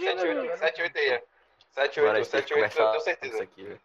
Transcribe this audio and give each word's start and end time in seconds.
78, 0.00 0.58
78 0.58 0.98
aí. 0.98 1.22
78, 1.74 2.00
Agora 2.00 2.18
a 2.18 2.22
gente 2.22 2.30
tem 2.30 2.42
que 2.42 2.48
78, 2.48 2.78
eu 2.82 2.90
tenho 2.90 3.00
certeza. 3.02 3.42
aqui. 3.42 3.80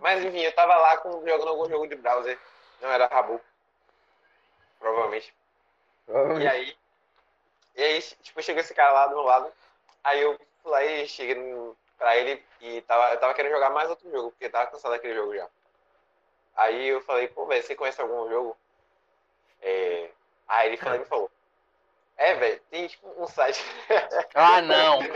Mas 0.00 0.24
enfim, 0.24 0.40
eu 0.40 0.52
tava 0.52 0.76
lá 0.76 0.96
com, 0.98 1.10
jogando 1.26 1.48
algum 1.48 1.68
jogo 1.68 1.86
de 1.86 1.96
browser. 1.96 2.38
Não 2.80 2.88
era 2.90 3.06
Rabu. 3.06 3.40
Provavelmente. 4.78 5.34
E 6.40 6.46
aí. 6.48 6.76
E 7.76 7.82
aí, 7.82 8.02
tipo, 8.22 8.42
chegou 8.42 8.60
esse 8.60 8.74
cara 8.74 8.92
lá 8.92 9.06
do 9.06 9.14
meu 9.16 9.24
lado. 9.24 9.52
Aí 10.04 10.20
eu 10.20 10.38
fui 10.62 10.70
lá 10.72 10.84
e 10.84 11.06
cheguei 11.08 11.34
no- 11.34 11.76
pra 11.98 12.16
ele 12.16 12.42
e 12.60 12.80
tava, 12.82 13.12
eu 13.12 13.18
tava 13.20 13.34
querendo 13.34 13.52
jogar 13.52 13.70
mais 13.70 13.90
outro 13.90 14.10
jogo, 14.10 14.30
porque 14.30 14.48
tava 14.48 14.70
cansado 14.70 14.92
daquele 14.92 15.14
jogo 15.14 15.34
já. 15.34 15.46
Aí 16.56 16.88
eu 16.88 17.00
falei, 17.02 17.28
pô, 17.28 17.46
velho, 17.46 17.62
você 17.62 17.74
conhece 17.74 18.00
algum 18.00 18.28
jogo? 18.28 18.56
É... 19.60 20.10
Aí 20.48 20.68
ele 20.68 20.76
falou, 20.78 20.98
me 20.98 21.04
falou. 21.04 21.30
É, 22.22 22.34
velho, 22.34 22.60
tem 22.70 22.86
tipo 22.86 23.08
um 23.16 23.26
site. 23.26 23.64
Ah, 24.34 24.60
não! 24.60 25.00
Não, 25.00 25.08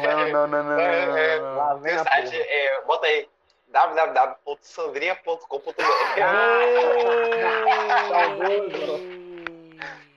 não, 0.00 0.28
não, 0.28 0.46
não, 0.48 0.62
não, 0.64 0.80
É, 0.80 1.34
é, 1.34 1.38
não. 1.38 1.56
Lá 1.56 1.74
tem 1.74 1.82
vem 1.82 1.96
um 1.96 2.00
a 2.00 2.04
site, 2.04 2.30
porra. 2.30 2.44
é, 2.48 2.80
bota 2.82 3.06
aí 3.06 3.28
www.sandrinha.com.br 3.68 5.70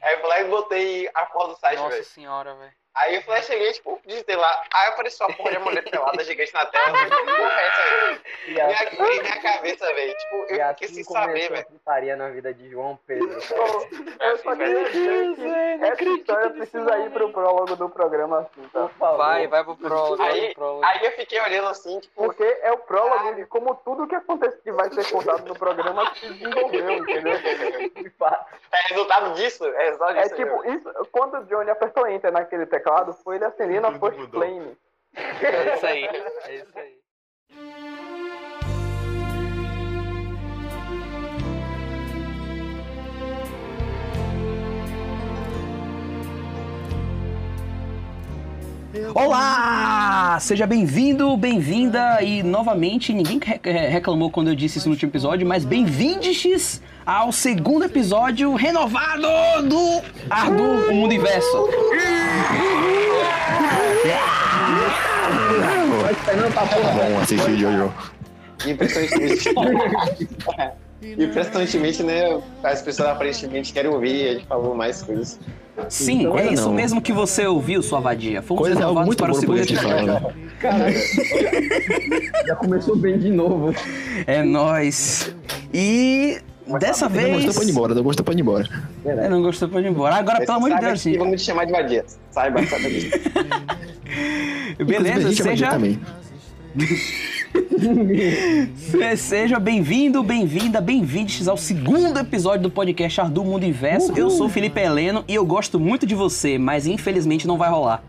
Aí 0.01 0.13
eu 0.13 0.19
fui 0.19 0.29
lá 0.29 0.39
e 0.39 0.43
botei 0.45 1.09
a 1.13 1.25
porra 1.27 1.47
do 1.49 1.55
site, 1.59 1.77
Nossa 1.77 1.89
velho. 1.91 2.03
senhora, 2.05 2.55
velho. 2.55 2.73
Aí 2.95 3.15
eu 3.15 3.21
falei, 3.23 3.41
cheguei, 3.41 3.71
tipo, 3.73 3.99
digitei 4.05 4.35
lá. 4.35 4.63
Aí 4.73 4.87
apareceu 4.89 5.25
a 5.25 5.33
porra 5.33 5.51
de 5.51 5.57
uma 5.57 5.65
mulher 5.65 5.83
pelada 5.83 6.23
gigante 6.23 6.53
na 6.53 6.65
tela. 6.67 6.85
Porra 7.09 7.61
é 7.61 7.67
essa, 7.67 7.83
velho? 7.83 8.21
E 8.45 8.51
Minha, 8.51 8.65
assim, 8.67 9.21
minha 9.21 9.41
cabeça, 9.41 9.93
velho. 9.93 10.17
Tipo, 10.17 10.35
eu 10.35 10.47
fiquei 10.47 10.61
assim 10.61 10.87
sem 10.95 11.03
começou 11.05 11.13
saber, 11.27 11.49
velho. 11.49 11.65
putaria 11.65 12.15
na 12.17 12.29
vida 12.29 12.53
de 12.53 12.69
João 12.69 12.99
Pedro. 13.07 13.29
Eu 14.19 14.37
só 14.37 14.55
queria 14.55 14.83
dizer 14.89 15.35
que 15.35 15.83
essa 15.85 16.03
história 16.03 16.49
precisa 16.51 16.97
ir 16.99 17.09
pro 17.11 17.31
prólogo 17.31 17.75
do 17.77 17.89
programa 17.89 18.39
assim, 18.41 18.67
tá? 18.73 18.81
Por 18.81 18.89
favor. 18.99 19.17
Vai, 19.17 19.47
vai 19.47 19.63
pro 19.63 19.77
prólogo, 19.77 20.21
Aí- 20.21 20.45
pro 20.47 20.55
prólogo. 20.55 20.85
Aí 20.85 21.05
eu 21.05 21.11
fiquei 21.13 21.39
olhando 21.39 21.69
assim, 21.69 21.99
tipo, 22.01 22.13
Porque 22.25 22.43
é 22.43 22.71
o 22.73 22.77
prólogo 22.79 23.35
de 23.35 23.45
como 23.45 23.73
tudo 23.75 24.07
que 24.07 24.15
acontece 24.15 24.57
que 24.61 24.71
vai 24.73 24.91
ser 24.93 25.09
contado 25.09 25.45
no 25.47 25.55
programa 25.57 26.13
se 26.15 26.27
desenvolveu, 26.33 26.91
entendeu? 26.91 27.33
É 28.73 28.87
resultado 28.89 29.33
disso. 29.35 29.65
É 29.65 29.83
resultado 29.85 30.17
É 30.17 30.23
disso. 30.23 30.33
aí, 30.35 30.43
tipo, 30.43 30.69
isso, 30.69 31.07
quando 31.11 31.37
o 31.37 31.43
Johnny 31.45 31.69
apertou 31.69 32.07
Enter 32.07 32.31
naquele 32.31 32.65
teclado, 32.65 32.82
foi 33.13 33.35
ele 33.35 33.45
acendendo 33.45 33.87
a 33.87 33.99
First. 33.99 34.29
Flame. 34.29 34.77
É 35.15 35.75
isso 35.75 35.85
aí, 35.85 36.05
é 36.05 36.55
isso 36.55 36.79
aí. 36.79 36.99
Olá! 49.15 50.37
Seja 50.39 50.67
bem-vindo, 50.67 51.35
bem-vinda 51.35 52.21
e 52.21 52.43
novamente, 52.43 53.11
ninguém 53.11 53.39
re- 53.43 53.59
re- 53.63 53.87
reclamou 53.87 54.29
quando 54.29 54.49
eu 54.49 54.55
disse 54.55 54.77
isso 54.77 54.87
no 54.87 54.93
último 54.93 55.09
episódio, 55.09 55.47
mas 55.47 55.65
bem-vindes 55.65 56.79
ao 57.03 57.31
segundo 57.31 57.85
episódio 57.85 58.53
renovado 58.53 59.23
do 59.67 60.01
Ardu, 60.29 60.91
o 60.91 60.93
Mundo 60.93 61.11
Inverso. 61.11 61.67
Bom, 66.95 67.19
assistir 67.21 67.57
Jojo. 67.57 67.91
Impressionantemente. 71.03 71.23
Impressionantemente, 71.23 72.03
né? 72.03 72.41
As 72.63 72.81
pessoas 72.81 73.09
aparentemente 73.09 73.73
querem 73.73 73.91
ouvir 73.91 74.15
e 74.15 74.29
a 74.29 74.33
gente 74.33 74.45
falou 74.47 74.73
mais 74.75 75.01
coisas. 75.01 75.39
Sim, 75.89 76.21
Então, 76.21 76.37
é 76.37 76.53
isso 76.53 76.67
não. 76.67 76.73
mesmo 76.73 77.01
que 77.01 77.11
você 77.11 77.45
ouviu, 77.47 77.81
sua 77.81 77.99
vadia. 77.99 78.41
Fomos 78.41 78.61
Coisa 78.67 78.79
é 78.83 78.85
muito 78.91 79.17
para 79.17 79.31
o 79.31 79.35
segundo 79.35 79.59
episódio. 79.59 79.89
falar, 79.89 80.21
né? 80.21 80.33
Cara, 80.59 80.91
já 82.45 82.55
começou 82.55 82.95
bem 82.95 83.17
de 83.17 83.29
novo. 83.29 83.73
É 84.27 84.43
nóis. 84.43 85.33
E 85.73 86.39
dessa 86.79 87.09
Não 87.09 87.15
gostou, 87.15 87.41
vez... 87.41 87.55
pode 87.55 87.67
ir 87.67 87.71
embora. 87.71 87.95
Não 87.95 88.03
gostou, 88.03 88.25
pode 88.25 88.37
ir 88.37 88.41
embora. 88.41 88.69
É, 89.05 89.29
não 89.29 89.41
gostou, 89.41 89.67
pode 89.67 89.87
ir 89.87 89.89
embora. 89.89 90.15
Agora, 90.15 90.37
Mas 90.37 90.45
pelo 90.45 90.57
amor 90.57 90.69
de 90.75 90.79
Deus. 90.79 91.03
Vamos 91.17 91.41
te 91.41 91.45
chamar 91.47 91.65
de 91.65 91.71
vadia. 91.71 92.05
Saiba, 92.31 92.65
saiba 92.67 92.89
disso. 92.89 93.09
Beleza, 94.85 95.29
é 95.29 95.31
seja... 95.33 95.69
também. 95.69 95.99
Se- 98.75 99.17
Seja 99.17 99.59
bem-vindo, 99.59 100.23
bem-vinda, 100.23 100.81
bem-vindos 100.81 101.47
ao 101.47 101.55
segundo 101.55 102.17
episódio 102.17 102.63
do 102.63 102.69
podcast 102.71 103.21
Ardu 103.21 103.43
Mundo 103.43 103.63
Inverso. 103.63 104.11
Eu 104.17 104.29
sou 104.31 104.47
o 104.47 104.49
Felipe 104.49 104.79
Heleno 104.79 105.23
e 105.27 105.35
eu 105.35 105.45
gosto 105.45 105.79
muito 105.79 106.05
de 106.05 106.15
você, 106.15 106.57
mas 106.57 106.87
infelizmente 106.87 107.45
não 107.47 107.57
vai 107.57 107.69
rolar. 107.69 108.03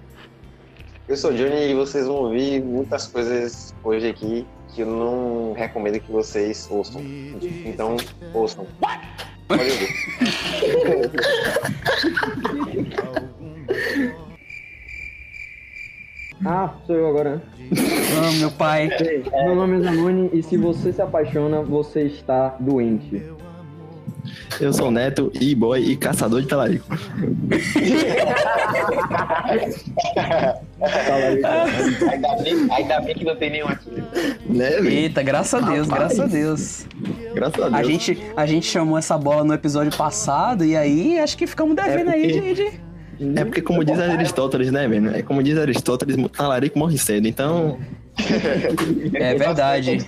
Eu 1.06 1.16
sou 1.16 1.30
o 1.30 1.34
Johnny 1.34 1.70
e 1.70 1.74
vocês 1.74 2.06
vão 2.06 2.16
ouvir 2.16 2.62
muitas 2.62 3.06
coisas 3.06 3.74
hoje 3.84 4.08
aqui 4.08 4.46
que 4.74 4.80
eu 4.80 4.86
não 4.86 5.52
recomendo 5.52 6.00
que 6.00 6.10
vocês 6.10 6.66
ouçam. 6.70 7.02
Então, 7.66 7.96
ouçam. 8.32 8.66
Pode 9.46 9.70
ouvir. 9.70 9.88
Ah, 16.44 16.74
sou 16.86 16.96
eu 16.96 17.08
agora. 17.08 17.36
né? 17.36 17.40
Ah, 18.18 18.32
meu 18.38 18.50
pai. 18.50 18.90
Meu 19.44 19.54
nome 19.54 19.78
é 19.78 19.82
Zanoni 19.82 20.30
e 20.32 20.42
se 20.42 20.56
você 20.56 20.92
se 20.92 21.00
apaixona, 21.00 21.62
você 21.62 22.02
está 22.02 22.56
doente. 22.60 23.22
Eu 24.60 24.72
sou 24.72 24.88
o 24.88 24.90
Neto, 24.90 25.30
e-boy 25.38 25.80
e 25.82 25.96
caçador 25.96 26.40
de 26.40 26.48
talarico. 26.48 26.86
Ainda 32.10 32.36
bem, 32.42 32.68
ainda 32.72 33.00
bem 33.00 33.14
que 33.14 33.24
não 33.24 33.36
tem 33.36 33.50
nenhum 33.50 33.68
aqui. 33.68 33.90
Né? 34.48 34.80
Eita, 34.80 35.22
graças 35.22 35.62
a 35.62 35.70
Deus, 35.70 35.88
Rapaz. 35.88 36.16
graças 36.16 36.20
a 36.20 36.26
Deus. 36.26 36.86
Graças 37.34 37.62
a 37.62 37.68
Deus. 37.68 37.80
A 37.80 37.82
gente, 37.82 38.18
a 38.36 38.46
gente 38.46 38.66
chamou 38.66 38.98
essa 38.98 39.16
bola 39.18 39.44
no 39.44 39.54
episódio 39.54 39.96
passado 39.96 40.64
e 40.64 40.76
aí 40.76 41.18
acho 41.18 41.36
que 41.36 41.46
ficamos 41.46 41.74
devendo 41.76 42.10
aí 42.10 42.32
de, 42.32 42.54
de- 42.54 42.80
É 43.36 43.44
porque, 43.44 43.62
como 43.62 43.84
diz 43.84 43.98
Aristóteles, 43.98 44.70
né, 44.70 44.86
velho? 44.88 45.14
É 45.14 45.22
como 45.22 45.42
diz 45.42 45.56
Aristóteles, 45.58 46.16
talarico 46.32 46.78
morre 46.78 46.98
cedo. 46.98 47.26
Então, 47.26 47.78
É 49.14 49.34
verdade. 49.34 49.98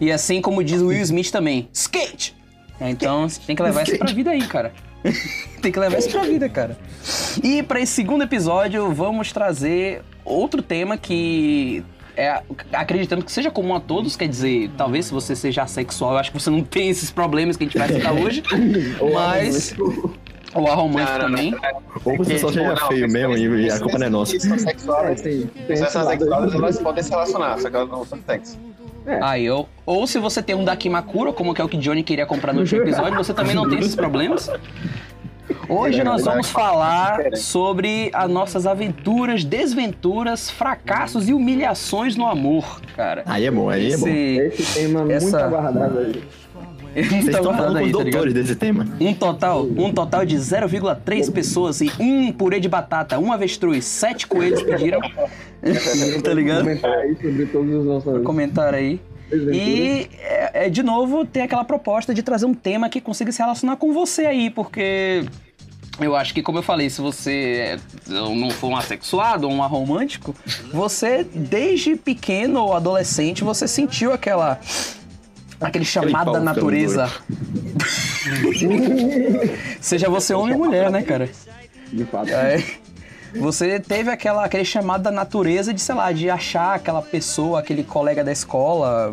E 0.00 0.10
assim 0.10 0.40
como 0.40 0.62
diz 0.62 0.80
o 0.80 0.86
Will 0.88 1.02
Smith 1.02 1.30
também, 1.30 1.68
skate! 1.72 2.36
É, 2.80 2.90
Então 2.90 3.28
você 3.28 3.40
tem 3.44 3.56
que 3.56 3.62
levar 3.62 3.82
isso 3.82 3.98
pra 3.98 4.12
vida 4.12 4.30
aí, 4.30 4.46
cara. 4.46 4.72
tem 5.60 5.72
que 5.72 5.78
levar 5.78 5.98
isso 5.98 6.10
pra 6.10 6.22
vida, 6.22 6.48
cara. 6.48 6.76
E 7.42 7.62
pra 7.62 7.80
esse 7.80 7.92
segundo 7.92 8.22
episódio, 8.22 8.92
vamos 8.92 9.32
trazer 9.32 10.02
outro 10.24 10.62
tema 10.62 10.96
que 10.96 11.84
é, 12.16 12.42
acreditando 12.72 13.24
que 13.24 13.30
seja 13.30 13.48
comum 13.48 13.74
a 13.76 13.80
todos, 13.80 14.16
quer 14.16 14.28
dizer, 14.28 14.70
talvez 14.76 15.06
se 15.06 15.12
você 15.12 15.36
seja 15.36 15.62
assexual, 15.62 16.12
eu 16.12 16.18
acho 16.18 16.32
que 16.32 16.40
você 16.40 16.50
não 16.50 16.62
tem 16.64 16.88
esses 16.88 17.10
problemas 17.10 17.56
que 17.56 17.64
a 17.64 17.66
gente 17.66 17.78
vai 17.78 17.88
citar 17.88 18.12
hoje, 18.12 18.42
mas 19.14 19.74
Não, 20.54 20.88
não, 20.88 21.18
também. 21.18 21.54
ou 22.04 22.16
você 22.16 22.38
só 22.38 22.48
seja 22.50 22.76
feio 22.88 23.10
mesmo 23.10 23.36
e, 23.36 23.66
e 23.66 23.70
a 23.70 23.78
culpa 23.78 23.98
não 23.98 24.06
é 24.06 24.10
nossa. 24.10 24.36
É, 24.36 24.40
sexuais. 24.40 25.22
elas 26.54 26.78
podem 26.78 27.02
se 27.02 27.10
relacionar, 27.10 27.58
só 27.58 27.68
que 27.68 27.76
elas 27.76 27.88
não 27.88 28.04
são 28.04 28.18
sexo. 28.26 28.58
Aí, 29.22 29.50
ou, 29.50 29.68
ou 29.86 30.06
se 30.06 30.18
você 30.18 30.42
tem 30.42 30.54
um 30.54 30.64
Dakimakura, 30.64 31.32
como 31.32 31.54
que 31.54 31.60
é 31.60 31.64
o 31.64 31.68
que 31.68 31.78
Johnny 31.78 32.02
queria 32.02 32.26
comprar 32.26 32.52
no 32.52 32.60
último 32.60 32.82
episódio, 32.82 33.16
você 33.16 33.32
também 33.32 33.54
não 33.54 33.68
tem 33.68 33.78
esses 33.78 33.94
problemas. 33.94 34.50
Hoje 35.68 36.04
nós 36.04 36.24
vamos 36.24 36.50
falar 36.50 37.36
sobre 37.36 38.10
as 38.12 38.30
nossas 38.30 38.66
aventuras, 38.66 39.44
desventuras, 39.44 40.50
fracassos 40.50 41.28
e 41.28 41.32
humilhações 41.32 42.16
no 42.16 42.26
amor, 42.26 42.80
cara. 42.94 43.22
Aí 43.24 43.46
é 43.46 43.50
bom, 43.50 43.70
aí 43.70 43.92
é 43.92 43.96
bom. 43.96 44.08
Esse... 44.08 44.60
Esse 44.62 44.80
tema 44.80 45.00
muito 45.00 45.12
Essa- 45.12 45.44
aguardado 45.44 45.98
aí. 45.98 46.22
Vocês 47.04 47.28
estão 47.28 47.54
falando 47.54 47.72
com 47.72 47.78
aí, 47.78 47.86
os 47.86 47.92
tá 47.92 48.02
doutores 48.04 48.34
desse 48.34 48.56
tema. 48.56 48.86
Um 49.00 49.14
total, 49.14 49.64
um 49.64 49.92
total 49.92 50.24
de 50.24 50.36
0,3 50.36 51.32
pessoas 51.32 51.80
e 51.80 51.90
um 52.00 52.32
purê 52.32 52.60
de 52.60 52.68
batata, 52.68 53.18
um 53.18 53.32
avestruz, 53.32 53.84
sete 53.84 54.26
coelhos 54.26 54.62
pediram. 54.62 55.00
tá 56.22 56.32
ligado? 56.32 56.64
Comentar 56.64 56.92
aí 56.92 57.16
sobre 57.16 57.46
todos 57.46 57.74
os 57.74 57.84
nossos 57.84 58.22
Comentário 58.22 58.78
aí. 58.78 59.00
E, 59.30 60.08
é, 60.20 60.66
é, 60.66 60.70
de 60.70 60.82
novo, 60.82 61.24
tem 61.26 61.42
aquela 61.42 61.64
proposta 61.64 62.14
de 62.14 62.22
trazer 62.22 62.46
um 62.46 62.54
tema 62.54 62.88
que 62.88 63.00
consiga 63.00 63.30
se 63.30 63.40
relacionar 63.40 63.76
com 63.76 63.92
você 63.92 64.24
aí, 64.24 64.48
porque 64.48 65.26
eu 66.00 66.14
acho 66.14 66.32
que, 66.32 66.42
como 66.42 66.58
eu 66.58 66.62
falei, 66.62 66.88
se 66.88 67.00
você 67.00 67.76
é- 67.76 67.78
não 68.08 68.50
for 68.50 68.68
um 68.68 68.76
assexuado 68.76 69.48
ou 69.48 69.52
um 69.52 69.62
aromântico, 69.62 70.34
você, 70.72 71.24
desde 71.24 71.96
pequeno 71.96 72.60
ou 72.60 72.74
adolescente, 72.74 73.42
você 73.42 73.66
sentiu 73.66 74.12
aquela. 74.12 74.58
Aquele 75.60 75.84
chamado 75.84 76.32
da 76.32 76.40
natureza. 76.40 77.10
Seja 79.80 80.08
você 80.08 80.34
homem 80.34 80.54
ou 80.54 80.64
mulher, 80.64 80.90
né, 80.90 81.02
cara? 81.02 81.28
De 81.92 82.04
fato. 82.04 82.30
É, 82.30 82.62
você 83.34 83.78
teve 83.80 84.10
aquela, 84.10 84.44
aquele 84.44 84.64
chamado 84.64 85.02
da 85.02 85.10
natureza 85.10 85.72
de, 85.74 85.80
sei 85.80 85.94
lá, 85.94 86.12
de 86.12 86.30
achar 86.30 86.74
aquela 86.74 87.02
pessoa, 87.02 87.58
aquele 87.60 87.82
colega 87.82 88.22
da 88.24 88.32
escola 88.32 89.10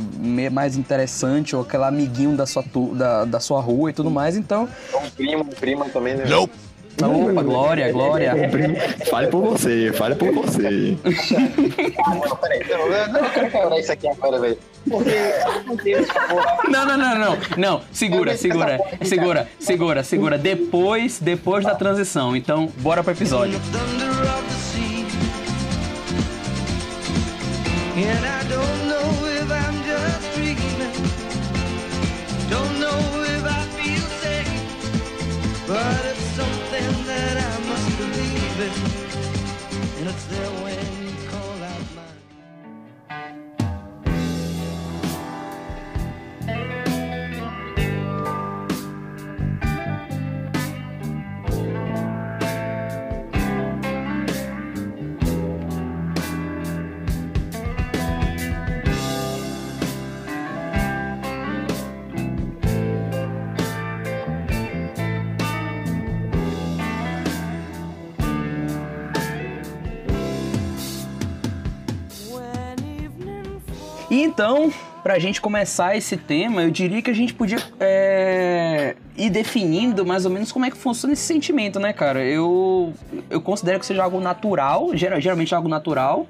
mais 0.51 0.77
interessante, 0.77 1.55
ou 1.55 1.63
aquele 1.63 1.83
amiguinho 1.83 2.35
da 2.35 2.45
sua, 2.45 2.63
tu- 2.63 2.93
da, 2.95 3.25
da 3.25 3.39
sua 3.39 3.59
rua 3.59 3.89
e 3.89 3.93
tudo 3.93 4.09
mais, 4.11 4.37
então. 4.37 4.67
Um 4.93 5.09
primo, 5.09 5.43
um 5.43 5.47
prima 5.47 5.85
também, 5.89 6.15
né? 6.15 6.25
Opa, 7.03 7.41
glória, 7.43 7.91
glória. 7.91 8.33
Fale 9.09 9.27
por 9.27 9.41
você, 9.43 9.91
fale 9.93 10.15
por 10.15 10.31
você. 10.31 10.97
Não, 12.07 12.35
peraí, 12.37 12.65
não, 12.69 12.87
eu 12.87 13.07
não 13.09 13.29
quero 13.29 13.51
quebrar 13.51 13.79
isso 13.79 13.91
aqui 13.91 14.07
agora, 14.07 14.39
velho. 14.39 14.57
Porque, 14.89 15.11
meu 15.65 15.75
Deus, 15.77 16.07
porra. 16.07 16.57
Não, 16.69 16.85
não, 16.85 16.97
não, 16.97 17.17
não. 17.17 17.37
Não, 17.57 17.81
segura, 17.91 18.37
segura, 18.37 18.79
segura, 19.03 19.47
segura, 19.59 20.03
segura. 20.03 20.37
Depois, 20.37 21.19
depois 21.19 21.65
da 21.65 21.75
transição. 21.75 22.35
Então, 22.35 22.71
bora 22.77 23.03
pro 23.03 23.11
episódio. 23.11 23.59
thunder 23.71 24.09
of 24.09 24.43
the 24.47 24.53
sea. 24.53 25.05
And 27.97 28.25
I 28.25 28.43
don't 28.47 28.87
know 28.87 29.27
if 29.27 29.51
I'm 29.51 29.83
just 29.83 30.35
dreaming. 30.35 30.93
Don't 32.49 32.79
know 32.79 32.99
if 33.23 33.43
I 33.43 33.65
feel 33.75 34.05
safe. 34.21 34.47
But 35.67 36.04
E 74.09 74.21
então, 74.21 74.71
pra 75.03 75.17
gente 75.19 75.41
começar 75.41 75.95
esse 75.97 76.15
tema, 76.15 76.61
eu 76.63 76.69
diria 76.71 77.01
que 77.01 77.09
a 77.09 77.13
gente 77.13 77.33
podia 77.33 77.57
é, 77.79 78.95
ir 79.17 79.29
definindo 79.29 80.05
mais 80.05 80.25
ou 80.25 80.31
menos 80.31 80.51
como 80.51 80.65
é 80.65 80.69
que 80.71 80.77
funciona 80.77 81.13
esse 81.13 81.23
sentimento, 81.23 81.79
né, 81.79 81.91
cara? 81.91 82.23
Eu, 82.23 82.93
eu 83.29 83.41
considero 83.41 83.79
que 83.79 83.85
seja 83.85 84.03
algo 84.03 84.19
natural, 84.19 84.95
geral- 84.95 85.19
geralmente 85.19 85.53
é 85.53 85.57
algo 85.57 85.67
natural. 85.69 86.27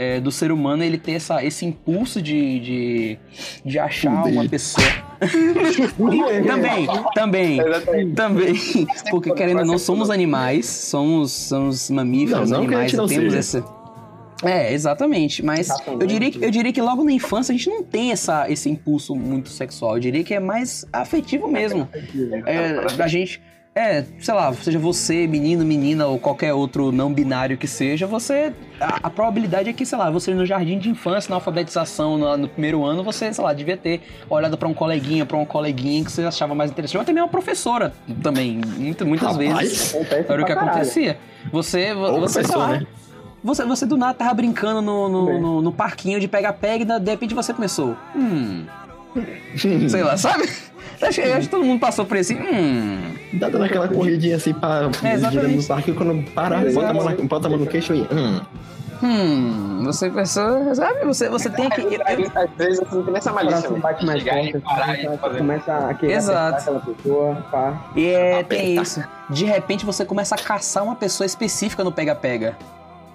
é, 0.00 0.20
do 0.20 0.30
ser 0.30 0.52
humano 0.52 0.84
ele 0.84 0.96
ter 0.96 1.12
essa, 1.14 1.44
esse 1.44 1.66
impulso 1.66 2.22
de, 2.22 2.60
de, 2.60 3.18
de 3.64 3.78
achar 3.80 4.22
Fuder. 4.22 4.32
uma 4.32 4.48
pessoa. 4.48 4.86
também, 6.46 6.86
também, 7.14 8.14
também. 8.14 8.54
Porque 9.10 9.32
querendo 9.34 9.58
ou 9.60 9.66
não, 9.66 9.76
somos 9.78 10.08
animais, 10.08 10.66
somos, 10.66 11.32
somos 11.32 11.90
mamíferos, 11.90 12.48
Não, 12.48 12.58
não 12.58 12.64
a 12.64 12.66
animais, 12.68 12.92
temos 12.92 13.10
seja. 13.10 13.38
esse. 13.38 13.64
É, 14.42 14.72
exatamente. 14.72 15.44
Mas 15.44 15.68
eu 15.86 16.06
diria, 16.06 16.30
que, 16.30 16.44
eu 16.44 16.50
diria 16.50 16.72
que 16.72 16.80
logo 16.80 17.02
na 17.04 17.12
infância 17.12 17.52
a 17.52 17.56
gente 17.56 17.68
não 17.68 17.82
tem 17.82 18.12
essa, 18.12 18.50
esse 18.50 18.68
impulso 18.70 19.14
muito 19.14 19.48
sexual. 19.48 19.96
Eu 19.96 20.00
diria 20.00 20.22
que 20.22 20.34
é 20.34 20.40
mais 20.40 20.86
afetivo 20.92 21.48
mesmo. 21.48 21.88
É, 22.46 23.02
a 23.02 23.08
gente. 23.08 23.40
É, 23.74 24.04
sei 24.18 24.34
lá, 24.34 24.52
seja 24.54 24.76
você, 24.76 25.24
menino, 25.28 25.64
menina 25.64 26.04
ou 26.08 26.18
qualquer 26.18 26.52
outro 26.52 26.90
não 26.90 27.12
binário 27.12 27.56
que 27.56 27.68
seja, 27.68 28.08
você. 28.08 28.52
A, 28.80 28.98
a 29.04 29.10
probabilidade 29.10 29.70
é 29.70 29.72
que, 29.72 29.86
sei 29.86 29.96
lá, 29.96 30.10
você 30.10 30.34
no 30.34 30.44
jardim 30.44 30.80
de 30.80 30.88
infância, 30.88 31.30
na 31.30 31.36
alfabetização, 31.36 32.18
no, 32.18 32.36
no 32.36 32.48
primeiro 32.48 32.84
ano, 32.84 33.04
você, 33.04 33.32
sei 33.32 33.44
lá, 33.44 33.52
devia 33.52 33.76
ter 33.76 34.00
olhado 34.28 34.58
pra 34.58 34.66
um 34.66 34.74
coleguinha, 34.74 35.24
pra 35.24 35.36
uma 35.36 35.46
coleguinha 35.46 36.04
que 36.04 36.10
você 36.10 36.22
achava 36.22 36.56
mais 36.56 36.72
interessante. 36.72 36.96
Ou 36.96 37.02
até 37.02 37.12
mesmo 37.12 37.26
uma 37.26 37.30
professora 37.30 37.92
também. 38.20 38.60
Muitas, 38.78 39.06
muitas 39.06 39.36
vezes. 39.36 39.52
Rapaz, 39.92 39.94
Acontece 39.94 40.32
Era 40.32 40.42
o 40.42 40.44
que 40.46 40.52
acontecia. 40.52 41.18
Você, 41.52 41.94
vo- 41.94 42.00
Ou 42.14 42.20
você, 42.20 42.42
sei 42.42 42.56
lá, 42.56 42.68
né? 42.78 42.86
Você, 43.42 43.64
você 43.64 43.86
do 43.86 43.96
nada 43.96 44.14
tava 44.14 44.34
brincando 44.34 44.80
no, 44.82 45.08
no, 45.08 45.40
no- 45.40 45.62
no 45.62 45.72
parquinho 45.72 46.18
de 46.20 46.26
pega-pega 46.28 46.84
e 46.96 47.00
de 47.00 47.10
repente 47.10 47.34
você 47.34 47.52
começou. 47.54 47.96
Hum. 48.14 48.64
sei 49.88 50.02
lá, 50.02 50.16
sabe? 50.16 50.48
Acho, 51.00 51.20
eu 51.20 51.32
acho 51.34 51.42
que 51.42 51.48
todo 51.50 51.64
mundo 51.64 51.78
passou 51.80 52.04
por 52.04 52.16
esse. 52.16 52.34
Hum. 52.34 53.14
Dá 53.34 53.48
dando 53.48 53.64
aquela 53.64 53.86
corridinha 53.88 54.36
assim 54.36 54.52
pra 54.52 54.90
É, 55.04 55.12
exatamente. 55.14 55.30
girando 55.30 55.56
no 55.56 55.64
parque 55.64 55.92
quando 55.92 56.30
para, 56.32 56.58
bota 56.72 56.88
a 56.88 56.94
mão, 56.94 57.04
na, 57.04 57.14
bota 57.14 57.46
a 57.46 57.50
mão 57.50 57.58
no 57.58 57.66
queixo 57.66 57.94
e. 57.94 58.00
Hum. 58.12 58.40
Hum. 59.00 59.82
Você 59.84 60.10
pensou. 60.10 60.74
Sabe? 60.74 61.04
Você, 61.04 61.28
você 61.28 61.48
tem 61.50 61.70
que. 61.70 61.82
Às 62.02 62.50
vezes 62.56 62.80
você 62.80 62.94
não 62.96 63.04
tem 63.04 63.16
essa 63.16 63.30
O 63.30 63.34
malícia. 63.34 63.68
coração 63.68 63.70
velho. 63.70 63.82
bate 63.82 64.06
mais 64.06 64.22
forte, 64.24 64.58
parar 64.58 64.92
assim, 64.92 65.06
você 65.08 65.38
começa 65.38 65.72
a 65.88 65.94
querer 65.94 66.12
Exato. 66.14 66.58
aquela 66.62 66.80
pessoa, 66.80 67.34
pá. 67.50 67.82
E 67.94 68.06
é, 68.08 68.42
tem 68.42 68.74
isso. 68.80 69.02
De 69.30 69.44
repente 69.44 69.86
você 69.86 70.04
começa 70.04 70.34
a 70.34 70.38
caçar 70.38 70.82
uma 70.82 70.96
pessoa 70.96 71.24
específica 71.26 71.84
no 71.84 71.92
pega-pega. 71.92 72.56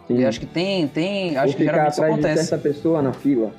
Sim. 0.08 0.18
E 0.20 0.26
acho 0.26 0.40
que 0.40 0.46
tem. 0.46 0.88
tem 0.88 1.38
acho 1.38 1.48
Ou 1.48 1.54
que 1.54 1.60
ficar 1.60 1.72
geralmente 1.72 1.92
isso 1.94 2.04
acontece. 2.04 2.44
certa 2.46 2.58
pessoa 2.70 3.02
na 3.02 3.14
fila. 3.14 3.52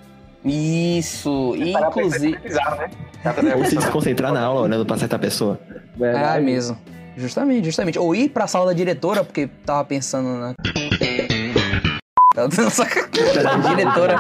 Isso. 0.45 1.55
E, 1.57 1.73
inclusive. 1.73 2.35
é 2.37 2.49
bizarro, 2.49 2.77
né? 2.77 2.91
Ou 3.57 3.65
se 3.65 3.77
desconcentrar 3.77 4.33
na 4.33 4.43
aula 4.43 4.61
olhando 4.63 4.85
pra 4.85 4.97
certa 4.99 5.19
pessoa. 5.19 5.59
Ah, 5.71 5.81
Verdade. 5.97 6.45
mesmo. 6.45 6.77
Justamente, 7.17 7.65
justamente. 7.65 7.99
Ou 7.99 8.15
ir 8.15 8.29
pra 8.29 8.47
sala 8.47 8.67
da 8.67 8.73
diretora, 8.73 9.25
porque 9.25 9.49
tava 9.65 9.85
pensando 9.85 10.29
na. 10.39 10.55
Saca- 10.67 10.84
diretora. 12.35 14.17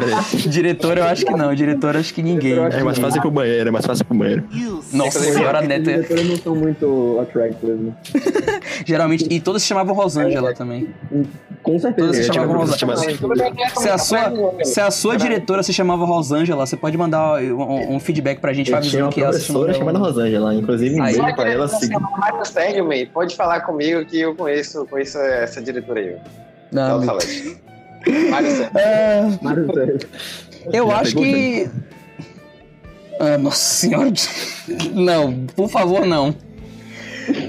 Diretora, 0.48 1.00
eu 1.00 1.04
acho 1.06 1.24
que 1.26 1.32
não. 1.32 1.54
Diretora, 1.54 1.98
acho 1.98 2.14
que 2.14 2.22
ninguém. 2.22 2.52
Eu 2.52 2.66
É 2.66 2.82
mais 2.82 2.98
fácil 2.98 3.20
pro 3.20 3.30
banheiro, 3.30 3.68
é 3.68 3.72
mais 3.72 3.84
fácil 3.84 4.04
pro 4.04 4.16
banheiro. 4.16 4.44
Nossa 4.92 5.18
senhora, 5.20 5.60
Os 5.60 5.68
Neto. 5.68 5.82
diretores 5.84 6.28
não 6.28 6.36
são 6.36 6.54
muito 6.54 7.18
attractive, 7.20 7.72
né? 7.72 7.92
Geralmente. 8.86 9.26
E 9.28 9.40
todos 9.40 9.62
se 9.62 9.68
chamavam 9.68 9.94
Rosângela 9.94 10.54
também. 10.54 10.88
Com 11.62 11.78
certeza. 11.78 12.06
Todos 12.08 12.16
se 12.24 12.30
É, 12.30 12.32
chamavam 12.32 12.54
uma 12.54 12.60
Rosângela. 12.64 12.94
professora 12.94 13.54
Se 13.74 13.88
a 13.88 13.98
sua, 13.98 14.64
se 14.64 14.80
a 14.80 14.90
sua 14.90 15.16
diretora 15.16 15.62
se 15.62 15.72
chamava 15.72 16.04
Rosângela, 16.04 16.64
você 16.66 16.76
pode 16.76 16.96
mandar 16.96 17.42
um, 17.42 17.96
um 17.96 18.00
feedback 18.00 18.38
pra 18.38 18.52
gente 18.52 18.70
Eu 18.70 18.80
tinha 18.80 19.04
avisando 19.04 19.12
que 19.12 19.20
ela 19.20 19.32
se 19.32 19.38
professora 19.46 19.72
chamada 19.74 19.98
chamava. 19.98 20.12
Rosângela, 20.12 20.54
inclusive 20.54 21.00
um 21.00 21.02
Aí. 21.02 21.18
beijo 21.18 21.34
pra 21.34 21.50
ela. 21.50 21.68
Sérgio, 22.44 22.84
man, 22.86 22.94
pode 23.12 23.34
falar 23.34 23.60
comigo 23.62 24.04
que 24.04 24.20
eu 24.20 24.34
conheço, 24.36 24.86
conheço 24.86 25.18
essa 25.18 25.60
diretora 25.60 26.00
aí. 26.00 26.16
Não, 26.70 27.02
Salete. 27.02 27.56
Mário 28.30 28.50
Sérgio. 28.50 28.78
É, 28.78 29.38
Mário 29.42 29.74
Sérgio. 29.74 29.98
Eu 30.72 30.88
Já 30.88 30.96
acho 31.00 31.16
que. 31.16 31.68
Ah, 33.20 33.38
nossa 33.38 33.58
senhora. 33.58 34.12
Não, 34.92 35.46
por 35.54 35.68
favor, 35.68 36.06
não. 36.06 36.34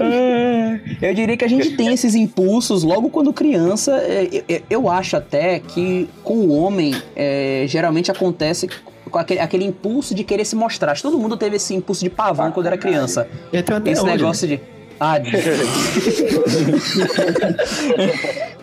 Ah, 0.00 0.78
Eu 1.02 1.14
diria 1.14 1.36
que 1.36 1.44
a 1.44 1.48
gente 1.48 1.76
tem 1.76 1.92
esses 1.92 2.14
impulsos 2.14 2.82
logo 2.82 3.10
quando 3.10 3.32
criança. 3.32 3.92
É, 3.98 4.62
eu- 4.70 4.88
acho 4.88 5.16
até 5.16 5.58
que 5.58 6.08
com 6.22 6.34
o 6.34 6.50
homem 6.52 6.94
é, 7.14 7.64
geralmente 7.68 8.10
acontece 8.10 8.68
com 9.10 9.18
aquele, 9.18 9.40
aquele 9.40 9.64
impulso 9.64 10.14
de 10.14 10.24
querer 10.24 10.44
se 10.44 10.56
mostrar. 10.56 10.92
Acho 10.92 11.02
que 11.02 11.08
todo 11.08 11.18
mundo 11.20 11.36
teve 11.36 11.56
esse 11.56 11.74
impulso 11.74 12.02
de 12.04 12.10
pavão 12.10 12.50
quando 12.52 12.66
era 12.66 12.78
criança. 12.78 13.28
Eu 13.52 13.62
tenho 13.62 13.78
até 13.78 13.90
Esse 13.90 14.02
hoje. 14.02 14.10
negócio 14.16 14.48
de. 14.48 14.60
Ah, 14.98 15.18
de- 15.18 15.30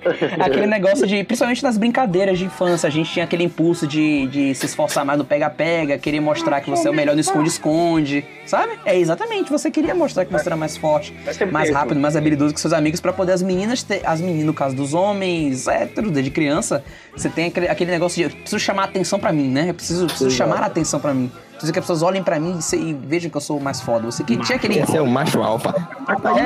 aquele 0.40 0.66
negócio 0.66 1.06
de. 1.06 1.22
Principalmente 1.24 1.62
nas 1.62 1.76
brincadeiras 1.76 2.38
de 2.38 2.44
infância, 2.44 2.86
a 2.86 2.90
gente 2.90 3.12
tinha 3.12 3.24
aquele 3.24 3.44
impulso 3.44 3.86
de, 3.86 4.26
de 4.26 4.54
se 4.54 4.66
esforçar 4.66 5.04
mais 5.04 5.18
no 5.18 5.24
pega-pega, 5.24 5.98
querer 5.98 6.20
mostrar 6.20 6.60
que 6.60 6.70
você 6.70 6.88
é 6.88 6.90
o 6.90 6.94
melhor 6.94 7.14
no 7.14 7.20
esconde-esconde. 7.20 8.24
Sabe? 8.46 8.72
É 8.84 8.98
exatamente. 8.98 9.50
Você 9.50 9.70
queria 9.70 9.94
mostrar 9.94 10.24
que 10.24 10.32
você 10.32 10.48
era 10.48 10.56
mais 10.56 10.76
forte, 10.76 11.14
mais 11.50 11.70
rápido, 11.70 12.00
mais 12.00 12.16
habilidoso 12.16 12.54
que 12.54 12.60
seus 12.60 12.72
amigos, 12.72 13.00
pra 13.00 13.12
poder 13.12 13.32
as 13.32 13.42
meninas 13.42 13.82
ter. 13.82 14.00
As 14.04 14.20
meninas, 14.20 14.46
no 14.46 14.54
caso 14.54 14.74
dos 14.74 14.94
homens 14.94 15.68
héteros, 15.68 16.10
desde 16.10 16.30
criança, 16.30 16.82
você 17.14 17.28
tem 17.28 17.46
aquele, 17.46 17.68
aquele 17.68 17.90
negócio 17.90 18.16
de. 18.16 18.22
Eu 18.34 18.40
preciso 18.40 18.58
chamar 18.58 18.82
a 18.82 18.86
atenção 18.86 19.18
pra 19.18 19.32
mim, 19.32 19.48
né? 19.48 19.70
Eu 19.70 19.74
preciso, 19.74 20.06
preciso 20.06 20.30
chamar 20.30 20.62
a 20.62 20.66
atenção 20.66 20.98
pra 20.98 21.12
mim. 21.12 21.30
Preciso 21.60 21.72
que 21.74 21.78
as 21.78 21.84
pessoas 21.84 22.02
olhem 22.02 22.22
pra 22.22 22.40
mim 22.40 22.56
e, 22.58 22.62
se- 22.62 22.76
e 22.78 22.94
vejam 22.94 23.30
que 23.30 23.36
eu 23.36 23.40
sou 23.40 23.58
o 23.58 23.62
mais 23.62 23.82
foda. 23.82 24.06
Você 24.10 24.24
que 24.24 24.34
tinha 24.38 24.56
aquele. 24.56 24.78
Esse 24.78 24.96
é 24.96 25.02
o 25.02 25.06
macho 25.06 25.42
alfa. 25.42 25.74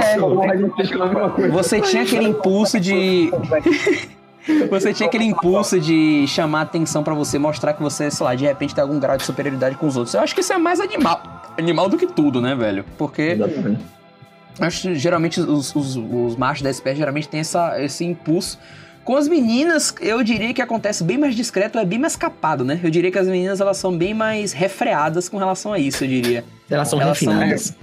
É, 0.02 0.16
mesma 0.18 1.30
coisa. 1.30 1.52
você 1.52 1.80
tinha 1.80 2.02
aquele 2.02 2.24
impulso 2.24 2.80
de. 2.80 3.30
Você 4.68 4.92
tinha 4.92 5.06
aquele 5.08 5.24
impulso 5.24 5.80
de 5.80 6.26
chamar 6.28 6.60
atenção 6.62 7.02
pra 7.02 7.14
você, 7.14 7.38
mostrar 7.38 7.72
que 7.72 7.82
você, 7.82 8.10
sei 8.10 8.26
lá, 8.26 8.34
de 8.34 8.44
repente 8.44 8.74
tem 8.74 8.82
algum 8.82 9.00
grau 9.00 9.16
de 9.16 9.22
superioridade 9.24 9.74
com 9.76 9.86
os 9.86 9.96
outros. 9.96 10.12
Eu 10.14 10.20
acho 10.20 10.34
que 10.34 10.42
isso 10.42 10.52
é 10.52 10.58
mais 10.58 10.80
animal. 10.80 11.22
Animal 11.58 11.88
do 11.88 11.96
que 11.96 12.06
tudo, 12.06 12.42
né, 12.42 12.54
velho? 12.54 12.84
Porque 12.98 13.22
Exatamente. 13.22 13.80
acho 14.60 14.82
que 14.82 14.94
geralmente 14.96 15.40
os, 15.40 15.74
os, 15.74 15.96
os 15.96 16.36
machos 16.36 16.60
da 16.62 16.68
espécie 16.68 16.98
geralmente 16.98 17.26
têm 17.26 17.40
essa, 17.40 17.80
esse 17.82 18.04
impulso. 18.04 18.58
Com 19.04 19.16
as 19.16 19.28
meninas, 19.28 19.94
eu 20.00 20.22
diria 20.24 20.54
que 20.54 20.62
acontece 20.62 21.04
bem 21.04 21.18
mais 21.18 21.34
discreto, 21.34 21.78
é 21.78 21.84
bem 21.84 21.98
mais 21.98 22.16
capado, 22.16 22.64
né? 22.64 22.80
Eu 22.82 22.90
diria 22.90 23.10
que 23.12 23.18
as 23.18 23.26
meninas 23.28 23.60
elas 23.60 23.76
são 23.76 23.96
bem 23.96 24.14
mais 24.14 24.52
refreadas 24.52 25.28
com 25.28 25.36
relação 25.36 25.72
a 25.74 25.78
isso, 25.78 26.04
eu 26.04 26.08
diria. 26.08 26.42
Elas 26.70 26.88
são 26.88 27.00
Elas 27.00 27.18
são- 27.18 27.32
refinadas. 27.32 27.76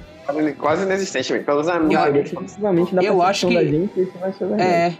Quase 0.57 0.83
inexistente. 0.83 1.39
Pelos 1.39 1.67
amigos. 1.67 2.11
Definitivamente 2.11 2.95
da 2.95 3.01
Eu 3.03 3.17
percepção 3.17 3.21
acho 3.21 3.47
que- 3.47 3.53
da 3.55 3.63
gente, 3.65 4.01
isso 4.01 4.11
vai 4.19 4.31
ser 4.33 4.45
verdade. 4.47 4.63
É. 4.69 4.93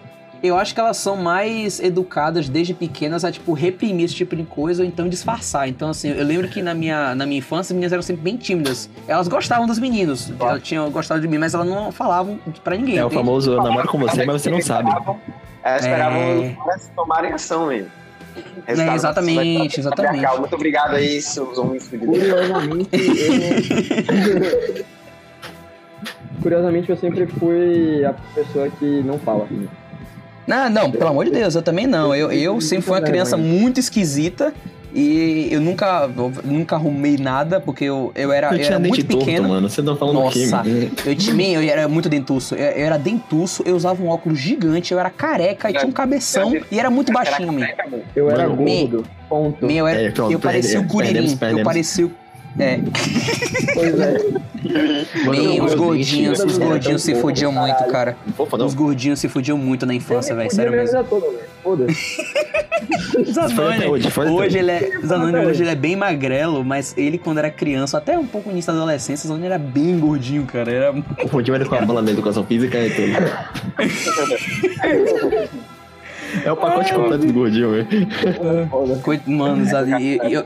eu 0.44 0.58
acho 0.58 0.74
que 0.74 0.80
elas 0.80 0.98
são 0.98 1.16
mais 1.18 1.80
educadas 1.80 2.50
desde 2.50 2.74
pequenas 2.74 3.24
a, 3.24 3.32
tipo, 3.32 3.54
reprimir 3.54 4.06
esse 4.06 4.16
tipo 4.16 4.36
de 4.36 4.44
coisa 4.44 4.82
ou 4.84 4.88
então 4.88 5.08
disfarçar. 5.08 5.68
Então, 5.70 5.90
assim, 5.90 6.10
eu 6.10 6.26
lembro 6.26 6.48
que 6.48 6.62
na 6.62 6.74
minha, 6.74 7.14
na 7.14 7.26
minha 7.26 7.40
infância 7.40 7.72
as 7.72 7.76
meninas 7.76 7.94
eram 7.94 8.02
sempre 8.02 8.24
bem 8.24 8.38
tímidas. 8.38 8.90
Elas 9.08 9.28
gostavam 9.28 9.68
dos 9.68 9.78
meninos, 9.80 10.32
elas 10.40 10.62
tinham 10.64 10.90
gostado 10.90 11.22
de 11.22 11.28
mim, 11.28 11.38
mas 11.38 11.54
elas 11.54 11.68
não 11.68 11.92
falavam 11.92 12.40
pra 12.64 12.76
ninguém. 12.76 12.98
É 12.98 13.04
o 13.04 13.08
entende? 13.08 13.22
famoso 13.22 13.52
eu 13.54 13.62
namoro 13.64 13.88
com 13.88 13.98
você, 14.00 14.26
mas 14.26 14.42
você 14.42 14.50
não 14.50 14.62
sabe. 14.62 14.90
Elas 15.64 15.82
esperavam 15.82 16.20
É. 16.22 16.56
tomarem 16.96 17.34
ação 17.34 17.68
mesmo. 17.68 17.92
É, 18.66 18.96
exatamente, 18.96 19.80
exatamente. 19.80 20.26
Muito 20.40 20.56
obrigado 20.56 20.96
aí, 20.96 21.22
seus 21.22 21.58
homens. 21.58 21.88
Curiosamente, 21.90 22.90
eu... 22.94 24.86
Curiosamente, 26.42 26.90
eu 26.90 26.98
sempre 26.98 27.28
fui 27.28 28.04
a 28.04 28.14
pessoa 28.34 28.70
que 28.70 29.04
não 29.04 29.20
fala. 29.20 29.48
Assim. 30.48 30.52
Não, 30.52 30.70
não, 30.70 30.92
pelo 30.92 31.10
amor 31.10 31.26
de 31.26 31.32
Deus, 31.32 31.56
eu 31.56 31.62
também 31.62 31.88
não. 31.88 32.16
Eu, 32.16 32.32
eu 32.32 32.60
sempre 32.62 32.86
fui 32.86 32.96
uma 32.96 33.02
criança 33.02 33.38
muito 33.38 33.80
esquisita 33.80 34.54
e 34.94 35.48
eu 35.50 35.62
nunca, 35.62 36.10
eu 36.18 36.34
nunca 36.44 36.76
arrumei 36.76 37.18
nada 37.18 37.62
porque 37.62 37.86
eu, 37.86 38.12
eu 38.14 38.32
era, 38.32 38.48
Eu 38.48 38.54
eu 38.54 38.58
tinha 38.58 38.70
era 38.76 38.80
muito 38.80 39.06
torto, 39.06 39.26
pequeno. 39.26 39.48
mano. 39.50 39.70
Você 39.70 39.82
tá 39.82 39.96
falando 39.96 40.16
Nossa, 40.16 40.58
mano? 40.58 40.92
eu, 41.06 41.16
tinha, 41.16 41.62
eu 41.62 41.62
era 41.70 41.88
muito 41.88 42.10
dentuço. 42.10 42.56
Eu, 42.56 42.66
eu 42.66 42.86
era 42.86 42.98
dentuço, 42.98 43.64
eu 43.66 43.76
usava 43.76 44.04
um 44.04 44.10
óculos 44.10 44.38
gigante, 44.38 44.92
eu 44.92 45.00
era 45.00 45.10
careca 45.10 45.70
e 45.70 45.74
tinha 45.74 45.88
um 45.88 45.92
cabeção 45.94 46.54
e 46.70 46.80
era 46.80 46.90
muito 46.90 47.14
baixinho, 47.14 47.54
man. 47.54 47.68
Eu 48.16 48.30
era 48.30 48.50
Mano, 48.50 48.56
gordo, 48.58 49.06
ponto. 49.30 49.66
Meu, 49.66 49.78
eu, 49.78 49.88
era, 49.88 50.02
É, 50.02 50.12
pronto, 50.12 50.32
eu 50.34 50.40
parecia 50.40 50.80
o 50.82 50.88
Curirim. 50.88 51.38
Eu 51.58 51.64
parecia 51.64 52.06
o. 52.06 52.12
É, 52.60 52.80
Pois 53.74 54.00
é. 54.00 54.18
Mano, 55.26 55.44
meu, 55.54 55.64
os 55.66 55.74
gordinhos, 55.74 56.40
os 56.40 56.58
eu- 56.58 56.66
gordinhos 56.66 57.02
se 57.02 57.16
fudiam 57.16 57.52
muito, 57.52 57.84
cara. 57.86 58.16
Os 58.66 58.74
gordinhos 58.74 59.20
se 59.20 59.28
fudiam 59.28 59.58
muito 59.58 59.86
na 59.86 59.94
infância, 59.94 60.36
velho, 60.36 60.52
sério 60.54 60.72
mesmo. 60.72 61.04
Foda-se. 61.64 62.22
Zanoni, 63.32 63.86
hoje, 63.86 64.58
ele 64.58 64.72
é, 64.72 64.92
Zanoni 65.06 65.46
hoje 65.46 65.64
ele 65.64 65.70
é 65.72 65.76
bem 65.76 65.96
magrelo, 65.96 66.64
mas 66.64 66.94
ele 66.98 67.18
quando 67.18 67.38
era 67.40 67.50
criança, 67.52 67.98
até 67.98 68.18
um 68.18 68.26
pouco 68.26 68.50
início 68.52 68.72
da 68.72 68.78
adolescência, 68.80 69.28
Zanoni 69.28 69.46
era 69.46 69.58
bem 69.58 70.00
gordinho, 70.00 70.46
cara. 70.46 70.72
Era 70.72 70.92
O 70.92 71.28
Rodinho 71.28 71.56
ele 71.56 71.66
com 71.66 71.76
a 71.76 71.82
bola 71.82 72.02
da 72.04 72.12
educação 72.12 72.44
física 72.46 72.78
e 72.80 72.90
tudo. 72.92 73.12
É 76.46 76.52
o 76.52 76.56
pacote 76.58 76.94
completo 76.94 77.26
do 77.26 77.34
gordinho, 77.34 77.72
velho. 77.72 77.88
Foda. 78.70 78.96
Coit- 79.04 79.28
Mano, 79.30 79.66
Zanoni, 79.66 80.18
eu, 80.30 80.44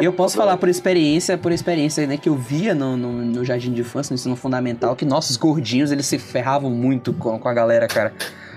eu, 0.00 0.12
posso 0.12 0.36
falar 0.36 0.56
por 0.56 0.68
experiência, 0.68 1.36
por 1.38 1.52
experiência, 1.52 2.06
né, 2.06 2.16
que 2.16 2.28
eu 2.28 2.34
via 2.34 2.74
no, 2.74 2.96
no, 2.96 3.12
no 3.12 3.44
jardim 3.44 3.72
de 3.72 3.80
infância, 3.82 4.12
no 4.12 4.14
ensino 4.14 4.36
fundamental, 4.36 4.94
que 4.96 5.04
nossos 5.04 5.36
gordinhos, 5.36 5.90
eles 5.92 6.06
se 6.06 6.18
ferravam 6.18 6.70
muito 6.70 7.12
com, 7.12 7.38
com 7.38 7.48
a 7.48 7.54
galera, 7.54 7.86
cara. 7.86 8.12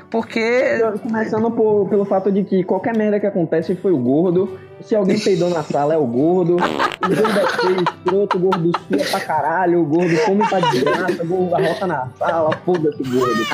Porque 0.09 0.79
Começando 1.03 1.51
por- 1.51 1.87
pelo 1.87 2.03
fato 2.03 2.31
de 2.31 2.43
que 2.43 2.63
qualquer 2.63 2.97
merda 2.97 3.19
que 3.19 3.27
acontece 3.27 3.75
foi 3.75 3.91
o 3.91 3.97
gordo. 3.99 4.57
Se 4.81 4.95
alguém 4.95 5.19
peidou 5.19 5.51
na 5.51 5.61
sala 5.61 5.93
é 5.93 5.97
o 5.97 6.05
gordo. 6.07 6.55
O 6.55 6.57
gordo 6.57 7.39
é 7.39 7.47
feio, 7.61 7.83
escroto, 7.83 8.37
o 8.37 8.39
gordo 8.39 8.71
sua 8.87 9.05
pra 9.11 9.19
caralho, 9.19 9.81
o 9.81 9.85
gordo 9.85 10.17
come 10.25 10.47
pra 10.49 10.59
desgraça, 10.61 11.21
o 11.23 11.27
gordo 11.27 11.55
arrota 11.55 11.85
na 11.85 12.07
sala, 12.17 12.49
foda-se 12.65 13.03
o 13.03 13.11
gordo. 13.11 13.45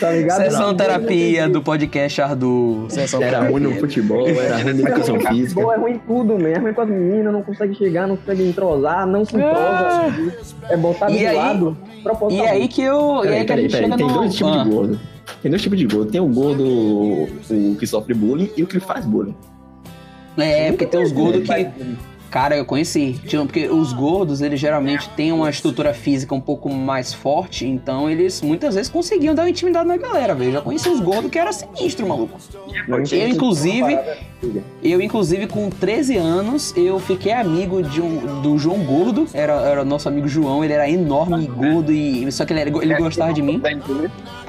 Tá 0.00 0.10
ligado? 0.10 0.42
sessão 0.42 0.74
terapia 0.74 1.48
do 1.48 1.62
podcast 1.62 2.20
Ardu. 2.20 2.86
Sessão 2.88 3.22
Era 3.22 3.48
ruim 3.48 3.60
no 3.62 3.74
futebol, 3.76 4.26
era 4.28 4.56
ruim 4.56 4.64
na 4.64 4.70
educação 4.90 5.20
física. 5.20 5.48
Futebol 5.60 5.72
é 5.72 5.76
ruim 5.76 5.92
em 5.92 5.98
tudo, 5.98 6.38
mesmo. 6.38 6.56
É 6.56 6.60
ruim 6.60 6.74
com 6.74 6.80
as 6.82 6.88
meninas, 6.88 7.32
não 7.32 7.42
consegue 7.42 7.74
chegar, 7.74 8.06
não 8.06 8.16
consegue 8.16 8.48
entrosar, 8.48 9.06
não 9.06 9.24
se 9.24 9.36
entrosa. 9.36 10.14
É 10.70 10.76
botado 10.76 11.12
E 11.12 11.18
de 11.18 11.26
aí- 11.26 11.36
lado. 11.36 11.76
E 12.30 12.40
aí 12.40 12.68
que 12.68 12.82
eu. 12.82 13.22
e 13.24 13.28
aí 13.28 13.44
Peraí, 13.44 13.44
que 13.46 13.52
a 13.52 13.54
peraí, 13.56 13.62
gente 13.62 13.70
peraí. 13.72 13.84
chega 13.84 13.96
Tem 13.96 14.06
no. 14.06 14.12
dois 14.14 14.34
tipos 14.34 14.56
Ah. 14.56 14.62
de 14.62 14.70
gordo. 14.70 15.00
Tem 15.42 15.50
dois 15.50 15.62
tipos 15.62 15.78
de 15.78 15.86
gordo. 15.86 16.10
Tem 16.10 16.20
o 16.20 16.26
gordo 16.28 16.64
o 16.64 17.76
que 17.78 17.86
sofre 17.86 18.14
bullying 18.14 18.50
e 18.56 18.62
o 18.62 18.66
que 18.66 18.78
faz 18.80 19.04
bullying. 19.06 19.34
É, 20.36 20.70
porque 20.72 20.86
tem 20.86 21.02
os 21.02 21.12
gordos 21.12 21.42
que. 21.48 21.70
Cara, 22.34 22.56
eu 22.56 22.64
conheci. 22.64 23.12
Tinha- 23.28 23.44
Porque 23.44 23.68
os 23.68 23.92
gordos, 23.92 24.40
eles 24.40 24.58
geralmente 24.58 25.08
têm 25.10 25.30
uma 25.30 25.48
estrutura 25.48 25.94
física 25.94 26.34
um 26.34 26.40
pouco 26.40 26.68
mais 26.68 27.14
forte, 27.14 27.64
então 27.64 28.10
eles 28.10 28.42
muitas 28.42 28.74
vezes 28.74 28.90
conseguiam 28.90 29.36
dar 29.36 29.42
uma 29.42 29.50
intimidade 29.50 29.86
na 29.86 29.96
galera, 29.96 30.34
velho. 30.34 30.48
Eu 30.48 30.52
Já 30.54 30.60
conheci 30.60 30.88
uns 30.88 30.98
gordos 30.98 31.30
que 31.30 31.38
era 31.38 31.52
sinistro, 31.52 32.08
maluco. 32.08 32.36
Eu, 32.88 33.28
inclusive, 33.28 33.96
eu, 34.82 35.00
inclusive, 35.00 35.46
com 35.46 35.70
13 35.70 36.16
anos, 36.16 36.74
eu 36.76 36.98
fiquei 36.98 37.30
amigo 37.30 37.80
de 37.84 38.02
um, 38.02 38.42
do 38.42 38.58
João 38.58 38.78
Gordo. 38.84 39.28
Era, 39.32 39.52
era 39.60 39.84
nosso 39.84 40.08
amigo 40.08 40.26
João, 40.26 40.64
ele 40.64 40.72
era 40.72 40.90
enorme 40.90 41.44
e 41.44 41.46
gordo, 41.46 41.92
e, 41.92 42.32
só 42.32 42.44
que 42.44 42.52
ele, 42.52 42.62
ele 42.82 42.96
gostava 42.96 43.32
de 43.32 43.42
mim. 43.42 43.62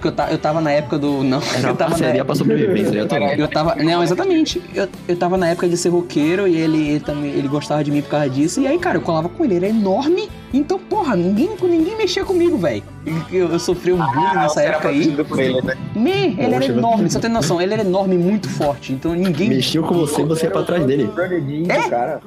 Porque 0.06 0.08
eu, 0.08 0.12
ta- 0.12 0.32
eu 0.32 0.38
tava 0.38 0.62
na 0.62 0.72
época 0.72 0.98
do. 1.00 1.24
Não, 1.24 1.42
Era 1.58 1.70
eu 1.70 1.76
tava 1.76 1.92
na 1.92 1.98
parceria 1.98 2.26
pra 2.26 2.36
sobrevivência, 2.36 2.96
eu 2.98 3.08
eu 3.38 3.48
tava. 3.48 3.76
Não, 3.76 4.04
exatamente. 4.04 4.62
Eu, 4.74 4.88
eu 5.08 5.16
tava 5.16 5.38
na 5.38 5.50
época 5.50 5.68
de 5.68 5.78
ser 5.78 5.90
roqueiro 5.90 6.48
e 6.48 6.56
ele, 6.56 6.90
ele 6.90 7.00
também 7.00 7.32
ele 7.32 7.48
gostava 7.48 7.84
de 7.84 7.92
mim 7.92 8.02
por 8.02 8.10
causa 8.12 8.30
disso. 8.30 8.62
E 8.62 8.68
aí, 8.68 8.78
cara, 8.78 8.98
eu 8.98 9.02
colava 9.02 9.30
com 9.30 9.44
ele. 9.44 9.56
Ele 9.56 9.66
era 9.68 9.76
enorme. 9.76 10.30
Então, 10.54 10.78
porra, 10.80 11.16
ninguém, 11.16 11.50
ninguém 11.62 11.98
mexia 11.98 12.24
comigo, 12.24 12.58
velho. 12.58 12.84
Eu, 13.32 13.50
eu 13.50 13.60
sofri 13.60 13.94
um 13.94 13.98
bullying 13.98 14.36
nessa 14.36 14.62
época 14.62 14.90
aí. 14.90 15.12
Por 15.24 15.40
ele, 15.40 15.62
né? 15.62 15.76
Me, 15.96 16.12
ele 16.12 16.42
era 16.42 16.60
Poxa, 16.60 16.72
enorme, 16.72 17.10
você 17.10 17.20
tem 17.20 17.30
noção, 17.30 17.62
ele 17.62 17.74
era 17.74 17.84
enorme 17.84 18.16
e 18.16 18.18
muito 18.18 18.50
forte. 18.50 18.94
Então 18.94 19.14
ninguém. 19.14 19.50
Mexeu 19.50 19.84
com 19.84 19.94
você 19.94 20.22
e 20.22 20.26
você 20.26 20.46
ia 20.46 20.52
pra 20.52 20.64
trás 20.64 20.86
dele. 20.86 21.10
É? 21.70 21.90
cara. 21.90 22.20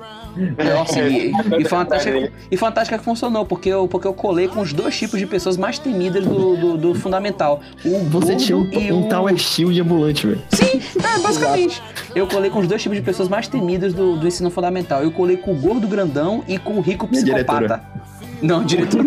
Nossa, 0.77 1.01
e, 1.01 1.33
e 1.59 1.65
foi 1.65 1.79
uma 1.79 1.85
tática, 1.85 2.33
e 2.51 2.57
foi 2.57 2.69
uma 2.69 2.73
tática 2.73 2.99
que 2.99 3.05
funcionou, 3.05 3.45
porque 3.45 3.69
eu, 3.69 3.89
porque 3.89 4.07
eu 4.07 4.15
colei 4.15 4.47
com 4.47 4.61
os 4.61 4.73
dois 4.73 4.97
tipos 4.97 5.19
de 5.19 5.27
pessoas 5.27 5.57
mais 5.57 5.79
temidas 5.79 6.25
do, 6.25 6.57
do, 6.57 6.77
do 6.77 6.95
fundamental. 6.95 7.61
O 7.85 7.99
Você 8.11 8.37
tinha 8.37 8.57
um, 8.57 8.65
e 8.73 8.93
um 8.93 9.07
o... 9.07 9.09
Tower 9.09 9.37
Shield 9.37 9.81
ambulante, 9.81 10.27
velho. 10.27 10.43
Sim, 10.51 10.81
é, 10.97 11.19
basicamente. 11.19 11.83
Eu 12.15 12.27
colei 12.27 12.51
com 12.51 12.61
os 12.61 12.69
dois 12.69 12.81
tipos 12.81 12.97
de 12.97 13.03
pessoas 13.03 13.29
mais 13.29 13.49
temidas 13.49 13.93
do, 13.93 14.17
do 14.17 14.27
ensino 14.27 14.51
fundamental. 14.51 15.03
Eu 15.03 15.11
colei 15.11 15.37
com 15.37 15.53
o 15.53 15.55
gordo 15.57 15.89
grandão 15.89 16.45
e 16.47 16.59
com 16.59 16.75
o 16.75 16.81
rico 16.81 17.09
psicopata. 17.09 17.83
Não, 18.41 18.63
diretor. 18.65 19.05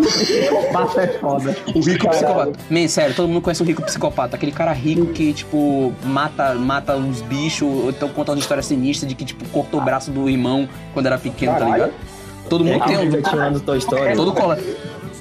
Passa 0.73 1.01
é 1.03 1.07
foda. 1.07 1.55
O 1.73 1.79
rico 1.79 2.03
Caralho. 2.05 2.11
psicopata. 2.25 2.51
Man, 2.69 2.87
sério, 2.87 3.15
todo 3.15 3.27
mundo 3.27 3.41
conhece 3.41 3.61
o 3.61 3.65
rico 3.65 3.81
psicopata. 3.83 4.35
Aquele 4.35 4.51
cara 4.51 4.73
rico 4.73 5.05
que, 5.07 5.31
tipo, 5.33 5.93
mata, 6.03 6.53
mata 6.55 6.95
os 6.97 7.21
bichos, 7.21 7.67
ou 7.67 7.89
então 7.89 8.09
conta 8.09 8.31
uma 8.33 8.39
história 8.39 8.61
sinistra 8.61 9.07
de 9.07 9.15
que, 9.15 9.23
tipo, 9.23 9.45
cortou 9.49 9.79
o 9.79 9.83
braço 9.83 10.11
do 10.11 10.29
irmão 10.29 10.67
quando 10.93 11.05
era 11.05 11.17
pequeno, 11.17 11.53
tá 11.53 11.59
Caralho. 11.59 11.73
ligado? 11.75 11.93
Todo 12.49 12.67
É 12.67 12.73
mundo 12.73 12.83
tem 12.85 12.95
aquele 12.95 13.17
um. 13.55 13.59
Toy 13.59 13.77
Story. 13.77 14.15
Todo 14.15 14.33
cola. 14.33 14.59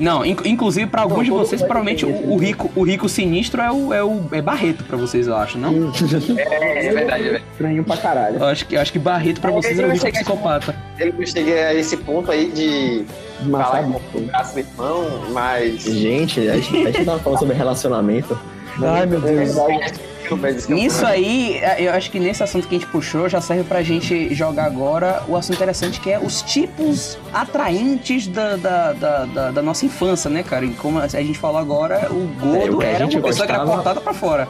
Não, 0.00 0.24
inc- 0.24 0.44
inclusive 0.46 0.86
pra 0.86 1.02
alguns 1.02 1.24
de 1.24 1.30
todo 1.30 1.40
vocês, 1.46 1.60
provavelmente 1.60 2.04
o, 2.06 2.32
o 2.32 2.36
rico, 2.36 2.70
o 2.74 2.82
rico 2.82 3.08
sinistro 3.08 3.60
é 3.60 3.70
o, 3.70 3.92
é 3.94 4.02
o 4.02 4.22
é 4.32 4.40
Barreto 4.42 4.82
pra 4.82 4.96
vocês, 4.96 5.26
eu 5.28 5.36
acho, 5.36 5.58
não? 5.58 5.92
É, 6.36 6.86
é 6.86 6.92
verdade, 6.92 7.22
velho. 7.24 7.42
Estranho 7.52 7.84
pra 7.84 7.96
caralho. 7.98 8.38
Eu 8.38 8.46
acho 8.46 8.66
que, 8.66 8.74
eu 8.76 8.80
acho 8.80 8.92
que 8.92 8.98
Barreto 8.98 9.40
pra 9.40 9.50
vocês 9.50 9.78
é 9.78 9.84
o 9.84 9.90
rico 9.90 9.98
Chegar- 10.06 10.12
psicopata. 10.20 10.74
Eu 10.98 11.12
não 11.12 11.26
cheguei 11.26 11.62
a 11.62 11.74
esse 11.74 11.96
ponto 11.98 12.30
aí 12.32 12.50
de 12.50 13.04
falar 13.50 13.82
com 13.84 14.18
o 14.18 14.22
braço 14.22 14.54
do 14.54 14.58
irmão, 14.60 15.04
mas. 15.32 15.82
Gente, 15.84 16.40
a 16.48 16.56
gente, 16.56 16.86
a 16.86 16.90
gente 16.90 17.04
tava 17.04 17.18
falando 17.18 17.38
sobre 17.38 17.54
relacionamento. 17.54 18.38
Ai, 18.82 19.06
meu 19.06 19.20
Deus. 19.20 19.54
Nisso 20.68 21.04
aí, 21.04 21.60
eu 21.78 21.92
acho 21.92 22.08
que 22.08 22.20
nesse 22.20 22.40
assunto 22.42 22.68
que 22.68 22.76
a 22.76 22.78
gente 22.78 22.88
puxou 22.90 23.28
já 23.28 23.40
serve 23.40 23.64
pra 23.64 23.82
gente 23.82 24.32
jogar 24.32 24.64
agora 24.66 25.22
o 25.26 25.34
assunto 25.36 25.56
interessante 25.56 26.00
que 26.00 26.08
é 26.12 26.20
os 26.20 26.40
tipos 26.42 27.18
atraentes 27.32 28.28
da, 28.28 28.54
da, 28.56 28.92
da, 28.92 29.24
da- 29.24 29.50
da 29.50 29.62
nossa 29.62 29.84
infância, 29.86 30.30
né, 30.30 30.44
cara? 30.44 30.64
E 30.64 30.70
como 30.74 31.00
a 31.00 31.08
gente 31.08 31.36
falou 31.38 31.58
agora, 31.58 32.06
o 32.12 32.28
gordo 32.40 32.80
É, 32.80 32.92
era 32.94 33.06
uma 33.06 33.20
pessoa 33.20 33.44
que 33.46 33.52
era 33.52 33.60
gostava- 33.64 33.74
cortada 33.82 34.00
pra 34.00 34.14
fora. 34.14 34.48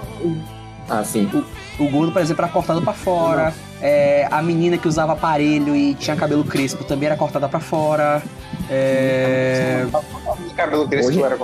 Ah, 0.89 1.03
sim. 1.03 1.31
O 1.79 1.89
gordo, 1.89 2.13
por 2.13 2.21
exemplo, 2.21 2.45
era 2.45 2.53
cortado 2.53 2.83
pra 2.83 2.93
fora. 2.93 3.55
É, 3.81 4.29
a 4.31 4.43
menina 4.43 4.77
que 4.77 4.87
usava 4.87 5.13
aparelho 5.13 5.75
e 5.75 5.95
tinha 5.95 6.15
cabelo 6.15 6.45
crespo 6.45 6.85
também 6.85 7.07
era 7.07 7.17
cortada 7.17 7.49
pra 7.49 7.59
fora. 7.61 8.23
É, 8.69 9.87
O 9.91 10.55
cabelo 10.55 10.87
crespo 10.87 11.09
Hoje- 11.09 11.23
era. 11.23 11.39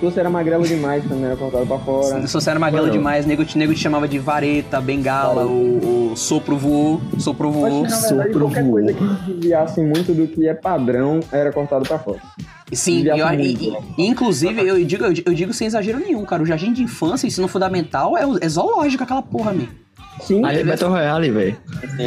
Se 0.00 0.06
você 0.06 0.20
era 0.20 0.30
magrelo 0.30 0.66
demais, 0.66 1.04
também 1.04 1.26
era 1.26 1.36
cortado 1.36 1.66
pra 1.66 1.78
fora. 1.78 2.26
se 2.26 2.32
você 2.32 2.48
era 2.50 2.58
magrelo 2.58 2.86
Mano. 2.86 2.96
demais, 2.98 3.26
nego, 3.26 3.44
te- 3.44 3.58
nego 3.58 3.74
te 3.74 3.80
chamava 3.80 4.08
de 4.08 4.18
vareta, 4.18 4.80
bengala, 4.80 5.44
o, 5.46 6.12
o 6.12 6.16
sopro 6.16 6.56
voou, 6.56 7.02
sopro 7.18 7.50
voou. 7.50 7.84
Acho 7.84 7.84
que, 7.84 7.90
na 7.90 8.08
verdade, 8.08 8.32
Sopro 8.32 8.40
qualquer 8.46 8.62
voou. 8.62 8.72
coisa 8.72 8.92
que 8.94 9.04
desviasse 9.34 9.80
muito 9.82 10.14
do 10.14 10.26
que 10.26 10.48
é 10.48 10.54
padrão 10.54 11.20
era 11.30 11.52
cortado 11.52 11.86
pra 11.86 11.98
fora. 11.98 12.18
Sim, 12.72 13.04
eu- 13.06 13.30
e- 13.34 13.74
e- 13.98 14.06
inclusive, 14.06 14.66
eu 14.66 14.82
digo, 14.84 15.04
eu, 15.04 15.12
digo 15.34 15.52
sem 15.52 15.66
exagero 15.66 15.98
nenhum, 15.98 16.24
cara. 16.24 16.42
O 16.42 16.46
jardim 16.46 16.72
de 16.72 16.82
infância, 16.82 17.26
ensino 17.26 17.46
fundamental, 17.46 18.16
é, 18.16 18.22
é 18.40 18.48
zoológico 18.48 19.02
aquela 19.02 19.20
porra, 19.22 19.52
man. 19.52 19.66
Sim, 20.22 20.44
Ali 20.44 20.60
é 20.60 20.64
Battle 20.64 20.90
Royale, 20.90 21.30
velho. 21.30 21.56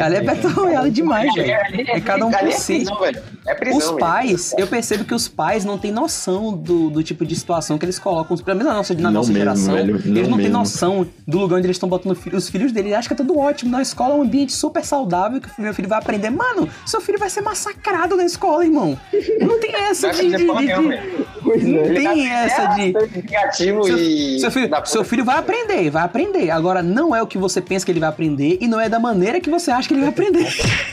Ali 0.03 0.15
é 0.15 0.21
Battle 0.21 0.51
Royale 0.53 0.89
demais, 0.91 1.33
velho. 1.33 1.51
É 1.51 2.00
cada 2.01 2.25
um 2.25 2.31
por 2.31 2.47
é 2.47 2.51
si. 2.51 2.83
não, 2.83 3.00
velho. 3.00 3.21
É 3.45 3.53
prisão 3.53 3.77
Os 3.77 4.00
pais, 4.00 4.53
eu 4.57 4.65
percebo 4.67 5.03
que 5.03 5.13
os 5.13 5.27
pais 5.27 5.65
não 5.65 5.77
têm 5.77 5.91
noção 5.91 6.53
do, 6.55 6.89
do 6.89 7.03
tipo 7.03 7.25
de 7.25 7.35
situação 7.35 7.77
que 7.77 7.85
eles 7.85 8.00
colocam, 8.00 8.38
pelo 8.38 8.57
menos 8.57 8.71
na 8.71 8.77
nossa, 8.77 8.93
na 8.93 9.01
Não 9.03 9.12
nossa 9.12 9.31
mesmo, 9.31 9.43
geração. 9.43 9.73
velho, 9.75 9.95
eles 9.97 10.27
não 10.27 10.38
não 10.38 10.38
têm 10.38 10.50
noção 10.50 11.05
do 11.27 11.39
lugar 11.39 11.57
onde 11.57 11.67
eles 11.67 11.75
estão 11.75 11.89
botando 11.89 12.17
os 12.33 12.50
filhos 12.50 12.71
deles. 12.71 12.93
Acho 12.93 13.07
que 13.09 13.13
é 13.13 13.17
tudo 13.17 13.38
ótimo. 13.38 13.71
Na 13.71 13.81
escola 13.81 14.13
é 14.13 14.17
um 14.17 14.21
ambiente 14.21 14.53
super 14.53 14.83
saudável 14.85 15.41
que 15.41 15.50
o 15.57 15.62
meu 15.62 15.73
filho 15.73 15.88
vai 15.89 15.97
aprender. 16.00 16.29
Mano, 16.29 16.69
seu 16.85 17.01
filho 17.01 17.19
vai 17.19 17.29
ser 17.29 17.41
massacrado 17.41 18.15
na 18.15 18.23
escola, 18.23 18.63
irmão. 18.63 18.97
Não 19.41 19.59
tem 19.59 19.75
essa 19.75 20.09
de. 20.12 20.21
de, 20.21 20.38
de- 20.38 20.38
de- 20.38 20.45
não 20.45 21.81
é. 21.83 21.93
tem 21.93 22.27
essa 22.29 22.65
de. 22.67 22.93
Negativo 22.93 23.83
Seu, 23.83 23.97
e. 23.97 24.39
seu 24.39 24.51
filho, 24.51 24.69
seu 24.85 25.03
filho 25.03 25.25
vai 25.25 25.38
aprender, 25.38 25.89
vai 25.89 26.03
aprender. 26.03 26.50
Agora, 26.50 26.81
não 26.81 27.13
é 27.15 27.21
o 27.21 27.27
que 27.27 27.38
você 27.38 27.59
pensa 27.62 27.85
que 27.85 27.91
ele 27.91 28.00
vai 28.00 28.09
aprender 28.09 28.57
e 28.62 28.67
não 28.67 28.79
é 28.79 28.88
da 28.88 29.00
maneira 29.00 29.39
que 29.41 29.50
você 29.50 29.69
acha 29.69 29.88
que 29.88 29.93
ele 29.93 30.01
vai 30.01 30.09
aprender. 30.12 30.47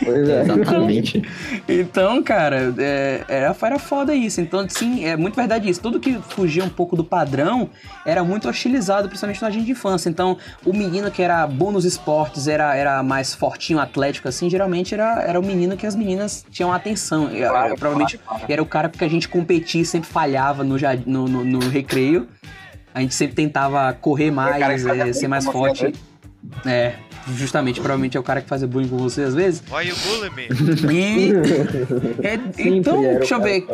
Pois 0.04 0.28
é. 0.28 0.42
Exatamente. 0.42 1.22
Então, 1.68 2.22
cara, 2.22 2.39
é, 2.78 3.24
era, 3.28 3.56
era 3.60 3.78
foda 3.78 4.14
isso. 4.14 4.40
Então, 4.40 4.66
sim, 4.68 5.04
é 5.04 5.16
muito 5.16 5.34
verdade 5.34 5.68
isso. 5.68 5.80
Tudo 5.80 6.00
que 6.00 6.18
fugia 6.28 6.64
um 6.64 6.68
pouco 6.68 6.96
do 6.96 7.04
padrão 7.04 7.70
era 8.04 8.22
muito 8.24 8.48
hostilizado, 8.48 9.08
principalmente 9.08 9.42
na 9.42 9.50
gente 9.50 9.64
de 9.66 9.72
infância. 9.72 10.08
Então, 10.08 10.36
o 10.64 10.72
menino 10.72 11.10
que 11.10 11.22
era 11.22 11.46
bom 11.46 11.70
nos 11.70 11.84
esportes, 11.84 12.48
era, 12.48 12.74
era 12.74 13.02
mais 13.02 13.34
fortinho, 13.34 13.78
atlético, 13.78 14.28
assim, 14.28 14.48
geralmente 14.48 14.94
era, 14.94 15.22
era 15.22 15.38
o 15.38 15.42
menino 15.42 15.76
que 15.76 15.86
as 15.86 15.94
meninas 15.94 16.44
tinham 16.50 16.72
atenção. 16.72 17.30
E, 17.34 17.40
Claro, 17.40 17.74
eh, 17.74 17.76
provavelmente 17.76 18.20
era 18.48 18.62
o 18.62 18.66
cara 18.66 18.88
porque 18.88 19.04
a 19.04 19.08
gente 19.08 19.28
competia 19.28 19.82
e 19.82 19.84
sempre 19.84 20.08
falhava 20.08 20.64
no, 20.64 20.76
no, 21.06 21.28
no, 21.28 21.44
no 21.44 21.58
recreio. 21.68 22.28
A 22.94 23.00
gente 23.00 23.14
sempre 23.14 23.36
tentava 23.36 23.92
correr 23.92 24.30
cara 24.30 24.74
que 24.76 24.84
mais, 24.84 24.86
eh, 24.86 25.12
ser 25.12 25.28
mais 25.28 25.44
forte. 25.44 25.92
É, 26.64 26.94
justamente, 27.34 27.80
provavelmente 27.80 28.16
é 28.16 28.20
o 28.20 28.22
cara 28.22 28.40
que 28.40 28.48
fazia 28.48 28.66
bullying 28.66 28.88
com 28.88 28.96
você 28.96 29.22
às 29.22 29.34
vezes. 29.34 29.62
Why 29.70 29.88
you 29.88 29.96
bullying 29.96 30.86
me? 30.86 31.30
E. 31.30 31.32
é, 32.26 32.40
então, 32.68 33.02
deixa 33.02 33.34
eu 33.34 33.42
ver. 33.42 33.66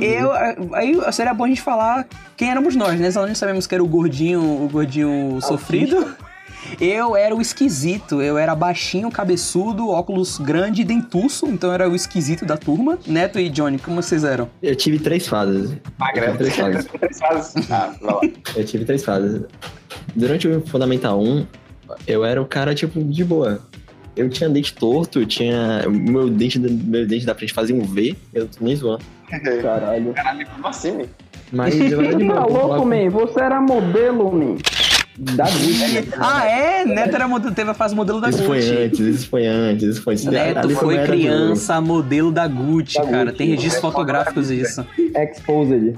Eu, 0.00 0.32
aí 0.74 0.96
seria 1.12 1.34
bom 1.34 1.44
a 1.44 1.48
gente 1.48 1.60
falar 1.60 2.06
quem 2.36 2.50
éramos 2.50 2.74
nós, 2.74 2.98
né? 2.98 3.10
Nós 3.14 3.38
sabemos 3.38 3.66
que 3.66 3.74
era 3.74 3.84
o 3.84 3.86
gordinho, 3.86 4.40
o 4.40 4.68
gordinho 4.68 5.38
sofrido. 5.42 6.16
Eu 6.80 7.16
era 7.16 7.34
o 7.34 7.40
esquisito, 7.40 8.20
eu 8.20 8.36
era 8.36 8.54
baixinho, 8.54 9.10
cabeçudo, 9.10 9.88
óculos 9.88 10.38
grande 10.38 10.82
e 10.82 10.84
dentuço, 10.84 11.46
então 11.46 11.70
eu 11.70 11.74
era 11.74 11.88
o 11.88 11.94
esquisito 11.94 12.44
da 12.44 12.56
turma. 12.56 12.98
Neto 13.06 13.38
e 13.38 13.48
Johnny, 13.48 13.78
como 13.78 14.02
vocês 14.02 14.24
eram? 14.24 14.50
Eu 14.60 14.74
tive 14.74 14.98
três 14.98 15.28
fases. 15.28 15.76
Magrelo. 15.96 16.36
Três 16.36 16.56
fases. 16.56 16.84
Três 16.98 17.18
fases. 17.18 17.70
Ah, 17.70 17.94
vai 18.00 18.14
lá. 18.14 18.20
Eu 18.56 18.64
tive 18.64 18.84
três 18.84 19.04
fases. 19.04 19.42
Durante 20.14 20.48
o 20.48 20.60
Fundamental 20.66 21.20
1, 21.22 21.46
eu 22.06 22.24
era 22.24 22.40
o 22.40 22.46
cara, 22.46 22.74
tipo, 22.74 23.02
de 23.02 23.24
boa. 23.24 23.60
Eu 24.16 24.28
tinha 24.30 24.48
dente 24.48 24.72
torto, 24.74 25.20
eu 25.20 25.26
tinha. 25.26 25.84
Meu 25.88 26.28
dente, 26.30 26.58
da- 26.58 26.68
meu 26.70 27.06
dente 27.06 27.26
da 27.26 27.34
frente 27.34 27.52
fazia 27.52 27.74
um 27.76 27.82
V, 27.82 28.16
eu 28.32 28.46
tô 28.46 28.64
nem 28.64 28.74
zoando. 28.74 29.04
Caralho. 29.60 30.12
Caralho, 30.14 30.46
como 30.54 30.66
assim, 30.68 30.92
meu? 30.92 31.08
Mas 31.52 31.78
eu 31.78 32.00
era 32.00 32.16
de 32.16 32.24
boa. 32.26 32.40
Tá 32.40 32.46
louco, 32.46 32.86
man? 32.86 33.10
Você 33.10 33.40
era 33.40 33.60
modelo, 33.60 34.32
man. 34.32 34.56
Da 35.18 35.44
Gucci. 35.44 36.08
Ah, 36.18 36.44
é? 36.46 36.84
Neto 36.84 37.14
era 37.14 37.26
modelo, 37.26 37.54
teve 37.54 37.70
a 37.70 37.74
fase 37.74 37.94
modelo 37.94 38.20
da 38.20 38.28
Isso 38.28 38.42
foi 38.44 38.58
Gucci. 38.58 38.76
antes, 38.76 39.00
isso 39.00 39.28
foi 39.28 39.46
antes, 39.46 39.82
isso 39.88 40.02
foi 40.02 40.12
antes. 40.14 40.24
Neto 40.26 40.58
Ali 40.58 40.74
foi 40.74 40.94
era 40.96 41.04
de 41.04 41.08
boa. 41.08 41.18
criança, 41.18 41.80
modelo 41.80 42.30
da 42.30 42.46
Gucci, 42.46 42.98
Da 42.98 43.04
cara. 43.06 43.24
Gucci. 43.26 43.36
Tem 43.38 43.48
registros 43.48 43.80
fotográficos 43.80 44.48
disso. 44.48 44.84
Exposed. 45.14 45.96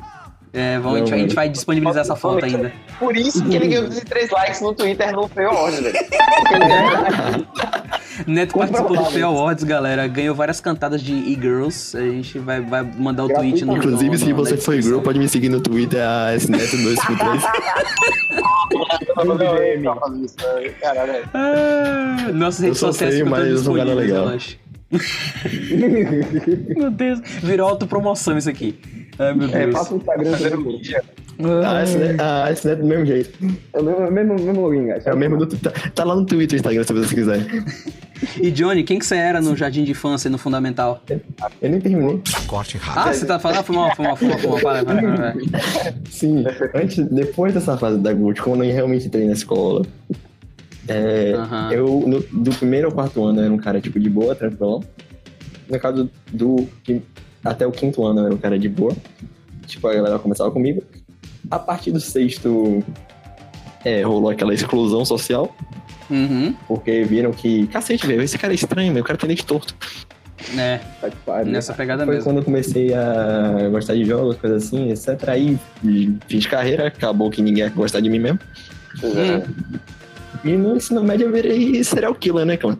É, 0.52 0.78
vamos, 0.78 0.96
a, 0.96 0.98
gente, 1.00 1.10
vai- 1.10 1.18
a 1.18 1.22
gente 1.22 1.34
vai 1.34 1.48
disponibilizar 1.48 2.00
essa 2.02 2.16
foto 2.16 2.44
ainda. 2.44 2.72
Por 2.98 3.16
isso 3.16 3.44
que 3.44 3.54
ele 3.56 3.68
ganhou 3.68 3.84
23 3.90 4.30
likes 4.30 4.60
no 4.60 4.74
Twitter 4.74 5.12
no 5.12 5.28
Feio 5.28 5.50
Awards, 5.50 5.80
velho. 5.80 5.98
Neto 8.26 8.58
participou 8.58 8.96
do. 8.96 9.04
Fair 9.04 9.24
Awards, 9.26 9.62
galera. 9.62 10.08
Ganhou 10.08 10.34
várias 10.34 10.60
cantadas 10.60 11.00
de 11.02 11.12
e-girls. 11.12 11.96
A 11.96 12.00
gente 12.00 12.38
vai, 12.40 12.60
vai 12.60 12.82
mandar 12.82 13.24
o 13.24 13.28
tweet 13.28 13.64
no. 13.64 13.76
Inclusive, 13.76 14.10
no- 14.10 14.18
se 14.18 14.28
na 14.30 14.34
você 14.34 14.56
foi 14.56 14.76
descrição. 14.76 14.90
girl, 14.90 15.00
pode 15.02 15.18
me 15.20 15.28
seguir 15.28 15.48
no 15.50 15.60
Twitter, 15.60 16.00
a 16.02 16.34
SNeto253. 16.34 17.40
Caralho, 20.80 21.12
é. 21.12 21.22
Ah, 21.34 22.30
nossas 22.32 22.60
redes 22.64 22.78
sociais 22.78 23.14
ficam 23.14 23.30
todas 23.30 23.46
eu 23.48 23.54
disponíveis, 23.56 23.96
legal. 23.96 24.24
relaxa. 24.26 24.56
meu 26.76 26.90
Deus, 26.90 27.20
virou 27.42 27.68
autopromoção 27.68 28.36
isso 28.38 28.48
aqui. 28.48 28.78
Ai, 29.18 29.34
meu 29.34 29.48
É, 29.48 29.64
Deus. 29.64 29.74
passa 29.74 29.94
o 29.94 29.96
Instagram 29.98 30.30
Fazendo 30.30 30.50
também, 30.50 30.64
pô. 30.64 30.72
mídia. 30.72 31.02
a 31.66 31.82
SNeto 31.84 32.22
a 32.22 32.52
SNeto 32.52 32.82
do 32.82 32.88
mesmo 32.88 33.06
jeito. 33.06 33.38
É 33.72 33.78
o 33.80 33.82
mesmo, 33.84 34.10
mesmo, 34.10 34.34
mesmo 34.34 34.60
login, 34.62 34.86
guys. 34.86 35.06
É 35.06 35.12
o 35.12 35.16
mesmo 35.16 35.36
do 35.36 35.46
tá, 35.56 35.70
tá 35.94 36.04
lá 36.04 36.14
no 36.16 36.24
Twitter 36.26 36.56
e 36.56 36.60
Instagram, 36.60 36.84
se 36.84 36.92
você 36.92 37.14
quiser. 37.14 37.46
E 38.40 38.50
Johnny, 38.50 38.82
quem 38.82 38.98
que 38.98 39.06
você 39.06 39.14
era 39.16 39.40
no 39.40 39.56
jardim 39.56 39.84
de 39.84 39.92
infância 39.92 40.28
e 40.28 40.30
no 40.30 40.38
fundamental? 40.38 41.02
Eu 41.62 41.70
nem 41.70 41.80
terminei. 41.80 42.20
Ah, 42.96 43.12
você 43.12 43.24
tá 43.26 43.38
falando? 43.38 43.62
Foi 43.64 43.76
mal, 43.76 43.94
foi 43.94 44.04
mal, 44.06 44.16
foi 44.16 44.28
mal, 44.28 44.38
foi 44.38 44.48
mal. 44.50 44.60
Para, 44.60 44.84
para, 44.84 45.02
para. 45.02 45.34
Sim, 46.10 46.44
antes, 46.74 47.06
depois 47.06 47.54
dessa 47.54 47.76
fase 47.76 47.98
da 47.98 48.12
Gucci, 48.12 48.40
quando 48.42 48.64
eu 48.64 48.72
realmente 48.72 49.06
entrei 49.06 49.24
na 49.26 49.32
escola, 49.34 49.84
é, 50.88 51.34
eu, 51.70 52.02
no- 52.06 52.20
do 52.42 52.50
primeiro 52.56 52.86
ao 52.88 52.92
quarto 52.92 53.22
ano, 53.24 53.40
eu 53.40 53.44
era 53.44 53.52
um 53.54 53.58
cara, 53.58 53.80
tipo, 53.80 54.00
de 54.00 54.08
boa, 54.10 54.34
tranquilão. 54.34 54.82
No 55.70 55.78
caso 55.78 56.10
do... 56.32 56.66
até 57.44 57.66
o 57.66 57.72
quinto 57.72 58.04
ano, 58.06 58.20
eu 58.20 58.26
era 58.26 58.34
um 58.34 58.38
cara 58.38 58.58
de 58.58 58.68
boa. 58.68 58.94
Tipo, 59.66 59.88
a 59.88 59.94
galera 59.94 60.18
começava 60.18 60.50
comigo. 60.50 60.82
A 61.50 61.58
partir 61.58 61.92
do 61.92 62.00
sexto, 62.00 62.82
é, 63.84 64.02
rolou 64.02 64.30
aquela 64.30 64.52
exclusão 64.54 65.04
social, 65.04 65.54
Uhum, 66.10 66.54
porque 66.66 67.04
viram 67.04 67.32
que, 67.32 67.66
cacete, 67.66 68.06
velho, 68.06 68.22
esse 68.22 68.38
cara 68.38 68.52
é 68.52 68.56
estranho, 68.56 68.90
meu, 68.92 69.02
o 69.02 69.06
cara 69.06 69.18
tem 69.18 69.28
dente 69.28 69.44
torto. 69.44 69.74
é, 70.56 70.80
pariu. 71.26 71.52
nessa 71.52 71.74
pegada 71.74 72.04
Foi 72.06 72.14
mesmo. 72.14 72.30
quando 72.30 72.38
eu 72.38 72.44
comecei 72.44 72.94
a 72.94 73.68
gostar 73.70 73.94
de 73.94 74.04
jogos, 74.06 74.36
coisas 74.38 74.64
assim, 74.64 74.90
etc. 74.90 75.28
Aí 75.28 75.58
fiz 76.26 76.46
carreira, 76.46 76.86
acabou 76.86 77.30
que 77.30 77.42
ninguém 77.42 77.64
ia 77.64 77.70
gostar 77.70 78.00
de 78.00 78.08
mim 78.08 78.20
mesmo. 78.20 78.38
Hum. 79.04 79.78
E 80.44 80.56
no 80.56 80.76
ensino 80.76 81.02
médio 81.02 81.26
eu 81.26 81.32
virei 81.32 81.82
serial 81.84 82.14
killer, 82.14 82.46
né, 82.46 82.56
cara? 82.56 82.78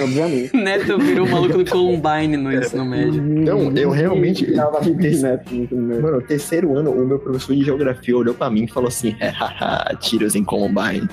Obviamente. 0.00 0.56
Neto 0.56 0.98
virou 0.98 1.26
o 1.26 1.30
maluco 1.30 1.58
do 1.62 1.70
Columbine 1.70 2.36
no 2.36 2.52
ensino 2.52 2.84
médio. 2.84 3.22
Então, 3.40 3.70
eu 3.76 3.90
realmente- 3.90 4.52
Tava 4.54 4.80
neto 4.80 4.94
no 4.94 5.06
ensino 5.06 5.82
médio. 5.82 6.02
Mano, 6.02 6.16
no 6.16 6.22
terceiro 6.22 6.76
ano, 6.76 6.90
o 6.90 7.06
meu 7.06 7.18
professor 7.18 7.54
de 7.54 7.62
geografia 7.64 8.16
olhou 8.16 8.34
pra 8.34 8.48
mim 8.50 8.64
e 8.64 8.68
falou 8.68 8.88
assim: 8.88 9.14
é, 9.20 9.28
haha, 9.28 9.94
tiros 10.00 10.34
em 10.34 10.42
Columbine. 10.44 11.08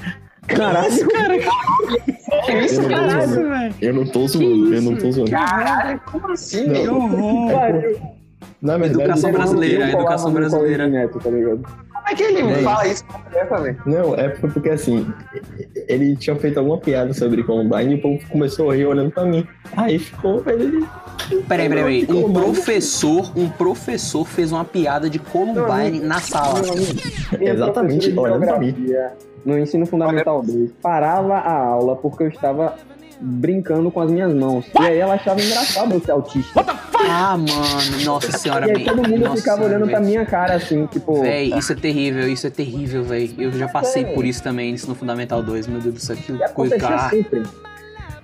Caralho. 0.47 0.89
Eu 2.47 2.61
não 2.61 2.65
tô 2.65 2.67
zoando. 2.67 3.49
velho. 3.49 3.75
Eu 3.81 3.93
não 3.93 4.05
tô 4.05 4.27
zoando, 4.27 4.73
eu 4.75 4.81
não 4.81 4.95
tô 4.95 5.11
zoando. 5.11 5.31
Caralho, 5.31 6.01
como 6.11 6.31
assim, 6.31 6.67
Não. 6.67 6.73
Que 6.81 6.87
horror. 6.89 7.51
Pariu. 7.51 7.99
Na 8.61 8.77
verdade, 8.77 9.01
Educação 9.03 9.29
eu- 9.29 9.35
brasileira, 9.37 9.83
Eu 9.85 9.89
educação 9.99 10.31
brasileira. 10.33 10.87
Neto, 10.87 11.19
tá 11.19 11.29
ligado? 11.29 11.61
Como 12.09 12.13
é 12.13 12.15
que 12.15 12.23
ele 12.23 12.51
É 12.51 12.63
fala 12.63 12.87
isso 12.87 13.05
com 13.05 13.19
criança, 13.19 13.57
velho? 13.61 13.81
Não, 13.85 14.15
é 14.15 14.29
porque 14.29 14.69
assim, 14.69 15.13
ele 15.87 16.15
tinha 16.15 16.35
feito 16.35 16.57
alguma 16.57 16.77
piada 16.79 17.13
sobre 17.13 17.43
Columbine 17.43 17.93
e 17.93 17.95
o 17.95 18.01
povo 18.01 18.19
começou 18.29 18.71
a 18.71 18.75
rir 18.75 18.87
olhando 18.87 19.11
pra 19.11 19.25
mim. 19.25 19.47
Aí 19.77 19.99
ficou, 19.99 20.41
ele. 20.47 20.85
Peraí, 21.47 21.69
peraí, 21.69 22.05
peraí. 22.05 22.23
Um 22.23 22.33
professor, 22.33 23.31
um 23.37 23.47
professor 23.49 24.25
fez 24.25 24.51
uma 24.51 24.65
piada 24.65 25.07
de 25.09 25.19
Columbine 25.19 25.99
na 25.99 26.19
sala. 26.19 26.61
Exatamente, 27.39 28.17
olhando 28.17 28.45
pra 28.45 28.57
mim. 28.57 28.75
No 29.45 29.57
ensino 29.57 29.85
fundamental 29.85 30.41
2, 30.41 30.71
parava 30.81 31.35
a 31.35 31.53
aula 31.53 31.95
porque 31.95 32.23
eu 32.23 32.27
estava 32.27 32.75
brincando 33.19 33.91
com 33.91 33.99
as 34.01 34.11
minhas 34.11 34.33
mãos. 34.33 34.65
E 34.79 34.83
aí 34.83 34.97
ela 34.97 35.15
achava 35.15 35.41
engraçado 35.41 35.93
eu 35.93 35.99
ser 36.01 36.11
autista. 36.11 36.65
Ah, 37.09 37.37
mano, 37.37 38.03
nossa 38.05 38.31
senhora, 38.37 38.67
E 38.67 38.71
aí 38.77 38.85
todo 38.85 39.07
mundo 39.07 39.19
nossa 39.19 39.37
ficava 39.37 39.65
olhando 39.65 39.87
pra 39.87 39.99
véi. 39.99 40.07
minha 40.07 40.25
cara 40.25 40.55
assim, 40.55 40.85
tipo. 40.87 41.21
Véi, 41.21 41.53
isso 41.57 41.71
é 41.71 41.75
terrível, 41.75 42.27
isso 42.27 42.47
é 42.47 42.49
terrível, 42.49 43.03
véi. 43.03 43.33
Eu 43.37 43.51
já 43.51 43.67
passei 43.67 44.05
por 44.05 44.25
isso 44.25 44.43
também, 44.43 44.73
isso 44.73 44.87
no 44.87 44.95
Fundamental 44.95 45.41
2, 45.41 45.67
meu 45.67 45.79
Deus 45.79 45.95
do 45.95 45.99
céu, 45.99 46.15
que 46.15 46.37
coisa. 46.53 46.75
Ah, 46.87 47.09
sempre. 47.09 47.43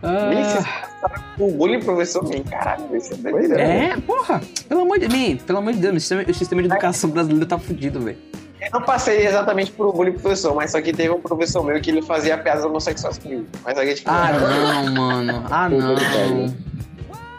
ah, 0.03 1.21
O 1.39 1.51
bullying 1.51 1.79
professor, 1.79 2.23
man, 2.23 2.43
caralho, 2.43 2.95
isso 2.95 3.13
é 3.13 3.61
é. 3.61 3.85
é, 3.91 3.97
porra, 3.97 4.41
pelo 4.67 4.81
amor 4.81 4.99
de 4.99 5.07
mim, 5.07 5.39
pelo 5.45 5.59
amor 5.59 5.73
de 5.73 5.79
Deus, 5.79 5.95
o 5.95 5.99
sistema, 5.99 6.23
o 6.27 6.33
sistema 6.33 6.61
de 6.61 6.67
educação 6.69 7.09
brasileiro 7.09 7.45
tá 7.45 7.57
fudido, 7.57 7.99
velho. 8.01 8.17
Eu 8.61 8.69
não 8.71 8.81
passei 8.81 9.25
exatamente 9.27 9.71
por 9.71 9.91
bullying 9.93 10.13
professor, 10.13 10.55
mas 10.55 10.71
só 10.71 10.81
que 10.81 10.93
teve 10.93 11.09
um 11.09 11.19
professor 11.21 11.63
meu 11.63 11.79
que 11.81 11.91
ele 11.91 12.01
fazia 12.01 12.37
piadas 12.37 12.63
homossexuais 12.63 13.17
comigo. 13.17 13.45
Mas 13.63 13.77
aqui, 13.77 13.93
tipo, 13.95 14.09
Ah, 14.09 14.31
não, 14.33 14.93
mano, 14.93 15.45
ah, 15.49 15.69
não. 15.69 16.55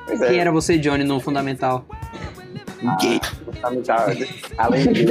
pois 0.07 0.21
é, 0.23 0.29
Quem 0.29 0.39
era 0.39 0.53
você, 0.53 0.79
Johnny, 0.79 1.05
no 1.05 1.19
Fundamental? 1.21 1.85
fundamental. 3.63 4.07
Além 4.59 4.93
de 4.93 5.07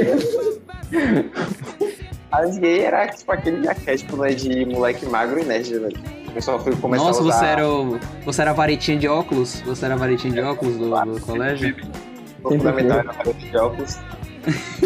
Além 2.30 2.50
de 2.52 2.60
gay, 2.60 2.80
era 2.80 3.06
tipo 3.08 3.30
aquele 3.32 3.68
arquétipo 3.68 4.16
né, 4.16 4.30
de 4.30 4.64
moleque 4.66 5.06
magro 5.06 5.40
e 5.40 5.44
nerd, 5.44 5.78
velho. 5.78 5.96
O 6.28 6.32
pessoal 6.32 6.58
foi 6.58 6.74
começar 6.76 7.04
Nossa, 7.04 7.20
a 7.20 7.24
usar... 7.24 7.38
você 7.38 7.44
era, 7.46 7.68
o, 7.68 7.98
você 8.24 8.42
era 8.42 8.50
a 8.50 8.54
varetinha 8.54 8.98
de 8.98 9.08
óculos? 9.08 9.60
Você 9.62 9.84
era 9.84 9.94
a 9.94 9.96
varetinha 9.96 10.32
de 10.32 10.40
óculos 10.40 10.76
do, 10.76 10.90
do 11.14 11.20
colégio? 11.20 11.74
O 12.44 12.48
fundamental 12.50 12.98
era 12.98 13.12
vareta 13.12 13.32
de 13.38 13.56
óculos. 13.56 13.96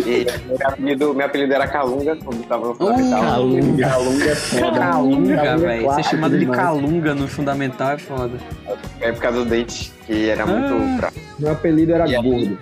E 0.07 0.27
meu 0.46 0.59
apelido, 0.68 1.14
meu 1.14 1.27
apelido 1.27 1.53
era 1.55 1.68
Calunga, 1.68 2.16
quando 2.16 2.46
tava 2.46 2.68
no 2.68 2.75
fundamental. 2.75 3.20
Calunga. 3.23 3.88
Calunga 3.88 4.25
é 4.25 4.35
foda. 4.35 4.79
Calunga, 4.79 5.35
é 5.35 5.57
velho. 5.57 5.79
Ser 5.81 5.85
clássico 5.85 6.11
chamado 6.11 6.38
de 6.38 6.46
calunga 6.46 7.14
no 7.14 7.29
fundamental 7.29 7.90
é 7.92 7.99
foda. 7.99 8.38
É 9.01 9.12
por 9.12 9.20
causa 9.20 9.38
do 9.38 9.44
dente, 9.44 9.92
que 10.07 10.29
era 10.31 10.46
muito 10.46 10.75
Ah. 10.75 10.96
fraco. 10.99 11.16
Meu 11.38 11.53
apelido 11.53 11.92
era 11.92 12.09
E 12.09 12.16
aí? 12.16 12.23
gordo. 12.23 12.59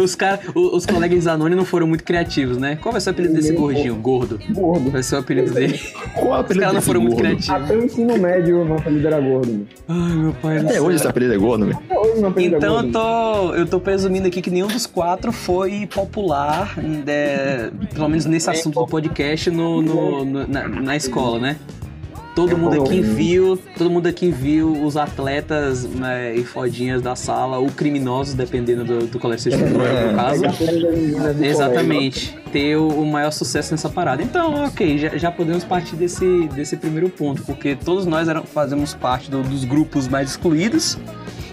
Os, 0.00 0.14
cara, 0.14 0.40
o- 0.54 0.76
os 0.76 0.84
colegas 0.86 1.24
Zanoni 1.24 1.54
não 1.54 1.64
foram 1.64 1.86
muito 1.86 2.04
criativos, 2.04 2.56
né? 2.58 2.76
Qual 2.76 2.92
vai 2.92 3.00
ser 3.00 3.10
o 3.10 3.12
apelido 3.12 3.34
desse 3.34 3.52
gordinho? 3.52 3.94
Gordo. 3.96 4.38
Gordo. 4.50 4.90
Vai 4.90 5.02
ser 5.02 5.16
o 5.16 5.18
apelido 5.18 5.52
dele. 5.52 5.78
Qual 6.14 6.26
é 6.26 6.28
o 6.28 6.32
Os 6.34 6.40
apelido 6.40 6.60
caras 6.60 6.74
não 6.74 6.82
foram 6.82 7.00
muito 7.00 7.14
gordo? 7.16 7.26
criativos. 7.28 7.50
Até 7.62 7.76
o 7.76 7.84
ensino 7.84 8.18
médio, 8.18 8.64
meu 8.64 8.76
apelido 8.76 9.06
era 9.06 9.20
gordo. 9.20 9.52
Mano. 9.52 9.66
Ai, 9.88 10.16
meu 10.16 10.32
pai 10.34 10.58
Até 10.58 10.80
hoje 10.80 10.96
esse 10.96 11.06
apelido 11.06 11.34
é 11.34 11.38
gordo, 11.38 11.66
velho. 11.66 11.78
Até 11.84 11.98
hoje 11.98 12.20
meu 12.20 12.28
apelido 12.28 12.54
é 12.54 12.58
Então 12.58 12.76
eu 12.76 12.82
gordo. 12.82 12.92
tô, 12.92 13.54
eu 13.54 13.66
tô 13.66 13.80
presumindo 13.80 14.26
aqui 14.28 14.42
que 14.42 14.50
nenhum 14.50 14.66
dos 14.68 14.86
quatro 14.86 15.32
foi 15.32 15.86
popular, 15.86 16.74
é, 17.06 17.70
pelo 17.94 18.08
menos 18.08 18.24
nesse 18.26 18.50
assunto 18.50 18.74
do 18.80 18.86
podcast, 18.86 19.50
no, 19.50 19.80
no- 19.82 20.24
no- 20.24 20.46
na, 20.46 20.68
na 20.68 20.96
escola, 20.96 21.38
né? 21.38 21.56
Todo 22.34 22.58
mundo 22.58 22.82
aqui 22.82 23.00
viu, 23.00 23.56
todo 23.78 23.88
mundo 23.88 24.08
aqui 24.08 24.30
viu 24.30 24.72
os 24.84 24.96
atletas 24.96 25.84
né, 25.84 26.34
e 26.34 26.42
fodinhas 26.42 27.00
da 27.00 27.14
sala, 27.14 27.58
ou 27.58 27.68
criminosos, 27.70 28.34
dependendo 28.34 28.84
do, 28.84 29.06
do 29.06 29.18
colégio 29.20 29.52
que 29.52 29.56
você 29.56 29.64
estudou, 29.64 29.86
no 30.10 30.16
caso. 30.16 30.42
Do 30.42 31.44
Exatamente. 31.44 32.36
Ter 32.52 32.76
o, 32.76 32.88
o 32.88 33.06
maior 33.06 33.30
sucesso 33.30 33.72
nessa 33.72 33.88
parada. 33.88 34.22
Então, 34.22 34.64
ok, 34.64 34.98
já, 34.98 35.16
já 35.16 35.30
podemos 35.30 35.62
partir 35.64 35.94
desse, 35.96 36.48
desse 36.48 36.76
primeiro 36.76 37.08
ponto, 37.08 37.42
porque 37.42 37.76
todos 37.76 38.04
nós 38.06 38.28
eram, 38.28 38.42
fazemos 38.42 38.94
parte 38.94 39.30
do- 39.30 39.42
dos 39.42 39.64
grupos 39.64 40.08
mais 40.08 40.30
excluídos. 40.30 40.98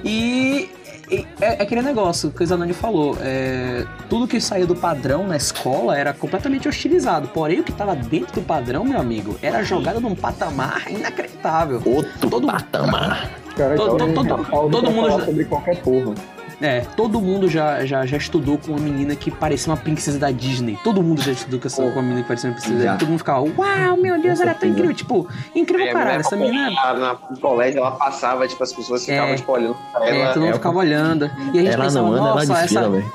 E 0.04 0.68
e 1.12 1.28
é, 1.42 1.60
é 1.60 1.62
aquele 1.64 1.82
negócio 1.82 2.32
que 2.32 2.42
o 2.44 2.48
Zanoni 2.48 2.74
falou. 2.74 3.18
é, 3.22 3.86
tudo 4.10 4.28
que 4.28 4.40
saía 4.40 4.66
do 4.66 4.76
padrão 4.76 5.28
na 5.28 5.36
escola 5.38 5.98
era 5.98 6.14
completamente 6.14 6.68
hostilizado. 6.68 7.28
Porém, 7.28 7.60
o 7.60 7.64
que 7.64 7.72
estava 7.72 7.96
dentro 7.96 8.36
do 8.40 8.46
padrão, 8.46 8.84
meu 8.86 9.00
amigo, 9.00 9.38
era 9.42 9.64
jogado 9.64 10.00
num 10.00 10.16
patamar 10.16 10.90
inacreditável. 10.90 11.82
Outro 11.86 12.30
Todo- 12.30 12.48
patamar. 12.48 13.30
Cara, 13.56 13.76
Todo- 13.76 14.10
então, 14.10 14.26
todo- 14.26 14.70
todo 14.72 14.82
quer 14.88 14.90
mundo 14.94 15.26
sobre 15.26 15.46
qualquer 15.46 15.82
porra. 15.82 16.16
É, 16.62 16.82
todo 16.96 17.20
mundo 17.20 17.48
já, 17.50 17.84
já, 17.86 18.06
já 18.06 18.18
estudou 18.18 18.58
com 18.58 18.72
uma 18.74 18.80
menina 18.80 19.16
que 19.16 19.32
parecia 19.32 19.72
uma 19.72 19.78
princesa 19.78 20.20
da 20.20 20.30
Disney. 20.30 20.78
Todo 20.84 21.02
mundo 21.02 21.22
já 21.22 21.32
estudou 21.32 21.60
com, 21.60 21.68
essa, 21.68 21.82
com 21.82 21.90
uma 21.90 22.02
menina 22.02 22.22
que 22.22 22.28
parecia 22.28 22.50
uma 22.50 22.54
princesa 22.56 22.76
da. 22.76 22.80
Disney. 22.84 22.98
Todo 23.00 23.10
mundo 23.10 23.18
ficava, 23.18 23.40
uau, 23.42 23.98
meu 23.98 24.22
Deus, 24.22 24.40
era 24.40 24.54
tão 24.54 24.70
incrível. 24.70 24.94
Tipo, 24.94 25.28
incrível 25.56 25.90
a 25.90 25.94
caralho. 25.94 26.08
menina 26.10 26.20
Essa 26.28 26.36
menina. 26.36 26.70
na, 26.72 26.94
na- 26.94 27.18
no 27.32 27.40
colégio, 27.40 27.80
ela 27.80 27.92
passava, 27.92 28.48
tipo, 28.48 28.62
as 28.64 28.72
pessoas 28.72 29.04
ficavam, 29.06 29.32
É. 29.32 29.36
tipo, 29.36 29.52
olhando 29.52 29.76
pra 29.92 30.06
É, 30.06 30.20
ela. 30.22 30.34
todo 30.34 30.42
mundo 30.44 30.52
é- 30.52 30.54
ficava 30.54 30.78
olhando. 30.78 31.26
E 31.54 31.60
a 31.60 31.62
gente 31.64 31.74
Ela 31.74 31.84
pensava, 31.86 32.08
não 32.08 32.18
ela 32.18 32.36
nossa, 32.36 32.54
desfila, 32.54 32.98
essa, 32.98 33.06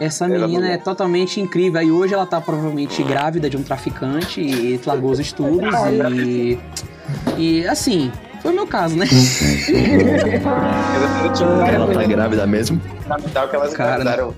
essa 0.00 0.24
Ela 0.26 0.46
menina 0.46 0.68
é 0.68 0.76
totalmente 0.76 1.40
incrível. 1.40 1.80
Aí 1.80 1.90
hoje 1.90 2.12
ela 2.12 2.26
tá 2.26 2.40
provavelmente 2.40 3.02
grávida 3.02 3.48
de 3.48 3.56
um 3.56 3.62
traficante 3.62 4.40
e 4.40 4.78
largou 4.84 5.10
os 5.10 5.18
estudos 5.18 5.72
e. 6.12 6.58
E 7.38 7.66
assim, 7.66 8.10
foi 8.42 8.52
o 8.52 8.54
meu 8.54 8.66
caso, 8.66 8.96
né? 8.96 9.06
Várias 10.42 11.40
Ela 11.74 11.94
tá 11.94 12.02
grávida 12.04 12.46
mesmo. 12.46 12.80
no 12.84 13.02
fundamental 13.02 13.48
que 13.48 13.56
elas 13.56 13.72
Cara, 13.74 14.00
engravidaram. 14.00 14.34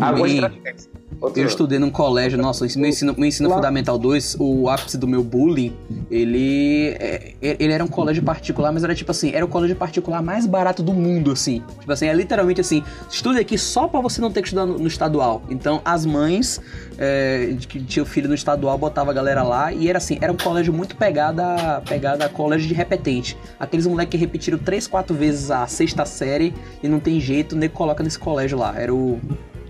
Alguns 0.00 0.22
bem- 0.30 0.40
traficantes. 0.40 0.88
Outros 1.20 1.36
Eu 1.36 1.46
estudei 1.46 1.78
num 1.78 1.90
colégio, 1.90 2.38
nossa, 2.38 2.66
meu 2.78 2.88
ensino, 2.88 3.14
meu 3.16 3.28
ensino 3.28 3.50
fundamental 3.50 3.98
2, 3.98 4.36
o 4.38 4.70
ápice 4.70 4.96
do 4.96 5.06
meu 5.06 5.22
bullying, 5.22 5.76
ele, 6.10 6.96
é, 6.98 7.34
ele 7.42 7.72
era 7.72 7.84
um 7.84 7.88
colégio 7.88 8.22
particular, 8.22 8.72
mas 8.72 8.82
era 8.82 8.94
tipo 8.94 9.10
assim, 9.10 9.30
era 9.34 9.44
o 9.44 9.48
colégio 9.48 9.76
particular 9.76 10.22
mais 10.22 10.46
barato 10.46 10.82
do 10.82 10.94
mundo, 10.94 11.30
assim. 11.30 11.62
Tipo 11.78 11.92
assim, 11.92 12.06
é 12.06 12.14
literalmente 12.14 12.62
assim, 12.62 12.82
estude 13.10 13.38
aqui 13.38 13.58
só 13.58 13.86
pra 13.86 14.00
você 14.00 14.18
não 14.18 14.32
ter 14.32 14.40
que 14.40 14.48
estudar 14.48 14.64
no, 14.64 14.78
no 14.78 14.86
estadual. 14.86 15.42
Então, 15.50 15.82
as 15.84 16.06
mães 16.06 16.58
é, 16.96 17.54
que 17.68 17.82
tinha 17.82 18.02
o 18.02 18.06
filho 18.06 18.26
no 18.26 18.34
estadual, 18.34 18.78
botava 18.78 19.10
a 19.10 19.14
galera 19.14 19.42
lá, 19.42 19.74
e 19.74 19.90
era 19.90 19.98
assim, 19.98 20.16
era 20.22 20.32
um 20.32 20.38
colégio 20.38 20.72
muito 20.72 20.96
pegado 20.96 21.42
a, 21.42 21.82
pegado 21.86 22.24
a 22.24 22.30
colégio 22.30 22.66
de 22.66 22.74
repetente. 22.74 23.36
Aqueles 23.58 23.86
moleques 23.86 24.12
que 24.12 24.16
repetiram 24.16 24.56
três, 24.56 24.86
quatro 24.86 25.14
vezes 25.14 25.50
a 25.50 25.66
sexta 25.66 26.06
série, 26.06 26.54
e 26.82 26.88
não 26.88 26.98
tem 26.98 27.20
jeito, 27.20 27.54
nem 27.54 27.68
coloca 27.68 28.02
nesse 28.02 28.18
colégio 28.18 28.56
lá. 28.56 28.74
Era 28.74 28.94
o... 28.94 29.20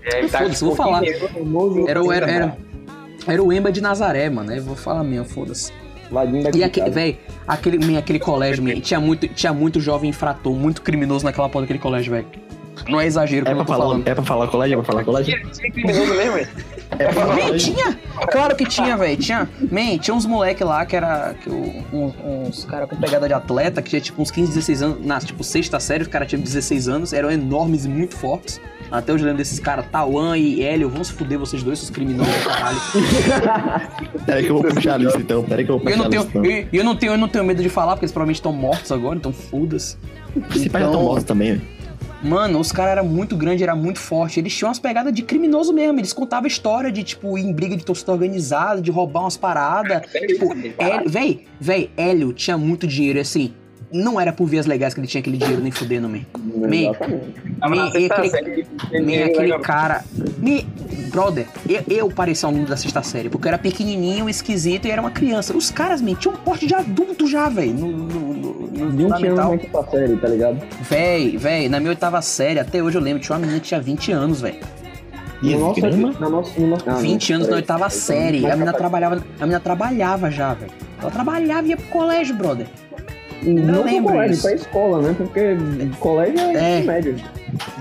É, 0.03 0.25
tá, 0.27 0.39
Foda-se, 0.39 0.63
vou 0.63 0.75
falar. 0.75 1.01
Famoso 1.33 1.87
Era 1.87 2.03
o, 2.03 2.11
era, 2.11 2.29
era, 2.29 2.57
era 3.27 3.43
o 3.43 3.53
Emba 3.53 3.71
de 3.71 3.81
Nazaré, 3.81 4.29
mano. 4.29 4.51
Eu 4.53 4.63
vou 4.63 4.75
falar 4.75 5.03
mesmo, 5.03 5.25
foda-se. 5.25 5.71
E 6.53 6.63
aquele, 6.63 6.89
velho, 6.89 7.17
aquele, 7.47 7.85
man, 7.85 7.97
aquele 7.97 8.19
colégio, 8.19 8.61
man, 8.63 8.79
tinha 8.81 8.99
muito, 8.99 9.27
tinha 9.29 9.53
muito 9.53 9.79
jovem 9.79 10.09
infrator, 10.09 10.53
muito 10.53 10.81
criminoso 10.81 11.23
naquela 11.23 11.47
porra 11.47 11.63
daquele 11.63 11.79
colégio, 11.79 12.11
velho. 12.11 12.27
Não 12.89 12.99
é 12.99 13.05
exagero 13.05 13.47
É 13.47 13.53
pra, 13.53 13.63
falar, 13.65 13.77
falando. 13.85 14.07
é 14.07 14.15
pra 14.15 14.23
falar 14.23 14.47
colégio? 14.47 14.73
É 14.73 14.77
pra 14.81 14.85
falar 14.91 15.03
colégio? 15.05 15.35
Tinha 15.35 15.51
tinha 15.51 15.71
criminoso 15.71 16.13
mesmo, 16.15 16.33
velho. 16.33 16.47
É 16.91 16.95
pra 17.05 17.13
falar 17.13 17.35
Man, 17.35 17.41
colégio. 17.43 17.73
tinha! 17.75 17.99
Claro 18.31 18.55
que 18.55 18.65
tinha, 18.65 18.97
velho. 18.97 19.17
Tinha, 19.17 19.49
man, 19.71 19.97
tinha 19.99 20.15
uns 20.15 20.25
moleque 20.25 20.63
lá 20.63 20.85
que 20.85 20.95
era. 20.95 21.33
Que, 21.41 21.49
o- 21.49 21.83
uns, 21.93 22.13
uns 22.25 22.65
caras 22.65 22.89
com 22.89 22.95
pegada 22.97 23.27
de 23.27 23.33
atleta, 23.33 23.81
que 23.81 23.89
tinha 23.91 24.01
tipo 24.01 24.21
uns 24.21 24.31
15, 24.31 24.49
16 24.49 24.81
anos. 24.81 25.05
Na 25.05 25.19
tipo, 25.19 25.43
sexta 25.43 25.79
série, 25.79 26.01
os 26.03 26.07
caras 26.09 26.27
tinham 26.27 26.41
16 26.41 26.87
anos, 26.89 27.13
eram 27.13 27.29
enormes 27.31 27.85
e 27.85 27.89
muito 27.89 28.15
fortes. 28.17 28.59
Até 28.91 29.13
hoje 29.13 29.23
eu 29.23 29.27
lembro 29.27 29.37
desses 29.37 29.57
caras, 29.59 29.85
Tauan 29.91 30.37
e 30.37 30.61
Hélio, 30.61 30.89
vão 30.89 31.03
se 31.03 31.13
fuder 31.13 31.39
vocês 31.39 31.63
dois, 31.63 31.79
seus 31.79 31.89
criminosos 31.89 32.33
do 32.43 32.49
caralho. 32.49 32.77
Peraí 34.25 34.43
que 34.43 34.49
eu 34.49 34.61
vou 34.61 34.63
puxar 34.71 34.95
a 34.95 34.97
lista 34.97 35.17
então. 35.19 35.43
Peraí 35.43 35.63
que 35.65 35.71
eu 35.71 35.79
vou 35.79 35.89
Eu 35.89 35.97
puxar 35.97 35.97
não, 35.97 36.05
a 36.05 36.09
tenho, 36.09 36.21
lista. 36.23 36.37
então. 36.39 36.51
eu, 36.51 36.67
eu 36.73 36.83
não 36.83 36.95
tenho, 36.95 37.13
eu 37.13 37.17
não 37.17 37.27
tenho 37.27 37.43
medo 37.45 37.63
de 37.63 37.69
falar, 37.69 37.93
porque 37.93 38.05
eles 38.05 38.11
provavelmente 38.11 38.37
estão 38.37 38.51
mortos 38.53 38.91
agora, 38.91 39.15
então 39.15 39.31
foda-se. 39.31 39.95
Esse 40.55 40.69
pai 40.69 40.81
já 40.81 40.87
Então- 40.89 40.99
tão 40.99 41.03
morto 41.03 41.25
também, 41.25 41.53
velho. 41.53 41.81
Mano, 42.23 42.59
os 42.59 42.71
caras 42.71 42.91
eram 42.91 43.05
muito 43.05 43.35
grandes, 43.35 43.63
era 43.63 43.75
muito 43.75 43.97
forte. 43.97 44.39
Eles 44.39 44.55
tinham 44.55 44.67
umas 44.69 44.77
pegadas 44.77 45.11
de 45.11 45.23
criminoso 45.23 45.73
mesmo. 45.73 45.99
Eles 45.99 46.13
contavam 46.13 46.45
história 46.45 46.91
de, 46.91 47.01
tipo, 47.03 47.35
ir 47.35 47.41
em 47.43 47.51
briga 47.51 47.75
de 47.75 47.83
torcida 47.83 48.11
organizada, 48.11 48.79
de 48.79 48.91
roubar 48.91 49.21
umas 49.21 49.37
paradas. 49.37 50.03
Tipo, 50.11 50.53
Hélio, 50.77 51.09
véi, 51.09 51.45
véi, 51.59 51.89
Hélio 51.97 52.31
tinha 52.31 52.59
muito 52.59 52.85
dinheiro, 52.85 53.17
e 53.17 53.21
assim. 53.21 53.51
Não 53.91 54.19
era 54.19 54.31
por 54.31 54.45
vias 54.47 54.65
legais 54.65 54.93
que 54.93 54.99
ele 54.99 55.07
tinha 55.07 55.19
aquele 55.19 55.37
dinheiro 55.37 55.61
nem 55.61 55.71
fudendo, 55.71 56.07
man. 56.07 56.21
Man, 56.37 57.69
man, 57.69 57.87
e 57.89 57.91
sexta 57.91 58.15
aquele, 58.15 58.29
série, 58.29 58.67
man, 58.93 59.25
aquele 59.25 59.59
cara. 59.59 60.03
Me, 60.37 60.65
brother, 61.11 61.45
eu, 61.67 61.83
eu 61.87 62.09
parecia 62.09 62.47
um 62.47 62.51
aluno 62.53 62.67
da 62.67 62.77
sexta 62.77 63.03
série, 63.03 63.29
porque 63.29 63.47
eu 63.47 63.49
era 63.49 63.57
pequenininho, 63.57 64.29
esquisito 64.29 64.87
e 64.87 64.91
era 64.91 65.01
uma 65.01 65.11
criança. 65.11 65.55
Os 65.55 65.69
caras, 65.69 66.01
man, 66.01 66.13
tinham 66.15 66.35
um 66.35 66.37
porte 66.37 66.65
de 66.65 66.73
adulto 66.73 67.27
já, 67.27 67.49
velho. 67.49 67.73
No, 67.73 67.87
no, 67.91 68.33
no, 68.33 68.53
no 68.71 68.91
20 68.91 69.27
anos 69.27 69.61
na 69.73 69.83
série, 69.83 70.15
tá 70.17 70.27
ligado? 70.29 70.61
Véi, 70.89 71.37
véi, 71.37 71.67
na 71.67 71.79
minha 71.79 71.89
oitava 71.89 72.21
série, 72.21 72.59
até 72.59 72.81
hoje 72.81 72.97
eu 72.97 73.01
lembro, 73.01 73.21
tinha 73.21 73.35
uma 73.35 73.41
menina 73.41 73.59
que 73.59 73.67
tinha 73.67 73.81
20 73.81 74.11
anos, 74.13 74.41
velho. 74.41 74.59
E 75.41 75.55
No 75.55 75.73
grama? 75.73 76.13
na 76.19 76.29
nossa, 76.29 76.59
no 76.59 76.67
nosso, 76.67 76.87
ah, 76.87 76.93
20 76.93 77.33
anos 77.33 77.47
na 77.47 77.55
oitava 77.55 77.89
série. 77.89 78.39
A 78.45 78.49
Mas 78.49 78.53
menina 78.53 78.73
trabalhava, 78.73 79.15
a 79.15 79.41
menina 79.41 79.59
trabalhava 79.59 80.29
já, 80.29 80.53
velho. 80.53 80.71
Ela 81.01 81.09
trabalhava 81.09 81.65
e 81.65 81.71
ia 81.71 81.77
pro 81.77 81.87
colégio, 81.87 82.35
brother. 82.35 82.67
Não 83.41 83.73
pro 83.81 83.83
lembro 83.83 84.11
colégio, 84.13 84.33
isso. 84.33 84.41
pra 84.43 84.53
escola, 84.53 85.01
né? 85.01 85.15
Porque 85.17 85.57
colégio 85.99 86.39
é, 86.39 86.79
É. 86.79 86.83
médio. 86.83 87.15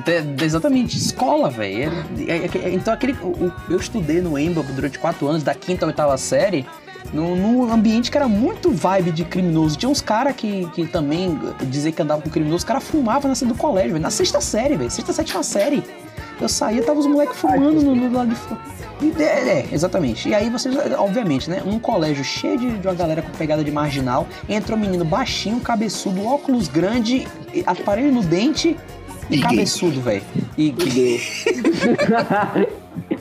De- 0.04 0.22
de- 0.22 0.44
exatamente, 0.44 0.96
escola, 0.96 1.48
velho. 1.50 1.92
É- 2.26 2.36
é- 2.36 2.50
é- 2.68 2.74
então, 2.74 2.92
aquele, 2.92 3.12
o- 3.22 3.52
eu 3.68 3.76
estudei 3.76 4.20
no 4.20 4.38
EMBA 4.38 4.62
durante 4.74 4.98
4 4.98 5.26
anos, 5.28 5.42
da 5.42 5.54
quinta 5.54 5.84
a 5.84 5.88
oitava 5.88 6.16
série, 6.16 6.66
num, 7.12 7.34
num 7.36 7.72
ambiente 7.72 8.10
que 8.10 8.16
era 8.16 8.28
muito 8.28 8.70
vibe 8.70 9.10
de 9.12 9.24
criminoso. 9.24 9.76
Tinha 9.76 9.88
uns 9.90 10.00
caras 10.00 10.34
que, 10.34 10.68
que 10.74 10.86
também 10.86 11.38
dizer 11.62 11.92
que 11.92 12.00
andavam 12.02 12.22
com 12.22 12.30
criminoso, 12.30 12.58
os 12.58 12.64
caras 12.64 12.82
fumavam 12.84 13.28
na 13.28 13.34
do 13.48 13.54
colégio, 13.54 13.92
velho. 13.92 14.02
Na 14.02 14.10
sexta 14.10 14.40
série, 14.40 14.76
velho. 14.76 14.90
Sexta, 14.90 15.12
sétima 15.12 15.42
série. 15.42 15.82
Eu 16.40 16.48
saía, 16.48 16.82
tava 16.82 17.00
os 17.00 17.06
moleques 17.06 17.36
fumando 17.36 17.82
no, 17.82 17.94
no 17.94 18.12
lado 18.12 18.30
de 18.30 18.34
fora. 18.36 18.60
É, 19.18 19.22
é, 19.22 19.68
exatamente. 19.72 20.28
E 20.28 20.34
aí 20.34 20.50
vocês, 20.50 20.74
obviamente, 20.98 21.48
né? 21.48 21.62
Um 21.64 21.78
colégio 21.78 22.22
cheio 22.22 22.58
de, 22.58 22.78
de 22.78 22.86
uma 22.86 22.94
galera 22.94 23.22
com 23.22 23.30
pegada 23.30 23.64
de 23.64 23.70
marginal, 23.70 24.26
entra 24.48 24.74
um 24.74 24.78
menino 24.78 25.04
baixinho, 25.04 25.60
cabeçudo, 25.60 26.24
óculos 26.24 26.68
grande, 26.68 27.26
e 27.52 27.62
aparelho 27.66 28.12
no 28.12 28.22
dente 28.22 28.76
e, 29.30 29.36
E 29.36 29.40
cabeçudo, 29.40 30.00
velho. 30.00 30.22
E 30.56 30.70
gay. 30.70 31.20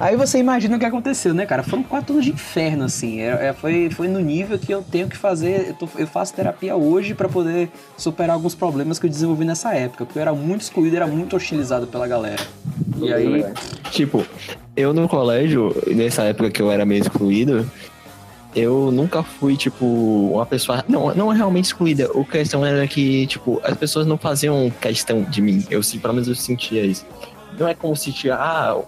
Aí 0.00 0.16
você 0.16 0.38
imagina 0.38 0.76
o 0.76 0.78
que 0.78 0.84
aconteceu, 0.84 1.32
né, 1.34 1.46
cara? 1.46 1.62
Foram 1.62 1.82
quatro 1.82 2.12
anos 2.14 2.24
de 2.24 2.32
inferno, 2.32 2.84
assim. 2.84 3.20
É, 3.20 3.48
é, 3.48 3.52
foi, 3.52 3.90
foi 3.90 4.08
no 4.08 4.20
nível 4.20 4.58
que 4.58 4.72
eu 4.72 4.82
tenho 4.82 5.08
que 5.08 5.16
fazer. 5.16 5.68
Eu, 5.68 5.74
tô- 5.74 5.88
eu 5.98 6.06
faço 6.06 6.34
terapia 6.34 6.76
hoje 6.76 7.14
pra 7.14 7.28
poder 7.28 7.70
superar 7.96 8.34
alguns 8.34 8.54
problemas 8.54 8.98
que 8.98 9.06
eu 9.06 9.10
desenvolvi 9.10 9.44
nessa 9.44 9.74
época. 9.74 10.04
Porque 10.04 10.18
eu 10.18 10.22
era 10.22 10.32
muito 10.32 10.62
excluído, 10.62 10.96
era 10.96 11.06
muito 11.06 11.36
hostilizado 11.36 11.86
pela 11.86 12.06
galera. 12.06 12.42
E 13.00 13.12
aí. 13.12 13.44
Tipo, 13.90 14.24
eu 14.76 14.92
no 14.92 15.08
colégio, 15.08 15.74
nessa 15.86 16.22
época 16.22 16.50
que 16.50 16.60
eu 16.60 16.70
era 16.70 16.84
meio 16.84 17.00
excluído, 17.02 17.68
eu 18.54 18.90
nunca 18.92 19.22
fui, 19.22 19.56
tipo, 19.56 19.84
uma 20.32 20.46
pessoa. 20.46 20.84
Não, 20.88 21.12
não 21.14 21.28
realmente 21.28 21.66
excluída. 21.66 22.08
A 22.14 22.24
questão 22.24 22.64
era 22.64 22.86
que, 22.86 23.26
tipo, 23.26 23.60
as 23.64 23.76
pessoas 23.76 24.06
não 24.06 24.16
faziam 24.16 24.70
questão 24.80 25.22
de 25.22 25.42
mim. 25.42 25.64
Eu, 25.68 25.82
sim, 25.82 25.98
pelo 25.98 26.14
menos 26.14 26.28
eu 26.28 26.34
sentia 26.34 26.84
isso. 26.84 27.04
Não 27.58 27.66
é 27.68 27.74
como 27.74 27.96
se, 27.96 28.12
tinha, 28.12 28.34
ah, 28.34 28.80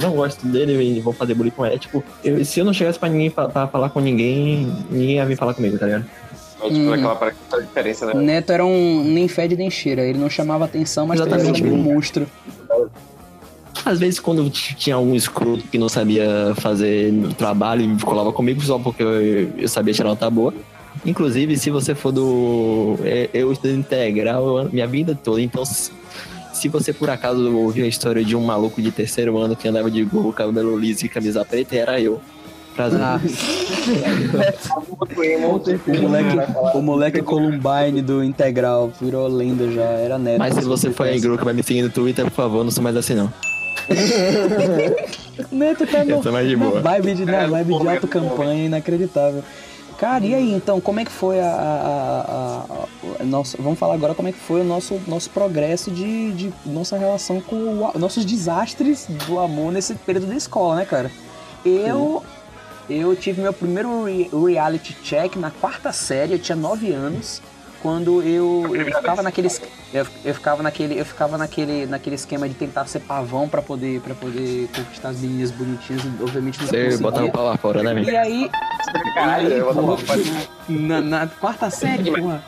não 0.00 0.12
gosto 0.12 0.46
dele 0.46 0.80
e 0.96 1.00
vou 1.00 1.12
fazer 1.12 1.34
bullying 1.34 1.50
com 1.50 1.64
ele. 1.66 1.74
É, 1.74 1.78
tipo, 1.78 2.02
eu- 2.24 2.44
se 2.44 2.60
eu 2.60 2.64
não 2.64 2.72
chegasse 2.72 2.98
pra 2.98 3.08
ninguém 3.08 3.30
fa- 3.30 3.48
pra 3.48 3.66
falar 3.66 3.90
com 3.90 4.00
ninguém, 4.00 4.66
ninguém 4.90 5.16
ia 5.16 5.26
vir 5.26 5.36
falar 5.36 5.54
comigo, 5.54 5.78
tá 5.78 5.86
ligado? 5.86 6.04
Tipo, 6.62 6.68
Uhum. 6.74 6.92
aquela 6.94 7.32
diferença, 7.60 8.06
né? 8.06 8.14
Neto 8.14 8.52
era 8.52 8.64
um 8.64 9.02
nem 9.04 9.26
fede 9.26 9.56
nem 9.56 9.68
cheira. 9.68 10.02
Ele 10.02 10.18
não 10.18 10.30
chamava 10.30 10.64
atenção, 10.64 11.06
mas 11.06 11.18
também 11.18 11.34
era 11.34 11.42
Exatamente. 11.42 11.62
meio 11.64 11.76
monstro. 11.82 12.26
Às 13.84 13.98
vezes, 13.98 14.20
quando 14.20 14.48
tinha 14.48 14.96
um 14.96 15.14
escroto 15.14 15.64
que 15.64 15.76
não 15.76 15.88
sabia 15.88 16.54
fazer 16.56 17.12
trabalho 17.36 17.82
e 17.82 18.00
colava 18.02 18.32
comigo 18.32 18.60
só 18.62 18.78
porque 18.78 19.02
eu, 19.02 19.50
eu 19.58 19.68
sabia 19.68 19.92
tirar 19.92 20.10
nota 20.10 20.30
boa. 20.30 20.54
Inclusive, 21.04 21.56
se 21.58 21.68
você 21.70 21.94
for 21.94 22.12
do. 22.12 22.96
é, 23.02 23.28
Eu 23.34 23.50
estudo 23.50 23.74
integral 23.74 24.68
minha 24.72 24.86
vida 24.86 25.18
toda, 25.20 25.40
então. 25.40 25.64
Se, 26.62 26.68
você 26.68 26.92
por 26.92 27.10
acaso 27.10 27.52
ouviu 27.56 27.84
a 27.84 27.88
história 27.88 28.24
de 28.24 28.36
um 28.36 28.40
maluco 28.44 28.80
de 28.80 28.92
terceiro 28.92 29.36
ano 29.36 29.56
que 29.56 29.66
andava 29.66 29.90
de 29.90 30.04
gorro, 30.04 30.32
cabelo 30.32 30.78
liso 30.78 31.04
e 31.04 31.08
camisa 31.08 31.44
preta, 31.44 31.74
era 31.74 32.00
eu. 32.00 32.20
Prazer. 32.76 33.00
Ah, 33.02 33.20
o 35.88 36.00
moleque, 36.00 36.36
o 36.74 36.80
moleque 36.80 37.20
Columbine 37.20 38.00
do 38.00 38.22
Integral 38.22 38.92
virou 39.00 39.26
lenda 39.26 39.68
já, 39.72 39.82
era 39.82 40.16
Neto. 40.18 40.38
Mas 40.38 40.54
se 40.54 40.60
você 40.60 40.90
for 40.92 41.08
aí, 41.08 41.18
grupo 41.18 41.38
que 41.38 41.44
vai 41.44 41.52
me 41.52 41.64
seguir 41.64 41.82
no 41.82 41.90
Twitter, 41.90 42.24
por 42.26 42.30
favor, 42.30 42.62
não 42.62 42.70
sou 42.70 42.82
mais 42.82 42.96
assim, 42.96 43.14
não. 43.14 43.32
Neto 45.50 45.84
tá 45.84 46.04
no, 46.06 46.10
Eu 46.12 46.20
tô 46.20 46.30
mais 46.30 46.48
de 46.48 46.56
na 46.56 46.64
boa. 46.64 46.80
vibe 46.80 47.14
de, 47.14 47.24
na 47.24 47.42
É, 47.42 47.46
vibe 47.48 47.78
de 47.78 47.88
auto-campanha 47.88 48.66
inacreditável. 48.66 49.42
Cara, 50.02 50.26
e 50.26 50.34
aí, 50.34 50.52
então, 50.52 50.80
como 50.80 50.98
é 50.98 51.04
que 51.04 51.12
foi 51.12 51.38
a, 51.38 51.46
a- 51.46 52.66
a- 52.68 53.20
a- 53.20 53.24
nossa, 53.24 53.56
vamos 53.62 53.78
falar 53.78 53.94
agora 53.94 54.16
como 54.16 54.26
é 54.26 54.32
que 54.32 54.38
foi 54.40 54.60
o 54.62 54.64
nosso, 54.64 55.00
nosso 55.06 55.30
progresso 55.30 55.92
de, 55.92 56.32
de 56.32 56.52
nossa 56.66 56.98
relação 56.98 57.40
com 57.40 57.54
o 57.54 57.92
nossos 57.96 58.24
desastres 58.24 59.06
do 59.28 59.38
amor 59.38 59.70
nesse 59.72 59.94
período 59.94 60.26
da 60.26 60.34
escola, 60.34 60.74
né, 60.74 60.84
cara? 60.84 61.08
Eu 61.64 62.20
eu 62.90 63.14
tive 63.14 63.40
meu 63.42 63.52
primeiro 63.52 64.02
re- 64.02 64.28
reality 64.32 64.92
check 65.04 65.36
na 65.36 65.52
quarta 65.52 65.92
série, 65.92 66.32
eu 66.32 66.38
tinha 66.40 66.56
9 66.56 66.90
anos, 66.92 67.40
quando 67.82 68.22
eu, 68.22 68.70
eu 68.74 68.84
ficava 68.86 69.22
naqueles 69.22 69.60
eu, 69.92 70.06
eu 70.24 70.34
ficava 70.34 70.62
naquele 70.62 70.98
eu 70.98 71.04
ficava 71.04 71.36
naquele 71.36 71.84
naquele 71.84 72.14
esquema 72.14 72.48
de 72.48 72.54
tentar 72.54 72.86
ser 72.86 73.00
pavão 73.00 73.48
pra 73.48 73.60
poder 73.60 74.00
para 74.00 74.14
poder 74.14 74.68
conquistar 74.74 75.08
as 75.08 75.20
meninas 75.20 75.50
bonitinhas, 75.50 76.02
obviamente 76.20 76.60
não 76.60 76.66
Você 76.68 76.96
botar 76.98 77.24
o 77.24 77.32
pau 77.32 77.44
lá 77.44 77.56
fora, 77.56 77.82
né? 77.82 78.00
E 78.02 78.16
aí, 78.16 78.50
Caralho, 79.14 79.48
e 79.48 79.54
aí, 79.54 79.62
porra, 79.62 79.98
na, 80.68 81.00
na 81.00 81.26
quarta 81.26 81.68
série, 81.70 82.10
porra. 82.12 82.42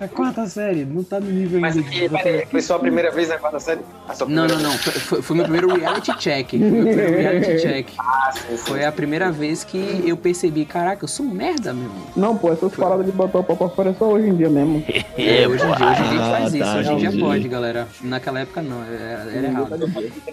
Na 0.00 0.08
quarta 0.08 0.44
série, 0.46 0.84
não 0.84 1.04
tá 1.04 1.20
no 1.20 1.30
nível 1.30 1.60
Mas 1.60 1.76
ainda. 1.76 2.18
peraí, 2.18 2.46
foi 2.46 2.60
sua 2.60 2.78
primeira 2.80 3.10
vez 3.12 3.28
na 3.28 3.38
quarta 3.38 3.60
série? 3.60 3.80
A 4.08 4.12
Não, 4.12 4.16
primeira 4.26 4.54
não, 4.56 4.62
não. 4.62 4.78
Foi, 4.78 4.92
foi- 4.92 5.22
foi 5.22 5.36
meu 5.36 5.44
primeiro 5.44 5.74
reality 5.74 6.16
check. 6.18 6.50
Foi 6.50 6.58
meu 6.58 6.82
primeiro 6.84 7.12
reality 7.16 7.62
check. 7.62 7.88
Ah, 7.98 8.32
sim, 8.32 8.40
sim. 8.50 8.56
Foi 8.56 8.84
a 8.84 8.90
primeira 8.90 9.30
vez 9.30 9.62
que 9.62 10.02
eu 10.04 10.16
percebi, 10.16 10.64
caraca, 10.64 11.04
eu 11.04 11.08
sou 11.08 11.24
merda, 11.24 11.72
meu 11.72 11.84
irmão. 11.84 12.02
Não, 12.16 12.36
pô, 12.36 12.52
essas 12.52 12.74
paradas 12.74 13.06
de 13.06 13.12
botar 13.12 13.38
o 13.38 13.44
pau 13.44 13.56
pra 13.56 13.68
fora 13.68 13.90
é 13.90 13.94
só 13.94 14.06
hoje 14.06 14.28
em 14.28 14.36
dia 14.36 14.50
mesmo. 14.50 14.84
É, 15.16 15.46
hoje 15.46 15.62
em 15.64 15.72
dia, 15.76 15.86
hoje 15.90 16.02
em 16.02 16.10
dia 16.10 16.20
Ah, 16.20 16.30
faz 16.38 16.54
isso. 16.54 16.64
tá, 16.64 16.76
hoje 16.76 16.92
em 16.92 16.96
dia 16.96 17.08
entendi. 17.08 17.22
pode, 17.22 17.48
galera. 17.48 17.88
Naquela 18.02 18.40
época 18.40 18.60
não, 18.62 18.82
era, 18.82 19.30
era 19.32 19.46
errado. 19.46 19.74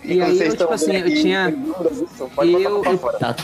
E 0.04 0.18
Quando 0.18 0.24
aí, 0.24 0.40
eu, 0.48 0.58
tipo 0.58 0.74
assim, 0.74 0.96
eu 0.96 1.06
tinha. 1.14 1.54
Pode 2.36 2.52
botar 2.52 2.64
eu- 2.70 2.84
eu- 2.84 2.98
fora. 2.98 3.36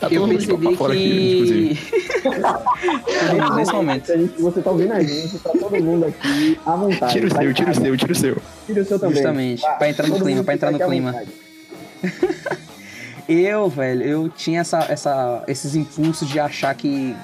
Tá, 0.00 0.08
Eu 0.10 0.22
mundo 0.22 0.30
percebi 0.30 0.68
pra 0.68 0.76
fora 0.76 0.92
aqui, 0.92 1.32
inclusive. 1.34 1.74
que. 2.28 3.54
Nesse 3.56 3.72
momento. 3.72 4.12
Você 4.38 4.62
tá 4.62 4.70
ouvindo 4.70 4.92
a 4.92 5.02
gente, 5.02 5.38
tá 5.40 5.50
todo 5.50 5.82
mundo 5.82 6.06
aqui 6.06 6.58
à 6.64 6.76
vontade. 6.76 7.12
Tira 7.12 7.26
o 7.26 7.30
tá 7.30 7.40
seu, 7.40 7.54
tira 7.54 7.70
o 7.70 7.74
seu, 7.74 7.96
tira 7.96 8.12
o 8.12 8.16
seu. 8.16 8.36
Tira 8.66 8.82
o 8.82 8.84
seu 8.84 8.98
também. 8.98 9.16
Justamente, 9.16 9.62
Tá, 9.62 9.72
pra 9.72 9.88
entrar 9.88 10.06
no 10.06 10.12
todo 10.14 10.22
clima, 10.22 10.36
mundo 10.36 10.44
pra 10.44 10.54
entrar 10.54 10.70
no 10.70 10.78
clima. 10.78 11.14
Eu, 13.28 13.68
velho, 13.68 14.02
eu 14.02 14.28
tinha 14.30 14.62
essa, 14.62 14.78
essa, 14.88 15.44
esses 15.46 15.74
impulsos 15.74 16.26
de 16.26 16.40
achar 16.40 16.74
que 16.74 17.14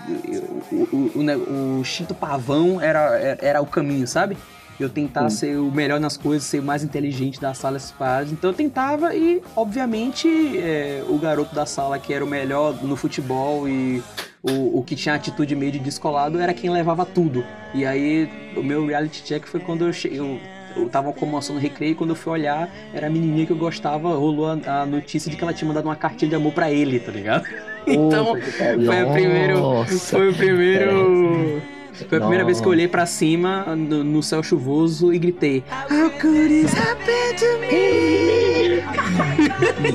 o, 0.71 0.77
o, 0.77 1.13
o, 1.15 1.81
o 1.81 1.85
Chito 1.85 2.15
Pavão 2.15 2.79
era, 2.79 3.39
era 3.41 3.63
o 3.63 3.67
caminho, 3.67 4.07
sabe? 4.07 4.37
Eu 4.79 4.89
tentar 4.89 5.31
ser 5.31 5.57
o 5.57 5.71
melhor 5.71 6.01
nas 6.01 6.17
coisas, 6.17 6.45
ser 6.49 6.59
o 6.59 6.63
mais 6.63 6.83
inteligente 6.83 7.41
da 7.41 7.55
sala, 7.55 7.77
essas 7.77 7.93
paradas. 7.93 8.33
Então 8.33 8.51
eu 8.51 8.55
tentava 8.55 9.15
e, 9.15 9.41
obviamente, 9.55 10.29
é, 10.59 11.03
o 11.09 11.17
garoto 11.19 11.55
da 11.55 11.65
sala 11.65 11.99
que 11.99 12.13
era 12.13 12.25
o 12.25 12.29
melhor 12.29 12.75
no 12.83 12.97
futebol 12.97 13.69
e 13.69 14.03
o, 14.43 14.79
o 14.79 14.83
que 14.83 14.97
tinha 14.97 15.15
atitude 15.15 15.55
meio 15.55 15.73
de 15.73 15.79
descolado 15.79 16.39
era 16.39 16.53
quem 16.53 16.71
levava 16.71 17.07
tudo. 17.07 17.45
E 17.73 17.87
aí, 17.87 18.29
o 18.57 18.63
meu 18.63 18.85
reality 18.87 19.23
check 19.23 19.47
foi 19.47 19.61
quando 19.61 19.85
eu 19.87 19.93
cheguei. 19.93 20.19
Eu, 20.19 20.41
eu 20.77 20.89
tava 20.89 21.13
com 21.13 21.25
moção 21.25 21.55
no 21.55 21.61
recreio 21.61 21.93
e 21.93 21.95
quando 21.95 22.11
eu 22.11 22.17
fui 22.17 22.33
olhar, 22.33 22.69
era 22.93 23.07
a 23.07 23.11
menininha 23.11 23.47
que 23.47 23.53
eu 23.53 23.57
gostava, 23.57 24.09
rolou 24.09 24.47
a, 24.49 24.83
a 24.83 24.87
notícia 24.87 25.31
de 25.31 25.37
que 25.37 25.45
ela 25.45 25.53
tinha 25.53 25.69
mandado 25.69 25.85
uma 25.85 25.95
cartinha 25.95 26.29
de 26.29 26.35
amor 26.35 26.53
pra 26.53 26.71
ele, 26.71 26.99
tá 27.01 27.13
ligado? 27.13 27.47
Então, 27.87 28.35
Puta 28.35 28.41
que 28.41 28.53
pariu. 28.53 28.87
foi 28.87 29.03
o 29.05 29.13
primeiro. 29.13 29.85
Foi 29.85 30.31
o 30.31 30.35
primeiro. 30.35 31.63
Foi 32.09 32.19
a 32.19 32.21
primeira 32.21 32.45
vez 32.45 32.61
que 32.61 32.67
eu 32.67 32.71
olhei 32.71 32.89
pra 32.89 33.07
cima 33.07 33.65
no, 33.77 34.03
no 34.03 34.23
céu 34.23 34.43
chuvoso 34.43 35.13
e 35.13 35.19
gritei: 35.19 35.63
How 35.91 36.11
could 36.21 36.49
this 36.49 36.73
happen 36.75 37.37
to 37.37 37.59
me? 37.61 38.83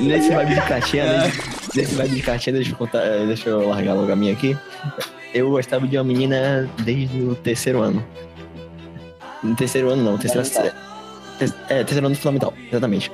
Nesse 0.00 0.30
vibe 0.30 0.54
de 0.54 0.60
cartinha, 0.62 1.22
nesse, 1.22 1.76
nesse 1.76 1.94
vibe 1.94 2.14
de 2.14 2.22
cartinha, 2.22 2.54
deixa 2.54 2.72
eu 2.72 2.76
contar, 2.76 3.00
eh, 3.04 3.26
deixa 3.26 3.48
eu 3.50 3.68
largar 3.68 3.94
logo 3.94 4.10
a 4.10 4.16
minha 4.16 4.32
aqui. 4.32 4.56
Eu 5.34 5.50
gostava 5.50 5.86
de 5.86 5.96
uma 5.96 6.04
menina 6.04 6.68
desde 6.82 7.20
o 7.22 7.34
terceiro 7.34 7.80
ano. 7.82 8.04
No 9.42 9.54
terceiro 9.54 9.90
ano 9.90 10.02
não, 10.02 10.18
terceira 10.18 10.44
série. 10.44 10.70
Te- 11.38 11.54
É, 11.68 11.84
terceiro 11.84 12.06
ano 12.06 12.16
fundamental, 12.16 12.52
exatamente. 12.70 13.10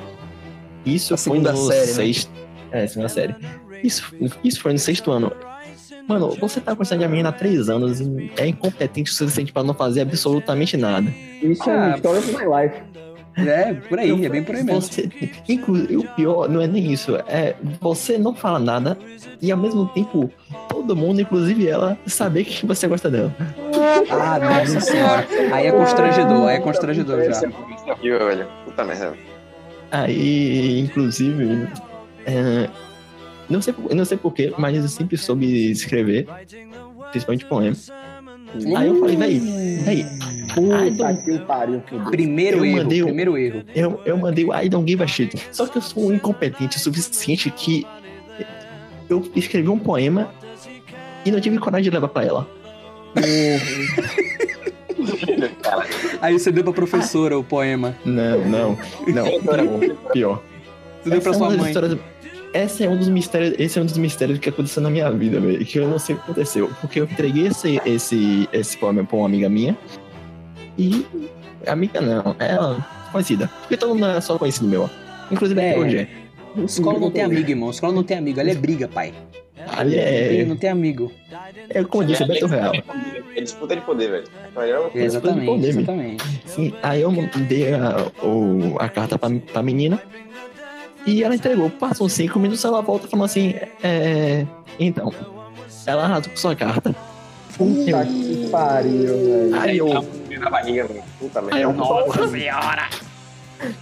Isso 0.84 1.14
A 1.14 1.16
foi 1.16 1.38
no 1.38 1.56
série, 1.56 1.80
né? 1.80 1.86
sexto. 1.86 2.30
É, 2.70 2.86
segunda 2.86 3.08
série. 3.08 3.34
Isso, 3.82 4.14
isso 4.42 4.60
foi 4.60 4.72
no 4.72 4.78
sexto 4.78 5.10
ano. 5.10 5.32
Mano, 6.08 6.36
você 6.40 6.60
tá 6.60 6.72
gostando 6.74 7.00
de 7.00 7.04
uma 7.04 7.10
menina 7.10 7.30
há 7.30 7.32
três 7.32 7.68
anos 7.68 8.00
e 8.00 8.30
é 8.36 8.46
incompetente 8.46 9.10
o 9.10 9.14
suficiente 9.14 9.52
pra 9.52 9.62
não 9.62 9.74
fazer 9.74 10.02
absolutamente 10.02 10.76
nada. 10.76 11.12
Isso 11.42 11.68
é 11.68 11.74
Ah, 11.74 11.78
uma 11.86 11.96
história 11.96 12.18
of 12.20 12.32
my 12.32 12.44
life. 12.62 12.76
É, 13.38 13.74
por 13.74 13.98
aí, 13.98 14.24
é 14.24 14.28
bem 14.30 14.42
por 14.42 14.54
aí 14.54 14.64
mesmo. 14.64 14.80
Você, 14.80 15.10
inclu- 15.46 16.00
o 16.00 16.04
pior 16.14 16.48
não 16.48 16.62
é 16.62 16.66
nem 16.66 16.90
isso, 16.90 17.16
é 17.28 17.54
você 17.82 18.16
não 18.16 18.34
fala 18.34 18.58
nada 18.58 18.96
e 19.42 19.52
ao 19.52 19.58
mesmo 19.58 19.86
tempo 19.88 20.30
todo 20.70 20.96
mundo, 20.96 21.20
inclusive 21.20 21.68
ela, 21.68 21.98
saber 22.06 22.44
que 22.44 22.64
você 22.64 22.88
gosta 22.88 23.10
dela. 23.10 23.34
Ah, 24.08 24.38
nossa 24.38 24.80
senhora. 24.80 25.26
Aí 25.52 25.66
é 25.66 25.72
constrangedor, 25.72 26.48
aí 26.48 26.56
é 26.56 26.60
constrangedor 26.60 27.24
já. 27.24 27.42
É. 27.46 28.44
Puta 28.64 28.84
merda. 28.84 29.12
Aí, 29.90 30.80
inclusive, 30.80 31.68
é, 32.24 32.68
não 33.48 33.62
sei, 33.62 33.74
não 33.92 34.04
sei 34.04 34.16
porquê, 34.16 34.52
mas 34.58 34.76
eu 34.76 34.88
sempre 34.88 35.16
soube 35.16 35.70
escrever, 35.70 36.26
principalmente 37.10 37.44
poema. 37.46 37.76
Aí 38.76 38.86
eu 38.86 39.00
falei, 39.00 39.16
véi, 39.16 39.38
véi, 39.84 40.06
Puta 40.54 41.14
que 41.14 41.38
pariu. 41.40 41.82
Primeiro 42.10 42.58
Eu 42.58 42.64
erro, 42.64 42.76
mandei 42.78 43.02
primeiro 43.02 43.36
erro. 43.36 43.62
eu, 43.74 44.00
eu 44.04 44.16
mandei 44.16 44.44
o 44.44 44.54
I 44.54 44.68
don't 44.68 44.88
give 44.88 45.02
a 45.02 45.06
shit. 45.06 45.36
Só 45.52 45.66
que 45.66 45.76
eu 45.78 45.82
sou 45.82 46.06
um 46.08 46.14
incompetente 46.14 46.76
o 46.76 46.80
suficiente 46.80 47.50
que 47.50 47.86
eu 49.08 49.22
escrevi 49.34 49.68
um 49.68 49.78
poema 49.78 50.32
e 51.24 51.30
não 51.30 51.40
tive 51.40 51.58
coragem 51.58 51.84
de 51.84 51.90
levar 51.90 52.08
pra 52.08 52.24
ela. 52.24 52.48
Aí 56.20 56.32
você 56.38 56.50
deu 56.50 56.64
pra 56.64 56.72
professora 56.72 57.38
o 57.38 57.44
poema. 57.44 57.94
Não, 58.04 58.44
não, 58.46 58.78
não. 59.06 59.26
Pior. 60.12 60.42
Você 61.02 61.10
deu 61.10 61.20
pra 61.20 61.30
Essa 61.30 61.44
é 61.44 61.48
sua 61.48 61.50
mãe. 61.50 61.74
Essa 62.56 62.84
é 62.84 62.88
um 62.88 62.96
dos 62.96 63.08
mistérios, 63.08 63.54
esse 63.58 63.78
é 63.78 63.82
um 63.82 63.84
dos 63.84 63.98
mistérios 63.98 64.38
que 64.38 64.48
aconteceu 64.48 64.82
na 64.82 64.88
minha 64.88 65.10
vida, 65.10 65.38
velho. 65.38 65.62
Que 65.64 65.78
eu 65.78 65.86
não 65.88 65.98
sei 65.98 66.14
o 66.14 66.18
que 66.18 66.24
aconteceu. 66.24 66.70
Porque 66.80 67.00
eu 67.00 67.04
entreguei 67.04 67.48
esse, 67.48 67.78
esse, 67.84 68.48
esse 68.50 68.78
poema 68.78 69.04
pra 69.04 69.16
uma 69.18 69.26
amiga 69.26 69.48
minha. 69.48 69.76
E. 70.78 71.04
Amiga 71.66 72.00
não, 72.00 72.34
ela 72.38 72.86
conhecida. 73.12 73.50
Porque 73.60 73.76
todo 73.76 73.94
mundo 73.94 74.06
é 74.06 74.20
só 74.22 74.38
conhecido 74.38 74.66
meu. 74.68 74.88
Inclusive 75.30 75.60
É. 75.60 75.76
hoje 75.78 75.96
é. 75.98 76.08
Escola 76.64 76.98
não 76.98 77.10
tem 77.10 77.22
amigo, 77.24 77.50
irmão. 77.50 77.68
Escola 77.70 77.92
não 77.92 78.02
tem 78.02 78.16
amigo. 78.16 78.40
Ali 78.40 78.52
é 78.52 78.54
briga, 78.54 78.88
pai. 78.88 79.12
Ali 79.76 79.96
Não 79.96 80.02
tem, 80.04 80.40
é. 80.40 80.44
não 80.46 80.56
tem 80.56 80.70
amigo. 80.70 81.12
É 81.68 81.84
como 81.84 82.04
eu 82.04 82.06
disse, 82.06 82.22
é 82.22 82.26
Beto 82.26 82.46
Real. 82.46 82.72
É 83.34 83.40
disputa 83.42 83.74
de 83.76 83.82
poder, 83.82 84.10
velho. 84.10 84.24
Aí 84.54 84.70
eu- 84.70 84.90
Exatamente, 84.94 85.44
poder, 85.46 85.68
exatamente. 85.68 86.24
Sim, 86.46 86.72
aí 86.82 87.02
eu 87.02 87.10
mandei 87.10 87.74
a, 87.74 87.96
a 88.78 88.88
carta 88.88 89.18
pra, 89.18 89.28
pra 89.52 89.62
menina 89.62 90.00
e 91.06 91.22
ela 91.22 91.34
entregou. 91.34 91.70
Passam 91.70 92.08
cinco 92.08 92.38
minutos, 92.38 92.64
ela 92.64 92.82
volta 92.82 93.06
falando 93.08 93.26
assim: 93.26 93.54
é, 93.82 94.44
Então, 94.78 95.12
ela 95.86 96.04
arrasou 96.04 96.30
com 96.30 96.36
sua 96.36 96.54
carta. 96.56 96.94
Puta 97.56 98.04
que 98.04 98.48
pariu, 98.50 99.06
velho. 99.06 99.60
Aí 99.60 99.78
eu, 99.78 99.88
Na 100.38 100.50
barriga, 100.50 100.86
velho. 100.86 101.02
Puta 101.18 101.40
merda. 101.40 101.56
aí 101.56 101.62
eu, 101.62 101.72
Nossa 101.72 102.28
senhora! 102.28 102.88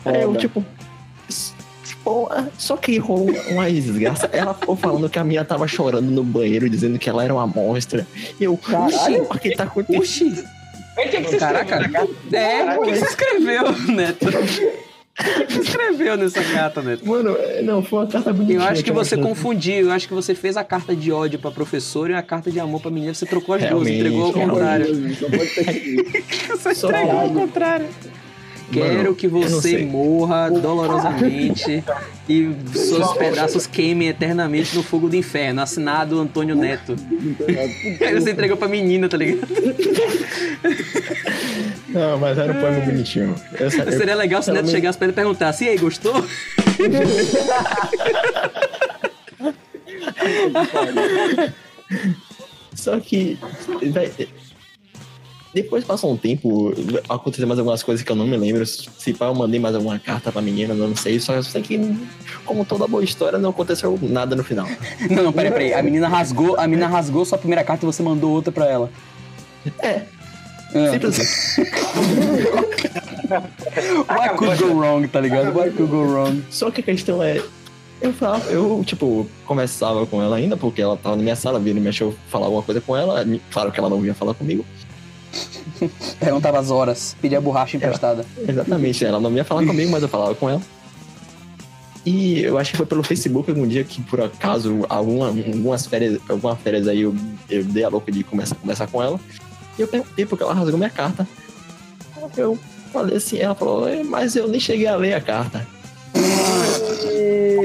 aí 0.04 0.22
eu 0.22 0.36
tipo. 0.36 0.64
Só 2.58 2.76
que 2.76 2.98
rolou 2.98 3.30
uma 3.48 3.68
desgraça. 3.70 4.28
Ela 4.30 4.52
ficou 4.52 4.76
falando 4.76 5.08
que 5.08 5.18
a 5.18 5.24
minha 5.24 5.42
tava 5.44 5.66
chorando 5.66 6.10
no 6.10 6.22
banheiro, 6.22 6.68
dizendo 6.68 6.98
que 6.98 7.08
ela 7.08 7.24
era 7.24 7.32
uma 7.32 7.46
monstra. 7.46 8.06
E 8.38 8.44
eu, 8.44 8.56
Caralho. 8.58 9.22
o 9.22 9.38
que 9.38 9.56
tá 9.56 9.64
acontecendo? 9.64 10.44
Aí, 10.98 11.06
o 11.08 11.10
que 11.10 11.16
que 11.22 11.28
você 11.30 11.38
Caraca! 11.38 11.76
escreveu 11.76 11.90
na 11.90 11.98
carta? 11.98 12.36
É, 12.36 12.78
o 12.78 12.82
que 12.82 12.94
você 12.96 13.04
escreveu, 13.06 13.72
Neto? 13.88 14.26
O 15.16 15.46
que 15.46 15.58
escreveu 15.60 16.16
nessa 16.16 16.42
carta, 16.42 16.82
Neto? 16.82 17.06
Mano, 17.06 17.36
é, 17.38 17.62
não, 17.62 17.82
foi 17.84 18.00
uma 18.00 18.06
carta 18.08 18.32
bonitinha. 18.32 18.58
Eu 18.58 18.62
acho 18.64 18.82
que 18.82 18.90
você 18.90 19.16
confundiu. 19.16 19.74
Eu 19.86 19.92
acho 19.92 20.08
que 20.08 20.14
você 20.14 20.34
fez 20.34 20.56
a 20.56 20.64
carta 20.64 20.94
de 20.96 21.12
ódio 21.12 21.38
pra 21.38 21.50
professora 21.52 22.12
e 22.12 22.16
a 22.16 22.22
carta 22.22 22.50
de 22.50 22.58
amor 22.58 22.80
pra 22.80 22.90
menina. 22.90 23.14
Você 23.14 23.24
trocou 23.24 23.54
as 23.54 23.62
duas, 23.68 23.86
entregou 23.88 24.24
ao 24.24 24.32
contrário. 24.32 25.14
Só 25.14 25.28
pode 25.30 25.46
ser 25.46 25.64
que- 25.64 26.24
Você 26.56 26.74
Só 26.74 26.88
entregou 26.88 27.20
ao 27.20 27.30
contrário. 27.30 27.86
Quero 28.72 29.14
que 29.14 29.28
você 29.28 29.84
morra 29.84 30.50
dolorosamente 30.50 31.84
e 32.28 32.54
seus 32.74 33.12
pedaços 33.14 33.66
queimem 33.66 34.08
eternamente 34.08 34.74
no 34.74 34.82
fogo 34.82 35.08
do 35.08 35.16
inferno. 35.16 35.60
Assinado 35.60 36.18
Antônio 36.18 36.56
Neto. 36.56 36.96
Aí 38.00 38.14
você 38.14 38.32
entregou 38.32 38.56
pra 38.56 38.68
menina, 38.68 39.08
tá 39.08 39.16
ligado? 39.16 39.48
Não, 41.88 42.18
mas 42.18 42.36
era 42.38 42.52
um 42.52 42.60
poema 42.60 42.80
bonitinho. 42.80 43.34
Eu, 43.58 43.70
Seria 43.70 44.16
legal 44.16 44.42
se 44.42 44.50
o 44.50 44.54
Neto 44.54 44.68
chegasse 44.68 44.98
pra 44.98 45.06
ele 45.06 45.12
e 45.12 45.14
perguntasse: 45.14 45.64
e 45.64 45.68
aí, 45.68 45.78
gostou? 45.78 46.24
Só 52.74 52.98
que. 53.00 53.38
Depois 55.54 55.84
passou 55.84 56.12
um 56.12 56.16
tempo, 56.16 56.74
aconteceu 57.08 57.46
mais 57.46 57.60
algumas 57.60 57.82
coisas 57.82 58.04
que 58.04 58.10
eu 58.10 58.16
não 58.16 58.26
me 58.26 58.36
lembro. 58.36 58.66
Se 58.66 59.14
pá, 59.14 59.26
eu 59.26 59.34
mandei 59.34 59.60
mais 59.60 59.76
alguma 59.76 59.98
carta 60.00 60.32
pra 60.32 60.42
menina, 60.42 60.74
não 60.74 60.96
sei. 60.96 61.20
Só 61.20 61.40
sei 61.40 61.62
que, 61.62 61.96
como 62.44 62.64
toda 62.64 62.88
boa 62.88 63.04
história, 63.04 63.38
não 63.38 63.50
aconteceu 63.50 63.96
nada 64.02 64.34
no 64.34 64.42
final. 64.42 64.66
Não, 65.08 65.22
não, 65.22 65.32
peraí, 65.32 65.52
peraí. 65.52 65.74
A 65.74 65.82
menina 65.82 66.08
rasgou, 66.08 66.58
a 66.58 66.66
menina 66.66 66.88
rasgou 66.88 67.24
sua 67.24 67.38
primeira 67.38 67.62
carta 67.62 67.84
e 67.84 67.86
você 67.86 68.02
mandou 68.02 68.32
outra 68.32 68.50
pra 68.50 68.66
ela. 68.66 68.90
É. 69.78 70.02
Ah. 70.74 70.90
Simples 70.90 71.20
assim. 71.20 71.62
What 74.08 74.36
could 74.36 74.62
go 74.62 74.74
wrong, 74.74 75.06
tá 75.08 75.20
ligado? 75.20 75.56
What 75.56 75.70
could 75.76 75.90
go 75.90 76.02
wrong? 76.02 76.42
Só 76.50 76.70
que 76.70 76.80
a 76.80 76.84
questão 76.84 77.22
é. 77.22 77.40
Eu 78.00 78.12
falava, 78.12 78.50
eu, 78.50 78.82
tipo, 78.84 79.26
conversava 79.46 80.04
com 80.04 80.20
ela 80.20 80.36
ainda, 80.36 80.56
porque 80.56 80.82
ela 80.82 80.96
tava 80.96 81.16
na 81.16 81.22
minha 81.22 81.36
sala, 81.36 81.58
vira 81.58 81.78
e 81.78 81.80
mexe, 81.80 82.02
eu 82.02 82.14
falar 82.28 82.46
alguma 82.46 82.62
coisa 82.62 82.80
com 82.80 82.96
ela. 82.96 83.24
Claro 83.50 83.70
que 83.70 83.78
ela 83.78 83.88
não 83.88 84.00
vinha 84.00 84.14
falar 84.14 84.34
comigo. 84.34 84.64
Perguntava 86.20 86.58
as 86.58 86.70
horas, 86.70 87.16
pedia 87.20 87.40
borracha 87.40 87.76
emprestada. 87.76 88.24
Exatamente, 88.48 89.04
ela 89.04 89.20
não 89.20 89.30
vinha 89.30 89.44
falar 89.44 89.64
comigo, 89.66 89.90
mas 89.90 90.02
eu 90.02 90.08
falava 90.08 90.34
com 90.34 90.48
ela. 90.48 90.60
E 92.06 92.42
eu 92.42 92.58
acho 92.58 92.72
que 92.72 92.76
foi 92.76 92.84
pelo 92.86 93.02
Facebook 93.02 93.50
algum 93.50 93.66
dia 93.66 93.82
que, 93.82 94.02
por 94.02 94.20
acaso, 94.20 94.84
alguma, 94.90 95.28
algumas 95.28 95.86
férias, 95.86 96.20
algumas 96.28 96.58
férias 96.60 96.86
aí 96.86 97.00
eu, 97.00 97.14
eu 97.48 97.64
dei 97.64 97.82
a 97.82 97.88
louca 97.88 98.12
de 98.12 98.22
começar 98.22 98.54
a 98.54 98.58
conversar 98.58 98.86
com 98.88 99.02
ela. 99.02 99.18
E 99.78 99.82
eu 99.82 99.88
perguntei 99.88 100.26
porque 100.26 100.44
ela 100.44 100.52
rasgou 100.52 100.76
minha 100.76 100.90
carta. 100.90 101.26
Eu 102.36 102.58
falei 102.92 103.16
assim, 103.16 103.38
ela 103.38 103.54
falou, 103.54 103.88
"É, 103.88 104.02
mas 104.02 104.36
eu 104.36 104.46
nem 104.48 104.60
cheguei 104.60 104.86
a 104.86 104.96
ler 104.96 105.14
a 105.14 105.20
carta. 105.20 105.66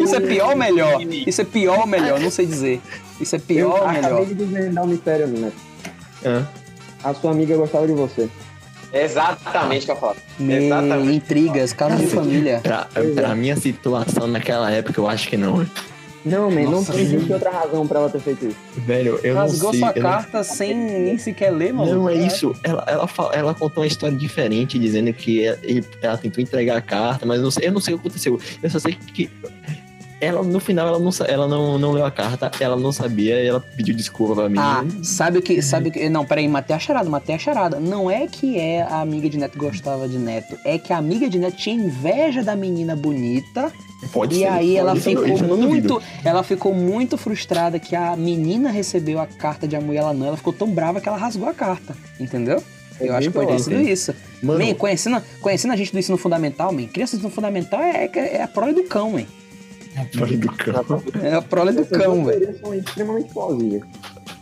Isso 0.02 0.16
é 0.16 0.20
pior 0.22 0.52
ou 0.52 0.56
melhor? 0.56 1.02
Isso 1.02 1.42
é 1.42 1.44
pior 1.44 1.80
ou 1.82 1.88
melhor? 1.88 2.20
Não 2.20 2.32
sei 2.32 2.46
dizer. 2.46 2.82
Isso 3.20 3.36
é 3.36 3.38
Eu 3.38 3.42
pior 3.42 3.82
ou 3.82 3.88
melhor? 3.90 4.06
acabei 4.06 4.26
de 4.26 4.34
desvendar 4.36 4.84
o 4.84 4.88
mistério, 4.88 5.28
Neto. 5.28 5.54
Hã? 6.26 6.48
A 7.04 7.14
sua 7.14 7.32
amiga 7.32 7.56
gostava 7.56 7.88
de 7.88 7.94
você. 7.94 8.30
Exatamente 8.92 9.84
o 9.84 9.86
que 9.86 9.92
eu 9.92 9.96
falo. 9.98 10.16
Me- 10.40 10.66
Exatamente. 10.66 11.16
Intrigas, 11.16 11.74
caso 11.74 11.96
de 11.98 12.08
família. 12.08 12.60
Pra, 12.62 12.88
pra 13.16 13.36
minha 13.36 13.56
situação 13.56 14.28
naquela 14.28 14.70
época, 14.72 15.00
eu 15.00 15.08
acho 15.08 15.28
que 15.30 15.38
não. 15.38 15.66
Não, 16.26 16.52
man, 16.52 16.64
não 16.64 16.72
Nossa, 16.72 16.92
tem 16.92 17.06
gente. 17.06 17.16
existe 17.16 17.32
outra 17.34 17.50
razão 17.50 17.88
pra 17.88 18.00
ela 18.00 18.10
ter 18.10 18.20
feito 18.20 18.48
isso. 18.48 18.58
Velho, 18.76 19.20
eu 19.24 19.36
Rasgou 19.36 19.68
não 19.68 19.72
sei. 19.72 19.80
sua 19.80 19.92
eu 19.96 20.04
não- 20.04 20.10
carta 20.10 20.44
sem 20.44 20.74
nem 20.76 21.18
sequer 21.18 21.50
ler, 21.52 21.72
mano. 21.74 21.94
Não, 21.96 22.10
é 22.10 22.16
isso. 22.16 22.54
Ela, 22.62 22.84
ela, 22.88 23.08
fa- 23.08 23.32
ela 23.34 23.54
contou 23.54 23.84
uma 23.84 23.88
história 23.88 24.18
diferente, 24.18 24.78
dizendo 24.78 25.14
que 25.14 25.46
ela, 25.46 25.58
ela 26.02 26.18
tentou 26.18 26.42
entregar 26.44 26.76
a 26.78 26.82
carta, 26.82 27.26
mas 27.26 27.38
eu 27.38 27.44
não 27.44 27.52
sei, 27.52 27.68
eu 27.68 27.72
não 27.72 27.80
sei 27.80 27.94
o 27.94 27.98
que 27.98 28.08
aconteceu. 28.08 28.38
Eu 28.62 28.70
só 28.70 28.80
sei 28.80 28.96
que 29.14 29.30
ela, 30.22 30.44
no 30.44 30.60
final, 30.60 30.88
ela 30.88 31.00
não, 31.00 31.10
ela 31.28 31.48
não, 31.48 31.78
não 31.78 31.92
leu 31.92 32.06
a 32.06 32.12
carta, 32.12 32.52
ela 32.60 32.76
não 32.76 32.92
sabia, 32.92 33.42
e 33.42 33.48
ela 33.48 33.60
pediu 33.60 33.96
desculpa 33.96 34.36
pra 34.36 34.50
mim. 34.50 34.58
Ah, 34.60 34.84
sabe 35.04 35.40
o 35.40 35.42
que. 35.42 35.62
Sabe 35.62 35.90
o 35.90 35.92
que. 35.92 36.10
Não, 36.10 36.26
peraí, 36.26 36.48
matei 36.48 36.76
a 36.76 36.80
charada, 36.80 37.10
matei 37.10 37.36
a 37.36 37.38
charada. 37.40 37.80
Não 37.80 38.10
é 38.12 38.28
que 38.28 38.58
é 38.60 38.82
a 38.82 39.02
amiga 39.02 39.30
de 39.30 39.38
Neto 39.38 39.58
gostava 39.58 40.08
de 40.08 40.18
Neto, 40.18 40.58
é 40.66 40.78
que 40.78 40.92
a 40.92 40.98
amiga 40.98 41.30
de 41.30 41.40
Neto 41.40 41.58
tinha 41.58 41.76
inveja 41.76 42.44
da 42.44 42.56
menina 42.56 42.96
bonita. 42.96 43.72
pode 44.14 44.36
E 44.36 44.40
ser. 44.40 44.46
aí 44.48 44.76
ela 44.78 44.92
eu 44.92 44.96
não- 44.96 45.02
ficou 45.02 45.48
não 45.48 45.58
muito. 45.58 46.02
Ela 46.24 46.44
ficou 46.44 46.74
muito 46.74 47.18
frustrada 47.18 47.80
que 47.80 47.96
a 47.96 48.16
menina 48.16 48.70
recebeu 48.72 49.20
a 49.20 49.26
carta 49.28 49.68
de 49.68 49.76
amor 49.76 49.94
e 49.94 49.98
ela 49.98 50.14
não. 50.14 50.28
Ela 50.28 50.38
ficou 50.38 50.54
tão 50.54 50.70
brava 50.70 51.00
que 51.02 51.08
ela 51.10 51.18
rasgou 51.18 51.48
a 51.50 51.54
carta. 51.54 51.96
Entendeu? 52.20 52.62
Eu 53.00 53.16
acho 53.16 53.30
que 53.30 53.34
pode 53.34 53.48
ter 53.54 53.60
sido 53.60 53.80
isso. 53.80 54.14
Mano, 54.44 54.60
Man, 54.66 54.74
conhecendo, 54.74 55.22
conhecendo 55.42 55.74
a 55.74 55.76
gente 55.78 55.92
do 55.94 56.00
ensino 56.00 56.18
fundamental, 56.18 56.72
man, 56.74 56.86
criança 56.88 57.16
do 57.16 57.20
ensino 57.20 57.32
fundamental 57.34 57.82
é, 57.82 58.10
é 58.14 58.42
a 58.44 58.48
prole 58.48 58.74
do 58.74 58.84
cão, 58.84 59.12
man. 59.12 59.24
Fora 60.06 60.38
do 60.38 60.52
campo. 60.54 61.04
É 61.22 61.34
a 61.36 61.42
prole 61.42 61.72
do 61.72 61.82
Essas 61.82 61.98
cão, 61.98 62.26
velho. 62.26 62.40
teorias 62.40 62.60
são 62.62 62.74
extremamente 62.74 63.34
plausíveis. 63.34 63.84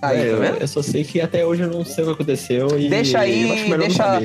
Aí, 0.02 0.18
É, 0.18 0.22
tá 0.22 0.26
eu, 0.28 0.40
vendo? 0.40 0.58
eu 0.62 0.68
só 0.68 0.82
sei 0.82 1.04
que 1.04 1.20
até 1.22 1.46
hoje 1.46 1.64
eu 1.64 1.70
não 1.70 1.84
sei 1.84 2.04
o 2.04 2.08
que 2.08 2.14
aconteceu 2.14 2.80
e. 2.80 2.88
Deixa 2.90 3.20
aí, 3.20 3.66
deixa-. 3.78 4.22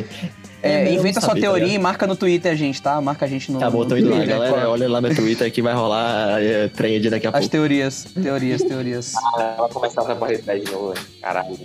É, 0.64 0.85
melhor 0.85 1.01
inventa 1.01 1.21
sua 1.21 1.31
saber, 1.31 1.40
tá 1.40 1.47
teoria 1.49 1.64
e 1.64 1.68
ligado? 1.71 1.83
marca 1.83 2.07
no 2.07 2.14
Twitter 2.14 2.53
a 2.53 2.55
gente, 2.55 2.81
tá? 2.81 3.01
Marca 3.01 3.25
a 3.25 3.29
gente 3.29 3.51
no, 3.51 3.59
Tá 3.59 3.68
bom, 3.68 3.81
no 3.81 3.87
tô 3.88 3.97
indo 3.97 4.11
lá, 4.11 4.16
Twitter, 4.16 4.35
galera. 4.37 4.53
claro. 4.55 4.71
Olha 4.71 4.88
lá 4.88 5.01
meu 5.01 5.12
Twitter 5.14 5.51
que 5.51 5.61
vai 5.61 5.75
rolar 5.75 6.40
é, 6.40 6.68
trend 6.68 7.11
daqui 7.11 7.27
a 7.27 7.31
As 7.31 7.35
pouco. 7.35 7.49
teorias, 7.49 8.07
teorias, 8.23 8.62
teorias. 8.62 9.14
Ah, 9.16 9.55
ela 9.59 9.68
começar 9.68 10.03
essa 10.03 10.14
porra 10.14 10.37
de 10.37 10.42
thread 10.42 10.64
de 10.64 10.71
novo, 10.71 10.92
velho. 10.95 11.07
Caralho. 11.21 11.59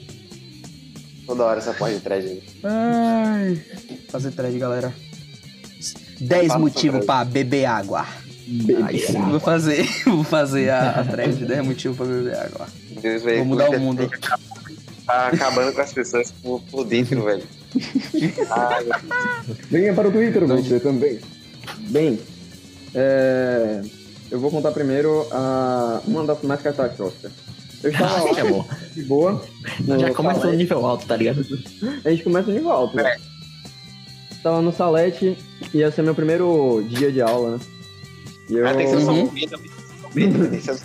Toda 1.28 1.44
hora 1.44 1.60
essa 1.60 1.74
porra 1.74 1.92
de 1.92 2.00
thread 2.00 2.26
aí. 2.28 2.44
Ai, 2.64 3.62
fazer 4.10 4.32
thread, 4.32 4.58
galera. 4.58 4.92
10 6.20 6.48
Faça 6.48 6.60
motivos 6.60 7.06
pra 7.06 7.24
beber 7.24 7.66
água. 7.66 8.04
Aí 8.86 9.00
sim, 9.00 9.22
vou 9.30 9.40
fazer, 9.40 9.86
vou 10.06 10.24
fazer 10.24 10.70
a, 10.70 10.92
a 10.92 11.04
thread. 11.04 11.46
10 11.46 11.66
motivos 11.68 11.98
pra 11.98 12.06
beber 12.06 12.36
água. 12.36 12.68
Deus, 13.02 13.24
velho, 13.24 13.38
Vou 13.40 13.46
mudar 13.46 13.70
o 13.70 13.80
mundo. 13.80 14.10
Tá 15.08 15.28
acabando 15.28 15.72
com 15.74 15.80
as 15.80 15.94
pessoas 15.94 16.32
por, 16.44 16.60
por 16.70 16.84
dentro, 16.84 17.24
velho. 17.24 17.42
Venha 19.72 19.94
para 19.94 20.10
o 20.10 20.12
Twitter 20.12 20.46
você 20.46 20.82
também. 20.82 21.20
Bem, 21.90 22.20
é, 22.94 23.82
eu 24.30 24.38
vou 24.38 24.52
contar 24.52 24.72
primeiro 24.74 25.26
a, 25.32 26.02
uma 26.06 26.26
das 26.26 26.42
mais 26.42 26.62
catastróficas. 26.62 27.32
Eu 27.82 27.92
estava 27.92 28.22
lá 28.22 28.34
que 28.34 28.42
amor. 28.42 28.66
de 28.94 29.04
boa. 29.04 29.46
no 29.80 29.98
Já 29.98 30.14
começa 30.14 30.36
no 30.36 30.42
Salete. 30.42 30.58
nível 30.58 30.86
alto, 30.86 31.06
tá 31.06 31.16
ligado? 31.16 31.46
A 32.04 32.10
gente 32.10 32.24
começa 32.24 32.48
no 32.50 32.54
nível 32.56 32.72
alto. 32.72 32.98
né? 32.98 33.18
Tava 34.44 34.62
no 34.62 34.74
Salete, 34.74 35.38
ia 35.74 35.90
ser 35.90 36.02
meu 36.02 36.16
primeiro 36.16 36.86
dia 36.90 37.12
de 37.14 37.22
aula, 37.22 37.52
né? 37.52 37.60
Eu... 38.50 38.64
Mas 38.64 38.78
tem 38.78 38.86
que 38.86 38.92
ser 38.92 38.98
Uhum. 39.10 39.22
um 39.24 39.28
vídeo, 39.28 39.60
tem 40.50 40.60
que 40.60 40.62
ser- 40.66 40.78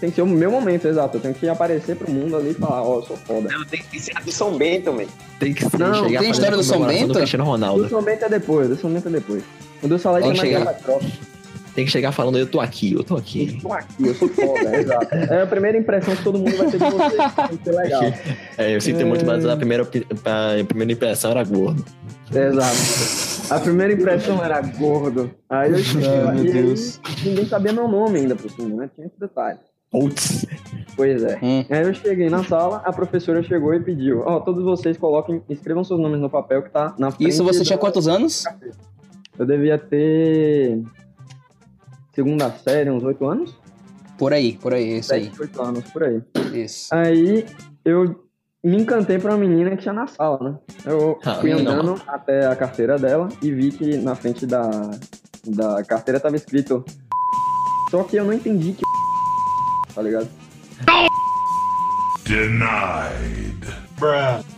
Tem 0.00 0.10
que 0.10 0.16
ser 0.16 0.22
o 0.22 0.26
meu 0.26 0.50
momento, 0.50 0.88
exato. 0.88 1.16
Eu 1.16 1.20
tenho 1.20 1.34
que 1.34 1.48
aparecer 1.48 1.94
pro 1.96 2.10
mundo 2.10 2.36
ali 2.36 2.50
e 2.50 2.54
falar, 2.54 2.82
ó, 2.82 2.96
eu 2.98 3.02
sou 3.02 3.16
foda. 3.16 3.48
Não, 3.52 3.64
tem 3.64 3.82
que 3.82 4.00
ser 4.00 4.12
a 4.16 4.20
do 4.20 4.32
São 4.32 4.56
Bento, 4.58 4.92
man. 4.92 5.04
Tem 5.38 5.52
que 5.54 5.62
ser, 5.68 5.78
Não, 5.78 5.94
chegar 5.94 6.06
tem 6.08 6.16
fazendo 6.16 6.32
história 6.32 6.56
do 6.56 6.62
São 6.64 6.84
Bento? 6.86 7.08
do 7.08 7.14
Cristiano 7.14 7.44
O 7.44 7.46
Ronaldo. 7.46 7.82
do 7.84 7.88
São 7.88 8.02
Bento 8.02 8.24
é 8.24 8.28
depois, 8.28 8.66
o 8.66 8.74
do 8.74 8.80
São 8.80 8.90
Bento 8.90 9.08
é 9.08 9.10
depois. 9.12 9.42
O 9.82 9.88
do 9.88 9.98
Salete 9.98 10.28
é 10.28 10.32
Tem 10.32 10.32
que 10.32 10.38
mais 10.40 10.52
chegar. 10.52 10.66
catastrófico. 10.66 11.32
Tem 11.74 11.84
que 11.86 11.90
chegar 11.90 12.12
falando, 12.12 12.36
eu 12.38 12.46
tô 12.46 12.60
aqui, 12.60 12.92
eu 12.92 13.02
tô 13.02 13.14
Eu 13.14 13.18
aqui. 13.18 13.44
estou 13.56 13.72
aqui, 13.72 14.06
eu 14.06 14.14
sou 14.14 14.28
foda, 14.28 14.76
exato. 14.76 15.14
É 15.14 15.42
a 15.42 15.46
primeira 15.46 15.78
impressão 15.78 16.14
que 16.14 16.22
todo 16.24 16.38
mundo 16.38 16.54
vai 16.56 16.66
ter 16.70 16.78
de 16.78 16.84
você. 16.90 17.16
Tem 17.48 17.56
que 17.58 17.64
ser 17.64 17.72
legal. 17.72 18.02
É, 18.58 18.74
eu 18.76 18.80
sinto 18.80 19.06
muito, 19.06 19.24
mas 19.24 19.46
a 19.46 19.56
primeira, 19.56 19.82
opi- 19.84 20.06
a 20.24 20.64
primeira 20.64 20.92
impressão 20.92 21.30
era 21.30 21.42
gordo. 21.44 21.82
Exato. 22.34 23.31
A 23.54 23.60
primeira 23.60 23.92
impressão 23.92 24.42
era 24.44 24.60
gordo. 24.60 25.30
Aí 25.48 25.70
eu 25.72 25.78
cheguei 25.84 26.08
lá 26.22 26.32
meu 26.32 26.42
aí 26.44 26.52
Deus. 26.52 27.00
ninguém 27.24 27.46
sabia 27.46 27.72
meu 27.72 27.86
nome 27.88 28.20
ainda 28.20 28.34
por 28.36 28.50
cima, 28.50 28.76
né? 28.82 28.90
Tinha 28.94 29.06
esse 29.06 29.18
detalhe. 29.18 29.58
Putz. 29.90 30.46
Pois 30.96 31.22
é. 31.22 31.38
Hum. 31.42 31.64
Aí 31.68 31.82
eu 31.82 31.92
cheguei 31.94 32.30
na 32.30 32.42
sala, 32.44 32.82
a 32.84 32.92
professora 32.92 33.42
chegou 33.42 33.74
e 33.74 33.80
pediu: 33.80 34.22
Ó, 34.24 34.40
todos 34.40 34.64
vocês 34.64 34.96
coloquem, 34.96 35.42
escrevam 35.50 35.84
seus 35.84 36.00
nomes 36.00 36.18
no 36.20 36.30
papel 36.30 36.62
que 36.62 36.70
tá 36.70 36.94
na 36.98 37.10
frente. 37.10 37.28
Isso 37.28 37.44
você 37.44 37.58
da- 37.58 37.64
tinha 37.66 37.78
quantos 37.78 38.08
anos? 38.08 38.44
Eu 39.38 39.44
devia 39.46 39.78
ter. 39.78 40.82
Segunda 42.14 42.50
série, 42.50 42.90
uns 42.90 43.02
oito 43.04 43.26
anos? 43.26 43.54
Por 44.18 44.32
aí, 44.32 44.56
por 44.56 44.72
aí, 44.74 44.98
isso 44.98 45.12
aí. 45.14 45.30
Oito 45.40 45.62
anos, 45.62 45.84
por 45.90 46.04
aí. 46.04 46.22
Isso. 46.54 46.88
Aí 46.94 47.44
eu 47.84 48.24
me 48.64 48.76
encantei 48.80 49.18
por 49.18 49.30
uma 49.30 49.38
menina 49.38 49.70
que 49.70 49.82
tinha 49.82 49.92
na 49.92 50.06
sala, 50.06 50.38
né? 50.50 50.54
Eu 50.86 51.18
Ah, 51.24 51.34
fui 51.36 51.50
não. 51.52 51.58
andando 51.60 52.00
até 52.06 52.46
a 52.46 52.54
carteira 52.56 52.98
dela 52.98 53.28
e 53.42 53.50
vi 53.50 53.70
que 53.72 53.96
na 53.96 54.14
frente 54.14 54.46
da, 54.46 54.62
da 55.46 55.82
carteira 55.84 56.20
tava 56.20 56.36
escrito. 56.36 56.84
Só 57.90 58.02
que 58.04 58.16
eu 58.16 58.24
não 58.24 58.32
entendi 58.32 58.72
que. 58.72 58.82
Tá 59.94 60.00
ligado? 60.00 60.26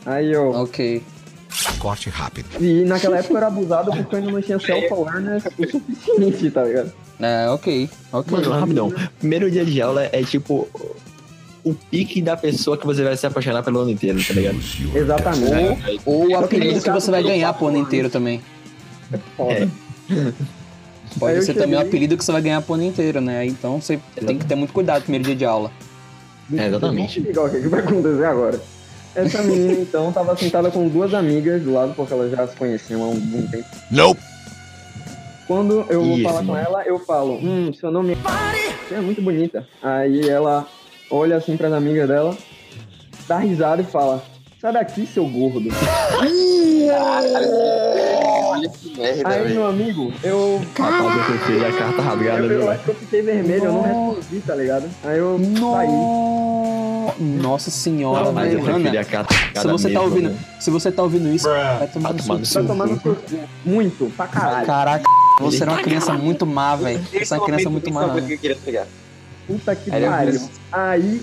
Aí 0.07 0.33
eu. 0.33 0.51
Ok. 0.51 1.03
Corte 1.79 2.09
rápido. 2.11 2.47
E 2.61 2.85
naquela 2.85 3.19
época 3.19 3.35
eu 3.35 3.37
era 3.39 3.47
abusado 3.49 3.91
porque 3.91 4.15
eu 4.15 4.19
ainda 4.21 4.31
não 4.33 4.41
tinha 4.43 4.59
self-awareness 4.59 5.45
o 5.59 5.67
suficiente, 5.71 6.51
tá 6.51 6.63
ligado? 6.65 6.93
É, 7.21 7.49
ok. 7.51 7.89
Ok. 8.13 8.33
Mano, 8.33 8.51
rapidão. 8.53 8.93
Primeiro 9.19 9.51
dia 9.51 9.65
de 9.65 9.81
aula 9.83 10.05
é 10.13 10.23
tipo 10.23 10.69
o 11.65 11.75
pique 11.75 12.21
da 12.21 12.37
pessoa 12.37 12.77
que 12.77 12.85
você 12.87 13.03
vai 13.03 13.17
se 13.17 13.27
apaixonar 13.27 13.63
pelo 13.63 13.81
ano 13.81 13.91
inteiro, 13.91 14.19
tá 14.23 14.35
ligado? 14.35 14.59
Exatamente. 14.95 16.01
Ou 16.05 16.29
o 16.29 16.37
apelido 16.37 16.81
que 16.81 16.91
você 16.91 17.11
vai 17.11 17.23
ganhar 17.23 17.53
pro 17.55 17.69
ano 17.69 17.79
inteiro 17.79 18.11
também. 18.11 18.43
Foda. 19.37 19.69
Pode 21.19 21.33
Aí 21.33 21.39
eu 21.39 21.43
ser 21.43 21.55
também 21.55 21.75
o 21.75 21.79
cheguei- 21.79 21.89
apelido 21.89 22.17
que 22.17 22.25
você 22.25 22.33
vai 22.33 22.43
ganhar 22.43 22.61
pro 22.63 22.75
ano 22.75 22.83
inteiro, 22.83 23.21
né? 23.21 23.47
Então 23.47 23.81
você 23.81 23.99
tem 24.27 24.37
que 24.39 24.45
ter 24.45 24.55
muito 24.57 24.73
cuidado 24.73 24.97
no 24.99 25.03
primeiro 25.05 25.25
dia 25.25 25.37
de 25.37 25.45
aula. 25.45 25.71
É, 26.55 26.67
exatamente. 26.67 27.21
O 27.21 27.25
que 27.51 27.69
vai 27.69 27.81
acontecer 27.81 28.25
agora. 28.25 28.61
Essa 29.15 29.43
menina, 29.43 29.73
então, 29.81 30.13
tava 30.13 30.37
sentada 30.37 30.71
com 30.73 30.89
duas 30.89 31.15
amigas 31.15 31.63
do 31.63 31.73
lado, 31.73 31.95
porque 31.95 32.13
elas 32.13 32.33
já 32.33 32.47
se 32.49 32.57
conheciam 32.57 33.03
há 33.05 33.07
um 33.09 33.15
bom 33.19 33.47
tempo. 33.47 33.65
Nope. 33.91 34.21
Quando 35.47 35.87
eu 35.89 36.03
vou 36.03 36.15
Isso, 36.19 36.23
falar 36.25 36.39
com 36.41 36.47
mano. 36.47 36.59
ela, 36.67 36.83
eu 36.85 36.99
falo, 36.99 37.35
hum, 37.35 37.73
seu 37.73 37.91
nome 37.93 38.15
é... 38.15 38.17
Você 38.89 38.95
é 38.95 39.01
muito 39.01 39.23
bonita. 39.23 39.67
Aí 39.81 40.29
ela 40.29 40.67
olha 41.15 41.37
assim 41.37 41.57
pras 41.57 41.73
amigas 41.73 42.09
dela, 42.09 42.37
dá 43.29 43.39
risada 43.39 43.81
e 43.83 43.85
fala, 43.85 44.23
sai 44.61 44.73
daqui, 44.73 45.07
seu 45.07 45.27
gordo. 45.27 45.69
Olha 48.47 48.69
que 48.69 48.99
merda, 48.99 49.29
Aí, 49.29 49.53
meu 49.53 49.67
amigo, 49.67 50.13
eu... 50.23 50.61
Preferi 50.75 51.65
a 51.65 51.73
carta 51.79 52.03
rasgada, 52.03 52.43
Eu, 52.43 52.49
viu? 52.49 52.61
eu 52.63 52.71
acho 52.71 52.85
que 52.85 52.91
eu 52.91 52.95
fiquei 52.95 53.23
vermelho, 53.23 53.65
eu 53.65 53.73
não 53.73 53.83
respondi, 54.15 54.41
tá 54.41 54.55
ligado? 54.55 54.91
Aí 55.05 55.19
eu 55.19 55.39
saí. 55.39 55.89
No... 55.89 57.15
Nossa 57.41 57.71
senhora, 57.71 58.33
velho. 58.33 58.63
rasgada 58.63 59.29
se 59.55 59.67
você 59.69 59.89
tá 59.89 60.01
mesmo, 60.01 60.03
ouvindo, 60.03 60.31
né? 60.31 60.39
se 60.61 60.71
você 60.71 60.93
tá 60.93 61.03
ouvindo 61.03 61.29
isso, 61.29 61.49
vai 61.49 61.87
tomar 61.87 62.09
Vai 62.09 62.13
no 62.13 62.23
tomar 62.23 62.39
no 62.39 62.47
seu 62.47 62.65
Vai 62.65 62.67
seu 62.67 62.67
tomar 62.67 62.87
no 62.87 63.01
cu. 63.01 63.17
Muito, 63.65 64.13
pra 64.17 64.27
caralho. 64.27 64.67
Caraca, 64.67 65.05
você 65.41 65.63
era 65.63 65.73
uma 65.73 65.83
criança 65.83 66.13
muito 66.15 66.45
má, 66.47 66.75
velho. 66.77 67.01
Você 67.13 67.35
é 67.35 67.37
uma 67.37 67.47
criança 67.47 67.71
muito 67.71 67.93
má. 67.93 68.07
né? 68.07 68.23
que 68.27 68.33
eu 68.35 68.39
queria 68.39 68.57
pegar. 68.57 68.87
Puta 69.47 69.75
que 69.77 69.91
pariu. 69.91 70.41
Aí, 70.73 71.21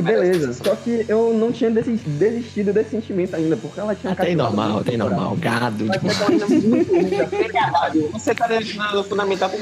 beleza. 0.00 0.52
Só 0.52 0.74
que 0.76 1.04
eu 1.08 1.32
não 1.34 1.50
tinha 1.52 1.70
desis- 1.70 2.00
desistido 2.04 2.72
desse 2.72 2.90
sentimento 2.90 3.34
ainda, 3.36 3.56
porque 3.56 3.80
ela 3.80 3.94
tinha 3.94 4.12
Até 4.12 4.24
cativado 4.24 4.54
normal, 4.56 4.72
muito 4.74 4.84
coração. 4.90 5.08
normal. 5.10 5.36
Gado. 5.40 5.84
Mas 5.86 5.96
tipo, 5.96 6.06
essa 6.10 6.48
menina 6.48 6.76
muito. 6.76 8.12
Você 8.12 8.34
tá 8.34 8.48
fundamental 9.08 9.50
com 9.50 9.58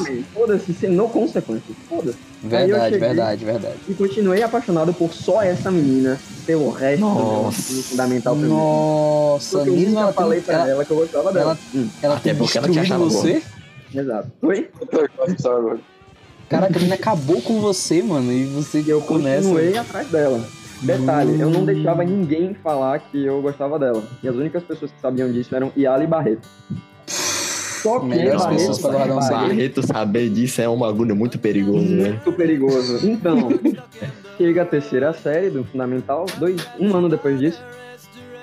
man. 0.00 0.22
Foda-se, 0.32 0.72
sem 0.74 0.90
no 0.90 1.08
consequências. 1.08 1.76
Foda-se. 1.88 2.18
Verdade, 2.40 2.84
cheguei- 2.84 2.98
verdade, 3.00 3.44
verdade. 3.44 3.74
E 3.88 3.94
continuei 3.94 4.42
apaixonado 4.42 4.94
por 4.94 5.12
só 5.12 5.42
essa 5.42 5.72
menina 5.72 6.16
pelo 6.46 6.70
resto 6.70 7.00
do 7.00 7.14
Nossa. 7.14 7.82
fundamental 7.82 8.34
primeiro. 8.34 8.56
Nossa, 8.56 9.58
Porque 9.58 9.70
eu 9.70 9.76
nunca 9.90 10.12
falei 10.12 10.38
tem- 10.40 10.44
pra 10.46 10.54
ela, 10.54 10.68
ela 10.70 10.84
que 10.84 10.90
eu 10.92 10.96
gostava 10.98 11.32
dela. 11.32 11.50
ela- 11.50 11.58
Hum, 11.74 11.88
ela 12.00 12.14
Até 12.14 12.30
tem 12.30 12.38
porque 12.38 12.58
ela 12.58 12.68
te 12.68 12.78
achava 12.78 13.04
você. 13.04 13.42
exato. 13.92 14.28
Oi? 14.42 14.70
Caraca, 16.48 16.72
a 16.74 16.78
menina 16.78 16.94
acabou 16.94 17.40
com 17.42 17.60
você, 17.60 18.02
mano. 18.02 18.32
E 18.32 18.44
você 18.46 18.82
Eu 18.86 19.00
ficou 19.00 19.18
nessa. 19.18 19.42
continuei 19.48 19.76
atrás 19.76 20.08
dela. 20.08 20.44
Detalhe, 20.80 21.40
eu 21.40 21.50
não 21.50 21.62
Hum. 21.62 21.64
deixava 21.64 22.04
ninguém 22.04 22.54
falar 22.62 22.98
que 23.00 23.24
eu 23.24 23.42
gostava 23.42 23.78
dela. 23.78 24.02
E 24.22 24.28
as 24.28 24.34
únicas 24.36 24.62
pessoas 24.62 24.90
que 24.92 25.00
sabiam 25.00 25.30
disso 25.30 25.54
eram 25.54 25.72
Yala 25.76 26.04
e 26.04 26.06
Barreto. 26.06 26.46
Só 27.06 28.00
que 28.00 28.06
Melhores 28.06 28.42
Barreto, 28.42 28.58
pessoas 28.66 28.80
guardar 28.80 29.10
um 29.16 29.20
Barreto, 29.20 29.48
Barreto 29.48 29.86
saber 29.86 30.28
disso 30.30 30.60
é 30.60 30.68
um 30.68 30.78
bagulho 30.78 31.14
muito 31.16 31.38
perigoso, 31.38 31.86
né? 31.94 32.08
muito 32.10 32.32
perigoso. 32.32 33.08
Então, 33.08 33.48
chega 34.36 34.62
a 34.62 34.66
terceira 34.66 35.12
série 35.12 35.50
do 35.50 35.64
Fundamental, 35.64 36.26
dois, 36.38 36.60
um 36.78 36.94
ano 36.94 37.08
depois 37.08 37.38
disso, 37.38 37.60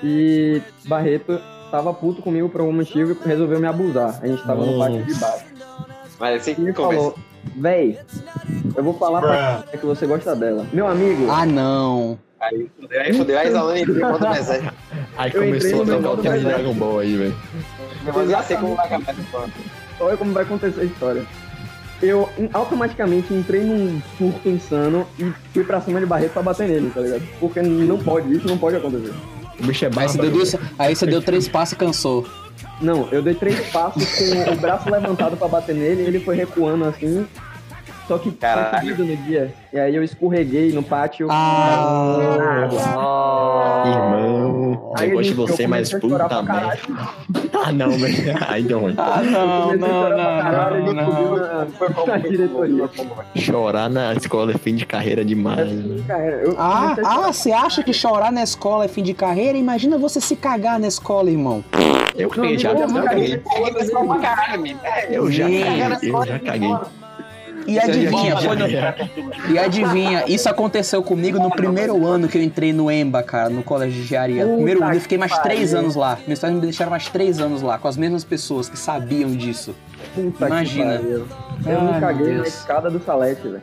e 0.02 0.60
Barreto 0.86 1.38
tava 1.70 1.92
puto 1.92 2.22
comigo 2.22 2.48
por 2.48 2.60
algum 2.62 2.72
motivo 2.72 3.12
e 3.24 3.28
resolveu 3.28 3.60
me 3.60 3.66
abusar. 3.66 4.18
A 4.22 4.26
gente 4.26 4.42
tava 4.44 4.64
no 4.64 4.78
pátio 4.78 5.04
de 5.04 5.14
baixo. 5.14 5.44
Mas 6.18 6.40
assim 6.40 6.54
E 6.58 6.62
ele 6.62 6.72
que 6.72 6.76
começa. 6.80 7.14
Véi, 7.54 7.98
eu 8.76 8.82
vou 8.82 8.94
falar 8.94 9.20
pra 9.20 9.64
você 9.70 9.76
que 9.78 9.86
você 9.86 10.06
gosta 10.06 10.34
dela. 10.34 10.66
Meu 10.72 10.86
amigo, 10.86 11.30
Ah, 11.30 11.46
não. 11.46 12.18
Aí 12.40 12.70
fudeu, 12.78 13.00
aí 13.00 13.12
fudeu. 13.12 13.38
Aí 13.38 13.50
Zalane 13.50 13.80
entrou 13.82 14.00
contra 14.12 14.30
o 14.30 14.34
mensagem. 14.34 14.70
Aí 15.16 15.30
Eu 15.34 15.42
começou 15.42 15.82
a 15.82 15.86
tocar 15.86 15.96
o 15.96 16.02
modo 16.02 16.22
tema 16.22 16.38
de. 16.38 16.44
Dragon 16.44 16.74
Ball 16.74 16.98
aí, 17.00 17.16
velho. 17.16 17.36
Eu 18.06 18.28
já 18.30 18.42
sei 18.42 18.56
como 18.56 18.76
vai 18.76 18.86
acabar 18.86 19.10
essa 19.10 19.20
história. 19.20 19.52
olha 20.00 20.16
como 20.16 20.32
vai 20.32 20.42
acontecer 20.42 20.80
a 20.80 20.84
história. 20.84 21.26
Eu 22.02 22.28
automaticamente 22.52 23.32
entrei 23.32 23.62
num 23.64 24.00
surto 24.18 24.48
insano 24.48 25.06
e 25.18 25.32
fui 25.54 25.64
pra 25.64 25.80
cima 25.80 25.98
de 25.98 26.04
Barreto 26.04 26.32
pra 26.32 26.42
bater 26.42 26.68
nele, 26.68 26.90
tá 26.94 27.00
ligado? 27.00 27.22
Porque 27.40 27.62
não 27.62 27.98
pode, 27.98 28.30
isso 28.36 28.46
não 28.46 28.58
pode 28.58 28.76
acontecer. 28.76 29.14
O 29.58 29.66
bicho 29.66 29.86
é 29.86 29.90
Aí 29.96 30.06
você, 30.08 30.18
deu 30.18 30.60
aí 30.78 30.94
você 30.94 31.06
deu 31.06 31.22
três 31.22 31.48
passos 31.48 31.72
e 31.72 31.76
cansou. 31.76 32.26
Não, 32.80 33.08
eu 33.10 33.22
dei 33.22 33.34
três 33.34 33.68
passos 33.70 34.04
com 34.44 34.52
o 34.52 34.56
braço 34.56 34.90
levantado 34.90 35.36
pra 35.36 35.48
bater 35.48 35.74
nele, 35.74 36.02
ele 36.02 36.20
foi 36.20 36.36
recuando 36.36 36.84
assim. 36.84 37.26
Só 38.06 38.18
que 38.18 38.30
Caralho. 38.30 38.94
foi 38.94 39.04
no 39.04 39.16
dia. 39.16 39.52
E 39.72 39.78
aí 39.78 39.94
eu 39.94 40.02
escorreguei 40.04 40.72
no 40.72 40.82
pátio. 40.82 41.26
Ah, 41.30 42.68
Irmão, 43.84 44.45
Aí 44.98 45.10
eu 45.10 45.16
gosto 45.16 45.28
de 45.30 45.34
você, 45.34 45.66
mas 45.66 45.92
puta 45.92 46.42
merda. 46.42 46.78
Ah, 47.64 47.72
não, 47.72 47.90
velho. 47.90 48.16
Aí 48.48 48.62
deu 48.62 48.78
ruim. 48.80 48.94
ah 48.98 49.22
não, 49.22 49.76
não, 49.76 50.84
não, 50.84 50.94
não. 50.94 51.66
Chorar 53.34 53.88
na 53.90 54.14
escola 54.14 54.52
é 54.52 54.58
fim 54.58 54.74
de 54.74 54.86
carreira 54.86 55.24
demais. 55.24 55.68
né? 55.70 56.04
Ah, 56.58 56.96
ah, 57.04 57.32
você 57.32 57.52
acha 57.52 57.82
que 57.82 57.92
chorar 57.92 58.30
na 58.32 58.42
escola 58.42 58.84
é 58.84 58.88
fim 58.88 59.02
de 59.02 59.14
carreira? 59.14 59.56
Imagina 59.58 59.98
você 59.98 60.20
se 60.20 60.36
cagar 60.36 60.78
na 60.78 60.86
escola, 60.88 61.30
irmão. 61.30 61.64
Eu 62.16 62.30
caguei 62.30 62.58
já, 62.58 62.74
caguei. 62.74 63.42
É, 64.84 65.08
Eu 65.10 65.30
já 65.30 65.44
caguei, 65.44 66.10
eu 66.10 66.26
já 66.26 66.38
caguei. 66.38 66.76
E 67.66 67.78
adivinha, 67.78 68.36
foi 68.36 68.56
no, 68.56 68.66
e 69.52 69.58
adivinha, 69.58 70.24
isso 70.26 70.48
aconteceu 70.48 71.02
comigo 71.02 71.38
no 71.38 71.50
primeiro 71.50 72.06
ano 72.06 72.28
que 72.28 72.38
eu 72.38 72.42
entrei 72.42 72.72
no 72.72 72.90
EMBA, 72.90 73.22
cara, 73.22 73.50
no 73.50 73.62
colégio 73.62 73.94
de 73.96 74.02
engenharia. 74.02 74.46
No 74.46 74.56
primeiro 74.56 74.82
ano, 74.84 74.94
eu 74.94 75.00
fiquei 75.00 75.18
mais 75.18 75.36
três 75.40 75.74
anos 75.74 75.94
lá. 75.96 76.18
Meus 76.26 76.38
pais 76.38 76.54
me 76.54 76.60
deixaram 76.60 76.90
mais 76.90 77.08
três 77.08 77.40
anos 77.40 77.62
lá, 77.62 77.78
com 77.78 77.88
as 77.88 77.96
mesmas 77.96 78.24
pessoas 78.24 78.68
que 78.68 78.78
sabiam 78.78 79.30
disso. 79.30 79.74
Puta 80.14 80.46
Imagina. 80.46 80.94
Eu 80.94 81.82
me 81.82 82.00
caguei 82.00 82.34
na 82.34 82.44
escada 82.44 82.90
do 82.90 83.00
Salete, 83.02 83.42
velho. 83.42 83.62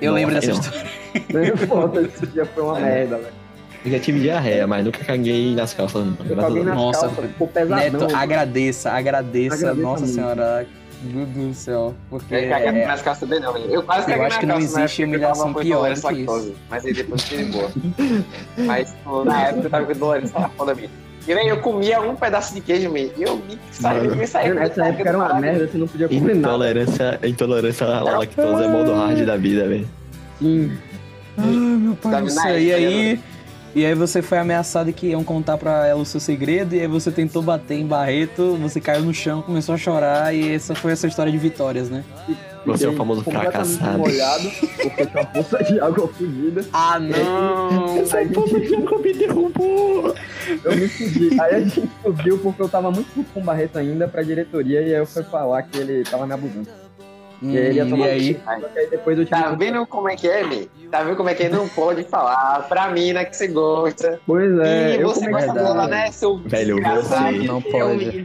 Eu 0.00 0.12
lembro 0.12 0.34
dessa 0.34 0.50
história. 0.52 1.56
Foda, 1.68 2.02
esse 2.02 2.26
dia 2.28 2.46
foi 2.46 2.62
uma 2.62 2.80
merda, 2.80 3.16
velho. 3.16 3.40
Eu 3.84 3.92
já 3.92 3.98
tive 3.98 4.20
diarreia, 4.20 4.66
mas 4.66 4.84
nunca 4.84 5.02
caguei 5.02 5.54
nas 5.54 5.72
calças, 5.72 6.04
não. 6.04 6.14
Eu 6.28 6.36
caguei 6.36 6.62
nas 6.62 6.74
Nossa, 6.74 7.00
calças, 7.08 7.24
ficou 7.26 7.48
pesadão. 7.48 7.76
Neto, 7.78 8.00
mano. 8.00 8.16
agradeça, 8.16 8.90
agradeça, 8.90 9.54
Agradeça 9.56 9.82
nossa 9.82 10.04
muito. 10.04 10.14
senhora. 10.14 10.66
Meu 11.02 11.26
Deus 11.26 11.48
do 11.48 11.54
céu. 11.54 11.94
Porque 12.10 12.34
Eu 12.34 12.48
caguei 12.48 12.82
é, 12.82 12.86
nas 12.86 13.02
calças 13.02 13.28
dele, 13.28 13.40
não. 13.40 13.56
Eu 13.56 13.82
quase 13.82 14.02
Eu 14.02 14.06
caguei 14.06 14.26
acho 14.26 14.36
na 14.36 14.40
que 14.40 14.46
não 14.46 14.58
calça, 14.58 14.78
na 14.78 14.84
existe 14.84 15.02
eu 15.02 15.08
humilhação 15.08 15.52
com 15.52 15.60
pior 15.60 15.76
intolerância 15.76 16.10
do 16.10 16.16
que 16.16 16.22
isso. 16.22 16.54
Mas 16.68 16.84
aí 16.84 16.92
depois 16.92 17.22
fiquei 17.22 17.44
de 17.44 17.52
boa. 17.52 17.70
Mas 18.58 18.94
pô, 19.04 19.24
na 19.24 19.42
época 19.42 19.66
eu 19.66 19.70
tava 19.70 19.86
com 19.86 19.92
intolerância 19.92 20.38
à 20.38 20.48
foda 20.50 20.74
minha. 20.74 20.90
E 21.26 21.34
nem 21.34 21.48
eu 21.48 21.58
comia 21.58 22.00
um 22.00 22.16
pedaço 22.16 22.54
de 22.54 22.60
queijo 22.60 22.90
meio. 22.90 23.12
E 23.16 23.22
eu 23.22 23.36
me 23.36 23.58
saí, 23.70 24.08
me 24.08 24.26
saí. 24.26 24.52
Nessa 24.52 24.86
época 24.86 25.08
era 25.08 25.18
uma 25.18 25.34
merda, 25.34 25.68
você 25.68 25.78
não 25.78 25.86
podia 25.86 26.08
comer 26.08 26.20
nada. 26.20 26.38
Intolerância, 26.38 27.20
intolerância 27.24 27.86
à 27.86 28.02
lactose 28.02 28.64
é 28.64 28.68
modo 28.68 28.94
hard 28.94 29.24
da 29.24 29.36
vida, 29.36 29.68
velho. 29.68 29.88
Sim. 30.38 30.72
Ai, 31.38 31.46
meu 31.46 31.96
pai 31.96 32.14
vendo 32.16 32.30
céu. 32.30 32.44
aí, 32.44 32.72
aí, 32.72 33.20
e 33.74 33.84
aí 33.86 33.94
você 33.94 34.20
foi 34.22 34.38
ameaçado 34.38 34.92
que 34.92 35.08
iam 35.08 35.22
contar 35.24 35.56
pra 35.58 35.86
ela 35.86 36.00
o 36.00 36.04
seu 36.06 36.20
segredo, 36.20 36.74
e 36.74 36.80
aí 36.80 36.86
você 36.86 37.10
tentou 37.10 37.42
bater 37.42 37.74
em 37.78 37.86
Barreto, 37.86 38.56
você 38.56 38.80
caiu 38.80 39.02
no 39.04 39.14
chão, 39.14 39.42
começou 39.42 39.74
a 39.74 39.78
chorar, 39.78 40.34
e 40.34 40.52
essa 40.54 40.74
foi 40.74 40.92
essa 40.92 41.06
história 41.06 41.30
de 41.30 41.38
vitórias, 41.38 41.88
né? 41.88 42.04
Você 42.66 42.84
é 42.84 42.88
o 42.90 42.92
famoso 42.96 43.22
fracassado. 43.24 43.98
molhado, 43.98 44.50
porque 44.82 45.06
tinha 45.06 45.22
uma 45.22 45.24
poça 45.24 45.64
de 45.64 45.80
água 45.80 46.06
fodida. 46.08 46.62
Ah, 46.72 46.98
não! 47.00 47.94
Aí 47.94 48.02
a 48.02 48.24
gente- 48.24 49.02
me 49.02 49.12
derrubou. 49.14 50.14
eu 50.64 50.76
me 50.76 50.88
fudi. 50.88 51.40
Aí 51.40 51.54
a 51.54 51.60
gente 51.60 51.88
subiu 52.02 52.38
porque 52.38 52.60
eu 52.60 52.68
tava 52.68 52.90
muito 52.90 53.10
puto 53.14 53.30
com 53.32 53.40
o 53.40 53.42
Barreto 53.42 53.78
ainda 53.78 54.06
pra 54.06 54.22
diretoria 54.22 54.82
e 54.82 54.84
aí 54.94 55.00
eu 55.00 55.06
fui 55.06 55.22
falar 55.22 55.62
que 55.62 55.78
ele 55.78 56.04
tava 56.04 56.26
me 56.26 56.34
abusando. 56.34 56.68
E 57.42 57.56
aí 57.56 57.64
ele 57.66 57.76
ia 57.76 57.84
Hum, 57.86 57.90
tomar 57.90 58.06
e 58.08 58.10
aí? 58.10 58.34
Que 58.34 58.78
aí 58.78 58.90
depois 58.90 59.18
eu 59.18 59.26
Tá 59.26 59.52
vendo 59.52 59.86
como 59.86 60.08
é 60.10 60.16
que 60.16 60.28
é, 60.28 60.44
Mi? 60.44 60.70
Tá 60.90 61.02
vendo 61.04 61.16
como 61.16 61.28
é 61.28 61.34
que 61.34 61.48
não 61.48 61.68
pode 61.68 62.02
falar 62.04 62.66
pra 62.68 62.90
mina 62.90 63.24
que 63.24 63.36
você 63.36 63.46
gosta? 63.46 64.18
Pois 64.26 64.58
é, 64.58 64.96
e 64.96 65.00
eu 65.00 65.08
você 65.08 65.30
gosta 65.30 65.52
dela, 65.52 65.86
né, 65.86 66.10
seu 66.10 66.38
Velho, 66.38 66.76
você- 66.82 67.30
Não 67.46 67.62
pode. 67.62 68.24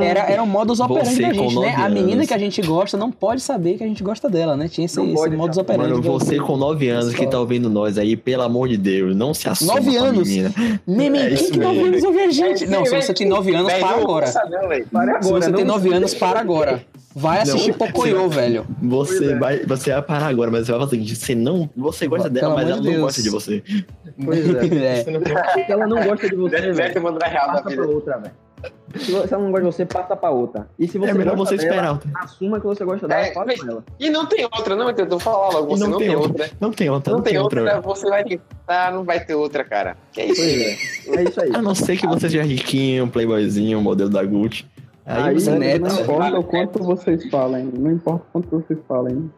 Era, 0.00 0.20
era 0.20 0.42
o 0.42 0.46
modus 0.46 0.80
operandi 0.80 1.14
Você 1.16 1.22
da 1.22 1.32
gente, 1.34 1.54
né? 1.58 1.70
nove 1.72 1.82
A 1.82 1.88
menina 1.88 2.14
anos. 2.14 2.26
que 2.28 2.34
a 2.34 2.38
gente 2.38 2.62
gosta 2.62 2.96
não 2.96 3.10
pode 3.12 3.40
saber 3.42 3.76
que 3.76 3.84
a 3.84 3.86
gente 3.86 4.02
gosta 4.02 4.28
dela, 4.30 4.56
né? 4.56 4.68
Tinha 4.68 4.86
esse, 4.86 4.96
Não 4.96 5.04
esse 5.06 5.14
pode, 5.14 5.36
modus 5.36 5.56
cara. 5.56 5.62
operandi. 5.62 5.90
Mano, 5.90 6.02
você 6.18 6.38
com 6.38 6.56
9 6.56 6.88
anos 6.88 7.14
que 7.14 7.26
tá 7.26 7.38
ouvindo 7.38 7.68
nós 7.68 7.98
aí, 7.98 8.16
pelo 8.16 8.42
amor 8.42 8.68
de 8.68 8.76
Deus, 8.78 9.14
não 9.14 9.34
se 9.34 9.48
assuma 9.48 9.74
Nove 9.74 9.96
com 9.98 10.04
a 10.04 10.08
anos? 10.08 10.28
menina. 10.28 10.52
Meme, 10.86 11.18
É 11.18 11.30
quem 11.34 11.50
que 11.50 11.58
9 11.58 11.74
mesmo. 11.74 11.88
anos 11.88 12.04
ouve 12.04 12.20
a 12.20 12.30
gente? 12.30 12.64
É, 12.64 12.66
Não, 12.66 12.84
se 12.86 12.94
você 13.02 13.12
tem 13.12 13.28
9 13.28 13.54
anos, 13.54 13.72
para 13.74 13.96
agora. 14.00 14.26
Se 14.26 14.38
você 15.30 15.52
tem 15.52 15.64
não- 15.64 15.74
9 15.74 15.92
anos, 15.92 16.14
para 16.14 16.40
agora. 16.40 16.82
Vai 17.18 17.40
assistir 17.40 17.72
Pocoyo, 17.72 18.28
velho. 18.28 18.66
Você 18.82 19.32
é. 19.32 19.38
vai, 19.38 19.58
você 19.64 19.90
vai 19.90 20.02
parar 20.02 20.26
agora, 20.26 20.50
mas 20.50 20.66
você 20.66 20.72
vai 20.72 20.80
fazer 20.82 20.96
o 20.96 21.00
seguinte, 21.00 21.16
você 21.16 21.34
não, 21.34 21.70
você 21.74 22.05
gosta 22.08 22.30
dela, 22.30 22.54
Pelo 22.54 22.56
mas 22.56 22.68
ela 22.70 22.80
de 22.80 22.84
não 22.86 22.92
Deus. 22.92 23.02
gosta 23.04 23.22
de 23.22 23.30
você. 23.30 23.62
Pois 24.24 24.54
é. 24.54 24.66
É. 24.76 25.64
Se 25.66 25.72
ela 25.72 25.86
não 25.86 26.02
gosta 26.04 26.28
de 26.28 26.36
você, 26.36 26.72
velho, 26.72 27.02
passa 27.02 27.62
pra 27.62 27.86
outra, 27.86 28.18
velho. 28.18 28.34
Se 28.96 29.12
ela 29.14 29.42
não 29.42 29.50
gosta 29.50 29.60
de 29.60 29.72
você, 29.76 29.86
passa 29.86 30.16
pra 30.16 30.30
outra. 30.30 30.66
E 30.78 30.88
se 30.88 30.96
você 30.98 31.10
É 31.10 31.14
melhor 31.14 31.36
você 31.36 31.56
dela, 31.56 31.68
esperar. 32.00 32.22
assuma 32.24 32.58
que 32.58 32.66
você 32.66 32.84
gosta 32.84 33.06
dela, 33.06 33.20
É, 33.26 33.32
fala 33.34 33.46
mas- 33.46 33.60
com 33.62 33.70
ela. 33.70 33.84
E 34.00 34.10
não 34.10 34.26
tem 34.26 34.44
outra, 34.44 34.74
não, 34.74 34.90
eu 34.90 35.18
falar 35.20 35.50
logo, 35.50 35.76
você 35.76 35.86
não, 35.86 35.98
tem 35.98 36.16
outra. 36.16 36.50
Não 36.60 36.70
tem 36.72 36.88
outra, 36.90 37.12
Não 37.12 37.20
tem 37.22 37.38
outra, 37.38 37.60
outra. 37.62 37.80
você 37.82 38.08
vai 38.08 38.24
tentar, 38.24 38.92
não 38.92 39.04
vai 39.04 39.20
ter 39.24 39.34
outra, 39.34 39.62
cara. 39.64 39.96
Que 40.12 40.22
isso? 40.22 40.40
Pois 41.06 41.18
é. 41.18 41.20
É 41.20 41.24
isso 41.28 41.40
aí. 41.42 41.50
A 41.54 41.60
não 41.62 41.74
ser 41.74 41.96
que 41.98 42.06
você 42.06 42.20
seja 42.30 42.42
riquinho, 42.42 43.06
playboyzinho, 43.08 43.80
modelo 43.80 44.08
da 44.10 44.24
Gucci. 44.24 44.64
Aí, 45.04 45.22
Aí, 45.22 45.34
você 45.34 45.50
Neto. 45.52 45.82
Não 45.82 46.00
importa 46.00 46.38
o 46.40 46.42
quanto 46.42 46.82
vocês 46.82 47.30
falem, 47.30 47.64
não 47.78 47.92
importa 47.92 48.24
o 48.28 48.32
quanto 48.32 48.48
vocês 48.50 48.78
falem. 48.88 49.30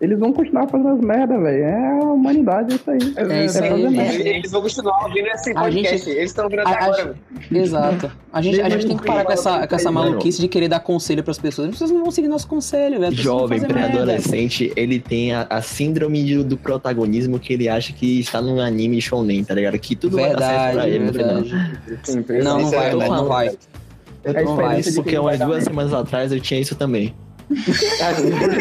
Eles 0.00 0.18
vão 0.18 0.32
continuar 0.32 0.66
fazendo 0.66 0.88
as 0.88 1.00
merda, 1.00 1.38
velho. 1.38 1.62
É 1.62 1.90
a 2.00 2.04
humanidade, 2.04 2.72
é 2.72 2.76
isso 2.76 2.90
aí. 2.90 2.98
É 3.16 3.44
isso 3.44 3.62
aí. 3.62 3.88
merda. 3.90 4.28
Eles, 4.28 4.50
vão 4.50 4.62
continuar 4.62 5.04
ouvindo 5.04 5.26
esse 5.26 5.50
A 5.50 5.60
podcast. 5.60 5.98
gente- 5.98 6.08
Eles 6.16 6.30
estão 6.30 6.44
ouvindo 6.44 6.60
até 6.60 6.70
a- 6.72 6.84
agora. 6.86 7.14
Exato. 7.52 8.12
A 8.32 8.40
gente, 8.40 8.62
a 8.62 8.68
gente 8.70 8.86
tem 8.86 8.96
que 8.96 9.04
parar 9.04 9.24
com 9.24 9.32
essa, 9.32 9.66
com 9.66 9.74
essa 9.74 9.90
maluquice 9.92 10.40
de 10.40 10.48
querer 10.48 10.68
dar 10.68 10.80
conselho 10.80 11.22
pras 11.22 11.38
pessoas. 11.38 11.68
As 11.68 11.74
pessoas 11.74 11.90
não 11.90 12.00
vão 12.02 12.10
seguir 12.10 12.28
nosso 12.28 12.48
conselho, 12.48 12.98
velho. 12.98 13.14
Jovem, 13.14 13.60
pré-adolescente, 13.60 14.72
ele 14.74 14.98
tem 14.98 15.34
a, 15.34 15.46
a 15.50 15.60
síndrome 15.60 16.42
do 16.44 16.56
protagonismo 16.56 17.38
que 17.38 17.52
ele 17.52 17.68
acha 17.68 17.92
que 17.92 18.20
está 18.20 18.40
num 18.40 18.58
anime 18.58 19.02
shonen, 19.02 19.44
tá 19.44 19.52
ligado? 19.54 19.78
Que 19.78 19.94
tudo 19.94 20.16
vai 20.16 20.30
dar 20.34 20.38
certo 20.38 20.72
pra 20.72 20.84
Verdade, 20.84 20.90
ele 20.90 21.04
no 21.04 21.12
final. 21.12 21.42
verdade. 21.42 22.44
Não, 22.44 22.58
não 22.60 22.68
é 22.68 22.70
vai, 22.70 22.88
verdade. 22.90 23.10
não 23.10 23.24
vai. 23.26 23.48
Eu 23.48 24.32
É 24.32 24.32
tô 24.32 24.44
falando 24.44 24.60
experiência 24.60 24.90
isso 24.90 25.02
porque 25.02 25.18
umas 25.18 25.38
duas 25.38 25.64
semanas 25.64 25.92
atrás 25.92 26.32
eu 26.32 26.40
tinha 26.40 26.58
isso 26.60 26.74
também. 26.74 27.14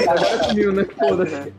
Agora 0.07 0.43
sumiu, 0.45 0.71
né? 0.73 0.85
Foda-se. 0.97 1.53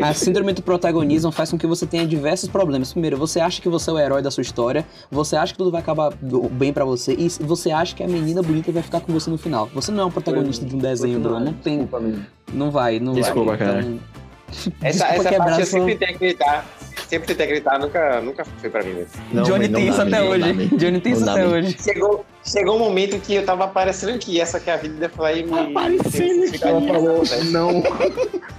A 0.00 0.12
síndrome 0.12 0.52
do 0.52 0.62
protagonismo 0.62 1.32
faz 1.32 1.50
com 1.50 1.58
que 1.58 1.66
você 1.66 1.86
tenha 1.86 2.06
diversos 2.06 2.48
problemas. 2.50 2.92
Primeiro, 2.92 3.16
você 3.16 3.40
acha 3.40 3.62
que 3.62 3.68
você 3.68 3.90
é 3.90 3.92
o 3.94 3.98
herói 3.98 4.22
da 4.22 4.30
sua 4.30 4.42
história, 4.42 4.84
você 5.10 5.36
acha 5.36 5.52
que 5.52 5.58
tudo 5.58 5.70
vai 5.70 5.80
acabar 5.80 6.12
bem 6.52 6.72
pra 6.72 6.84
você, 6.84 7.14
e 7.14 7.28
você 7.40 7.70
acha 7.70 7.94
que 7.94 8.02
a 8.02 8.08
menina 8.08 8.42
bonita 8.42 8.70
vai 8.70 8.82
ficar 8.82 9.00
com 9.00 9.12
você 9.12 9.30
no 9.30 9.38
final. 9.38 9.70
Você 9.74 9.90
não 9.90 10.02
é 10.02 10.06
um 10.06 10.10
protagonista 10.10 10.64
de 10.64 10.74
um 10.76 10.78
desenho, 10.78 11.18
Bruno. 11.18 11.40
Não 11.40 11.52
tem. 11.54 11.78
Desculpa. 11.78 12.04
Não 12.52 12.70
vai, 12.70 13.00
não 13.00 13.14
Desculpa, 13.14 13.56
vai. 13.56 13.58
cara. 13.58 13.80
Então, 13.80 13.98
Essa, 14.82 15.06
essa 15.08 15.32
parte 15.34 15.60
eu 15.60 15.66
sempre 15.66 15.96
tentei 15.96 16.14
acreditar. 16.14 16.64
Sempre 17.08 17.26
tentei 17.28 17.46
acreditar, 17.46 17.78
nunca, 17.78 18.20
nunca 18.20 18.44
foi 18.44 18.70
pra 18.70 18.82
mim 18.82 18.94
mesmo. 18.94 19.10
Não, 19.32 19.42
Johnny 19.42 19.68
não 19.68 19.80
tem 19.80 19.88
isso 19.88 20.00
até 20.02 20.20
não 20.20 20.28
hoje. 20.28 20.66
Johnny 20.76 21.00
tem 21.00 21.12
Não 21.12 21.20
isso 21.20 21.30
até 21.30 21.46
hoje. 21.46 21.76
Chegou, 21.82 22.24
chegou 22.44 22.76
um 22.76 22.78
momento 22.78 23.20
que 23.20 23.34
eu 23.34 23.44
tava 23.44 23.64
aparecendo 23.64 24.18
que 24.18 24.40
essa 24.40 24.58
que 24.58 24.70
é 24.70 24.74
a 24.74 24.76
vida 24.76 25.08
foi 25.14 25.26
aí 25.30 25.42
me. 25.44 25.58
Aparecendo 25.58 26.50
que 26.52 26.64
Ela 26.64 26.80
falou, 26.80 27.22
não. 27.50 27.82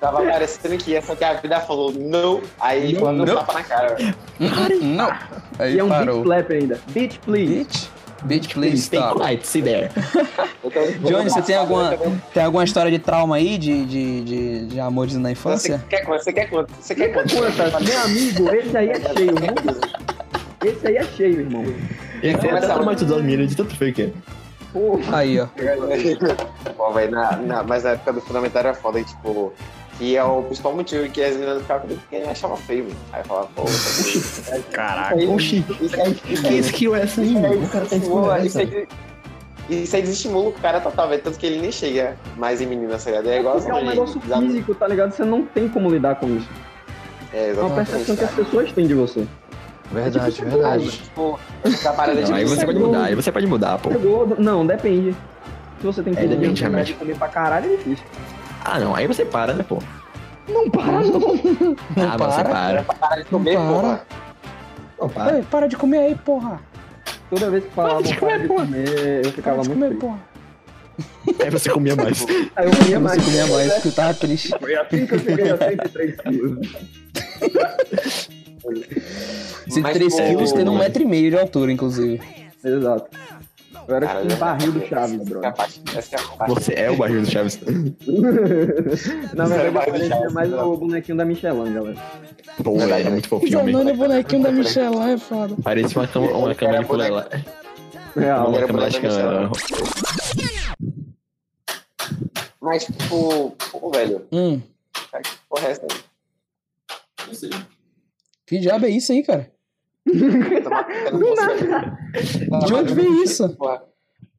Tava 0.00 0.18
aparecendo 0.22 0.76
que 0.76 0.94
essa 0.94 1.16
que 1.16 1.24
a 1.24 1.32
vida 1.34 1.60
falou 1.60 1.90
não. 1.92 2.42
Aí 2.60 2.94
foi 2.94 3.08
um 3.08 3.12
Não. 3.12 3.36
tapa 3.36 3.54
na 3.54 3.62
cara. 3.62 3.96
Não. 4.82 5.10
Aí 5.58 5.76
E 5.76 5.78
é 5.78 5.84
um 5.84 5.88
beat 5.88 5.98
parou. 6.04 6.22
slap 6.24 6.50
ainda. 6.50 6.80
Beat, 6.88 7.18
please. 7.20 7.54
Bitch. 7.54 7.84
Bitch, 8.24 8.54
please 8.54 8.82
Stay 8.84 8.98
stop. 8.98 9.20
quiet, 9.20 9.46
sit 9.46 9.64
there. 9.64 9.90
Johnny, 11.02 11.28
você 11.30 11.42
tem 11.42 11.56
alguma, 11.56 11.94
tem 12.32 12.42
alguma 12.42 12.64
história 12.64 12.90
de 12.90 12.98
trauma 12.98 13.36
aí, 13.36 13.58
de, 13.58 13.84
de, 13.84 14.20
de, 14.24 14.66
de 14.66 14.80
amores 14.80 15.14
na 15.14 15.28
Você 15.28 15.32
infância? 15.32 15.84
quer 15.90 16.04
quanto? 16.04 16.22
Você 16.24 16.32
quer 16.32 16.46
quanto? 16.48 16.72
Você 16.80 16.94
quer 16.94 17.08
quanto? 17.12 17.34
Meu 17.34 18.00
amigo, 18.02 18.50
esse 18.54 18.76
aí 18.76 18.88
é 18.88 18.94
cheio, 19.00 19.34
viu? 19.34 20.70
Esse 20.72 20.86
aí 20.86 20.96
é 20.96 21.04
cheio, 21.04 21.40
irmão. 21.40 21.64
A- 22.72 22.82
mais 22.82 23.02
dos 23.02 23.22
milhos 23.22 23.50
de 23.50 23.56
tanto 23.56 23.76
fake. 23.76 24.12
Aí, 25.12 25.38
ó. 25.40 25.46
Pô, 26.76 26.92
velho, 26.92 27.10
na, 27.12 27.36
na, 27.36 27.62
mas 27.62 27.84
na 27.84 27.90
época 27.90 28.14
do 28.14 28.20
fundamental 28.22 28.60
era 28.60 28.74
foda, 28.74 28.98
e, 28.98 29.04
tipo, 29.04 29.52
que 29.98 30.16
é 30.16 30.24
o 30.24 30.42
principal 30.42 30.74
motivo 30.74 31.08
que 31.08 31.22
as 31.22 31.34
meninas 31.34 31.62
ficavam 31.62 31.82
comigo 31.82 32.00
porque 32.08 32.16
achava 32.28 32.56
feio, 32.56 32.84
mano. 32.84 32.96
Aí 33.12 33.20
eu 33.20 33.24
falava, 33.24 33.48
pô, 33.54 33.62
Caraca. 34.72 35.16
Oxi, 35.16 35.64
que 35.64 36.54
skill 36.58 36.96
é 36.96 37.02
essa 37.02 37.20
aí? 37.20 37.34
mano? 37.34 37.64
O 37.64 37.68
cara 37.68 37.86
tá 37.86 37.96
isso 39.70 39.96
aí, 39.96 40.02
desestimula 40.02 40.50
o 40.50 40.52
cara 40.52 40.78
total, 40.80 41.08
velho. 41.08 41.22
Tanto 41.22 41.38
que 41.38 41.46
ele 41.46 41.58
nem 41.60 41.72
chega 41.72 42.16
mais 42.36 42.60
em 42.60 42.66
menina, 42.66 42.98
tá 42.98 43.10
ligado? 43.10 43.28
É 43.30 43.38
igual 43.40 43.54
Porque 43.56 43.70
é 43.70 43.74
um 43.74 43.76
assim, 43.78 43.86
negócio 43.86 44.20
físico, 44.20 44.74
tá 44.74 44.86
ligado? 44.86 45.12
Você 45.12 45.24
não 45.24 45.42
tem 45.46 45.68
como 45.68 45.88
lidar 45.88 46.16
com 46.16 46.26
isso. 46.36 46.48
É, 47.32 47.48
É 47.48 47.52
uma 47.52 47.52
exatamente. 47.52 47.74
percepção 47.76 48.16
que 48.16 48.24
as 48.24 48.30
pessoas 48.32 48.72
têm 48.72 48.86
de 48.86 48.94
você. 48.94 49.26
Verdade, 49.90 50.42
Aí, 50.64 50.88
tipo, 50.88 51.38
essa 51.62 51.92
parada 51.92 52.22
de 52.22 52.30
Não, 52.30 52.36
aí 52.36 52.44
você 52.44 52.66
pode 52.66 52.78
mudar, 52.78 53.04
aí 53.04 53.14
você 53.14 53.32
pode 53.32 53.46
mudar, 53.46 53.78
pô. 53.78 53.90
É? 53.90 54.40
Não, 54.42 54.66
depende. 54.66 55.14
Se 55.80 55.86
você 55.86 56.02
tem 56.02 56.12
É, 56.12 56.16
filha 56.16 56.36
de 56.36 56.62
depende, 56.62 56.94
comer 56.94 57.16
pra 57.16 57.28
caralho, 57.28 57.72
é 57.72 57.76
difícil. 57.76 58.04
Ah, 58.64 58.78
não, 58.80 58.94
aí 58.94 59.06
você 59.06 59.24
para, 59.24 59.52
né, 59.52 59.62
pô? 59.62 59.78
Não 60.48 60.68
para, 60.70 61.00
não. 61.00 61.76
Ah, 61.96 62.16
mas 62.18 62.34
você 62.34 62.44
para. 62.44 62.82
para 62.82 63.16
de 63.16 63.24
comer, 63.28 63.54
Não 63.54 63.66
para. 63.66 63.74
porra. 63.82 64.06
Não, 65.00 65.08
para. 65.08 65.36
Ei, 65.36 65.42
para 65.44 65.66
de 65.68 65.76
comer 65.76 65.98
aí, 65.98 66.14
porra. 66.14 66.60
Toda 67.30 67.50
vez 67.50 67.64
que 67.64 67.70
falavam 67.70 68.02
de 68.02 68.14
para 68.16 68.38
de 68.38 68.48
comer, 68.48 68.66
comer, 68.88 69.24
eu 69.26 69.32
ficava 69.32 69.56
Para 69.56 69.62
de 69.64 69.68
muito 69.70 69.78
comer, 69.80 69.88
triste. 69.88 70.00
porra. 70.00 71.44
Aí 71.44 71.50
você 71.50 71.70
comia 71.70 71.96
mais. 71.96 72.24
Aí 72.54 72.66
eu 72.66 72.76
comia 72.76 73.00
mais. 73.00 73.22
Você 73.22 73.30
comia 73.30 73.46
mais, 73.46 73.72
porque 73.74 73.88
eu 73.88 73.92
tava 73.92 74.14
triste. 74.14 74.54
Foi 74.60 74.74
assim 74.76 75.06
que 75.06 75.14
eu 75.14 75.18
cheguei 75.18 75.50
a 75.50 75.56
103 75.58 76.20
quilos. 76.20 76.68
103 79.68 80.12
pô, 80.14 80.22
quilos 80.22 80.52
tendo 80.52 80.70
um 80.72 80.78
metro 80.78 81.02
e 81.02 81.06
meio 81.06 81.30
de 81.30 81.38
altura, 81.38 81.72
inclusive. 81.72 82.20
Exato. 82.62 83.06
Eu 83.86 83.94
era 83.96 84.06
Cara, 84.06 84.20
tipo 84.22 84.34
um 84.34 84.38
barril 84.38 84.72
do 84.72 84.86
Chaves, 84.86 85.20
Essa 85.20 85.22
é 85.22 85.24
a 85.24 85.24
brother. 85.40 85.54
parte. 85.54 85.82
Essa 85.96 86.16
é 86.16 86.18
a 86.18 86.22
parte. 86.36 86.54
Você 86.54 86.72
é 86.74 86.90
o 86.90 86.96
barril 86.96 87.20
do 87.22 87.30
Chaves. 87.30 87.60
Na 89.34 89.44
verdade, 89.46 89.66
eu 89.66 89.72
barril 89.72 89.92
do 89.92 89.98
parecia 89.98 90.08
Chaves, 90.16 90.32
mais 90.32 90.50
não. 90.50 90.72
o 90.72 90.76
bonequinho 90.76 91.16
da 91.18 91.24
Michelin, 91.24 91.72
galera. 91.74 91.96
Pô, 92.62 92.80
é 92.80 93.10
muito 93.10 93.28
fofinho, 93.28 93.60
homem. 93.60 93.74
o 93.76 93.94
bonequinho 93.96 94.42
da 94.42 94.52
Michelin, 94.52 95.12
é 95.12 95.18
foda. 95.18 95.54
Parece 95.62 95.96
uma 95.96 96.06
cama, 96.08 96.26
uma 96.32 96.54
cama 96.54 96.70
de 96.72 96.76
Era 96.78 96.86
fulela. 96.86 97.28
Real. 98.16 98.48
Uma 98.48 98.56
era 98.58 98.66
cama 98.66 98.78
boneco 98.80 99.00
da 99.02 99.08
elástica. 99.08 99.50
Mas, 102.60 102.84
tipo, 102.86 103.50
pô, 103.72 103.90
velho, 103.90 104.26
Hum, 104.32 104.60
cara, 105.10 105.22
que 105.22 105.30
porra 105.48 105.68
é 105.68 105.70
essa 105.72 105.82
aí? 105.82 107.50
que 108.46 108.58
diabo 108.58 108.86
é 108.86 108.90
isso 108.90 109.12
aí, 109.12 109.22
cara? 109.22 109.50
De 112.66 112.74
onde 112.74 112.94
veio 112.94 113.22
isso? 113.22 113.56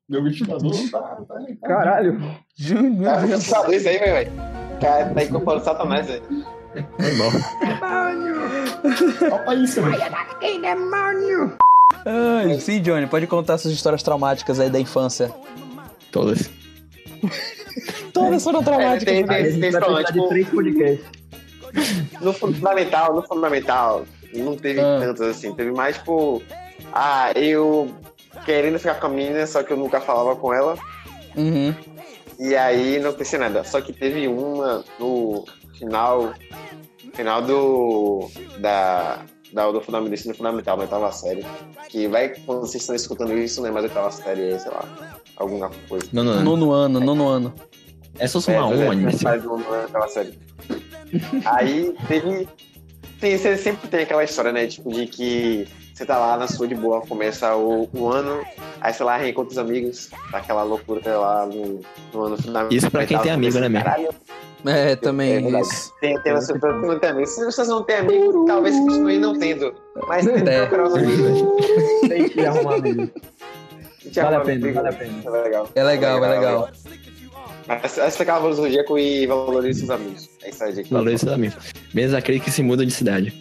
Meu 0.07 0.23
ventilador 0.23 0.71
tá. 0.91 1.17
Caralho. 1.63 2.19
Ju- 2.55 2.81
Meu 2.81 3.03
Cara, 3.11 3.25
Deus. 3.27 3.43
que 3.43 3.49
falou 3.49 3.73
isso 3.73 3.89
aí, 3.89 3.97
velho. 3.97 4.31
Cara, 4.79 5.09
tá 5.13 5.23
incorporando 5.23 5.63
satanás, 5.65 6.05
velho. 6.07 6.21
Normal. 6.29 7.31
Olha 9.47 9.59
isso, 9.63 9.81
velho. 9.81 9.97
Ai, 12.05 12.59
sim, 12.59 12.81
Johnny, 12.81 13.07
pode 13.07 13.25
contar 13.27 13.57
suas 13.57 13.73
histórias 13.73 14.03
traumáticas 14.03 14.59
aí 14.59 14.69
da 14.69 14.79
infância. 14.79 15.31
Todas. 16.11 16.49
Todas 18.13 18.43
foram 18.43 18.59
É, 18.61 18.63
traumáticas. 18.63 19.03
tem, 19.05 19.25
Aí 19.27 19.41
a 19.41 19.43
tem, 19.51 19.59
tem 19.59 19.71
falando, 19.71 19.95
precisar 19.95 20.11
de 20.11 20.13
tipo, 20.13 20.29
três 20.29 20.49
podcasts. 20.49 21.05
no 22.21 22.31
fundamental, 22.33 23.15
no 23.15 23.21
fundamental, 23.23 24.05
não 24.41 24.55
teve 24.55 24.79
Ah. 24.79 24.99
tantas 24.99 25.27
assim. 25.37 25.53
Teve 25.53 25.71
mais, 25.71 25.97
tipo, 25.97 26.41
ah, 26.93 27.31
eu 27.35 27.89
querendo 28.45 28.77
ficar 28.79 28.95
com 28.95 29.07
a 29.07 29.09
menina, 29.09 29.45
só 29.47 29.63
que 29.63 29.71
eu 29.71 29.77
nunca 29.77 29.99
falava 30.01 30.35
com 30.35 30.53
ela. 30.53 30.77
Uhum. 31.35 31.73
E 32.39 32.55
aí 32.55 32.99
não 32.99 33.13
pensei 33.13 33.39
nada. 33.39 33.63
Só 33.63 33.79
que 33.81 33.93
teve 33.93 34.27
uma 34.27 34.83
no 34.99 35.45
final. 35.77 36.33
Final 37.13 37.41
do. 37.41 38.29
Da. 38.59 39.19
Da 39.53 39.71
do 39.71 39.79
fundamental, 39.79 40.13
ensino 40.13 40.35
fundamental, 40.35 40.75
mas 40.75 40.89
tava 40.89 41.09
série. 41.13 41.45
Que 41.87 42.07
vai, 42.09 42.29
quando 42.45 42.61
vocês 42.61 42.83
estão 42.83 42.93
escutando 42.93 43.37
isso, 43.37 43.61
né? 43.61 43.71
Mas 43.71 43.85
eu 43.85 43.89
tava 43.89 44.11
série 44.11 44.51
aí, 44.51 44.59
sei 44.59 44.69
lá. 44.69 44.83
Alguma 45.37 45.71
coisa. 45.87 46.07
Não, 46.11 46.25
não. 46.25 46.43
Nono 46.43 46.71
ano, 46.73 46.99
nono 46.99 47.27
ano. 47.27 47.53
É 48.19 48.27
só 48.27 48.41
somar 48.41 48.63
anime. 48.63 49.17
Faz 49.17 49.45
um 49.45 49.53
ano, 49.55 49.89
tava 49.89 50.07
série. 50.09 50.37
Aí 51.45 51.93
teve. 52.07 52.47
Tem, 53.25 53.35
você 53.39 53.57
sempre 53.57 53.87
tem 53.87 54.01
aquela 54.03 54.23
história, 54.23 54.51
né? 54.51 54.67
Tipo, 54.67 54.91
de 54.93 55.07
que 55.07 55.67
você 55.91 56.05
tá 56.05 56.15
lá 56.19 56.37
na 56.37 56.47
sua 56.47 56.67
de 56.67 56.75
boa, 56.75 57.01
começa 57.01 57.55
o, 57.55 57.89
o 57.91 58.07
ano, 58.07 58.45
aí 58.79 58.93
sei 58.93 59.03
lá, 59.03 59.17
reencontra 59.17 59.51
os 59.51 59.57
amigos, 59.57 60.11
tá 60.29 60.37
aquela 60.37 60.61
loucura 60.61 61.17
lá 61.17 61.43
no, 61.47 61.81
no 62.13 62.21
ano 62.23 62.37
final. 62.39 62.67
Isso 62.69 62.91
pra 62.91 63.03
quem 63.03 63.17
tem 63.17 63.31
amigo, 63.31 63.57
né, 63.57 63.67
meu? 63.67 63.81
Caralho, 63.81 64.09
É, 64.63 64.95
também 64.95 65.31
É 65.55 65.59
isso. 65.59 65.91
tem, 65.99 66.21
tem 66.21 66.33
você 66.33 66.53
não 66.53 66.99
ter 66.99 67.07
amigos. 67.07 67.31
Se 67.31 67.43
vocês 67.45 67.67
não 67.67 67.81
têm 67.81 67.95
amigos, 67.95 68.45
talvez 68.45 68.77
continue 68.77 69.17
não 69.17 69.39
tendo. 69.39 69.73
Mas 70.07 70.23
tem 70.23 70.43
que 70.43 70.47
É. 70.47 70.65
procurar 70.67 70.87
os 70.89 70.93
amigos. 70.95 71.41
Tem 72.07 72.29
que 72.29 72.45
arrumar 72.45 72.75
amigo. 72.75 73.07
Te 74.11 74.21
Vale 74.21 74.35
a 74.35 74.39
pena, 74.41 74.65
amigo. 74.65 74.73
vale 74.75 74.89
a 74.89 74.93
pena. 74.93 75.13
É 75.25 75.29
legal. 75.31 75.69
É 75.73 75.83
legal, 75.83 76.23
é 76.23 76.29
legal. 76.29 76.69
Mas 76.71 76.83
Essa 77.67 78.01
é 78.01 78.21
aquela 78.21 78.53
zodíaco 78.53 78.97
e 78.97 79.25
valorize 79.25 79.79
seus 79.79 79.91
amigos. 79.91 80.29
É 80.43 80.49
isso 80.49 80.63
aí, 80.63 80.75
gente. 80.75 80.91
Valorize 80.93 81.19
seus 81.19 81.33
amigos. 81.33 81.57
Mesmo 81.93 82.17
aquele 82.17 82.39
que 82.39 82.51
se 82.51 82.61
muda 82.61 82.85
de 82.85 82.91
cidade. 82.91 83.33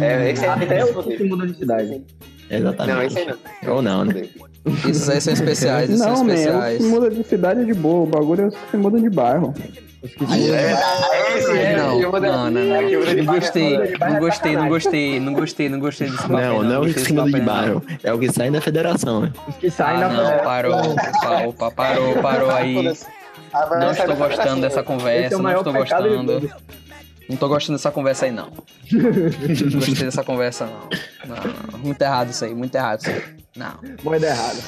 É, 0.00 0.30
esse 0.30 0.44
aí 0.44 0.66
tem 0.66 0.78
Até 0.80 0.92
que 0.92 0.98
o 0.98 1.02
que 1.02 1.24
muda 1.24 1.46
de 1.46 1.56
cidade. 1.56 2.02
Exatamente. 2.50 2.94
Não, 2.94 3.02
esse 3.02 3.18
aí 3.18 3.26
não. 3.62 3.74
Ou 3.74 3.82
não, 3.82 4.04
né? 4.04 4.28
Esses 4.88 5.08
aí 5.08 5.20
são 5.20 5.32
especiais, 5.32 5.90
esses 5.90 6.00
Não, 6.00 6.16
são 6.16 6.28
especiais. 6.28 6.78
que 6.78 6.84
muda 6.84 7.10
de 7.10 7.22
cidade 7.24 7.60
é 7.60 7.64
de 7.64 7.74
boa. 7.74 8.04
O 8.04 8.06
bagulho 8.06 8.42
é 8.42 8.46
os 8.46 8.54
que 8.54 8.70
se 8.70 8.76
mudam 8.76 9.00
de 9.00 9.10
bairro. 9.10 9.52
É, 10.04 11.38
esse 11.38 11.50
é, 11.58 11.76
Não, 11.78 11.98
não, 11.98 12.20
não, 12.20 12.50
não. 12.50 12.74
é, 12.74 13.22
gostei, 13.22 13.78
não 13.98 14.16
é 14.16 14.20
gostei, 14.20 14.56
não 14.56 14.68
gostei, 14.68 15.20
não 15.20 15.32
gostei, 15.32 15.68
não 15.70 15.80
gostei 15.80 16.10
desse 16.10 16.22
papo. 16.22 16.36
aí, 16.36 16.46
Não, 16.46 16.62
não 16.62 16.74
é 16.74 16.78
o 16.78 16.94
que 16.94 17.12
muda 17.12 17.38
de 17.38 17.40
bairro. 17.40 17.82
É 18.02 18.12
o 18.12 18.18
que 18.18 18.30
sai 18.30 18.50
da 18.50 18.60
federação? 18.60 19.32
Os 19.48 19.56
que 19.56 19.70
saem 19.70 20.02
Ah, 20.02 20.08
não, 20.10 20.44
parou, 20.44 20.74
opa, 21.48 21.70
parou, 21.70 22.14
parou 22.20 22.50
aí. 22.50 22.74
Vai 23.52 23.80
Não 23.80 23.92
estou 23.92 24.14
gostando 24.14 24.60
dessa 24.60 24.80
é 24.80 24.82
conversa, 24.82 25.38
não 25.38 25.50
estou 25.56 25.72
gostando. 25.72 26.50
Não 27.26 27.36
tô 27.38 27.48
gostando 27.48 27.78
dessa 27.78 27.90
conversa 27.90 28.26
aí, 28.26 28.30
não. 28.30 28.50
Não 28.92 29.70
gostei 29.80 30.04
dessa 30.04 30.22
conversa, 30.22 30.66
não. 30.66 31.34
Não, 31.34 31.42
não. 31.72 31.78
Muito 31.78 32.02
errado 32.02 32.28
isso 32.28 32.44
aí, 32.44 32.54
muito 32.54 32.74
errado 32.74 33.00
isso 33.00 33.10
aí. 33.10 33.22
Não. 33.56 33.78
Moeda 34.02 34.26
errada. 34.26 34.58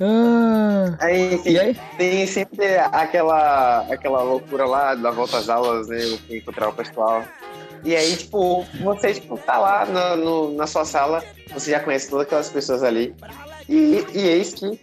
Ah, 0.00 0.96
Aí, 1.00 1.34
enfim, 1.34 1.50
e 1.50 1.58
aí? 1.58 1.76
tem 1.98 2.26
sempre 2.26 2.76
aquela, 2.92 3.80
aquela 3.90 4.22
loucura 4.22 4.64
lá 4.66 4.94
da 4.94 5.10
volta 5.10 5.38
às 5.38 5.48
aulas, 5.48 5.88
né? 5.88 5.98
Encontrar 6.30 6.68
o 6.68 6.72
pessoal. 6.72 7.24
E 7.84 7.94
aí, 7.94 8.16
tipo, 8.16 8.64
você, 8.80 9.14
tipo, 9.14 9.36
tá 9.38 9.58
lá 9.58 9.84
na, 9.84 10.16
no- 10.16 10.54
na 10.54 10.66
sua 10.66 10.84
sala, 10.84 11.22
você 11.52 11.70
já 11.72 11.80
conhece 11.80 12.08
todas 12.08 12.26
aquelas 12.26 12.48
pessoas 12.48 12.82
ali. 12.82 13.14
E, 13.68 14.04
e 14.14 14.20
eis 14.28 14.54
que 14.54 14.80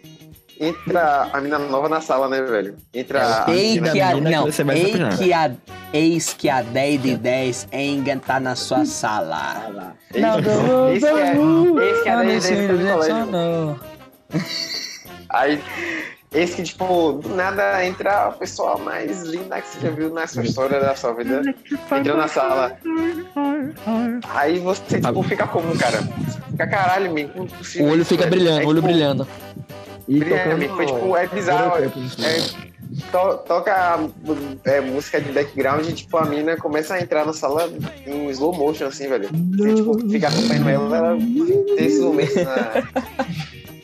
entra 0.60 1.28
a 1.32 1.40
mina 1.40 1.58
nova 1.58 1.88
na 1.88 2.00
sala, 2.00 2.28
né, 2.28 2.40
velho? 2.42 2.76
Entra. 2.94 3.46
Ei 3.48 3.80
que 3.80 4.00
a, 4.00 4.14
mina 4.14 4.28
que 4.28 4.30
não, 4.30 4.46
ei 4.76 4.92
que 5.18 5.32
a, 5.32 5.50
eis 5.92 6.32
que 6.34 6.48
a 6.48 6.62
10 6.62 7.02
de 7.02 7.16
10 7.16 7.68
Engan 7.72 8.18
tá 8.18 8.38
na 8.38 8.54
sua 8.54 8.84
sala. 8.84 9.96
Eis, 10.14 11.02
eis 11.02 11.02
que 11.02 11.06
é, 11.08 11.84
eis 11.88 12.02
que 12.02 12.08
é 12.08 12.12
a 12.12 12.22
10 12.22 12.42
de 12.44 12.50
10 12.50 12.66
tá 12.68 12.72
no 12.72 12.92
colégio. 12.92 13.26
não. 13.26 13.80
Aí, 15.32 15.62
eis 16.32 16.54
que, 16.54 16.62
tipo, 16.62 17.12
do 17.14 17.28
nada 17.34 17.84
entra 17.84 18.26
a 18.26 18.32
pessoa 18.32 18.76
mais 18.78 19.22
linda 19.22 19.60
que 19.60 19.68
você 19.68 19.80
já 19.80 19.90
viu 19.90 20.10
na 20.12 20.26
sua 20.26 20.44
história 20.44 20.78
da 20.80 20.94
sua 20.94 21.12
vida. 21.14 21.42
Entrou 21.98 22.16
na 22.16 22.28
sala. 22.28 22.76
Aí 24.30 24.58
você, 24.58 25.00
tipo, 25.00 25.22
fica 25.22 25.46
como, 25.46 25.76
cara? 25.78 25.98
Fica 26.50 26.66
caralho, 26.66 27.06
como 27.08 27.18
é 27.18 27.24
possível 27.58 27.86
O 27.86 27.90
olho 27.92 28.02
isso, 28.02 28.08
fica 28.10 28.24
velho? 28.24 28.36
brilhando, 28.36 28.60
É, 28.60 28.64
o 28.64 28.68
olho 28.68 28.76
tipo, 28.80 28.86
brilhando. 28.92 29.28
Brilhando, 30.08 30.68
foi, 30.76 30.86
tipo, 30.86 31.16
é 31.16 31.26
bizarro. 31.28 31.72
É, 31.78 31.88
to- 33.10 33.38
toca 33.46 33.98
é, 34.64 34.80
música 34.80 35.20
de 35.20 35.32
background 35.32 35.86
e, 35.88 35.92
tipo, 35.92 36.16
a 36.18 36.24
mina 36.26 36.56
começa 36.56 36.94
a 36.94 37.00
entrar 37.00 37.24
na 37.24 37.32
sala 37.32 37.70
em 38.06 38.28
slow 38.30 38.52
motion, 38.54 38.86
assim, 38.86 39.08
velho. 39.08 39.28
Você, 39.56 39.74
tipo, 39.74 39.98
fica 40.10 40.28
acompanhando 40.28 40.68
ela, 40.68 40.96
ela 40.96 41.16
tem 41.18 41.86
esses 41.86 42.00
momentos 42.00 42.34
na... 42.34 42.72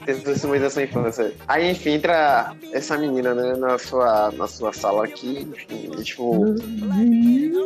Tem 0.08 0.16
esses 0.32 0.42
momentos 0.42 0.62
da 0.64 0.70
sua 0.70 0.82
infância. 0.84 1.32
Aí, 1.46 1.70
enfim, 1.70 1.90
entra 1.90 2.56
essa 2.72 2.96
menina, 2.96 3.34
né, 3.34 3.54
na 3.58 3.76
sua, 3.78 4.32
na 4.32 4.46
sua 4.46 4.72
sala 4.72 5.04
aqui, 5.04 5.46
enfim, 5.52 5.90
e, 5.98 6.02
tipo... 6.02 6.46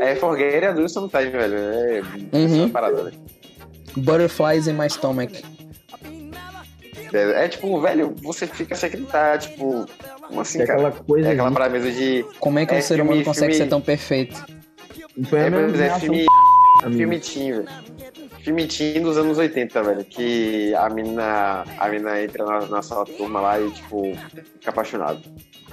É 0.01 0.17
Forget 0.17 0.65
a 0.65 0.73
Do 0.73 0.89
Sometimes, 0.89 1.31
velho. 1.31 1.55
É 1.57 2.03
Uhum. 2.33 2.65
essa 2.65 2.69
parada, 2.73 3.05
né? 3.05 3.13
Butterflies 3.97 4.67
in 4.67 4.73
my 4.73 4.91
stomach. 4.91 5.41
É, 7.13 7.45
é, 7.45 7.49
tipo, 7.49 7.81
velho, 7.81 8.13
você 8.25 8.45
fica 8.49 8.75
sem 8.75 8.89
acreditar, 8.89 9.39
tipo... 9.39 9.87
Como 10.27 10.41
assim, 10.41 10.63
é 10.63 10.67
cara? 10.67 10.89
aquela 10.89 11.05
coisa 11.05 11.29
É 11.29 11.33
aquela 11.33 11.53
parada 11.53 11.79
mesmo 11.79 11.93
de... 11.93 12.25
Como 12.41 12.59
é 12.59 12.67
que 12.67 12.75
É, 12.75 12.79
um 12.79 12.83
ser 12.83 12.95
humano 12.95 13.11
filme- 13.11 13.25
consegue 13.25 13.53
filme- 13.53 13.65
ser 13.67 13.71
tão 13.71 13.81
perfeito? 13.81 14.45
Foi 15.31 15.39
É, 15.39 15.47
é 15.47 16.01
filme, 16.01 16.27
filme 16.97 17.21
teen, 17.21 17.53
velho. 17.53 17.69
Filme 18.43 18.67
teen 18.67 19.03
dos 19.03 19.17
anos 19.17 19.39
80, 19.39 19.83
velho. 19.83 20.05
Que 20.05 20.75
a 20.75 20.89
menina, 20.91 21.65
a 21.79 21.89
menina 21.89 22.23
entra 22.23 22.45
na, 22.45 22.67
na 22.67 22.83
sala 22.83 23.05
turma 23.05 23.41
lá 23.41 23.61
e, 23.61 23.71
tipo, 23.71 24.17
fica 24.59 24.71
apaixonado. 24.71 25.21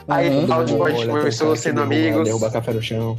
Aí, 0.08 0.30
Uhum. 0.30 0.48
no 0.48 0.54
a 0.54 0.66
gente 0.66 0.80
Olha, 0.80 1.08
começou 1.08 1.56
sendo 1.56 1.82
amigos. 1.82 2.24
Derruba 2.26 2.52
café 2.52 2.74
no 2.74 2.82
chão. 2.82 3.18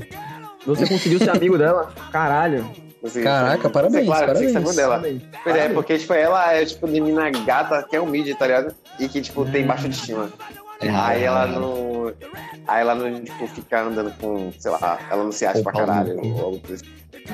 Você 0.66 0.86
conseguiu 0.86 1.18
ser 1.18 1.30
amigo 1.30 1.56
dela? 1.58 1.92
Caralho. 2.12 2.70
Assim, 3.02 3.22
Caraca, 3.22 3.62
você- 3.62 3.68
parabéns, 3.70 4.06
Claro, 4.06 4.26
você 4.26 4.32
parabéns. 4.32 4.52
sabe 4.52 4.76
dela. 4.76 4.96
Parabéns. 4.96 5.22
Pois 5.42 5.56
é, 5.56 5.68
porque, 5.70 5.98
tipo, 5.98 6.12
ela 6.12 6.52
é, 6.52 6.64
tipo, 6.66 6.86
de 6.86 7.00
menina 7.00 7.30
gata, 7.30 7.82
que 7.88 7.96
é 7.96 8.00
humilde, 8.00 8.34
tá 8.34 8.46
ligado? 8.46 8.74
E 8.98 9.08
que, 9.08 9.20
tipo, 9.22 9.44
tem 9.46 9.66
baixa 9.66 9.84
autoestima. 9.84 10.30
Aí 10.82 11.22
ela 11.24 11.46
não... 11.46 12.12
Aí 12.68 12.80
ela 12.82 12.94
não, 12.94 13.20
tipo, 13.22 13.46
fica 13.48 13.82
andando 13.82 14.12
com, 14.18 14.52
sei 14.58 14.70
lá, 14.70 14.98
ela 15.10 15.24
não 15.24 15.32
se 15.32 15.46
acha 15.46 15.58
Com 15.58 15.64
pra 15.64 15.72
caralho. 15.72 16.18
ou 16.22 16.40
algo 16.44 16.60
assim. 16.72 16.84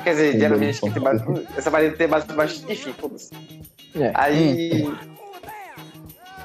Quer 0.03 0.11
dizer, 0.11 0.39
geralmente 0.39 0.79
tem 0.81 0.91
base, 1.01 1.23
essa 1.57 1.71
parede 1.71 1.95
tem 1.95 2.07
base 2.07 2.27
baixa. 2.27 2.61
Enfim, 2.69 2.93
foda-se. 2.97 3.31
É. 3.95 4.11
Aí. 4.13 4.89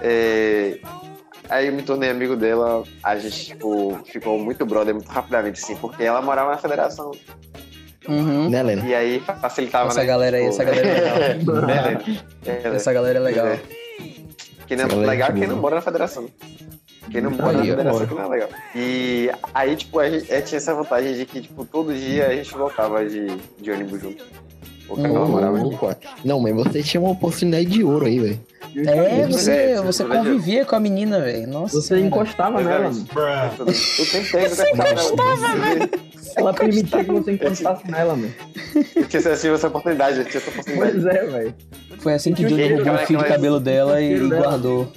é, 0.01 0.79
aí 1.49 1.67
eu 1.67 1.73
me 1.73 1.83
tornei 1.83 2.11
amigo 2.11 2.37
dela. 2.37 2.85
A 3.03 3.17
gente, 3.17 3.47
tipo, 3.47 3.99
ficou 4.05 4.39
muito 4.39 4.65
brother 4.65 4.95
muito 4.95 5.09
rapidamente, 5.09 5.63
assim, 5.63 5.77
porque 5.77 6.03
ela 6.03 6.23
morava 6.23 6.51
na 6.51 6.59
federação. 6.59 7.13
Uhum. 8.09 8.51
Né, 8.51 8.63
Lena? 8.63 8.85
E 8.85 8.95
aí 8.95 9.21
facilitava, 9.21 9.89
Essa 9.89 10.01
né? 10.01 10.07
galera 10.07 10.37
aí, 10.37 10.51
tipo, 10.51 10.55
essa 10.55 10.65
galera 10.65 10.89
é 10.89 11.35
legal. 11.35 11.63
né? 11.63 12.25
É? 12.47 12.69
Essa 12.75 12.93
galera 12.93 13.19
é 13.19 13.23
legal. 13.23 13.47
É. 13.47 13.61
Quem 14.67 14.77
não, 14.77 14.89
galera 14.89 15.11
legal 15.11 15.29
é 15.29 15.33
é 15.33 15.35
quem 15.35 15.47
não 15.47 15.57
mora 15.57 15.77
na 15.77 15.83
federação. 15.83 16.29
Quem 17.11 17.21
não 17.21 17.31
mora 17.33 17.49
Aí, 17.51 17.57
na 17.57 17.65
eu 17.65 17.77
federação 17.77 18.07
que 18.07 18.15
não 18.15 18.23
é 18.25 18.29
legal. 18.29 18.49
E 18.77 19.31
aí, 19.55 19.77
tipo, 19.77 19.99
a 19.99 20.09
gente, 20.09 20.33
é, 20.33 20.41
tinha 20.41 20.57
essa 20.57 20.75
vantagem 20.75 21.15
de 21.15 21.27
que, 21.27 21.41
tipo, 21.41 21.65
todo 21.65 21.93
dia 21.95 22.29
a 22.29 22.35
gente 22.35 22.53
voltava 22.55 23.05
de, 23.05 23.27
de 23.61 23.71
ônibus 23.71 24.01
junto. 24.01 24.25
Porque 24.87 25.07
ela 25.07 25.25
morava 25.27 25.59
aqui. 25.59 25.75
Opa. 25.75 25.97
Não, 26.25 26.41
mas 26.41 26.55
você 26.55 26.83
tinha 26.83 27.01
uma 27.01 27.11
oportunidade 27.11 27.67
de 27.67 27.83
ouro 27.85 28.07
aí, 28.07 28.19
velho. 28.19 28.41
É, 28.77 29.21
Pois 29.25 29.37
você, 29.37 29.53
é, 29.53 29.81
você 29.83 30.05
verdade. 30.05 30.29
convivia 30.29 30.65
com 30.65 30.77
a 30.77 30.81
menina, 30.81 31.21
velho. 31.21 31.47
Nossa. 31.49 31.81
Você 31.81 31.89
senhora. 31.89 32.07
encostava 32.07 32.63
nela, 32.63 32.89
inteiro 32.91 34.55
você 34.55 34.71
encostava 34.71 35.55
nela. 35.55 35.89
Ela 36.37 36.55
permitia 36.55 37.05
que 37.05 37.11
você 37.13 37.33
encostasse 37.33 37.91
nela, 37.91 38.17
mano. 38.17 38.33
Eu 38.97 39.05
tinha 39.07 39.21
essa 39.21 39.49
essa 39.49 39.67
oportunidade, 39.69 40.19
eu 40.19 40.25
tinha 40.25 40.41
essa 40.41 40.51
oportunidade. 40.51 40.93
Pois 40.93 41.07
é, 41.07 41.27
velho. 41.27 41.55
Foi 41.99 42.15
assim 42.15 42.33
que 42.33 42.43
E 42.43 42.47
que- 42.47 42.75
roubou 42.75 42.95
o 42.95 42.99
fio 43.07 43.19
de 43.19 43.25
cabelo 43.25 43.61
dela 43.61 44.01
e 44.01 44.19
dela. 44.19 44.43
guardou. 44.43 44.93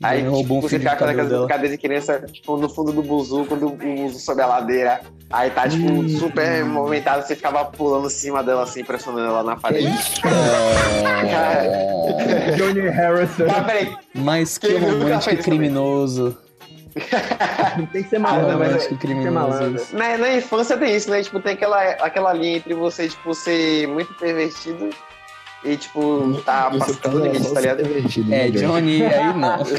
Aí, 0.00 0.22
roubou 0.22 0.58
um 0.58 0.60
tipo, 0.60 0.62
fio 0.68 0.68
você 0.68 0.78
de 0.78 0.84
ficava 0.88 1.12
com 1.12 1.16
dela. 1.28 1.38
brincadeiras 1.46 1.70
de 1.72 1.78
criança, 1.78 2.20
tipo, 2.32 2.56
no 2.56 2.68
fundo 2.68 2.92
do 2.92 3.02
buzu, 3.02 3.44
quando 3.46 3.66
o 3.66 3.70
buzu 3.70 4.20
sobe 4.20 4.42
a 4.42 4.46
ladeira. 4.46 5.00
Aí 5.28 5.50
tá, 5.50 5.68
tipo, 5.68 5.90
Hum. 5.90 6.08
super 6.08 6.64
movimentado, 6.64 7.26
você 7.26 7.34
ficava 7.34 7.64
pulando 7.64 8.06
em 8.06 8.10
cima 8.10 8.44
dela, 8.44 8.62
assim, 8.62 8.84
pressionando 8.84 9.26
ela 9.26 9.42
na 9.42 9.56
parede. 9.56 9.88
Johnny 12.56 12.88
Harrison. 12.88 13.44
Mas 14.14 14.58
que 14.58 14.68
Quem 14.68 14.78
romântico 14.78 15.34
e 15.34 15.36
criminoso. 15.38 16.36
Tem 17.92 18.02
que 18.02 18.08
ser 18.08 18.16
Ah, 18.16 18.20
malandro, 18.20 18.52
não, 18.52 18.58
mas 18.58 18.68
né? 18.68 18.74
Romântico 18.74 18.94
e 18.94 18.98
Tem 19.06 19.16
que 19.16 19.22
ser 19.22 19.30
malandro. 19.30 19.86
na, 19.92 20.18
na 20.18 20.36
infância 20.36 20.76
tem 20.76 20.96
isso, 20.96 21.10
né? 21.10 21.22
Tipo, 21.22 21.40
tem 21.40 21.52
aquela, 21.52 21.80
aquela 21.82 22.32
linha 22.32 22.56
entre 22.56 22.74
você, 22.74 23.08
tipo, 23.08 23.34
ser 23.34 23.86
muito 23.88 24.12
pervertido 24.14 24.90
e, 25.64 25.76
tipo, 25.76 26.40
tá 26.44 26.70
passando 26.70 27.22
limite, 27.24 27.44
só 27.48 27.54
tá 27.54 27.60
ligado? 27.60 27.80
É, 27.80 27.84
né, 28.22 28.50
Johnny? 28.50 29.04
Aí 29.04 29.24
não. 29.34 29.58
Mas, 29.58 29.70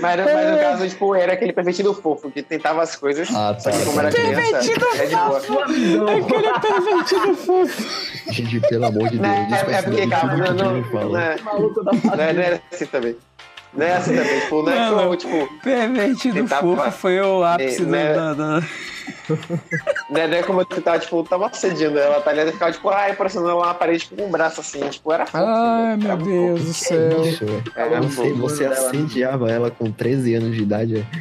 mas 0.00 0.50
no 0.50 0.58
caso, 0.58 0.88
tipo, 0.88 1.14
era 1.14 1.34
aquele 1.34 1.52
pervertido 1.52 1.92
fofo, 1.94 2.30
que 2.30 2.42
tentava 2.42 2.82
as 2.82 2.96
coisas, 2.96 3.28
Ah, 3.30 3.54
só 3.58 3.70
tá, 3.70 3.76
que 3.78 3.84
como 3.84 3.96
tá. 3.96 4.02
era 4.04 4.12
criança, 4.12 4.72
é 4.96 5.06
de 5.06 5.16
boa. 5.16 5.40
Gente, 8.30 8.60
pelo 8.60 8.86
amor 8.86 9.08
de 9.10 9.18
Deus, 9.18 9.28
Não, 9.28 9.56
é, 9.56 9.74
é 9.78 9.82
porque, 9.82 10.06
calma, 10.08 10.36
não, 10.36 10.54
não, 10.54 10.74
me 10.74 10.80
não, 10.80 10.90
fala. 10.90 11.22
é, 11.22 11.40
Maluco 11.42 11.84
da 11.84 11.92
não, 11.92 12.24
é, 12.24 12.32
não 12.32 12.42
era 12.42 12.62
assim 12.72 12.86
também. 12.86 13.12
Não 13.12 13.18
é 13.18 13.27
assim 13.96 14.16
também, 14.16 14.40
tipo, 14.40 14.62
não 14.62 14.72
é 14.72 14.90
Mano. 14.90 15.16
tipo, 15.16 15.48
Pervertido 15.62 16.46
fofo 16.48 16.90
foi 16.92 17.20
o 17.20 17.44
ápice 17.44 17.82
É, 17.82 17.86
né? 17.86 18.14
da, 18.14 18.34
da- 18.34 18.62
não 20.10 20.20
é, 20.20 20.26
não 20.28 20.36
é 20.38 20.42
como 20.42 20.60
eu 20.60 20.66
tava, 20.66 20.98
tipo, 20.98 21.22
tava 21.22 21.46
assediando 21.46 21.98
ela, 21.98 22.20
tá 22.20 22.32
ligado? 22.32 22.52
Ficava, 22.52 22.72
tipo, 22.72 22.88
ai, 22.90 23.14
pressionando 23.14 23.52
ela 23.52 23.66
na 23.66 23.74
parede 23.74 24.00
tipo, 24.04 24.16
com 24.16 24.26
o 24.26 24.30
braço 24.30 24.60
assim, 24.60 24.80
tipo, 24.88 25.12
era 25.12 25.26
fofo. 25.26 25.44
Ai, 25.44 25.96
né? 25.96 25.98
meu 25.98 26.10
Era 26.12 26.16
Deus 26.22 26.64
do 26.64 26.74
céu. 26.74 27.22
Era 27.76 28.00
muito 28.00 28.14
Você, 28.14 28.32
você 28.32 28.64
assediava 28.66 29.50
ela 29.50 29.70
com 29.70 29.90
13 29.90 30.34
anos 30.34 30.54
de 30.56 30.62
idade, 30.62 31.06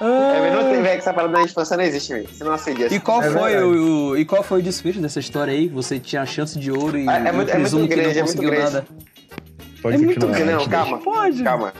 É, 0.00 0.40
mas 0.40 0.52
não 0.52 0.62
tem, 0.70 0.82
velho, 0.82 0.92
que 0.92 0.98
essa 0.98 1.12
parada 1.12 1.32
da 1.32 1.42
infância 1.42 1.76
não 1.76 1.84
existe, 1.84 2.12
velho. 2.12 2.28
Você 2.28 2.44
não 2.44 2.52
assedia. 2.52 2.86
E 2.94 3.00
qual, 3.00 3.22
É 3.22 3.30
foi 3.30 3.62
o, 3.62 4.10
o- 4.10 4.16
e 4.18 4.24
qual 4.24 4.42
foi 4.42 4.60
o 4.60 4.62
desfecho 4.62 5.00
dessa 5.00 5.18
história 5.20 5.52
aí? 5.52 5.68
Você 5.68 5.98
tinha 5.98 6.22
a 6.22 6.26
chance 6.26 6.58
de 6.58 6.70
ouro 6.70 6.96
e 6.98 7.08
É- 7.08 7.28
é 7.28 7.32
muito- 7.32 7.50
é 7.50 7.54
presumo 7.54 7.80
muito 7.80 7.94
que 7.94 8.00
grande, 8.00 8.18
é 8.18 8.20
não 8.20 8.26
muito 8.26 8.36
conseguiu 8.36 8.50
grande. 8.50 8.72
nada. 8.74 8.86
Pode 9.82 9.94
É 9.94 9.98
muito 9.98 10.20
continuar. 10.26 10.46
Não, 10.52 10.68
calma. 10.68 10.98
Pode. 10.98 11.42
Calma. 11.42 11.72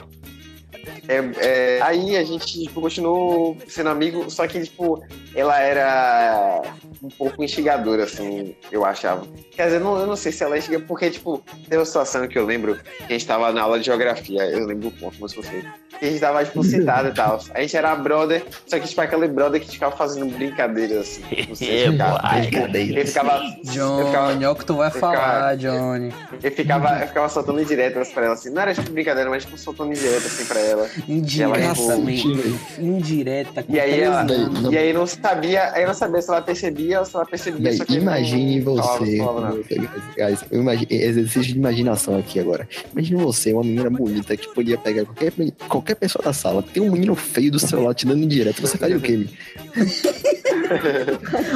É, 1.07 1.77
é, 1.77 1.81
aí 1.81 2.15
a 2.17 2.23
gente 2.23 2.63
tipo, 2.65 2.81
continuou 2.81 3.57
sendo 3.67 3.89
amigo, 3.89 4.29
só 4.29 4.47
que, 4.47 4.61
tipo, 4.61 5.03
ela 5.35 5.59
era 5.59 6.61
um 7.01 7.09
pouco 7.09 7.43
instigadora, 7.43 8.03
assim, 8.03 8.55
eu 8.71 8.85
achava. 8.85 9.25
Quer 9.51 9.65
dizer, 9.65 9.79
não, 9.79 9.97
eu 9.99 10.05
não 10.07 10.15
sei 10.15 10.31
se 10.31 10.43
ela 10.43 10.55
é 10.55 10.59
instigadora, 10.59 10.87
porque, 10.87 11.09
tipo, 11.09 11.43
teve 11.63 11.77
uma 11.77 11.85
situação 11.85 12.27
que 12.27 12.37
eu 12.37 12.45
lembro 12.45 12.75
que 12.75 13.03
a 13.05 13.11
gente 13.13 13.25
tava 13.25 13.51
na 13.51 13.61
aula 13.63 13.79
de 13.79 13.85
geografia, 13.85 14.43
eu 14.45 14.65
lembro 14.65 14.89
o 14.89 14.91
ponto, 14.91 15.17
mas 15.19 15.33
você. 15.33 15.63
E 16.01 16.05
a 16.05 16.09
gente 16.11 16.19
tava, 16.21 16.45
tipo, 16.45 16.63
sentado 16.63 17.09
e 17.09 17.13
tal. 17.13 17.41
A 17.53 17.59
gente 17.61 17.75
era 17.75 17.93
brother, 17.95 18.45
só 18.67 18.79
que, 18.79 18.87
tipo, 18.87 19.01
aquele 19.01 19.27
brother 19.27 19.59
que 19.59 19.69
ficava 19.69 19.95
fazendo 19.97 20.27
brincadeiras, 20.33 20.99
assim. 20.99 21.23
Não 21.49 21.55
sei, 21.55 21.89
ficava, 21.91 22.41
tipo, 22.41 22.57
ele 22.77 23.05
ficava. 23.05 23.41
ele 23.43 23.63
ficava 23.65 23.73
Johnny, 23.73 24.45
olha 24.45 24.51
o 24.51 24.55
que 24.55 24.65
tu 24.65 24.75
vai 24.75 24.87
eu 24.87 24.91
ficava- 24.91 25.15
falar, 25.17 25.57
Johnny. 25.57 26.13
eu 26.41 26.51
ficava, 26.51 26.99
eu 27.01 27.07
ficava 27.07 27.27
soltando 27.29 27.61
indiretas 27.61 28.09
pra 28.11 28.25
ela, 28.25 28.33
assim. 28.35 28.49
Não 28.49 28.61
era 28.61 28.73
tipo 28.73 28.89
brincadeira, 28.91 29.29
mas 29.29 29.43
tipo 29.43 29.57
soltando 29.57 29.91
indiretas 29.91 30.25
assim 30.27 30.45
pra 30.45 30.59
ela. 30.61 30.68
Indiretamente. 31.07 32.23
Cacete, 32.31 32.81
Indireta. 32.81 33.63
com 33.63 33.73
E 33.73 33.79
aí 33.79 33.99
ela. 33.99 34.25
E 34.71 34.77
aí 34.77 34.93
não 34.93 35.05
sabia, 35.07 35.71
aí 35.73 35.85
não 35.85 35.93
sabia 35.93 36.21
se 36.21 36.29
ela 36.29 36.41
percebia 36.41 36.59
percebia, 36.69 37.05
se 37.05 37.15
ela 37.15 37.25
percebia, 37.25 37.85
que 37.85 37.95
imagine 37.95 38.59
não 38.59 38.75
você. 38.75 39.17
falava 39.17 39.57
guys, 39.57 40.45
imagine, 40.51 40.87
exercício 40.91 41.53
de 41.53 41.57
imaginação 41.59 42.17
aqui 42.17 42.39
agora. 42.39 42.67
Imagine 42.93 43.23
você, 43.23 43.53
uma 43.53 43.63
menina 43.63 43.89
bonita 43.89 44.35
que 44.37 44.47
podia 44.53 44.77
pegar 44.77 45.05
qualquer, 45.05 45.33
qualquer 45.67 45.95
pessoa 45.95 46.23
da 46.23 46.33
sala. 46.33 46.61
Tem 46.63 46.81
um 46.83 46.91
menino 46.91 47.15
feio 47.15 47.51
do 47.51 47.59
seu 47.59 47.81
lado 47.81 47.95
te 47.95 48.05
dando 48.05 48.23
indireto. 48.23 48.61
Você 48.61 48.77
faria 48.77 48.97
o 48.97 49.01
quê, 49.01 49.17
Mi? 49.17 49.29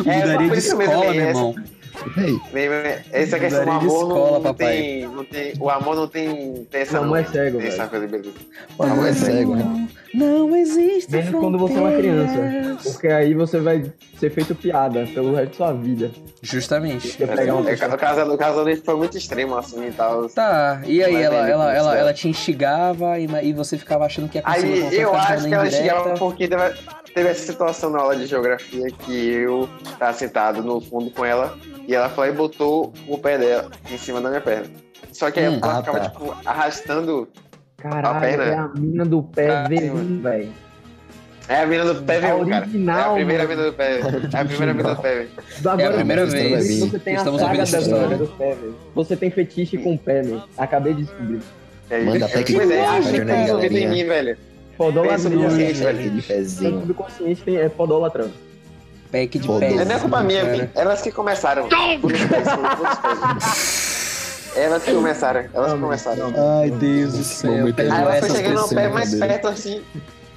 Mudaria 0.05 0.37
de 0.37 0.47
mesmo, 0.47 0.81
escola, 0.81 1.05
é 1.05 1.13
meu 1.13 1.21
essa- 1.21 1.29
irmão. 1.39 1.55
Véi, 1.55 1.63
Mesmo, 2.51 2.73
é- 2.73 3.03
Essa 3.11 3.39
questão 3.39 3.65
do 3.65 3.71
de 3.71 3.85
amor 3.85 4.07
escola, 4.07 4.31
não, 4.31 4.41
papai. 4.41 4.67
tem, 4.77 5.07
não 5.07 5.23
tem. 5.25 5.53
O 5.59 5.69
amor 5.69 5.95
não 5.95 6.07
tem. 6.07 6.67
tem 6.69 6.81
essa, 6.81 6.99
O 6.99 7.03
amor 7.03 7.19
é 7.19 7.23
cego, 7.25 7.57
tem 7.59 7.67
essa 7.67 7.87
coisa, 7.87 8.07
beleza. 8.07 8.35
o 8.77 8.83
amor 8.83 9.07
é 9.07 9.13
cego, 9.13 9.55
né? 9.55 9.87
Não 10.13 10.55
existe 10.55 11.11
Menos 11.11 11.31
quando 11.31 11.57
você 11.57 11.73
é 11.73 11.79
uma 11.79 11.91
criança. 11.91 12.77
Porque 12.83 13.07
aí 13.07 13.33
você 13.33 13.59
vai 13.59 13.91
ser 14.19 14.29
feito 14.29 14.53
piada 14.53 15.07
pelo 15.11 15.33
resto 15.33 15.49
da 15.51 15.57
sua 15.57 15.73
vida. 15.73 16.11
Justamente. 16.41 17.17
É, 17.23 17.87
no 17.87 17.97
caso, 17.97 18.25
no 18.25 18.37
caso 18.37 18.63
dele 18.63 18.81
foi 18.83 18.95
muito 18.95 19.17
extremo, 19.17 19.57
assim 19.57 19.87
e 19.87 19.91
tal. 19.91 20.29
Tá, 20.29 20.81
e 20.85 21.03
aí 21.03 21.13
Mas 21.13 21.23
ela, 21.23 21.35
ele 21.41 21.51
ela, 21.51 21.73
ela, 21.73 21.97
ela 21.97 22.13
te 22.13 22.27
instigava 22.27 23.17
e, 23.19 23.27
e 23.43 23.53
você 23.53 23.77
ficava 23.77 24.05
achando 24.05 24.29
que 24.29 24.37
ia 24.37 24.43
conseguir 24.43 24.73
Aí 24.73 24.81
alguma 24.83 25.01
eu 25.01 25.15
acho 25.15 25.47
que 25.47 25.53
ela 25.53 25.71
chegava 25.71 26.13
porque 26.13 26.47
teve, 26.47 26.63
teve 27.13 27.29
essa 27.29 27.45
situação 27.45 27.89
na 27.89 27.99
aula 27.99 28.15
de 28.15 28.25
geografia 28.27 28.91
que 28.91 29.29
eu 29.29 29.67
tava 29.97 30.13
sentado 30.13 30.61
no 30.61 30.79
fundo 30.79 31.09
com 31.09 31.25
ela 31.25 31.57
e 31.87 31.93
ela 31.95 32.09
foi 32.09 32.29
e 32.29 32.31
botou 32.31 32.93
o 33.07 33.17
pé 33.17 33.37
dela 33.37 33.69
em 33.91 33.97
cima 33.97 34.19
da 34.21 34.29
minha 34.29 34.41
perna. 34.41 34.67
Só 35.11 35.29
que 35.29 35.39
aí 35.39 35.47
Hum, 35.49 35.59
ela 35.61 35.73
ah, 35.73 35.79
ficava, 35.83 35.99
tá. 35.99 36.09
tipo, 36.09 36.35
arrastando. 36.45 37.27
Caralho, 37.77 38.17
A 38.17 38.19
perna. 38.19 38.43
é 38.45 38.55
a 38.57 38.67
mina 38.69 39.05
do 39.05 39.21
pé 39.23 39.49
Ah, 39.49 39.65
sim, 39.67 39.75
V1, 39.75 40.21
velho. 40.21 40.49
É 41.49 41.61
a 41.61 41.65
mina 41.67 41.83
do 41.93 42.01
pé, 42.03 42.19
viu, 42.21 42.47
cara? 42.47 42.65
É 42.65 43.01
a 43.01 43.09
primeira 43.13 43.45
mina 43.47 43.63
do 43.65 43.73
pé. 43.73 43.99
É 43.99 44.39
a 44.39 44.45
primeira 44.45 44.73
mina 44.73 44.95
do 44.95 45.01
pé, 45.01 45.15
velho. 45.15 45.29
É 45.79 45.85
a 45.87 45.91
primeira 45.93 46.25
você- 46.25 46.37
vez 46.37 46.79
você 46.79 46.99
tem 46.99 47.01
que 47.01 47.09
a 47.09 47.13
estamos 47.15 47.41
saga 47.41 47.51
ouvindo 47.51 47.61
essa 47.63 47.77
história. 47.79 48.17
do 48.17 48.27
pé, 48.27 48.55
velho. 48.55 48.75
Você 48.95 49.15
tem 49.17 49.29
fetiche 49.29 49.77
com 49.77 49.93
o 49.95 49.97
pé, 49.99 50.21
velho. 50.21 50.43
Acabei 50.57 50.93
de 50.93 51.03
descobrir. 51.03 51.39
É, 51.89 51.99
Manda 51.99 52.17
é, 52.17 52.21
é, 52.21 52.23
acho 52.25 52.43
que 52.45 52.53
página 52.55 53.25
tá 53.25 53.33
aí, 53.33 53.41
resolvido 53.41 53.75
em 53.77 53.81
galerinha. 53.81 53.89
mim, 53.89 54.03
velho. 54.05 54.37
Fodolatria, 54.77 55.17
Pensa 55.17 55.29
no 55.29 55.49
velho. 55.49 56.79
subconsciente 56.81 57.57
é 57.57 57.69
podólatra. 57.69 58.31
Pack 59.13 59.37
de 59.37 59.47
pés. 59.47 59.79
É, 59.79 59.85
não 59.85 59.95
é 59.95 59.99
culpa 59.99 60.21
minha, 60.21 60.41
cara. 60.41 60.53
filho. 60.55 60.69
Elas 60.73 61.01
que 61.03 61.11
começaram. 61.11 61.69
Elas 64.55 64.83
que 64.83 64.91
começaram. 64.93 65.45
Elas 65.53 65.73
que 65.73 65.79
começaram. 65.79 66.33
Ai, 66.61 66.71
Deus 66.71 67.13
do 67.13 67.23
céu. 67.23 67.73
Perdoa 67.73 67.95
Aí 67.95 68.01
ela 68.01 68.13
foi 68.15 68.29
chegando 68.31 68.53
no 68.55 68.67
pessoas. 68.67 68.73
pé 68.73 68.89
mais 68.89 69.15
perto, 69.15 69.47
assim. 69.47 69.81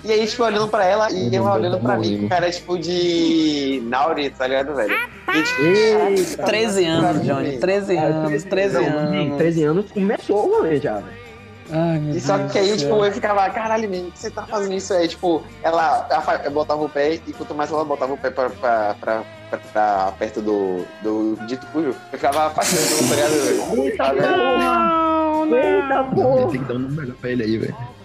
E 0.04 0.12
aí, 0.12 0.26
tipo, 0.26 0.44
olhando 0.44 0.68
pra 0.68 0.84
ela 0.84 1.10
e 1.10 1.34
ela 1.34 1.54
olhando 1.54 1.80
pra 1.80 1.96
mim, 1.96 2.28
cara, 2.28 2.48
tipo, 2.50 2.78
de 2.78 3.82
Nauri, 3.86 4.30
tá 4.30 4.46
ligado, 4.46 4.74
velho? 4.76 4.94
E, 5.34 5.42
tipo, 5.42 5.62
Eita, 5.62 6.42
13 6.44 6.84
anos, 6.84 7.26
Johnny. 7.26 7.58
13 7.58 7.96
anos, 7.96 8.44
13 8.44 8.74
Não, 8.78 8.98
anos. 8.98 9.36
13 9.38 9.62
anos 9.64 9.90
começou 9.90 10.46
o 10.46 10.56
rolê 10.58 10.78
já, 10.78 10.96
velho. 10.96 11.25
Ai, 11.70 11.98
meu 11.98 12.14
E 12.16 12.20
só 12.20 12.36
Deus 12.36 12.52
que 12.52 12.58
aí, 12.58 12.76
tipo, 12.76 13.04
eu 13.04 13.12
ficava, 13.12 13.48
caralho, 13.50 13.88
menino, 13.88 14.08
por 14.08 14.14
que 14.14 14.18
você 14.20 14.30
tá 14.30 14.46
fazendo 14.46 14.74
isso 14.74 14.92
aí? 14.92 15.08
Tipo, 15.08 15.42
ela, 15.62 16.06
ela 16.10 16.50
botava 16.50 16.82
o 16.84 16.88
pé 16.88 17.14
e 17.14 17.32
quanto 17.32 17.54
mais 17.54 17.70
ela 17.70 17.84
botava 17.84 18.12
o 18.12 18.18
pé 18.18 18.30
pra, 18.30 18.50
pra, 18.50 18.94
pra, 19.00 19.22
pra, 19.50 19.58
pra 19.58 20.12
perto 20.18 20.40
do, 20.40 20.84
do 21.02 21.36
dito 21.46 21.66
cujo, 21.68 21.88
eu 21.88 21.94
ficava 22.10 22.46
afastando, 22.46 23.08
tá 23.08 23.14
ligado? 23.14 23.82
Eita 23.82 24.04
Tá 24.04 24.12
ligado? 24.12 24.34
porra! 24.34 25.56
Eita 25.56 26.04
porra! 26.14 26.50
Tem 26.50 26.60
que 26.60 26.68
dar 26.68 26.74
um 26.74 26.78
número 26.78 27.12
pra 27.14 27.30
ele 27.30 27.42
aí, 27.42 27.58
velho. 27.58 27.95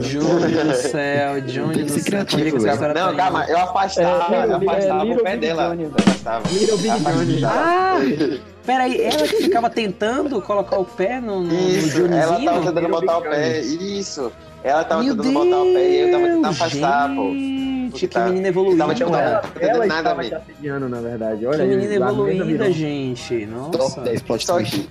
Johnny 0.00 0.64
do 0.64 0.74
céu, 0.74 1.42
que 1.72 1.82
do 1.82 1.88
céu. 1.90 2.04
criativo, 2.04 2.42
Onde 2.42 2.48
é 2.48 2.52
que 2.52 2.56
história 2.72 2.94
Não, 2.94 3.10
tá 3.10 3.14
calma, 3.16 3.44
eu 3.48 3.58
afastava, 3.58 4.34
É, 4.34 4.44
eu 4.46 4.56
afastava 4.56 5.04
Little 5.04 5.20
o 5.20 5.24
pé 5.24 5.36
dela. 5.36 5.76
Eu 5.78 5.92
afastava. 5.96 6.48
Little 6.50 6.78
Big 6.78 7.00
Johnny. 7.00 7.44
Ah! 7.44 7.98
Peraí, 8.64 9.02
ela 9.02 9.28
que 9.28 9.42
ficava 9.42 9.68
tentando 9.68 10.40
colocar 10.40 10.78
o 10.78 10.84
pé 10.86 11.20
no, 11.20 11.42
no, 11.42 11.52
no 11.52 11.68
Isso, 11.68 12.06
ela 12.06 12.40
tava 12.40 12.60
tentando 12.62 12.88
botar 12.88 13.18
o 13.18 13.22
pé. 13.22 13.60
Isso. 13.60 14.32
Ela 14.62 14.82
tava 14.84 15.02
tentando 15.04 15.32
botar 15.32 15.58
o 15.60 15.64
pé 15.74 15.90
e 15.90 16.00
eu 16.00 16.10
tava 16.10 16.24
tentando 16.24 16.46
afastar, 16.46 17.14
pô. 17.14 17.30
Gente, 17.30 17.90
Porque 17.90 18.08
que 18.08 18.14
tá- 18.14 18.26
menina 18.26 18.48
evoluída. 18.48 18.78
tava, 18.78 18.94
tipo, 18.94 19.14
ela, 19.14 19.30
não 19.42 19.48
entendendo 19.50 19.68
ela 19.76 19.86
nada, 19.86 19.98
estava 20.00 20.20
amigo. 20.20 20.36
te 20.36 20.42
assediando, 20.42 20.88
na 20.88 21.00
verdade. 21.00 21.46
Olha 21.46 21.58
Que 21.58 21.64
menina 21.76 21.94
evoluída, 21.94 22.72
gente. 22.72 23.46
Top 23.70 23.76
Nossa. 23.78 24.00
10 24.00 24.22
plot 24.22 24.46
Só 24.46 24.54
twist. 24.54 24.88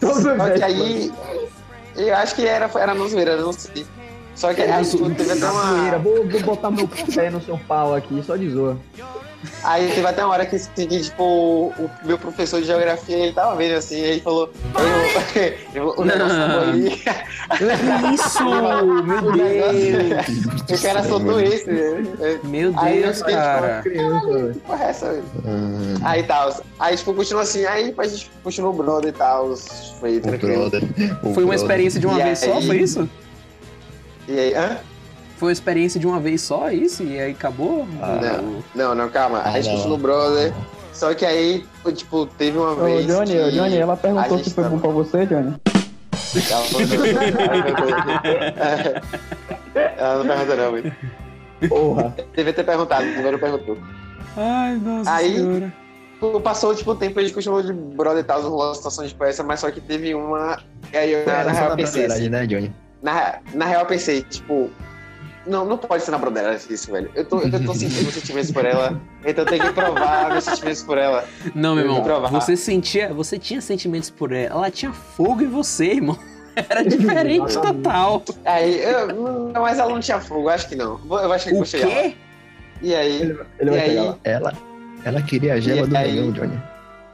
que, 0.00 0.06
só 0.06 0.50
que 0.50 0.62
aí. 0.64 1.12
Eu 1.94 2.14
acho 2.16 2.34
que 2.34 2.46
era, 2.46 2.70
era 2.78 2.94
no 2.94 3.08
zoeira, 3.08 3.32
eu 3.32 3.42
não 3.42 3.52
sei. 3.52 3.90
Só 4.34 4.54
que 4.54 4.62
aí 4.62 4.84
tipo, 4.84 5.10
teve 5.10 5.32
até 5.32 5.40
Zoeira, 5.40 5.96
uma. 5.96 5.98
Vou, 5.98 6.26
vou 6.28 6.40
botar 6.42 6.70
meu 6.70 6.88
pé 6.88 7.30
no 7.30 7.42
seu 7.42 7.58
pau 7.68 7.94
aqui, 7.94 8.22
só 8.26 8.36
de 8.36 8.48
zoa. 8.50 8.76
Aí 9.64 9.88
teve 9.94 10.06
até 10.06 10.22
uma 10.22 10.34
hora 10.34 10.44
que, 10.44 10.56
assim, 10.56 10.68
que, 10.86 11.00
tipo, 11.00 11.22
o 11.78 11.90
meu 12.04 12.18
professor 12.18 12.60
de 12.60 12.66
geografia, 12.66 13.16
ele 13.16 13.32
tava 13.32 13.56
vendo 13.56 13.74
assim, 13.74 13.96
e 13.96 14.00
ele 14.04 14.20
falou, 14.20 14.50
eu, 15.74 15.82
eu, 15.82 15.94
o 15.96 16.04
negócio 16.04 16.36
foi 16.36 16.68
ali. 16.68 17.02
Isso! 18.14 18.44
Meu 19.04 19.32
Deus! 19.32 20.78
O 20.78 20.82
cara 20.82 21.02
soltou 21.04 21.40
esse, 21.40 21.70
né? 21.70 22.04
Meu 22.44 22.72
Aí 22.76 22.98
eu 22.98 23.02
Deus, 23.04 23.16
tipo, 23.18 23.30
cara. 23.30 23.82
Que 23.82 24.58
porra 24.66 24.84
é 24.84 24.88
essa, 24.90 25.10
velho? 25.10 25.24
Ah, 26.02 26.10
Aí 26.10 26.22
tal. 26.22 26.60
Aí, 26.78 26.96
tipo, 26.96 27.14
continuou 27.14 27.42
assim, 27.42 27.64
aí 27.64 27.94
a 27.96 28.06
gente 28.06 28.30
continuou 28.44 28.74
o 28.74 28.76
brother 28.76 29.08
e 29.08 29.12
tal. 29.12 29.56
Foi 29.98 30.18
o 30.18 30.20
tranquilo. 30.20 30.68
brother. 30.70 30.82
o 30.84 30.88
Foi 30.88 31.28
uma 31.28 31.34
brother. 31.34 31.54
experiência 31.54 31.98
de 32.00 32.06
uma 32.06 32.20
E 32.20 32.22
vez 32.24 32.38
só, 32.40 32.52
aí? 32.58 32.66
foi 32.66 32.76
isso? 32.78 33.08
E 34.30 34.38
aí, 34.38 34.54
hã? 34.54 34.78
Foi 35.36 35.48
uma 35.48 35.52
experiência 35.52 35.98
de 35.98 36.06
uma 36.06 36.20
vez 36.20 36.40
só, 36.42 36.70
isso? 36.70 37.02
E 37.02 37.18
aí 37.18 37.32
acabou? 37.32 37.84
Não. 37.86 38.62
Não, 38.74 38.94
não, 38.94 39.08
calma. 39.10 39.38
Ah, 39.38 39.48
a 39.50 39.60
gente 39.60 39.68
não. 39.68 39.74
continuou 39.76 39.98
o 39.98 40.00
brother. 40.02 40.52
Só 40.92 41.12
que 41.14 41.24
aí, 41.24 41.66
tipo, 41.96 42.26
teve 42.26 42.56
uma 42.58 42.72
Ô, 42.72 42.84
vez. 42.84 43.06
Johnny, 43.06 43.32
que 43.32 43.40
ô, 43.40 43.50
Johnny, 43.50 43.76
ela 43.76 43.96
perguntou 43.96 44.38
se 44.38 44.50
foi 44.50 44.64
tava- 44.64 44.76
bom 44.76 44.80
pra 44.82 44.90
você, 44.90 45.26
Johnny. 45.26 45.54
Ela 46.50 46.62
perguntou. 46.86 47.06
Ela 49.96 50.18
não 50.18 50.26
perguntou, 50.26 50.56
não, 50.56 50.72
velho. 50.72 50.94
Porra. 51.68 52.14
Devia 52.36 52.52
ter 52.52 52.64
perguntado, 52.64 53.04
agora 53.04 53.32
não 53.32 53.38
perguntou. 53.38 53.78
Ai, 54.36 54.76
nossa 54.76 55.10
Aí- 55.12 55.34
senhora. 55.34 55.72
Passou, 56.44 56.74
tipo, 56.74 56.90
o 56.90 56.94
tempo, 56.94 57.18
a 57.18 57.22
gente 57.22 57.32
continuou 57.32 57.62
de 57.62 57.72
brother 57.72 58.20
e 58.20 58.24
tal, 58.24 58.42
rolou 58.42 58.66
uma 58.68 58.74
situação 58.74 59.06
de 59.06 59.14
peça, 59.14 59.42
mas 59.42 59.60
só 59.60 59.70
que 59.70 59.80
teve 59.80 60.14
uma. 60.14 60.58
E 60.92 60.96
aí 60.98 61.12
eu, 61.12 61.24
na, 61.24 61.50
real, 61.50 61.70
na 61.70 61.76
pensei. 61.76 62.00
verdade, 62.02 62.20
assim, 62.20 62.28
né, 62.28 62.46
Johnny? 62.46 62.72
Na, 63.02 63.38
na 63.54 63.66
real, 63.66 63.86
pensei, 63.86 64.22
tipo. 64.22 64.70
Não, 65.46 65.64
não 65.64 65.78
pode 65.78 66.02
ser 66.04 66.10
na 66.10 66.18
broderagem 66.18 66.66
isso, 66.70 66.92
velho. 66.92 67.10
Eu 67.14 67.24
tô, 67.24 67.40
eu 67.40 67.64
tô 67.64 67.72
sentindo 67.74 68.10
sentimentos 68.12 68.52
por 68.52 68.64
ela, 68.64 69.00
então 69.24 69.42
eu 69.44 69.48
tenho 69.48 69.64
que 69.64 69.72
provar 69.72 70.30
meus 70.30 70.44
sentimentos 70.44 70.82
por 70.82 70.98
ela. 70.98 71.24
Não, 71.54 71.74
meu 71.74 71.86
Eu 71.86 71.96
irmão, 71.96 72.30
você 72.30 72.56
sentia, 72.56 73.12
você 73.12 73.38
tinha 73.38 73.60
sentimentos 73.62 74.10
por 74.10 74.32
ela, 74.32 74.54
ela 74.54 74.70
tinha 74.70 74.92
fogo 74.92 75.42
em 75.42 75.48
você, 75.48 75.86
irmão. 75.94 76.18
Era 76.68 76.84
diferente 76.84 77.54
total. 77.54 78.22
Aí, 78.44 78.82
eu, 78.82 79.06
não, 79.14 79.62
mas 79.62 79.78
ela 79.78 79.90
não 79.90 80.00
tinha 80.00 80.20
fogo, 80.20 80.48
acho 80.50 80.68
que 80.68 80.76
não. 80.76 81.00
Eu 81.08 81.32
acho 81.32 81.46
que 81.48 81.54
O 81.54 81.56
vou 81.56 81.64
chegar 81.64 81.88
lá. 81.88 81.94
quê? 81.94 82.14
E 82.82 82.94
aí, 82.94 83.22
Ele 83.22 83.38
e 83.62 83.70
vai 83.70 83.80
aí, 83.80 83.96
lá. 83.96 84.18
Ela, 84.24 84.52
ela 85.04 85.22
queria 85.22 85.54
a 85.54 85.60
gema 85.60 85.86
E 85.86 85.86
do 85.86 85.96
aí? 85.96 86.32
Johnny. 86.32 86.62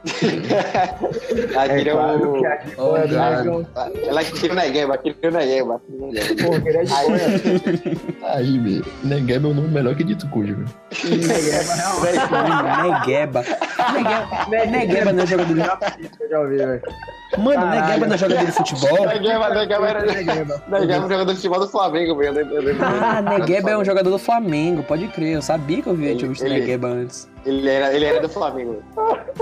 ela 1.53 1.69
queria 1.69 1.93
claro 1.93 2.31
o. 2.31 2.39
que 2.39 2.45
aqui 2.45 2.69
Oh, 2.77 2.89
foi 2.91 2.99
God. 3.01 3.09
dragão. 3.09 3.67
Ela 4.07 4.21
o 4.21 4.55
Negueba, 4.55 4.97
queria 4.97 5.29
o 5.29 5.31
Negueba. 5.31 5.79
Pô, 5.79 6.61
queria 6.61 6.85
de 6.85 6.93
Aí, 6.93 7.07
boia. 7.07 7.27
Aí, 8.35 8.59
meu. 8.59 8.83
Negab 9.03 9.45
é 9.45 9.47
um 9.49 9.53
nome 9.53 9.67
melhor 9.69 9.95
que 9.95 10.03
Dito 10.03 10.27
Cujo, 10.29 10.55
velho. 10.55 10.67
Negueba. 12.83 13.43
Negueba, 14.49 14.65
Negueba 14.67 15.13
não 15.13 15.23
é 15.23 15.27
jogador 15.27 15.53
de... 15.53 15.59
Eu 15.61 16.29
já 16.29 16.39
ouvi, 16.39 16.57
velho. 16.57 16.81
Mano, 17.37 17.59
Caralho. 17.61 17.81
Negueba 17.81 18.07
não 18.07 18.13
é 18.13 18.17
jogador 18.17 18.45
de 18.45 18.51
futebol? 18.51 19.05
Negueba, 19.07 19.49
Negueba 19.53 19.89
era. 19.89 20.05
Negueba 20.05 20.53
é 20.93 20.99
um 20.99 21.09
jogador 21.09 21.25
de 21.25 21.35
futebol 21.35 21.59
do 21.59 21.67
Flamengo, 21.67 22.15
velho. 22.15 22.47
Ah, 22.81 23.21
Negueba 23.21 23.71
é 23.71 23.77
um 23.77 23.85
jogador 23.85 24.09
do 24.09 24.17
Flamengo, 24.19 24.83
pode 24.83 25.07
crer. 25.09 25.35
Eu 25.35 25.41
sabia 25.41 25.81
que 25.81 25.87
eu 25.89 25.95
vi, 25.95 26.15
tinha 26.15 26.29
visto 26.29 26.43
Negueba 26.43 26.87
antes. 26.87 27.27
Ele 27.47 27.69
era, 27.69 27.93
ele 27.95 28.03
era 28.03 28.19
do 28.19 28.27
Flamengo. 28.27 28.83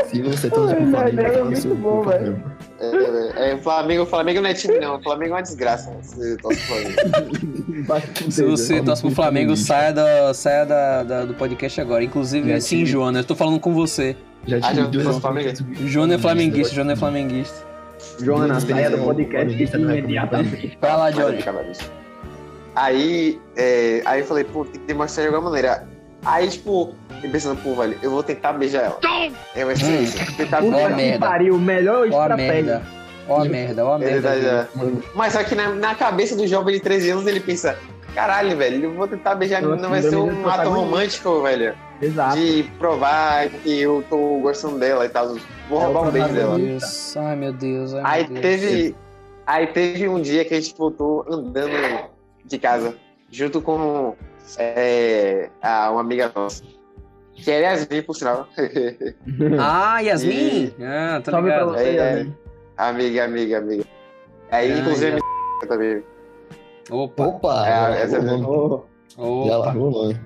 Se 0.06 0.22
você 0.22 0.48
torce 0.50 0.76
pro 0.76 0.86
Flamengo, 0.92 1.22
é 1.22 1.44
muito 1.44 1.76
bom, 1.76 2.02
velho. 2.04 2.44
É, 2.80 3.52
é, 3.54 3.58
Flamengo, 3.58 4.06
Flamengo 4.06 4.42
não 4.42 4.50
é 4.50 4.54
time, 4.54 4.80
não. 4.80 5.02
Flamengo 5.02 5.32
é 5.32 5.38
uma 5.38 5.42
desgraça. 5.42 5.92
Se 6.04 6.38
Flamengo. 6.38 8.32
Se 8.32 8.44
você 8.44 8.82
torce 8.84 9.02
pro 9.02 9.12
Flamengo, 9.12 9.56
saia, 9.58 9.92
da, 9.92 10.34
saia 10.36 10.66
da, 10.66 11.04
da- 11.04 11.26
do 11.26 11.34
podcast 11.34 11.82
agora. 11.82 12.04
Inclusive, 12.04 12.48
Já 12.50 12.60
sim, 12.62 12.78
tive- 12.80 12.92
Joana, 12.92 13.20
eu 13.20 13.24
tô 13.24 13.34
falando 13.36 13.60
com 13.60 13.74
você. 13.74 14.16
Já 14.46 14.58
Ah, 14.58 14.62
tive 14.62 14.76
já 14.76 14.86
duas 14.88 15.04
torce 15.06 15.20
pro 15.22 15.32
Flamengo? 15.32 15.58
Joana 15.88 16.14
é 16.14 16.18
flamenguista, 16.20 16.76
Joana 16.76 16.94
é 16.94 16.96
flamenguista. 16.96 17.66
Joana, 18.22 18.60
saia 18.60 18.92
do 18.92 18.98
podcast 19.00 19.58
é 19.76 19.78
imediatamente. 19.80 20.78
Vai 20.80 20.96
lá, 20.98 21.10
Johnny. 21.10 21.40
Aí, 22.76 23.40
é, 23.56 24.02
aí 24.06 24.20
eu 24.20 24.26
falei, 24.26 24.44
pô, 24.44 24.66
tem 24.66 24.80
que 24.82 24.88
demonstrar 24.88 25.28
de 25.28 25.34
alguma 25.34 25.50
maneira. 25.50 25.88
Aí, 26.26 26.50
tipo, 26.50 26.94
eu 27.24 27.30
pensando, 27.32 27.62
pô, 27.62 27.76
velho, 27.76 27.98
eu 28.02 28.10
vou 28.12 28.24
tentar 28.24 28.54
beijar 28.54 28.84
ela. 28.84 29.00
É, 29.56 29.64
vai 29.64 29.76
ser 29.76 30.02
isso. 30.02 30.18
Tentar 30.36 30.62
beijar 30.62 30.90
que 30.90 30.96
merda. 30.96 31.26
pariu, 31.26 31.58
melhor 31.60 32.00
Ó 32.00 32.02
a 32.02 32.08
estratégia. 32.08 32.54
merda. 32.64 32.82
Ó 33.28 33.42
a 33.42 33.46
merda, 33.46 33.86
ó 33.86 33.94
a 33.94 33.96
É 33.96 34.00
merda. 34.00 34.30
verdade, 34.32 34.46
é. 34.46 34.68
Mas 35.14 35.34
só 35.34 35.44
que 35.44 35.56
na, 35.56 35.70
na 35.70 35.96
cabeça 35.96 36.36
do 36.36 36.46
jovem 36.48 36.76
de 36.76 36.82
13 36.82 37.10
anos 37.12 37.28
ele 37.28 37.40
pensa, 37.40 37.78
caralho, 38.14 38.56
velho, 38.58 38.84
eu 38.86 38.94
vou 38.94 39.08
tentar 39.08 39.36
beijar 39.36 39.60
a 39.60 39.68
menina, 39.68 39.88
vai 39.88 40.02
ser 40.02 40.16
menina 40.16 40.34
um 40.34 40.50
ato 40.50 40.70
romântico, 40.70 41.42
velho. 41.42 41.76
Exato. 42.02 42.36
de 42.36 42.64
provar 42.78 43.48
que 43.48 43.80
eu 43.80 44.04
tô 44.10 44.40
gostando 44.40 44.78
dela 44.78 45.06
e 45.06 45.10
tal. 45.10 45.30
Vou 45.70 45.82
É 45.82 45.88
o 45.88 45.94
roubar 45.94 46.10
um 46.10 46.12
beijo 46.12 46.28
dela. 46.34 46.58
Deus. 46.60 47.16
Ai, 47.16 47.36
meu 47.38 47.54
Deus. 47.54 47.94
Ai, 47.94 48.02
Aí 48.04 48.24
meu 48.24 48.42
Deus. 48.42 48.42
teve. 48.42 48.96
Aí 49.48 49.68
teve 49.68 50.08
um 50.10 50.20
dia 50.22 50.44
que 50.44 50.54
a 50.54 50.60
gente 50.60 50.76
voltou 50.78 51.24
andando 51.30 51.72
de 52.44 52.58
casa, 52.60 52.96
junto 53.32 53.62
com 53.62 54.14
é, 54.58 55.50
a, 55.62 55.92
uma 55.92 56.02
amiga 56.02 56.32
nossa. 56.36 56.64
Que 57.34 57.52
é 57.52 57.62
Yasmin, 57.62 58.02
por 58.04 58.16
sinal. 58.16 58.48
Ah, 59.60 60.00
Yasmin? 60.00 60.74
Ah, 60.82 61.22
tô 61.24 61.32
Salve 61.32 61.50
pra 61.50 61.60
ligado. 61.60 61.78
você, 61.78 61.84
É, 61.84 61.94
Yasmin. 61.96 62.36
amiga, 62.78 63.26
amiga, 63.26 63.58
amiga. 63.58 63.84
Aí, 64.52 64.72
Ah, 64.72 64.78
inclusive, 64.80 65.18
já. 65.62 65.68
também. 65.68 66.04
Opa. 66.90 67.26
Opa! 67.28 67.68
É, 67.68 67.72
já 67.72 67.90
essa. 67.96 68.22
Já 68.22 68.34
Opa. 69.18 69.56
largou 69.58 69.88
o 69.88 69.92
nome. 69.92 70.20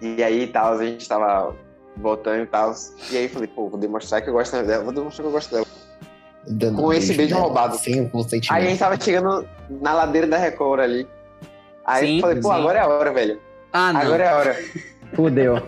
E 0.00 0.22
aí, 0.22 0.46
tal, 0.48 0.72
a 0.74 0.84
gente 0.84 1.08
tava 1.08 1.54
voltando 1.96 2.42
e 2.42 2.46
tal. 2.46 2.72
E 3.10 3.16
aí, 3.16 3.28
falei, 3.28 3.46
pô, 3.48 3.68
vou 3.68 3.78
demonstrar 3.78 4.22
que 4.22 4.28
eu 4.28 4.32
gosto 4.34 4.60
dela. 4.64 4.82
Vou 4.82 4.92
demonstrar 4.92 5.22
que 5.24 5.28
eu 5.28 5.32
gosto 5.32 5.50
dela. 5.54 5.66
Dando 6.48 6.82
Com 6.82 6.92
esse 6.92 7.14
beijo 7.14 7.34
dela, 7.34 7.46
roubado. 7.46 7.76
O 7.76 8.10
consentimento. 8.10 8.52
Aí 8.58 8.66
a 8.66 8.70
gente 8.70 8.78
tava 8.80 8.98
chegando 9.00 9.48
na 9.70 9.94
ladeira 9.94 10.26
da 10.26 10.36
Record 10.38 10.80
ali. 10.80 11.06
Aí 11.84 12.06
Sim, 12.06 12.14
eu 12.16 12.20
falei, 12.20 12.40
pô, 12.40 12.48
sim. 12.48 12.54
agora 12.60 12.78
é 12.78 12.82
a 12.82 12.88
hora, 12.88 13.12
velho. 13.12 13.40
Ah, 13.72 13.92
não. 13.92 14.00
Agora 14.00 14.24
é 14.24 14.28
a 14.28 14.36
hora. 14.36 14.56
Fudeu. 15.14 15.62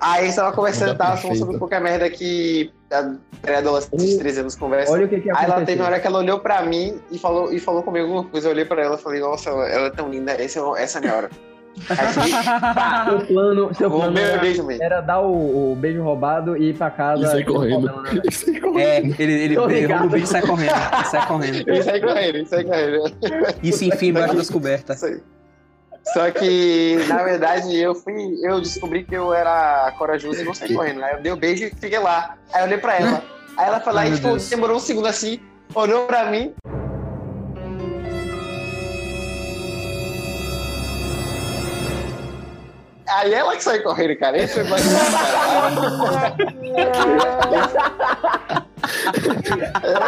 Aí 0.00 0.22
a 0.22 0.24
gente 0.26 0.36
tava 0.36 0.52
conversando, 0.52 0.96
tava 0.96 1.16
falando 1.16 1.38
sobre 1.38 1.58
qualquer 1.58 1.80
merda 1.80 2.08
que 2.08 2.70
a 2.92 3.14
pré-adolescente 3.42 4.06
de 4.06 4.18
13 4.18 4.40
anos 4.40 4.54
conversa. 4.56 4.92
Olha 4.92 5.06
o 5.06 5.08
que 5.08 5.20
que 5.20 5.30
Aí 5.30 5.36
ela 5.36 5.44
teve 5.44 5.52
aconteceu. 5.54 5.82
uma 5.82 5.86
hora 5.86 6.00
que 6.00 6.06
ela 6.06 6.18
olhou 6.18 6.38
pra 6.38 6.62
mim 6.62 7.00
e 7.10 7.18
falou, 7.18 7.52
e 7.52 7.58
falou 7.58 7.82
comigo 7.82 8.06
alguma 8.06 8.24
coisa. 8.24 8.46
Eu 8.48 8.52
olhei 8.52 8.64
pra 8.64 8.80
ela 8.80 8.94
e 8.94 8.98
falei, 8.98 9.20
nossa, 9.20 9.50
ela, 9.50 9.86
é 9.86 9.90
tão 9.90 10.08
linda, 10.08 10.40
esse 10.40 10.58
é 10.58 10.62
essa 10.82 10.98
é 10.98 11.00
a 11.00 11.02
minha 11.02 11.16
hora. 11.16 11.30
Aí 11.90 11.98
Seu 13.18 13.26
plano, 13.26 13.74
seu 13.74 13.90
plano 13.90 14.12
meu 14.12 14.24
era, 14.24 14.38
beijo 14.40 14.64
mesmo. 14.64 14.82
era 14.82 15.00
dar 15.00 15.20
o, 15.20 15.72
o 15.72 15.76
beijo 15.76 16.02
roubado 16.02 16.56
e 16.56 16.70
ir 16.70 16.74
pra 16.76 16.90
casa. 16.90 17.22
E 17.22 17.26
sai 17.26 17.44
não 17.44 17.52
correndo. 17.52 17.88
problema, 17.88 18.02
né? 18.14 18.22
E 18.24 18.32
sai 18.32 18.60
correndo. 18.60 18.78
É, 18.80 19.22
ele, 19.22 19.32
ele 19.32 19.58
o 19.58 20.08
bicho 20.08 20.24
e 20.24 20.26
sai 20.26 20.42
correndo. 20.42 20.72
Sai 21.10 21.26
correndo. 21.26 21.70
Isso 21.72 21.90
aí 21.90 22.00
correndo, 22.00 22.38
isso 22.38 22.54
aí 22.54 22.64
correndo. 22.64 23.14
E 23.62 23.72
se 23.72 23.86
enfia 23.88 24.08
embaixo 24.10 24.36
das 24.36 24.50
cobertas. 24.50 24.96
Isso 24.96 25.06
aí. 25.06 25.20
Só 26.12 26.30
que, 26.30 26.96
na 27.06 27.22
verdade, 27.22 27.76
eu 27.76 27.94
fui. 27.94 28.38
Eu 28.42 28.60
descobri 28.60 29.04
que 29.04 29.14
eu 29.14 29.32
era 29.32 29.92
corajoso 29.98 30.40
e 30.40 30.44
não 30.44 30.54
saí 30.54 30.74
correndo. 30.74 31.02
Aí 31.02 31.14
eu 31.14 31.22
dei 31.22 31.32
o 31.32 31.36
beijo 31.36 31.64
e 31.64 31.70
fiquei 31.70 31.98
lá. 31.98 32.36
Aí 32.52 32.62
eu 32.62 32.66
olhei 32.66 32.78
pra 32.78 32.96
ela. 32.96 33.22
Aí 33.56 33.66
ela 33.66 33.80
falou, 33.80 34.00
Ai, 34.00 34.08
aí, 34.08 34.14
tipo, 34.14 34.28
Deus. 34.28 34.48
demorou 34.48 34.76
um 34.76 34.80
segundo 34.80 35.06
assim, 35.06 35.40
olhou 35.74 36.06
pra 36.06 36.26
mim. 36.26 36.54
Aí 43.08 43.34
ela 43.34 43.56
que 43.56 43.64
saiu 43.64 43.82
correndo, 43.82 44.16
cara. 44.18 44.38
Esse 44.38 44.54
foi 44.54 44.64
mais 44.64 44.82
ela... 49.82 49.98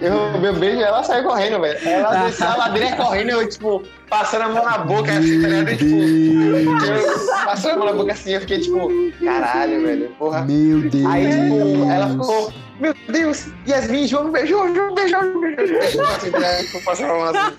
Eu, 0.00 0.38
meu 0.40 0.52
beijo, 0.54 0.80
ela 0.80 1.02
saiu 1.02 1.24
correndo, 1.24 1.60
velho. 1.60 1.78
Ela 1.88 2.24
desceu 2.26 2.46
a 2.48 2.56
ladeira 2.56 2.96
correndo, 2.96 3.30
eu, 3.30 3.48
tipo, 3.48 3.82
passando 4.10 4.42
a 4.42 4.48
mão 4.48 4.64
na 4.64 4.78
boca, 4.78 5.12
assim, 5.12 5.40
tá 5.40 5.48
ligado? 5.48 5.70
E, 5.70 5.76
tipo, 5.76 6.84
eu, 6.84 7.44
passando 7.44 7.72
a 7.72 7.76
mão 7.76 7.86
na 7.86 7.92
boca 7.92 8.12
assim, 8.12 8.32
eu 8.32 8.40
fiquei, 8.40 8.60
tipo, 8.60 8.88
caralho, 9.24 9.82
velho, 9.86 10.08
porra. 10.18 10.42
Meu 10.44 10.80
Deus. 10.90 11.06
Aí, 11.06 11.28
tipo, 11.30 11.90
ela 11.90 12.08
ficou, 12.10 12.52
meu 12.80 12.94
Deus, 13.08 13.46
Yasmin, 13.68 14.06
João 14.06 14.30
beijou, 14.30 14.74
João 14.74 14.94
beijou, 14.94 15.40
beijou. 15.40 16.04
Assim, 16.04 16.30
né? 16.30 16.62
Tipo, 16.64 16.84
passando 16.84 17.10
a 17.12 17.14
mão 17.14 17.24
assim. 17.24 17.54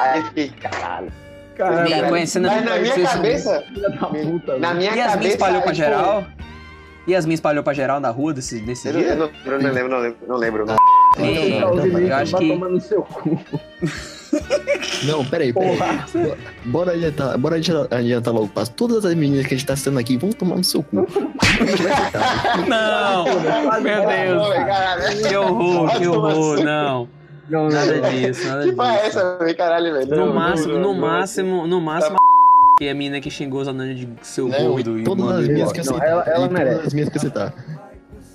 Aí 0.00 0.20
eu 0.20 0.24
fiquei, 0.26 0.48
caralho. 0.60 1.12
Caralho, 1.56 1.88
Me 2.02 2.08
conhecendo 2.08 2.48
Mas 2.48 2.64
na 2.64 2.76
minha 2.78 2.94
cabeça, 3.08 3.62
filha 3.72 3.88
da 3.90 4.06
puta. 4.08 4.58
na 4.58 4.74
minha 4.74 4.90
Yasmin 4.90 5.12
cabeça. 5.12 5.28
espalhou 5.34 5.62
pra 5.62 5.72
tipo, 5.72 5.84
geral? 5.84 6.24
Yasmin 7.08 7.34
espalhou 7.34 7.62
pra 7.62 7.72
geral 7.74 8.00
na 8.00 8.08
rua 8.10 8.32
desse, 8.32 8.58
desse 8.60 8.88
eu 8.88 8.94
dia? 8.94 9.14
não, 9.14 9.30
eu 9.44 9.60
não 9.60 9.70
lembro, 9.70 9.88
não 9.90 9.98
lembro, 10.00 10.18
não 10.26 10.36
lembro. 10.36 10.66
Não. 10.66 10.76
Sim, 11.16 11.60
Não, 11.60 11.74
não, 11.76 11.86
eu 11.98 12.14
acho 12.16 12.32
vai 12.32 12.40
que. 12.42 12.48
tomar 12.48 12.68
no 12.68 12.80
seu 12.80 13.02
cu. 13.02 13.38
Não, 15.06 15.24
peraí, 15.24 15.52
peraí. 15.52 15.76
Porra. 15.78 16.06
Bora 16.64 16.92
adiantar, 16.92 17.38
bora 17.38 17.56
adiantar, 17.56 18.32
logo 18.34 18.46
o 18.46 18.48
passo. 18.48 18.72
Todas 18.72 19.04
as 19.04 19.14
meninas 19.14 19.46
que 19.46 19.54
a 19.54 19.56
gente 19.56 19.66
tá 19.66 19.76
citando 19.76 20.00
aqui 20.00 20.16
vão 20.16 20.30
tomar 20.32 20.56
no 20.56 20.64
seu 20.64 20.82
cu. 20.82 21.06
Não! 22.68 23.24
Meu 23.80 24.06
Deus! 24.06 25.28
Que 25.28 25.36
horror, 25.36 25.98
que 25.98 26.06
horror, 26.08 26.64
não. 26.64 27.08
Não, 27.48 27.68
Nada 27.68 27.96
não. 27.98 28.10
disso, 28.10 28.48
nada 28.48 28.64
Que 28.64 28.72
porra 28.72 28.94
é 28.96 29.04
disso. 29.04 29.18
essa, 29.18 29.38
velho? 29.38 29.56
Caralho, 29.56 29.92
velho. 29.92 30.06
No 30.10 30.16
Não, 30.16 30.26
não, 30.26 30.34
máximo, 30.34 30.72
não, 30.72 30.80
no 30.80 30.94
não. 30.94 31.00
máximo, 31.00 31.66
no 31.66 31.80
máximo, 31.80 32.16
que 32.78 32.86
é 32.88 32.90
a 32.90 32.94
mina 32.94 33.20
que 33.20 33.30
xingou 33.30 33.60
os 33.60 33.68
anões 33.68 33.98
de 33.98 34.08
seu 34.22 34.48
Não, 34.48 34.58
gordo 34.70 34.98
e 34.98 35.04
todas 35.04 35.24
as 35.26 35.30
mandou 35.36 35.52
minhas 35.52 35.70
que 35.72 35.80
eu 35.80 35.84
Não, 35.84 35.92
citar. 35.94 36.08
ela- 36.08 36.22
ela 36.26 36.46
e 36.46 36.48
todas 36.48 36.52
merece. 36.64 36.86
as 36.86 36.94
minhas 36.94 37.08
que 37.10 37.16
eu 37.18 37.20
citar. 37.20 37.54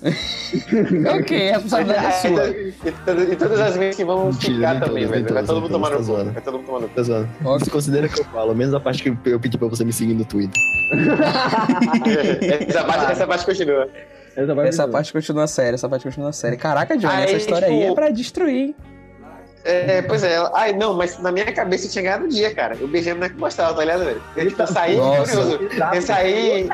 Ok, 1.20 1.50
a 1.50 1.52
responsabilidade 1.54 2.06
é 2.06 2.10
sua. 2.12 2.48
E, 2.48 2.72
todas- 3.04 3.28
e 3.32 3.36
todas 3.36 3.60
as 3.60 3.76
vezes 3.76 3.96
que 3.96 4.04
vão 4.04 4.26
Mentira, 4.26 4.54
ficar 4.54 4.80
também, 4.80 5.06
velho. 5.06 5.34
Vai 5.34 5.44
todo 5.44 5.60
mundo 5.60 5.70
tomar 5.72 5.90
no 5.90 5.98
cu. 6.04 6.12
Vai 6.24 6.42
todo 6.42 6.56
mundo 6.58 6.66
tomar 6.66 6.80
no 6.80 6.88
cu. 6.88 7.58
Desconsidera 7.58 8.08
que 8.08 8.20
eu 8.20 8.24
falo, 8.24 8.54
menos 8.54 8.72
a 8.74 8.80
parte 8.80 9.02
que 9.02 9.28
eu 9.28 9.38
pedi 9.38 9.58
pra 9.58 9.68
você 9.68 9.84
me 9.84 9.92
seguir 9.92 10.14
no 10.14 10.24
Twitter. 10.24 10.60
essa, 12.68 12.84
parte, 12.84 13.12
essa 13.12 13.26
parte 13.26 13.44
continua. 13.46 13.88
Essa 14.36 14.54
vai 14.54 14.68
Essa 14.68 14.86
me 14.86 14.92
parte 14.92 15.12
continua 15.12 15.46
séria, 15.46 15.74
essa 15.74 15.88
parte 15.88 16.04
continua 16.04 16.32
séria. 16.32 16.56
Caraca, 16.56 16.96
Johnny, 16.96 17.12
Aí, 17.14 17.24
essa 17.24 17.36
história 17.36 17.68
aí 17.68 17.80
tipo, 17.80 17.92
é 17.92 17.94
pra 17.94 18.10
destruir, 18.10 18.56
hein? 18.56 18.74
É, 19.64 20.02
pois 20.02 20.22
é. 20.22 20.36
Ai, 20.54 20.72
não, 20.72 20.94
mas 20.94 21.18
na 21.18 21.30
minha 21.30 21.50
cabeça 21.52 21.86
eu 21.86 21.90
tinha 21.90 22.02
ganhado 22.02 22.24
o 22.24 22.28
dia, 22.28 22.54
cara. 22.54 22.76
Eu 22.80 22.88
beijei 22.88 23.12
a 23.12 23.14
mulher 23.14 23.30
que 23.30 23.36
gostava, 23.36 23.74
tá 23.74 23.84
ligado, 23.84 24.04
velho? 24.04 24.22
Eu, 24.36 24.48
tipo, 24.48 24.62
eu 24.62 24.66
saí 24.66 24.96
curioso. 24.96 25.60
Eu 25.94 26.02
saí. 26.02 26.68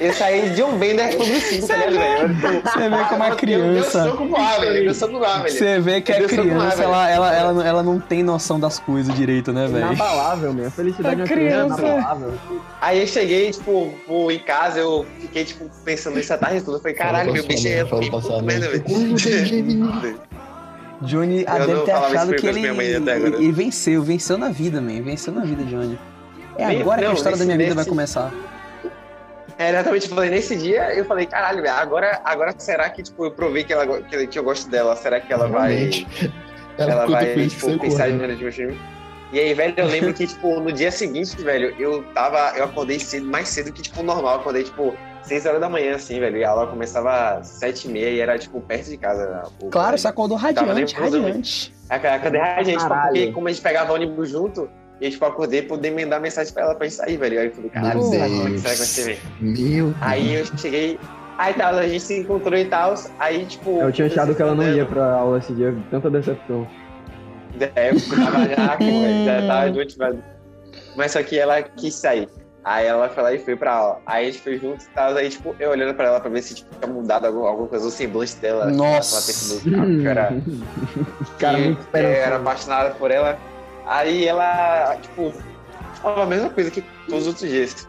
Eu 0.00 0.14
saí 0.14 0.48
de 0.50 0.62
um 0.62 0.78
Bender 0.78 1.14
Clube 1.14 1.40
5, 1.40 1.66
tá 1.66 1.76
ligado, 1.76 2.34
velho? 2.34 2.62
Você 2.62 2.88
vê 2.88 3.04
como 3.08 3.22
a 3.22 3.36
criança. 3.36 3.98
Eu, 4.06 4.14
no 4.24 4.36
ar, 4.36 4.60
velho. 4.60 4.84
Eu 4.84 4.94
soco 4.94 5.12
no 5.12 5.24
ar, 5.24 5.42
velho. 5.42 5.54
Você 5.54 5.78
vê 5.78 6.00
que 6.00 6.10
a 6.10 6.22
com 6.22 6.26
criança, 6.26 6.82
ela, 6.82 7.10
ela, 7.10 7.34
ela, 7.36 7.66
ela 7.68 7.82
não 7.82 8.00
tem 8.00 8.22
noção 8.22 8.58
das 8.58 8.78
coisas 8.78 9.14
direito, 9.14 9.52
né, 9.52 9.66
velho? 9.66 9.86
Inabalável, 9.86 10.54
meu. 10.54 10.66
A 10.66 10.70
felicidade 10.70 11.20
A 11.20 11.24
da 11.24 11.30
criança 11.30 11.82
é 11.82 11.86
inabalável. 11.86 12.32
Aí 12.80 13.00
eu 13.00 13.06
cheguei, 13.06 13.50
tipo, 13.50 13.94
pô, 14.06 14.30
em 14.30 14.38
casa, 14.38 14.80
eu 14.80 15.06
fiquei, 15.20 15.44
tipo, 15.44 15.70
pensando 15.84 16.16
nisso 16.16 16.32
a 16.32 16.38
tarde 16.38 16.62
toda. 16.62 16.78
Eu 16.78 16.80
falei, 16.80 16.96
caralho, 16.96 17.32
meu 17.32 17.44
bicho 17.44 17.68
é 17.68 17.84
Fala 17.84 18.02
que 18.02 18.10
pra 18.10 18.20
sua 18.22 18.30
puta 18.40 18.42
mãe. 18.42 18.58
merda, 18.58 18.70
velho. 18.70 20.20
Johnny 21.02 21.44
ah, 21.46 21.58
Eu 21.58 21.66
deve 21.66 21.78
não 21.78 21.84
ter 21.84 21.92
achado 21.92 22.34
que 22.34 22.46
ele, 22.46 22.66
ele 22.66 23.52
venceu, 23.52 24.02
venceu 24.02 24.38
na 24.38 24.48
vida, 24.50 24.80
man. 24.80 25.02
Venceu 25.02 25.32
na 25.32 25.42
vida, 25.42 25.62
Johnny. 25.64 25.98
É 26.56 26.64
agora 26.64 26.98
que 26.98 27.04
a 27.04 27.08
não, 27.08 27.14
história 27.14 27.36
da 27.36 27.44
minha 27.44 27.56
vida 27.56 27.74
vai 27.74 27.78
nesse- 27.78 27.90
começar. 27.90 28.32
É, 29.58 29.70
exatamente, 29.70 30.08
eu 30.08 30.14
falei, 30.14 30.30
nesse 30.30 30.56
dia 30.56 30.92
eu 30.94 31.04
falei, 31.04 31.26
caralho, 31.26 31.62
velho, 31.62 31.74
agora, 31.74 32.20
agora 32.24 32.54
será 32.58 32.90
que, 32.90 33.02
tipo, 33.04 33.24
eu 33.24 33.30
provei 33.30 33.62
que, 33.62 33.72
ela, 33.72 34.00
que, 34.02 34.26
que 34.26 34.38
eu 34.38 34.42
gosto 34.42 34.68
dela? 34.68 34.96
Será 34.96 35.20
que 35.20 35.32
ela 35.32 35.46
vai. 35.46 35.74
Realmente. 35.74 36.32
Ela, 36.76 37.02
ficou 37.02 37.14
vai, 37.14 37.46
tipo, 37.46 37.78
pensar 37.78 38.10
em 38.10 38.18
de 38.18 38.66
mim? 38.66 38.78
E 39.32 39.40
aí, 39.40 39.52
velho, 39.54 39.74
eu 39.76 39.86
lembro 39.86 40.12
que, 40.14 40.26
tipo, 40.26 40.60
no 40.60 40.70
dia 40.72 40.90
seguinte, 40.92 41.36
velho, 41.42 41.74
eu 41.78 42.02
tava. 42.14 42.56
Eu 42.56 42.64
acordei 42.64 42.98
cedo, 43.00 43.26
mais 43.26 43.48
cedo 43.48 43.72
que, 43.72 43.82
tipo, 43.82 44.02
normal. 44.02 44.36
Acordei, 44.36 44.62
tipo, 44.62 44.94
6 45.22 45.44
horas 45.46 45.60
da 45.60 45.68
manhã, 45.68 45.96
assim, 45.96 46.20
velho. 46.20 46.36
E 46.36 46.44
a 46.44 46.50
aula 46.50 46.66
começava 46.68 47.38
às 47.38 47.48
7 47.48 47.88
e 47.88 47.90
meia 47.90 48.10
e 48.10 48.20
era, 48.20 48.38
tipo, 48.38 48.60
perto 48.60 48.90
de 48.90 48.96
casa. 48.96 49.24
o 49.60 49.70
Claro, 49.70 49.70
colégio. 49.72 49.98
você 49.98 50.08
acordou 50.08 50.36
radiante, 50.36 50.94
radiante. 50.94 51.74
A 51.90 51.96
a 51.96 51.98
cadê 51.98 52.38
a 52.38 52.62
gente? 52.62 52.76
tipo, 52.78 52.88
Caralho. 52.88 53.12
Porque 53.12 53.32
como 53.32 53.48
a 53.48 53.50
gente 53.50 53.62
pegava 53.62 53.92
ônibus 53.92 54.28
junto, 54.30 54.68
e 55.00 55.10
tipo, 55.10 55.24
acordei 55.24 55.62
poder 55.62 55.90
mandar 55.90 56.20
mensagem 56.20 56.52
pra 56.54 56.62
ela 56.62 56.74
pra 56.76 56.86
gente 56.86 56.96
sair, 56.96 57.16
velho. 57.16 57.40
Aí 57.40 57.46
eu 57.46 57.52
falei, 57.52 57.70
caralho, 57.70 58.00
Meu 58.00 58.10
será 58.10 58.24
que 58.26 58.30
como 58.36 58.48
é 58.48 58.50
que 58.52 58.58
será 58.58 58.72
que 58.72 58.78
vai 58.78 58.86
ser, 58.86 59.04
velho? 59.04 59.18
Meu 59.40 59.54
Deus. 59.86 59.96
Aí 60.00 60.34
eu 60.34 60.46
cheguei, 60.56 61.00
aí 61.38 61.54
tal, 61.54 61.74
a 61.74 61.88
gente 61.88 62.00
se 62.04 62.20
encontrou 62.20 62.56
e 62.58 62.64
tal, 62.66 62.94
aí 63.18 63.44
tipo. 63.46 63.80
Eu 63.80 63.90
tinha 63.92 64.06
achado 64.06 64.34
que 64.34 64.40
ela 64.42 64.54
não 64.54 64.62
eu- 64.62 64.76
ia 64.76 64.86
pra 64.86 65.12
aula 65.12 65.38
esse 65.38 65.52
dia, 65.52 65.74
tanta 65.90 66.08
decepção. 66.08 66.66
É, 67.76 67.90
eu 67.90 67.94
tava 68.10 68.48
já, 68.48 68.76
velho, 68.76 69.24
já 69.24 69.46
tava 69.46 69.66
desmotivado. 69.70 70.24
Mas 70.96 71.12
só 71.12 71.22
que 71.22 71.38
ela 71.38 71.62
quis 71.62 71.94
sair. 71.94 72.28
Aí 72.64 72.86
ela 72.86 73.10
foi 73.10 73.22
lá 73.22 73.32
e 73.34 73.38
foi 73.38 73.54
pra 73.54 73.74
aula. 73.74 74.00
Aí 74.06 74.26
a 74.26 74.30
gente 74.30 74.42
foi 74.42 74.58
junto 74.58 74.82
e 74.82 74.88
tal, 74.88 75.14
aí 75.14 75.28
tipo, 75.28 75.54
eu 75.60 75.70
olhando 75.70 75.94
pra 75.94 76.06
ela 76.06 76.20
pra 76.20 76.30
ver 76.30 76.42
se 76.42 76.54
tipo, 76.54 76.74
tinha 76.76 76.90
mudado 76.90 77.26
alguma, 77.26 77.48
alguma 77.48 77.68
coisa, 77.68 77.86
o 77.86 77.90
semblante 77.90 78.36
dela. 78.36 78.66
Nossa. 78.70 79.16
Ela 79.16 79.24
percebeu 79.24 80.00
que 80.00 80.06
era 80.06 80.32
Cara, 81.38 81.58
que 81.58 81.64
muito 81.64 81.88
eu 81.94 82.06
era 82.06 82.36
apaixonada 82.36 82.90
por 82.94 83.10
ela. 83.10 83.38
Aí 83.86 84.26
ela, 84.26 84.96
tipo, 85.02 85.34
falava 86.00 86.22
a 86.22 86.26
mesma 86.26 86.48
coisa 86.48 86.70
que 86.70 86.82
todos 87.06 87.22
os 87.22 87.26
outros 87.28 87.50
dias. 87.50 87.88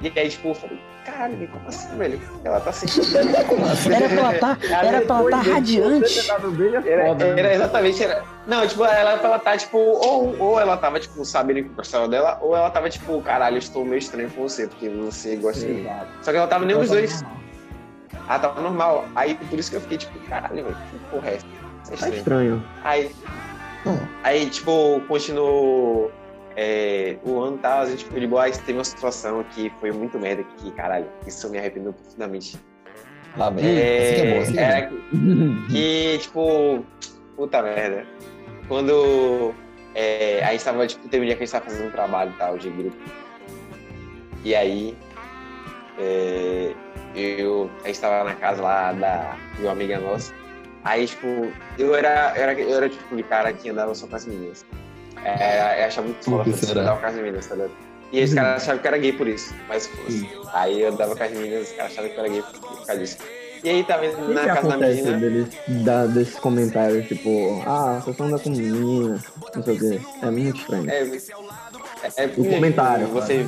E 0.00 0.10
aí, 0.18 0.30
tipo, 0.30 0.48
eu 0.48 0.54
falei, 0.54 0.80
caralho, 1.04 1.48
como 1.48 1.68
assim, 1.68 1.96
velho? 1.96 2.20
Ela 2.44 2.60
tá 2.60 2.70
assim. 2.70 2.86
Era 3.92 4.08
pra 4.08 4.18
ela 4.18 4.34
tá, 4.34 4.58
era 4.68 5.00
pra 5.02 5.18
ela 5.18 5.30
tá 5.30 5.36
radiante. 5.36 6.18
Era, 6.88 7.14
né? 7.14 7.38
era 7.40 7.54
exatamente, 7.54 8.02
era. 8.02 8.24
Não, 8.46 8.66
tipo, 8.66 8.84
ela, 8.84 9.12
ela 9.12 9.38
tá, 9.38 9.56
tipo, 9.56 9.78
ou, 9.78 10.38
ou 10.38 10.60
ela 10.60 10.76
tava, 10.76 10.98
tipo, 11.00 11.24
sabendo 11.24 11.62
que 11.62 11.68
eu 11.68 11.74
gostava 11.74 12.08
dela, 12.08 12.38
ou 12.42 12.54
ela 12.56 12.70
tava, 12.70 12.88
tipo, 12.90 13.20
caralho, 13.22 13.54
eu 13.56 13.58
estou 13.58 13.84
meio 13.84 13.98
estranho 13.98 14.30
com 14.30 14.42
você, 14.42 14.66
porque 14.66 14.88
você 14.88 15.36
gosta 15.36 15.60
de 15.66 15.72
mim. 15.72 15.88
Só 16.22 16.30
que 16.30 16.36
ela 16.36 16.46
tava 16.46 16.64
nem 16.64 16.76
os 16.76 16.88
dois. 16.88 17.24
Ela 18.28 18.38
tava 18.38 18.60
normal. 18.60 19.04
Aí 19.14 19.34
por 19.34 19.58
isso 19.58 19.70
que 19.70 19.76
eu 19.76 19.80
fiquei, 19.82 19.98
tipo, 19.98 20.18
caralho, 20.28 20.64
velho, 20.64 20.76
que 20.90 20.98
porra 21.10 21.28
é 21.30 21.34
essa? 21.36 21.46
É 21.46 21.88
Tá 21.88 21.94
estranho. 21.94 22.14
estranho. 22.16 22.64
Aí, 22.82 23.10
Hum. 23.86 23.98
aí, 24.22 24.48
tipo, 24.48 25.02
continuou. 25.06 26.10
É, 26.56 27.16
o 27.24 27.40
ano 27.40 27.58
tal, 27.58 27.80
a 27.80 27.86
gente 27.86 28.04
boa, 28.26 28.44
aí 28.44 28.52
teve 28.52 28.74
uma 28.74 28.84
situação 28.84 29.44
que 29.54 29.70
foi 29.80 29.90
muito 29.90 30.18
merda, 30.18 30.44
que, 30.58 30.70
caralho, 30.72 31.06
isso 31.26 31.48
me 31.50 31.58
arrependeu 31.58 31.92
profundamente. 31.92 32.56
Lá 33.36 33.50
vem. 33.50 33.64
Que 33.64 33.70
é 33.70 34.34
bom, 34.34 34.42
assim 34.42 34.58
é 34.58 34.82
que, 34.82 35.72
que, 35.72 36.18
tipo, 36.18 36.84
puta 37.36 37.62
merda. 37.62 38.06
Quando 38.68 39.52
é, 39.94 40.42
a 40.44 40.52
gente 40.52 40.64
tava, 40.64 40.86
tipo, 40.86 41.08
teve 41.08 41.24
um 41.24 41.26
dia 41.26 41.36
que 41.36 41.42
a 41.42 41.46
gente 41.46 41.52
tava 41.52 41.64
fazendo 41.64 41.88
um 41.88 41.90
trabalho 41.90 42.30
e 42.30 42.38
tal, 42.38 42.56
de 42.56 42.70
grupo. 42.70 42.96
E 44.44 44.54
aí, 44.54 44.96
é, 45.98 46.72
eu, 47.16 47.68
a 47.82 47.88
gente 47.88 48.00
tava 48.00 48.24
na 48.24 48.34
casa 48.36 48.62
lá 48.62 48.92
da, 48.92 49.36
de 49.56 49.62
uma 49.62 49.72
amiga 49.72 49.98
nossa. 49.98 50.32
Aí, 50.84 51.06
tipo, 51.06 51.50
eu 51.78 51.94
era, 51.94 52.32
eu 52.36 52.42
era, 52.42 52.60
eu 52.60 52.76
era 52.76 52.88
tipo, 52.88 53.16
de 53.16 53.22
cara 53.24 53.52
que 53.52 53.68
andava 53.70 53.94
só 53.94 54.06
com 54.06 54.14
as 54.14 54.26
meninas. 54.26 54.64
É, 55.24 55.82
eu 55.82 55.86
achava 55.86 56.06
muito 56.06 56.24
foda 56.24 56.50
você 56.50 56.74
com 56.74 57.06
as 57.06 57.14
meninas, 57.14 57.46
tá 57.46 57.54
ligado? 57.54 57.72
E 58.12 58.22
os 58.22 58.34
caras 58.34 58.62
achavam 58.62 58.80
que 58.80 58.86
era 58.86 58.98
gay 58.98 59.12
por 59.12 59.26
isso, 59.26 59.54
mas 59.68 59.86
fosse. 59.86 60.28
Aí 60.52 60.80
eu 60.82 60.92
com 61.16 61.22
as 61.24 61.30
meninas, 61.32 61.68
os 61.68 61.74
caras 61.76 61.92
achavam 61.92 62.10
que 62.10 62.18
era 62.20 62.28
gay 62.28 62.42
por 62.42 62.86
causa 62.86 62.96
disso. 62.98 63.18
E 63.64 63.68
aí 63.70 63.82
tava 63.82 64.04
indo 64.04 64.18
O 64.18 64.34
na 64.34 64.42
que 64.42 64.46
casa 64.46 64.68
da 64.68 64.76
menina. 64.76 65.18
deles, 65.18 65.48
da, 65.84 66.04
desses 66.06 66.34
comentários, 66.38 67.08
tipo, 67.08 67.62
ah, 67.66 67.98
você 68.04 68.12
só 68.12 68.24
anda 68.24 68.38
com 68.38 68.50
menina, 68.50 69.18
não 69.56 69.62
sei 69.62 69.74
o 69.74 69.78
quê. 69.78 70.00
É 70.22 70.30
muito 70.30 70.58
estranho. 70.58 70.90
É, 70.90 71.00
é, 71.02 72.24
é, 72.24 72.26
O 72.36 72.44
comentário, 72.44 73.06
Você. 73.08 73.46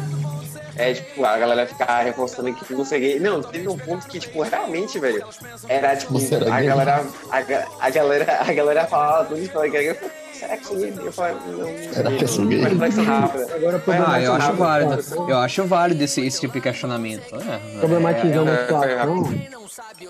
É, 0.77 0.93
tipo, 0.93 1.25
a 1.25 1.39
galera 1.39 1.67
ficar 1.67 2.03
reforçando 2.03 2.53
que 2.55 2.75
você 2.75 2.97
é 2.97 2.99
gay. 2.99 3.21
Não, 3.21 3.43
teve 3.43 3.69
um 3.69 3.79
ponto 3.79 4.07
que, 4.07 4.19
tipo, 4.19 4.43
realmente, 4.43 4.99
velho, 4.99 5.25
era, 5.69 5.97
tipo, 5.97 6.13
Você 6.13 6.35
era 6.35 6.53
a 6.53 6.59
gay? 6.59 6.69
galera, 6.69 7.05
a, 7.31 7.87
a 7.87 7.91
galera, 7.91 8.41
a 8.41 8.53
galera 8.53 8.87
falava 8.87 9.25
tudo 9.25 9.41
isso, 9.41 9.53
falava 9.53 9.71
que 9.71 9.77
era 9.77 9.95
gay. 9.95 9.99
Eu 10.03 10.11
será 10.37 10.57
que 10.57 10.65
eu 10.65 10.69
sou 10.69 10.77
gay? 10.79 10.95
Eu 10.99 11.13
falei, 11.13 11.35
não, 11.35 11.59
não 11.59 11.93
Será 11.93 12.11
que 12.13 12.25
eu 12.25 12.29
sou 12.29 12.47
gay? 12.47 12.65
Agora, 12.65 13.83
Ah, 14.07 14.21
eu 14.21 14.33
acho 14.35 14.53
válido. 14.55 15.05
Eu 15.29 15.39
acho 15.39 15.65
válido 15.65 16.05
esse, 16.05 16.27
esse 16.27 16.41
tipo 16.41 16.55
de 16.55 16.61
questionamento. 16.61 17.35
É, 17.35 17.79
Problematizando 17.79 18.51
é, 18.51 18.53
a 18.53 18.57
é, 18.57 18.67
situação, 18.67 19.35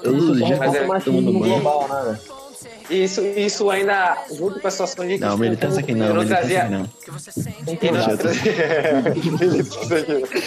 Eu 0.02 0.16
isso 0.16 0.38
já 0.38 0.46
só 0.48 0.56
mas 0.56 0.72
reforça 0.72 1.08
é 1.08 1.12
o 1.12 1.22
machismo 1.22 2.45
Isso, 2.88 3.20
isso 3.20 3.68
ainda, 3.70 4.16
junto 4.32 4.60
com 4.60 4.68
a 4.68 4.70
situação 4.70 5.06
de 5.06 5.18
Não, 5.18 5.36
militância 5.36 5.80
aqui 5.80 5.92
não, 5.92 6.14
militância 6.14 6.36
trazia, 6.36 6.62
aqui 6.62 6.70
não. 6.72 6.88
E 7.72 7.90
não 7.90 8.16
trazia- 8.16 8.52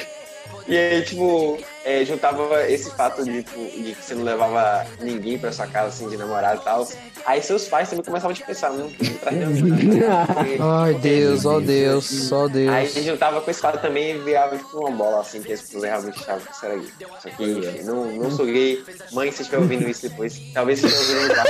E 0.67 0.77
aí, 0.77 1.01
tipo, 1.01 1.57
é, 1.85 2.03
juntava 2.03 2.69
esse 2.69 2.91
fato 2.91 3.23
de, 3.23 3.43
tipo, 3.43 3.59
de 3.59 3.93
que 3.95 4.03
você 4.03 4.13
não 4.13 4.23
levava 4.23 4.85
ninguém 5.01 5.37
pra 5.37 5.51
sua 5.51 5.67
casa, 5.67 5.87
assim, 5.87 6.09
de 6.09 6.17
namorado 6.17 6.61
e 6.61 6.63
tal. 6.63 6.87
Aí 7.25 7.41
seus 7.41 7.67
pais 7.67 7.89
também 7.89 8.03
começavam 8.03 8.31
a 8.31 8.33
te 8.33 8.43
pensar, 8.43 8.71
não, 8.71 8.89
traz 9.21 9.37
ninguém. 9.37 10.01
Ai, 10.59 10.93
Deus, 10.95 11.45
ó 11.45 11.59
Deus, 11.59 12.31
ó 12.31 12.45
Aí 12.45 12.49
Deus. 12.49 12.93
juntava 13.05 13.41
com 13.41 13.51
esse 13.51 13.61
fato 13.61 13.81
também 13.81 14.15
e 14.15 14.19
virava 14.19 14.57
tipo 14.57 14.77
uma 14.79 14.91
bola, 14.91 15.21
assim, 15.21 15.41
que 15.41 15.53
as 15.53 15.61
pessoas 15.61 15.83
realmente 15.83 16.19
achavam 16.19 16.41
que 16.41 16.51
isso 16.51 16.65
era 16.65 16.75
gay. 16.75 16.89
Só 17.21 17.29
que 17.29 17.83
não, 17.83 18.05
não 18.13 18.31
sou 18.31 18.45
gay. 18.45 18.83
Mãe, 19.11 19.31
se 19.31 19.37
você 19.37 19.43
estiver 19.43 19.61
ouvindo 19.61 19.87
isso 19.87 20.09
depois, 20.09 20.41
talvez 20.53 20.79
você 20.79 20.87
esteja 20.87 21.43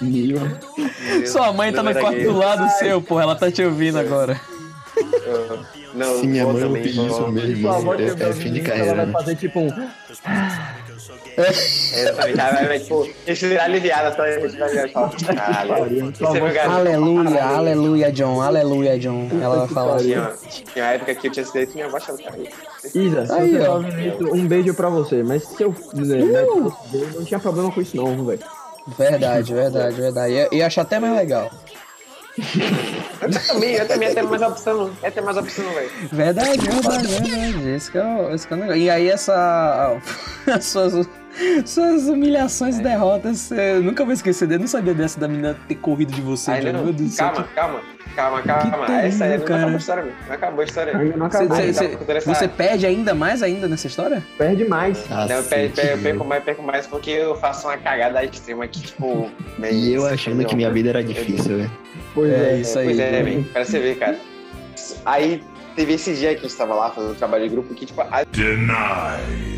ouvindo. 0.00 1.26
Sua 1.26 1.52
mãe 1.52 1.72
tá 1.72 1.82
no 1.82 1.92
quarto 1.92 2.22
do 2.22 2.36
lado 2.36 2.68
seu, 2.78 3.02
porra. 3.02 3.22
Ela 3.22 3.36
tá 3.36 3.50
te 3.50 3.62
ouvindo 3.62 3.98
agora. 3.98 4.40
Não, 5.94 6.20
Se 6.20 6.26
minha 6.26 6.46
mãe 6.46 6.72
pedir 6.72 7.06
isso 7.06 7.60
Sua 7.60 7.76
avó 7.76 7.94
é, 7.94 8.04
é 8.04 8.32
fim 8.32 8.52
de 8.52 8.60
carreira, 8.60 8.88
Ela 8.88 8.96
vai 8.96 9.06
né? 9.06 9.12
fazer 9.12 9.36
tipo 9.36 9.60
um. 9.60 9.68
Exatamente. 11.38 12.18
Aí 12.18 12.34
vai, 12.34 12.66
vai, 12.66 12.78
tipo, 12.80 13.08
isso 13.26 13.46
virar 13.46 13.64
aliviada, 13.64 14.14
só 14.14 14.24
é 14.24 14.38
meu 14.38 14.50
garoto. 16.52 16.70
Aleluia, 16.70 17.44
aleluia, 17.44 18.12
John, 18.12 18.42
aleluia, 18.42 18.98
John. 18.98 19.28
Ela 19.40 19.58
vai 19.60 19.68
falar. 19.68 19.98
Tinha, 19.98 20.32
tinha 20.72 20.84
uma 20.84 20.90
época 20.92 21.14
que 21.14 21.28
eu 21.28 21.32
tinha 21.32 21.46
sido 21.46 21.74
minha 21.74 21.88
gay. 21.88 22.50
Isa, 22.94 23.26
se 23.26 23.32
Aí, 23.32 23.52
você 23.52 23.58
tá 23.60 23.72
ouvindo 23.72 24.34
um 24.34 24.46
beijo 24.48 24.74
pra 24.74 24.88
você. 24.88 25.22
Mas 25.22 25.44
se 25.44 25.62
eu 25.62 25.72
fizer, 25.72 26.24
né, 26.24 26.42
eu 26.42 26.74
não 27.14 27.24
tinha 27.24 27.38
problema 27.38 27.70
com 27.70 27.80
isso 27.80 27.96
não, 27.96 28.24
velho. 28.24 28.40
Verdade, 28.96 29.52
verdade, 29.52 30.00
verdade. 30.00 30.32
E 30.50 30.58
eu 30.58 30.66
acho 30.66 30.80
até 30.80 30.98
mais 30.98 31.14
legal. 31.14 31.50
Eu 33.20 33.30
também, 33.46 33.74
eu 33.74 33.88
também 33.88 34.14
ter 34.14 34.22
mais 34.22 34.42
opção, 34.42 34.90
ia 35.02 35.10
ter 35.10 35.20
mais 35.20 35.36
opção, 35.36 35.64
velho. 35.72 35.90
Verdade, 36.12 36.58
verdade, 36.58 37.06
verdade. 37.08 37.68
Esse 37.70 37.90
que 37.90 37.98
é 37.98 38.04
o, 38.04 38.34
esse 38.34 38.46
que 38.46 38.54
é 38.54 38.56
o 38.56 38.60
negócio. 38.60 38.80
E 38.80 38.90
aí 38.90 39.08
essa. 39.08 39.96
as 40.46 40.64
suas, 40.64 41.08
suas 41.64 42.08
humilhações 42.08 42.78
e 42.78 42.82
derrotas, 42.82 43.50
eu 43.50 43.82
nunca 43.82 44.04
vou 44.04 44.12
esquecer. 44.12 44.50
Eu 44.50 44.58
não 44.58 44.66
sabia 44.66 44.94
dessa 44.94 45.18
da 45.20 45.28
menina 45.28 45.56
ter 45.68 45.74
corrido 45.76 46.12
de 46.12 46.20
você, 46.20 46.50
Ainda 46.50 46.72
não, 46.72 46.84
Meu 46.84 46.92
Deus 46.92 47.10
do 47.10 47.14
céu. 47.14 47.30
calma, 47.32 47.48
calma, 47.54 47.80
calma, 48.42 48.42
calma. 48.42 48.86
Que 48.86 48.92
Essa 48.92 49.24
aí 49.24 49.38
não 49.38 49.44
acabou 49.44 49.68
a 49.70 49.76
história, 49.76 50.02
meu. 50.04 50.12
Não 50.26 50.34
acabou 50.34 50.60
a 50.60 50.64
história. 50.64 50.96
Ainda 50.98 51.16
não 51.16 51.26
acabou. 51.26 51.56
cê- 51.56 51.72
cê- 51.72 51.88
tá 51.96 52.34
você 52.34 52.48
perde 52.48 52.86
ainda 52.86 53.14
mais 53.14 53.42
ainda 53.42 53.68
nessa 53.68 53.86
história? 53.86 54.22
Perde 54.36 54.64
mais. 54.64 55.04
Ah, 55.10 55.26
Não, 55.26 55.36
eu 55.36 55.42
perco, 55.44 55.80
eu 55.80 55.96
que- 55.96 56.02
perco 56.02 56.24
mais, 56.24 56.44
perco 56.44 56.62
mais 56.62 56.86
porque 56.86 57.10
eu 57.10 57.36
faço 57.36 57.66
uma 57.68 57.76
cagada 57.76 58.24
extrema 58.24 58.66
que, 58.66 58.80
tipo. 58.80 59.30
meio- 59.58 59.74
E 59.74 59.94
eu 59.94 60.06
achando 60.06 60.44
que 60.44 60.56
minha 60.56 60.70
vida 60.70 60.88
era 60.90 61.02
difícil, 61.04 61.58
velho. 61.58 61.70
Pois 62.14 62.32
é. 62.32 62.56
isso 62.60 62.78
aí. 62.78 62.86
Pois 62.86 62.98
é, 62.98 63.22
velho, 63.22 63.44
pra 63.44 63.64
você 63.64 63.78
ver, 63.78 63.96
cara. 63.98 64.18
Aí 65.04 65.42
teve 65.76 65.92
esse 65.94 66.14
dia 66.14 66.34
que 66.34 66.40
a 66.44 66.48
gente 66.48 66.56
tava 66.56 66.74
lá 66.74 66.90
fazendo 66.90 67.14
trabalho 67.14 67.44
de 67.44 67.50
grupo 67.50 67.74
que, 67.74 67.86
tipo, 67.86 68.00
a... 68.00 68.24
Denied. 68.32 69.57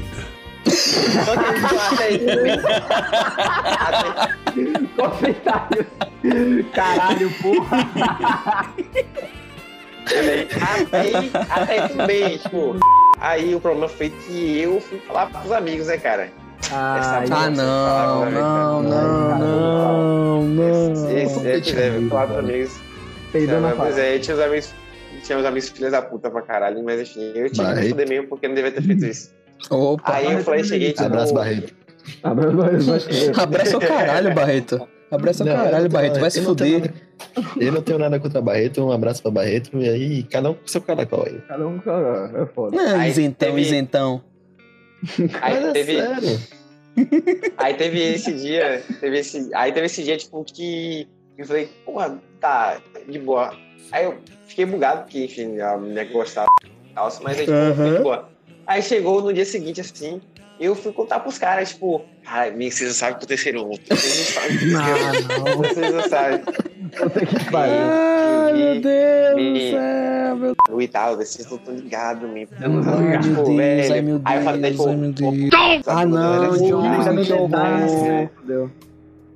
Só 0.66 1.36
que 1.36 1.54
tipo, 1.54 1.94
até 1.94 2.04
aí 2.04 2.18
também. 2.18 2.60
Até... 3.80 4.30
Comentário. 4.96 5.86
Caralho, 6.74 7.30
porra. 7.42 7.78
Até 10.06 11.00
aí, 11.00 11.30
até 11.48 11.88
tudo 11.88 12.06
bem, 12.06 12.38
tipo. 12.38 12.76
Aí 13.20 13.54
o 13.54 13.60
problema 13.60 13.88
foi 13.88 14.10
que 14.10 14.58
eu 14.60 14.80
fui 14.80 14.98
falar 15.00 15.26
pros 15.26 15.52
amigos, 15.52 15.86
né, 15.86 15.98
cara? 15.98 16.30
Ai, 16.72 17.24
Ah, 17.30 17.50
não, 17.50 18.30
não, 18.30 18.82
não, 18.82 19.38
não, 19.38 20.42
não. 20.42 20.90
Esse, 20.92 21.12
esse, 21.16 21.48
esse, 21.48 21.76
é, 21.76 21.96
eu 21.96 22.08
falar 22.08 22.26
pros 22.26 22.38
amigos. 22.38 22.80
peidou 23.32 23.60
na 23.60 23.70
Pois 23.72 23.98
é, 23.98 24.18
tinha 24.18 24.36
os 24.36 24.42
amigos. 24.42 24.74
Tinha 25.22 25.38
os 25.38 25.44
amigos 25.44 25.68
filhos 25.68 25.92
da 25.92 26.00
puta 26.00 26.30
pra 26.30 26.40
caralho, 26.42 26.82
mas 26.82 27.00
enfim, 27.00 27.32
eu 27.34 27.50
tinha 27.50 27.74
que 27.74 27.90
fuder 27.90 28.08
mesmo 28.08 28.28
porque 28.28 28.48
não 28.48 28.54
devia 28.54 28.72
ter 28.72 28.82
feito 28.82 29.04
isso. 29.04 29.30
Opa. 29.68 30.14
Aí 30.14 30.32
eu 30.32 30.40
falei, 30.44 30.64
cheguei, 30.64 30.92
tipo. 30.92 31.04
Abraço, 31.04 31.34
Barreto. 31.34 31.74
Abraço, 32.22 32.56
Barreto. 32.56 33.40
Abraça 33.40 33.76
o 33.76 33.80
caralho, 33.80 34.34
Barreto. 34.34 34.88
Abraça 35.10 35.42
o 35.42 35.46
caralho, 35.46 35.82
não 35.84 35.90
Barreto. 35.90 36.20
Vai 36.20 36.30
se 36.30 36.38
eu 36.38 36.44
fuder. 36.44 36.80
nada- 36.80 36.94
Eu 37.60 37.72
não 37.72 37.82
tenho 37.82 37.98
nada 37.98 38.18
contra 38.20 38.40
Barreto, 38.40 38.84
um 38.84 38.92
abraço 38.92 39.20
pra 39.22 39.30
Barreto, 39.30 39.76
e 39.78 39.88
aí 39.88 40.22
cada 40.24 40.50
um 40.50 40.54
com 40.54 40.66
seu 40.66 40.80
caracol 40.80 41.24
aí. 41.26 41.38
Cada 41.48 41.66
um, 41.66 41.78
cara, 41.80 42.30
é 42.42 42.46
foda. 42.46 42.76
Não, 42.76 42.96
Aí 43.00 43.10
isentão, 43.10 43.48
teve- 43.48 43.60
isentão. 43.60 44.22
Aí 45.40 45.54
Mas 45.54 45.64
é 45.64 45.72
teve. 45.72 45.92
sério. 46.00 46.40
Aí 47.56 47.74
teve 47.74 47.98
esse 48.14 48.32
dia, 48.32 48.82
teve 49.00 49.18
esse, 49.18 49.50
aí 49.54 49.72
teve 49.72 49.86
esse 49.86 50.02
dia, 50.02 50.16
tipo, 50.16 50.44
que 50.44 51.08
eu 51.38 51.46
falei, 51.46 51.68
porra, 51.84 52.18
tá, 52.40 52.80
de 53.08 53.18
boa. 53.18 53.54
Aí 53.92 54.04
eu 54.04 54.16
fiquei 54.46 54.64
bugado, 54.66 55.02
porque, 55.02 55.24
enfim, 55.24 55.58
a 55.60 55.78
que 56.04 56.12
gostava 56.12 56.48
mas 57.22 57.38
aí, 57.38 57.46
tipo, 57.46 57.74
foi 57.76 57.96
de 57.96 58.02
boa. 58.02 58.28
Aí 58.70 58.82
chegou 58.82 59.20
no 59.20 59.32
dia 59.32 59.44
seguinte, 59.44 59.80
assim, 59.80 60.20
eu 60.60 60.76
fui 60.76 60.92
contar 60.92 61.18
pros 61.18 61.36
caras, 61.38 61.70
tipo, 61.70 62.02
ai, 62.24 62.50
amigo, 62.50 62.70
vocês 62.70 62.88
não 62.90 62.94
sabem 62.94 63.18
que 63.18 63.24
o 63.24 63.26
terceiro 63.26 63.64
um, 63.66 63.70
vocês 63.70 64.18
não 64.18 64.42
sabem. 64.42 64.58
Ah, 64.76 65.38
não. 65.40 65.56
Vocês 65.56 65.92
não 65.92 66.08
sabem. 66.08 66.38
Puta 66.96 67.26
que 67.26 67.50
pariu. 67.50 67.74
Ai, 67.74 68.52
meu 68.52 68.80
Deus 68.80 69.30
do 69.34 69.36
me- 69.42 69.70
céu, 69.72 70.36
meu 70.36 70.80
E 70.80 70.88
tal, 70.88 71.16
vocês 71.16 71.48
não 71.50 71.56
estão 71.56 71.74
ligados, 71.74 72.30
me. 72.30 72.46
Eu 72.62 72.68
não 72.68 72.84
tô 72.84 72.90
Ai, 72.90 72.96
ligado, 73.06 73.26
meu 73.26 73.34
tipo, 73.36 73.44
Deus, 73.44 73.56
velho. 73.56 73.92
ai, 73.94 74.02
meu 74.02 74.20
Aí 74.24 74.38
eu 74.38 74.42
falei, 74.44 74.60
Deus, 74.60 74.72
tipo, 74.76 74.88
ai, 74.88 74.96
meu 74.96 75.12
Deus. 75.12 75.50
sabe, 75.50 75.82
Ah, 75.86 76.06
não, 76.06 76.40
né? 76.52 76.68
John, 76.68 76.82
Cada 77.04 77.24
que 77.24 77.32
horror. 77.32 78.70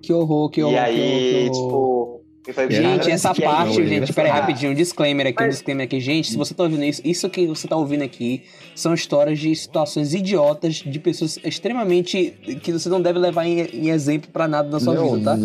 Que 0.03 0.13
horror, 0.13 0.51
que 0.51 0.63
horror. 0.63 0.75
E 0.75 0.77
que 0.77 0.79
aí, 0.79 1.01
horror, 1.01 1.21
que 1.21 1.59
horror. 1.59 1.67
tipo, 1.67 2.04
falei, 2.53 2.71
Gente, 2.71 3.11
essa 3.11 3.31
é 3.31 3.35
parte, 3.43 3.79
não, 3.81 3.87
gente, 3.87 4.13
peraí, 4.13 4.31
rapidinho, 4.31 4.73
um 4.73 4.75
disclaimer 4.75 5.27
aqui, 5.29 5.43
um 5.43 5.47
Mas- 5.47 5.55
disclaimer 5.57 5.85
aqui. 5.87 5.99
Gente, 6.01 6.31
se 6.31 6.37
você 6.37 6.53
tá 6.53 6.63
ouvindo 6.65 6.85
isso, 6.85 7.01
isso 7.05 7.31
que 7.31 7.47
você 7.47 7.67
tá 7.67 7.77
ouvindo 7.77 8.03
aqui 8.03 8.43
são 8.75 8.93
histórias 8.93 9.39
de 9.39 9.55
situações 9.57 10.13
idiotas 10.13 10.75
de 10.75 10.99
pessoas 10.99 11.39
extremamente. 11.43 12.35
que 12.63 12.71
você 12.73 12.89
não 12.89 13.01
deve 13.01 13.19
levar 13.19 13.47
em, 13.47 13.61
em 13.73 13.91
exemplo 13.91 14.29
pra 14.31 14.47
nada 14.47 14.69
na 14.69 14.79
sua 14.81 14.95
Não, 14.95 15.15
vida, 15.15 15.25
tá? 15.25 15.37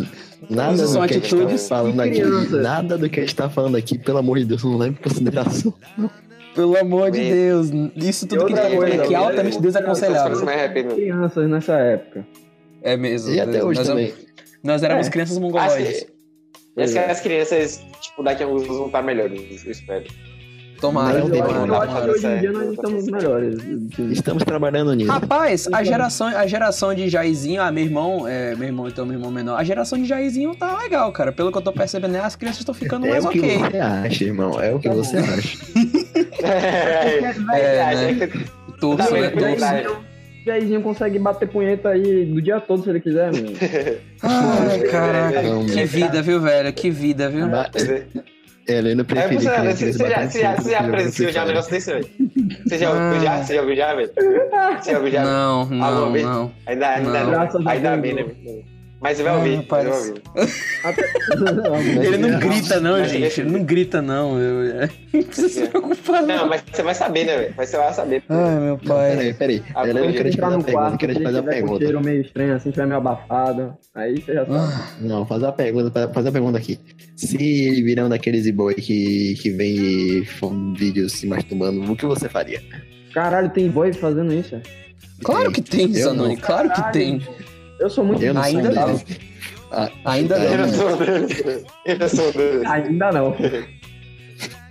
Nada 0.49 0.73
Isso 0.73 0.83
do 0.83 0.89
são 0.89 1.07
que 1.07 1.13
a 1.13 1.17
gente 1.17 1.25
atitudes 1.35 1.61
tá 1.67 1.75
falando 1.77 1.99
aqui, 2.01 2.21
nada 2.61 2.97
do 2.97 3.09
que 3.09 3.19
a 3.19 3.23
gente 3.23 3.35
tá 3.35 3.49
falando 3.49 3.75
aqui, 3.77 3.97
pelo 3.97 4.17
amor 4.17 4.39
de 4.39 4.45
Deus, 4.45 4.63
não 4.63 4.77
leva 4.77 4.91
em 4.99 5.01
consideração. 5.01 5.73
Pelo 6.55 6.77
amor 6.77 7.11
de 7.11 7.19
Deus, 7.19 7.69
isso 7.95 8.27
tudo 8.27 8.45
que 8.47 8.53
a 8.53 8.55
gente 8.55 8.65
tá 8.65 8.75
falando 8.75 9.01
aqui 9.01 9.13
é 9.15 9.17
né? 9.17 9.23
altamente 9.25 9.61
desaconselhável. 9.61 10.45
me 10.45 10.51
arrependo. 10.51 10.95
Crianças 10.95 11.49
nessa 11.49 11.73
época. 11.73 12.27
É 12.81 12.97
mesmo. 12.97 13.31
E 13.31 13.39
até 13.39 13.63
hoje 13.63 13.79
nós, 13.79 13.87
também. 13.87 14.13
nós 14.63 14.83
éramos 14.83 15.07
É. 15.07 15.09
crianças 15.09 15.37
mongoloides. 15.37 16.07
Acho 16.83 16.93
que 16.93 16.99
as 16.99 17.19
crianças, 17.21 17.81
tipo, 18.01 18.23
daqui 18.23 18.43
a 18.43 18.45
alguns 18.45 18.63
anos 18.63 18.77
vão 18.77 18.85
estar 18.87 19.01
melhores, 19.01 19.65
eu 19.65 19.71
espero. 19.71 20.05
Tomara, 20.79 21.19
Eu, 21.19 21.25
acho- 21.25 21.65
eu 21.67 21.75
acho 21.75 22.03
que 22.05 22.09
hoje 22.09 22.25
em 22.27 22.39
dia 22.39 22.51
nós 22.53 22.71
estamos 22.71 23.05
melhores. 23.07 23.57
Estamos 24.11 24.43
trabalhando 24.45 24.93
nisso. 24.95 25.11
Rapaz, 25.11 25.67
a 25.73 25.83
geração, 25.83 26.27
a 26.27 26.47
geração 26.47 26.95
de 26.95 27.09
Jairzinho, 27.09 27.61
ah, 27.61 27.69
meu 27.69 27.83
irmão, 27.83 28.25
é, 28.25 28.55
meu 28.55 28.65
irmão, 28.65 28.87
então 28.87 29.05
meu 29.05 29.15
irmão 29.15 29.29
menor, 29.29 29.59
a 29.59 29.63
geração 29.65 29.99
de 29.99 30.05
Jairzinho 30.05 30.55
tá 30.55 30.77
legal, 30.77 31.11
cara. 31.11 31.33
Pelo 31.33 31.51
que 31.51 31.57
eu 31.57 31.61
tô 31.61 31.73
percebendo, 31.73 32.11
né, 32.13 32.21
as 32.21 32.37
crianças 32.37 32.61
estão 32.61 32.73
ficando 32.73 33.05
É 33.07 33.09
mais 33.09 33.25
o 33.25 33.29
que 33.29 33.39
ok. 33.39 33.57
você 33.57 33.77
acha, 33.77 34.23
irmão. 34.23 34.61
É 34.61 34.73
o 34.73 34.79
que 34.79 34.87
você 34.87 35.17
acha. 35.17 35.57
É, 36.41 37.17
É, 37.59 38.13
né? 38.13 38.29
Torço, 38.79 38.97
Tá 39.09 39.11
né? 39.13 39.21
vendo? 39.21 39.31
Torço. 39.33 39.45
Verdade. 39.45 39.87
O 39.87 39.97
Jairzinho 40.45 40.81
consegue 40.81 41.19
bater 41.19 41.47
punheta 41.47 41.89
aí 41.89 42.25
do 42.25 42.41
dia 42.41 42.59
todo 42.59 42.83
se 42.83 42.89
ele 42.89 42.99
quiser, 42.99 43.31
mano. 43.31 43.53
Ai, 44.23 44.79
caraca. 44.81 45.41
Não, 45.43 45.65
Que 45.65 45.83
vida, 45.85 46.21
viu, 46.21 46.39
velho? 46.41 46.73
Que 46.73 46.89
vida, 46.89 47.29
viu? 47.29 47.47
Ele 48.67 48.93
não 48.93 49.01
É, 49.01 49.03
preferia 49.05 49.39
você, 49.39 49.45
já, 49.45 49.59
ele 50.83 50.91
presenciou 50.91 51.31
já 51.31 51.43
um 51.43 51.47
precisava. 51.47 51.47
negócio 51.47 51.71
desse, 51.71 51.91
velho? 51.91 52.07
Você 52.67 52.77
já 52.77 52.89
ouviu 52.91 53.19
já? 53.21 53.43
Você 53.43 53.53
já 53.55 53.61
ouviu 53.61 53.75
já, 53.75 53.95
velho? 53.95 54.11
Você 54.79 54.91
já 54.91 54.97
ouviu 54.97 55.11
já? 55.11 55.23
Não, 55.23 55.65
não. 55.65 56.51
Ainda, 56.67 56.87
ainda 56.89 57.19
Ainda 57.65 57.97
bem, 57.97 58.13
né? 58.13 58.25
Mas 59.01 59.15
você 59.17 59.23
vai 59.23 59.31
Ah, 59.33 59.37
ouvir. 59.37 59.55
rapaz. 59.55 59.87
Você 59.87 60.13
vai 61.53 61.69
ouvir. 61.69 61.97
Ele 62.05 62.17
não 62.17 62.39
grita, 62.39 62.79
não, 62.81 62.99
Mas- 62.99 63.11
gente. 63.11 63.39
Ele 63.41 63.49
não 63.51 63.63
grita, 63.63 64.01
não. 64.01 64.37
Eu... 64.39 64.89
Não 65.13 65.23
precisa 65.23 65.49
se 65.49 65.67
preocupar, 65.67 66.21
Não, 66.21 66.35
não. 66.37 66.47
mas 66.49 66.63
você 66.71 66.83
vai 66.83 66.93
saber, 66.93 67.23
né, 67.25 67.35
velho? 67.37 67.53
Mas 67.57 67.69
você 67.69 67.77
vai 67.77 67.93
saber. 67.93 68.23
Ai, 68.29 68.59
meu 68.59 68.77
pai. 68.77 69.09
Peraí, 69.15 69.33
peraí. 69.33 69.63
Ah, 69.73 69.85
não 69.87 69.93
pode 70.01 70.13
queria 70.13 70.31
te 70.31 70.37
entrar 70.37 70.45
fazer 70.51 70.51
no 70.51 70.57
uma 70.57 70.63
pergunta, 70.65 70.71
quarto, 70.89 70.93
eu 70.93 70.97
te 71.09 71.15
ele 71.17 71.23
fazer 71.25 71.41
com 71.41 71.49
pergunta. 71.49 71.79
cheiro 71.85 72.01
meio 72.03 72.21
estranho, 72.21 72.55
assim, 72.55 72.71
tiver 72.71 72.85
meio 72.85 72.97
abafado, 72.99 73.73
aí 73.95 74.21
você 74.21 74.33
já 74.35 74.45
sabe. 74.45 74.57
Ah, 74.59 74.87
Não, 75.01 75.25
faz 75.25 75.41
uma 75.43 75.51
pergunta, 75.51 76.09
faz 76.13 76.25
uma 76.25 76.31
pergunta 76.31 76.57
aqui. 76.59 76.79
Se 77.15 77.35
ele 77.35 77.81
virar 77.83 78.05
um 78.05 78.09
daqueles 78.09 78.45
e-boy 78.45 78.75
que, 78.75 79.33
que 79.41 79.49
vem 79.49 79.75
e 79.75 80.25
faz 80.25 80.51
vídeos 80.77 81.13
se 81.13 81.25
masturbando, 81.25 81.91
o 81.91 81.95
que 81.95 82.05
você 82.05 82.29
faria? 82.29 82.61
Caralho, 83.13 83.49
tem 83.49 83.67
boy 83.69 83.91
fazendo 83.93 84.31
isso? 84.33 84.61
Claro 85.23 85.51
que 85.51 85.61
tem, 85.61 85.87
Eu 85.87 86.03
Zanoni. 86.03 86.35
não. 86.35 86.41
Claro 86.41 86.69
que 86.69 86.75
Caralho. 86.75 86.93
tem. 86.93 87.21
Eu 87.79 87.89
sou 87.89 88.03
muito 88.03 88.21
Eu 88.23 88.33
não 88.33 88.41
Ainda 88.41 88.71
sou 88.71 88.71
um 88.71 88.75
não. 88.75 88.85
deles. 88.95 89.05
Ah, 89.71 89.89
Ainda 90.05 90.35
é, 90.37 90.53
Eu 90.53 90.57
não. 90.57 90.67
não 90.67 90.73
sou. 90.73 90.89
Eu 91.85 92.09
sou 92.09 92.31
dele. 92.33 92.65
Ainda 92.65 93.11
não. 93.11 93.35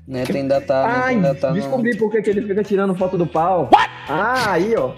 Neto 0.07 0.37
ainda 0.37 0.61
tá. 0.61 0.87
Neto 0.87 0.97
Ai, 1.03 1.15
ainda 1.15 1.35
tá 1.35 1.49
no- 1.51 1.55
descobri 1.55 1.97
por 1.97 2.11
que 2.11 2.31
ele 2.31 2.43
fica 2.43 2.63
tirando 2.65 2.95
foto 2.95 3.17
do 3.19 3.27
pau. 3.27 3.71
Ah, 4.09 4.53
aí, 4.53 4.75
ó. 4.77 4.93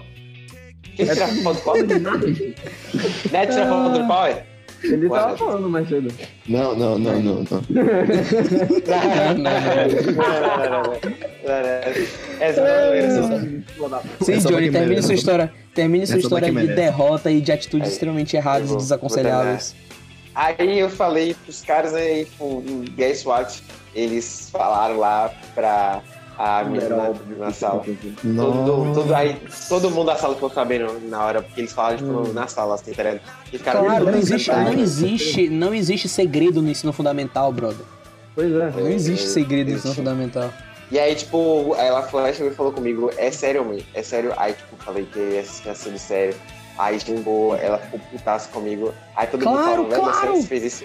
Quem 0.95 1.05
tira 1.05 1.27
foto 1.27 1.35
do 1.35 1.43
pau? 1.43 1.53
Foto 1.75 1.87
de 1.87 1.99
nada. 1.99 2.27
Neto 2.27 3.51
tira 3.51 3.67
foto 3.67 3.99
do 3.99 4.07
pau, 4.07 4.25
é? 4.27 4.45
Ele 4.83 5.09
tava 5.09 5.37
falando 5.37 5.69
mais 5.69 5.87
cedo. 5.87 6.13
Não, 6.47 6.75
não, 6.75 6.97
não, 6.97 7.21
não, 7.21 7.35
não. 7.35 7.61
Não, 7.69 7.83
não, 9.37 10.83
não. 10.83 10.93
Essa 12.39 12.61
não 12.61 12.67
é 12.67 13.09
zoeira. 13.09 14.01
Sim, 14.21 14.37
Johnny, 14.39 14.71
termine 14.71 15.03
sua 15.03 15.13
história. 15.13 15.53
Termine 15.73 16.07
sua 16.07 16.17
história 16.17 16.51
de 16.51 16.67
derrota 16.67 17.31
e 17.31 17.41
de 17.41 17.51
atitudes 17.51 17.87
Aí, 17.87 17.93
extremamente 17.93 18.35
erradas 18.35 18.71
e 18.71 18.77
desaconselháveis. 18.77 19.75
Aí 20.33 20.79
eu 20.79 20.89
falei 20.89 21.33
pros 21.33 21.61
caras 21.61 21.93
aí, 21.93 22.25
tipo, 22.25 22.63
guess 22.95 23.25
what? 23.25 23.61
Eles 23.93 24.49
falaram 24.49 24.97
lá 24.97 25.33
pra 25.53 26.01
a 26.37 26.63
menina 26.63 27.13
na 27.37 27.51
sala. 27.51 27.83
Todo, 28.35 28.93
todo, 28.93 29.13
aí, 29.15 29.37
todo 29.69 29.89
mundo 29.91 30.07
da 30.07 30.15
sala 30.15 30.33
ficou 30.35 30.49
sabendo 30.49 30.99
na 31.09 31.23
hora, 31.23 31.41
porque 31.41 31.61
eles 31.61 31.71
falaram 31.73 31.97
tipo, 31.97 32.33
na 32.33 32.47
sala, 32.47 32.75
assim, 32.75 32.91
tá 32.93 33.03
ligado? 33.03 33.21
E 33.51 33.57
ficaram 33.57 33.85
Claro, 33.85 34.05
não 34.05 34.17
existe, 34.17 34.51
não 34.51 34.73
existe, 34.73 35.49
não 35.49 35.73
existe 35.73 36.09
segredo 36.09 36.61
no 36.61 36.69
ensino 36.69 36.91
fundamental, 36.93 37.51
brother. 37.51 37.85
Pois 38.33 38.51
é. 38.51 38.71
Não 38.71 38.87
existe 38.89 39.27
segredo 39.27 39.71
no 39.71 39.77
ensino 39.77 39.93
fundamental. 39.93 40.49
E 40.89 40.99
aí, 40.99 41.15
tipo, 41.15 41.73
ela 41.77 42.01
falou, 42.03 42.33
chegou 42.33 42.51
e 42.51 42.55
falou 42.55 42.71
comigo, 42.73 43.09
é 43.17 43.31
sério, 43.31 43.63
mãe, 43.63 43.85
é 43.93 44.03
sério. 44.03 44.33
Aí, 44.35 44.53
tipo, 44.53 44.75
falei 44.83 45.05
que 45.05 45.41
tinha 45.61 45.73
sido 45.75 45.97
sério. 45.97 46.35
Aí, 46.77 46.97
tipo, 46.97 47.55
ela 47.61 47.77
ficou 47.77 47.99
putaça 48.11 48.49
comigo. 48.49 48.93
Aí 49.15 49.27
todo 49.27 49.45
mundo 49.45 49.57
Claro, 49.57 49.71
falou, 49.71 49.89
velho, 49.89 50.01
claro. 50.03 50.35
você 50.35 50.47
fez 50.47 50.63
isso. 50.63 50.83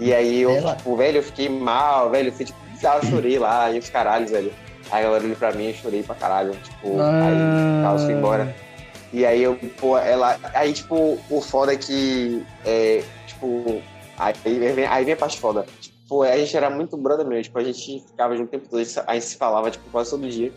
E 0.00 0.12
aí 0.14 0.40
eu, 0.42 0.50
Ela- 0.50 0.76
tipo, 0.76 0.96
velho, 0.96 1.18
eu 1.18 1.22
fiquei 1.22 1.48
mal, 1.48 2.10
velho, 2.10 2.28
eu 2.28 2.32
fui, 2.32 2.44
tipo, 2.46 2.58
eu 2.82 3.02
chorei 3.04 3.38
lá, 3.38 3.70
e 3.70 3.78
os 3.78 3.88
caralhos, 3.88 4.30
velho. 4.30 4.52
Aí 4.90 5.04
ela 5.04 5.18
olhou 5.18 5.36
pra 5.36 5.52
mim 5.52 5.68
e 5.70 5.74
chorei 5.74 6.02
pra 6.02 6.14
caralho, 6.14 6.52
tipo, 6.56 7.00
Ah. 7.00 7.26
aí 7.26 7.82
tal, 7.82 7.98
fui 7.98 8.12
embora. 8.12 8.54
E 9.12 9.26
aí 9.26 9.42
eu, 9.42 9.58
pô, 9.78 9.96
ela. 9.98 10.38
Aí, 10.54 10.72
tipo, 10.72 11.18
o 11.30 11.40
foda 11.40 11.72
é 11.72 11.76
que. 11.76 12.44
É, 12.64 13.02
tipo. 13.26 13.82
Aí 14.18 14.34
vem, 14.44 14.86
aí 14.86 15.04
vem 15.04 15.14
a 15.14 15.16
parte 15.16 15.38
foda. 15.38 15.66
Tipo, 15.80 16.22
a 16.22 16.36
gente 16.38 16.56
era 16.56 16.70
muito 16.70 16.96
brother 16.96 17.26
mesmo. 17.26 17.42
Tipo, 17.44 17.58
a 17.58 17.64
gente 17.64 18.02
ficava 18.06 18.36
junto 18.36 18.48
o 18.48 18.50
tempo 18.50 18.68
todo. 18.68 18.80
A 18.80 19.10
a 19.10 19.14
gente 19.14 19.26
se 19.26 19.36
falava, 19.36 19.70
tipo, 19.70 19.84
quase 19.90 20.10
todo 20.10 20.26
dia. 20.28 20.50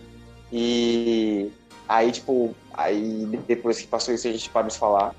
E 0.51 1.51
aí, 1.87 2.11
tipo, 2.11 2.55
aí 2.73 3.27
depois 3.47 3.79
que 3.81 3.87
passou 3.87 4.13
isso, 4.13 4.27
a 4.27 4.31
gente 4.31 4.49
parou 4.49 4.67
de 4.67 4.73
se 4.73 4.79
falar. 4.79 5.13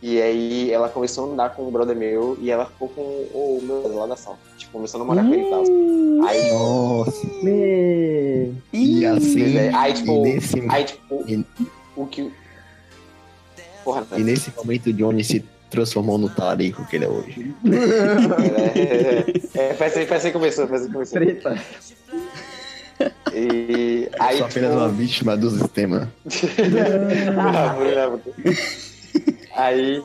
E 0.00 0.22
aí 0.22 0.70
ela 0.70 0.88
começou 0.88 1.28
a 1.28 1.32
andar 1.32 1.50
com 1.54 1.66
um 1.66 1.70
brother 1.72 1.96
meu 1.96 2.38
e 2.40 2.50
ela 2.50 2.66
ficou 2.66 2.88
com 2.88 3.00
o 3.02 3.60
meu 3.62 3.80
brother 3.80 3.98
lá 3.98 4.06
da 4.06 4.16
sala. 4.16 4.38
Tipo, 4.56 4.72
começou 4.72 5.00
a 5.00 5.04
namorar 5.04 5.24
com 5.26 5.34
ele 5.34 5.42
e 5.46 5.50
tal. 5.50 6.28
Aí, 6.28 6.52
Nossa. 6.52 7.26
Me... 7.42 8.54
E 8.72 9.04
assim, 9.06 9.52
velho, 9.52 9.76
aí, 9.76 9.92
tipo, 9.92 10.12
e 10.12 10.18
nesse, 10.34 10.66
aí, 10.68 10.84
tipo, 10.84 11.24
E- 11.26 11.44
o 11.96 12.06
que. 12.06 12.30
Porra, 13.84 14.06
e 14.16 14.22
nesse 14.22 14.52
momento, 14.56 14.92
Johnny 14.92 15.24
se 15.24 15.44
transformou 15.70 16.16
no 16.16 16.28
talarico 16.30 16.84
que 16.86 16.96
ele 16.96 17.04
é 17.04 17.08
hoje. 17.08 17.54
É, 19.54 19.70
é, 19.70 19.74
foi 19.74 19.86
assim, 19.86 20.06
foi 20.06 20.16
assim 20.16 20.26
que 20.28 20.32
começou, 20.34 20.66
foi 20.68 20.76
assim 20.76 20.86
que 20.86 20.92
começou. 20.92 21.18
Treta. 21.20 21.58
E 23.32 24.08
Eu 24.12 24.22
aí, 24.22 24.36
sou 24.38 24.46
apenas 24.46 24.70
tipo, 24.70 24.80
uma 24.82 24.88
vítima 24.88 25.36
do 25.36 25.50
sistema. 25.50 26.12
Bravo, 27.34 27.84
bravo. 27.84 28.20
Aí, 29.54 30.02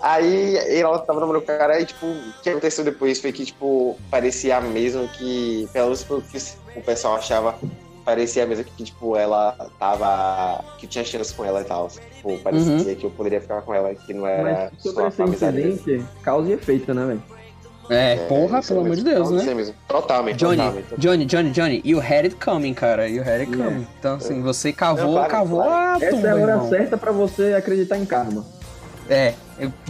aí 0.00 0.56
ela 0.80 0.98
tava 0.98 1.20
namorando 1.20 1.44
com 1.44 1.52
o 1.52 1.58
cara 1.58 1.80
e, 1.80 1.86
tipo, 1.86 2.06
o 2.06 2.32
que 2.42 2.50
aconteceu 2.50 2.84
depois 2.84 3.20
foi 3.20 3.32
que, 3.32 3.44
tipo, 3.44 3.96
parecia 4.10 4.60
mesmo 4.60 5.08
que, 5.08 5.68
pelo 5.72 5.86
menos 5.86 6.04
pelo 6.04 6.22
que 6.22 6.38
o 6.76 6.82
pessoal 6.82 7.16
achava, 7.16 7.58
parecia 8.04 8.46
mesmo 8.46 8.64
que, 8.64 8.84
tipo, 8.84 9.16
ela 9.16 9.52
tava, 9.78 10.64
que 10.78 10.86
tinha 10.86 11.04
chance 11.04 11.34
com 11.34 11.44
ela 11.44 11.60
e 11.60 11.64
tal. 11.64 11.88
Tipo, 11.88 12.38
parecia 12.38 12.94
que 12.94 13.04
eu 13.04 13.10
poderia 13.10 13.40
ficar 13.40 13.62
com 13.62 13.74
ela, 13.74 13.94
que 13.94 14.14
não 14.14 14.26
era 14.26 14.70
Mas 14.72 14.82
sobre 14.82 15.02
só 15.02 15.08
esse 15.08 15.22
incidente, 15.22 16.04
causa 16.22 16.48
e 16.50 16.52
efeito, 16.52 16.94
né, 16.94 17.06
velho? 17.06 17.35
É, 17.88 18.16
porra, 18.28 18.58
isso 18.58 18.68
pelo 18.68 18.80
amor 18.80 18.96
de. 18.96 19.04
Deus, 19.04 19.30
Não, 19.30 19.36
né? 19.38 19.44
aí 19.48 19.54
mesmo. 19.54 19.74
Totalmente, 19.88 20.36
Johnny, 20.36 20.56
totalmente. 20.56 20.86
Johnny, 20.98 21.24
Johnny, 21.24 21.50
Johnny, 21.50 21.82
you 21.84 21.98
had 22.00 22.24
it 22.24 22.34
coming, 22.36 22.74
cara. 22.74 23.08
You 23.08 23.22
had 23.22 23.40
it 23.42 23.56
coming. 23.56 23.86
Então, 23.98 24.16
assim, 24.16 24.42
você 24.42 24.72
cavou, 24.72 25.04
Não, 25.06 25.12
claro, 25.14 25.30
cavou 25.30 25.62
claro. 25.62 26.02
a 26.02 26.04
Essa 26.04 26.16
tumba, 26.16 26.26
é 26.26 26.30
a 26.30 26.34
hora 26.34 26.52
irmão. 26.52 26.68
certa 26.68 26.96
pra 26.96 27.12
você 27.12 27.54
acreditar 27.56 27.96
em 27.98 28.04
karma. 28.04 28.44
É, 29.08 29.34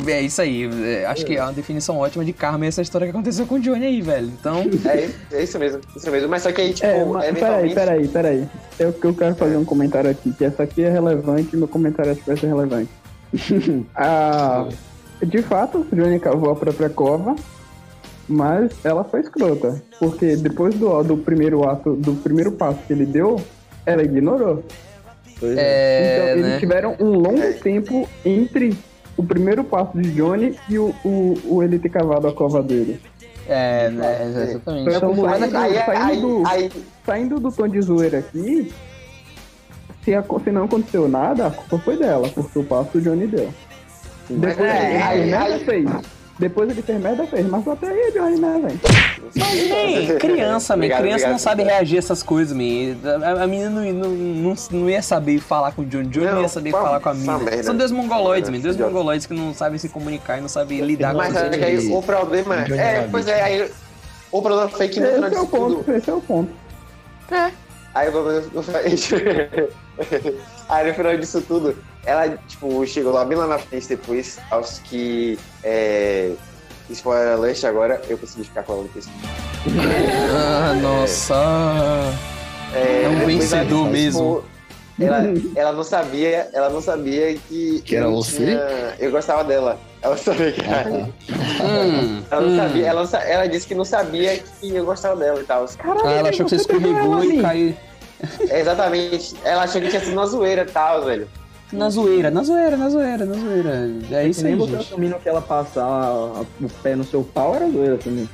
é 0.06 0.20
isso 0.20 0.42
aí. 0.42 0.68
é, 0.84 1.06
Acho 1.06 1.24
que 1.24 1.38
é 1.38 1.42
uma 1.42 1.52
definição 1.54 1.96
ótima 1.96 2.22
de 2.22 2.34
karma 2.34 2.66
essa 2.66 2.82
história 2.82 3.06
que 3.06 3.10
aconteceu 3.12 3.46
com 3.46 3.54
o 3.54 3.58
Johnny 3.60 3.86
aí, 3.86 4.02
velho. 4.02 4.26
Então, 4.38 4.62
É, 4.84 5.08
é 5.32 5.42
isso 5.42 5.58
mesmo, 5.58 5.80
isso 5.96 6.10
mesmo. 6.10 6.28
Mas 6.28 6.42
só 6.42 6.52
que 6.52 6.60
aí, 6.60 6.74
tipo, 6.74 6.86
É, 6.86 7.02
mas 7.02 7.24
peraí, 7.24 7.28
eventualmente... 7.30 7.74
peraí, 7.74 8.08
peraí. 8.08 8.48
Eu, 8.78 8.94
eu 9.02 9.14
quero 9.14 9.34
fazer 9.36 9.56
um 9.56 9.64
comentário 9.64 10.10
aqui, 10.10 10.34
que 10.34 10.44
essa 10.44 10.64
aqui 10.64 10.82
é 10.84 10.90
relevante 10.90 11.48
e 11.54 11.56
meu 11.56 11.66
comentário 11.66 12.12
acho 12.12 12.20
que 12.20 12.26
vai 12.26 12.36
ser 12.36 12.48
relevante. 12.48 12.90
ah, 13.96 14.66
de 15.22 15.40
fato, 15.42 15.86
Johnny 15.92 16.20
cavou 16.20 16.50
a 16.50 16.56
própria 16.56 16.90
cova, 16.90 17.34
mas 18.28 18.72
ela 18.84 19.04
foi 19.04 19.20
escrota. 19.20 19.80
Porque 19.98 20.36
depois 20.36 20.74
do, 20.74 21.02
do 21.02 21.16
primeiro 21.16 21.68
ato, 21.68 21.94
do 21.94 22.14
primeiro 22.14 22.52
passo 22.52 22.78
que 22.86 22.92
ele 22.92 23.06
deu, 23.06 23.40
ela 23.84 24.02
ignorou. 24.02 24.64
é, 25.42 26.14
então, 26.16 26.28
eles 26.38 26.46
né? 26.46 26.58
tiveram 26.58 26.96
um 26.98 27.10
longo 27.10 27.52
tempo 27.62 28.08
entre 28.24 28.76
o 29.16 29.22
primeiro 29.22 29.64
passo 29.64 29.96
de 30.00 30.10
Johnny 30.12 30.56
e 30.68 30.78
o, 30.78 30.94
o, 31.04 31.34
o 31.44 31.62
ele 31.62 31.78
ter 31.78 31.88
cavado 31.88 32.26
a 32.28 32.32
cova 32.32 32.62
dele. 32.62 33.00
É, 33.48 33.88
né, 33.90 34.26
exatamente. 34.50 34.96
Então, 34.96 35.14
Mas 35.14 35.38
saindo, 35.40 35.56
aí, 35.56 35.78
aí, 35.78 35.84
saindo 35.86 36.20
do- 36.20 36.46
aí, 36.48 36.70
saindo 37.04 37.40
do 37.40 37.52
tom 37.52 37.68
de 37.68 37.80
zoeira 37.80 38.18
aqui, 38.18 38.72
se, 40.04 40.14
a- 40.14 40.24
se 40.42 40.50
não 40.50 40.64
aconteceu 40.64 41.08
nada, 41.08 41.46
a 41.46 41.50
culpa 41.50 41.78
foi 41.78 41.96
dela, 41.96 42.28
porque 42.28 42.58
o 42.58 42.64
passo 42.64 42.98
o 42.98 43.00
Johnny 43.00 43.26
deu. 43.28 43.48
Depois 44.28 44.58
é, 44.58 44.94
ele 44.94 45.02
aí- 45.02 45.30
merda, 45.30 45.44
aí- 45.54 45.64
fez. 45.64 45.90
Depois 46.38 46.68
ele 46.68 46.82
fez 46.82 47.00
merda, 47.00 47.26
fez. 47.26 47.46
Mas 47.48 47.66
até 47.66 47.88
aí, 47.88 48.12
Johnny, 48.12 48.38
né, 48.38 48.60
velho? 48.62 48.80
Mas, 49.34 49.68
nem 49.68 50.18
criança, 50.18 50.74
man. 50.76 50.84
Obrigado, 50.84 51.00
Criança 51.00 51.26
não 51.28 51.34
obrigado. 51.34 51.38
sabe 51.38 51.62
reagir 51.62 51.96
a 51.96 51.98
essas 51.98 52.22
coisas, 52.22 52.54
man. 52.56 52.64
A, 53.24 53.44
a 53.44 53.46
menina 53.46 53.70
não, 53.70 53.82
não, 53.92 54.10
não, 54.10 54.54
não 54.70 54.90
ia 54.90 55.00
saber 55.00 55.38
falar 55.40 55.72
com 55.72 55.80
o 55.82 55.86
Johnny. 55.86 56.08
Johnny 56.08 56.26
não, 56.26 56.34
Não, 56.34 56.42
ia 56.42 56.48
saber 56.48 56.72
pá, 56.72 56.82
falar 56.82 57.00
com 57.00 57.08
a 57.08 57.14
mina. 57.14 57.38
merda. 57.38 57.62
São 57.62 57.74
dois 57.74 57.90
mongoloides, 57.90 58.50
man. 58.50 58.60
Dois 58.60 58.76
mongoloides 58.76 59.26
que 59.26 59.32
não 59.34 59.54
sabem 59.54 59.78
se 59.78 59.88
comunicar 59.88 60.36
e 60.36 60.40
não 60.42 60.48
sabem 60.48 60.80
lidar 60.82 61.12
com 61.12 61.18
mas 61.18 61.34
as 61.34 61.54
é 61.54 61.58
que 61.58 61.64
aí 61.64 61.88
o 61.90 62.02
problema 62.02 62.54
é, 62.56 62.58
Rabbit. 62.96 63.10
pois 63.10 63.26
é, 63.28 63.42
aí 63.42 63.70
o 64.30 64.42
problema 64.42 64.68
foi 64.68 64.88
que 64.88 65.00
no 65.00 65.06
final 65.06 65.28
Esse 65.30 65.38
é 65.38 65.40
o 65.40 65.46
tudo, 65.46 65.76
ponto, 65.76 65.92
esse 65.92 66.10
é 66.10 66.14
o 66.14 66.20
ponto. 66.20 66.50
aí 67.94 68.08
o 68.08 68.12
problema 68.12 68.42
aí 70.68 70.88
no 70.88 70.94
final 70.94 71.16
disso 71.16 71.40
tudo, 71.42 71.76
ela, 72.06 72.38
tipo, 72.46 72.86
chegou 72.86 73.12
lá 73.12 73.24
bem 73.24 73.36
lá 73.36 73.46
na 73.46 73.58
frente 73.58 73.88
depois, 73.88 74.38
aos 74.50 74.78
que, 74.78 75.36
é, 75.64 76.30
spoiler 76.88 77.32
alert 77.34 77.64
agora, 77.64 78.00
eu 78.08 78.16
consegui 78.16 78.44
ficar 78.44 78.62
com 78.62 78.74
ela 78.74 78.82
depois. 78.84 79.08
Ah, 80.32 80.74
nossa. 80.80 81.34
É 82.72 83.08
um 83.08 83.14
depois 83.16 83.36
vencedor 83.38 83.80
ela, 83.82 83.90
mesmo. 83.90 84.36
tipo, 84.36 85.04
ela, 85.04 85.22
ela 85.56 85.72
não 85.72 85.82
sabia, 85.82 86.48
ela 86.52 86.70
não 86.70 86.80
sabia 86.80 87.34
que, 87.48 87.82
Que 87.82 87.96
era 87.96 88.08
você? 88.08 88.36
tinha- 88.46 88.94
eu 89.00 89.10
gostava 89.10 89.42
dela. 89.44 89.78
Ela 90.00 90.16
sabia 90.16 90.52
que 90.52 90.60
era. 90.60 90.88
Hum, 90.88 92.22
Ela 92.30 92.40
não 92.40 92.48
hum. 92.50 92.56
sabia, 92.56 92.86
ela, 92.86 93.02
não 93.04 93.20
ela 93.20 93.46
disse 93.48 93.66
que 93.66 93.74
não 93.74 93.84
sabia 93.84 94.38
que 94.38 94.74
eu 94.74 94.84
gostava 94.84 95.16
dela 95.16 95.40
e 95.40 95.44
tal. 95.44 95.64
Ah, 96.04 96.12
ela 96.12 96.28
achou 96.28 96.44
que 96.46 96.50
você 96.50 96.56
escorregou 96.56 97.24
e 97.24 97.42
caiu 97.42 97.76
É, 98.48 98.60
exatamente. 98.60 99.34
Ela 99.44 99.64
achou 99.64 99.80
que 99.80 99.88
tinha 99.88 100.00
sido 100.00 100.12
uma 100.12 100.26
zoeira 100.26 100.62
e 100.62 100.66
tal, 100.66 101.04
velho. 101.04 101.28
Na 101.72 101.90
zoeira, 101.90 102.30
na 102.30 102.42
zoeira, 102.42 102.76
na 102.76 102.88
zoeira, 102.88 103.24
na 103.24 103.34
zoeira. 103.34 103.90
É 104.10 104.28
isso 104.28 104.42
Nem 104.42 104.52
aí, 104.52 104.58
você 104.58 104.72
gente. 104.72 104.80
assumindo 104.82 105.18
que 105.18 105.28
ela 105.28 105.40
passar 105.42 105.84
a- 105.84 106.40
o 106.60 106.68
pé 106.82 106.94
no 106.96 107.04
seu 107.04 107.22
pau 107.24 107.54
era 107.54 107.68
zoeira 107.70 107.98
também. 107.98 108.28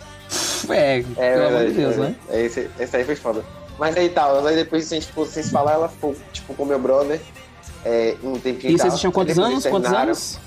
É, 0.70 0.98
É, 1.16 1.34
pelo 1.34 1.46
amor 1.48 1.66
de 1.66 1.72
Deus, 1.72 1.94
é, 1.96 1.98
né? 1.98 2.14
é, 2.30 2.42
esse, 2.42 2.70
esse 2.78 2.96
aí 2.96 3.04
foi 3.04 3.16
foda. 3.16 3.44
Mas 3.78 3.96
aí 3.96 4.08
tal, 4.10 4.46
aí 4.46 4.54
depois 4.56 4.90
a 4.92 4.94
gente 4.94 5.06
ficou 5.08 5.26
sem 5.26 5.42
se 5.42 5.50
falar, 5.50 5.72
ela 5.72 5.88
ficou, 5.88 6.14
tipo, 6.32 6.54
com 6.54 6.64
meu 6.64 6.78
brother. 6.78 7.20
É, 7.84 8.14
um 8.22 8.34
tempinho 8.38 8.70
E 8.72 8.74
e 8.74 8.78
vocês 8.78 8.98
tinham 9.00 9.10
quantos 9.10 9.34
Depois 9.34 9.52
anos? 9.52 9.66
Quantos 9.66 9.92
anos? 9.92 10.38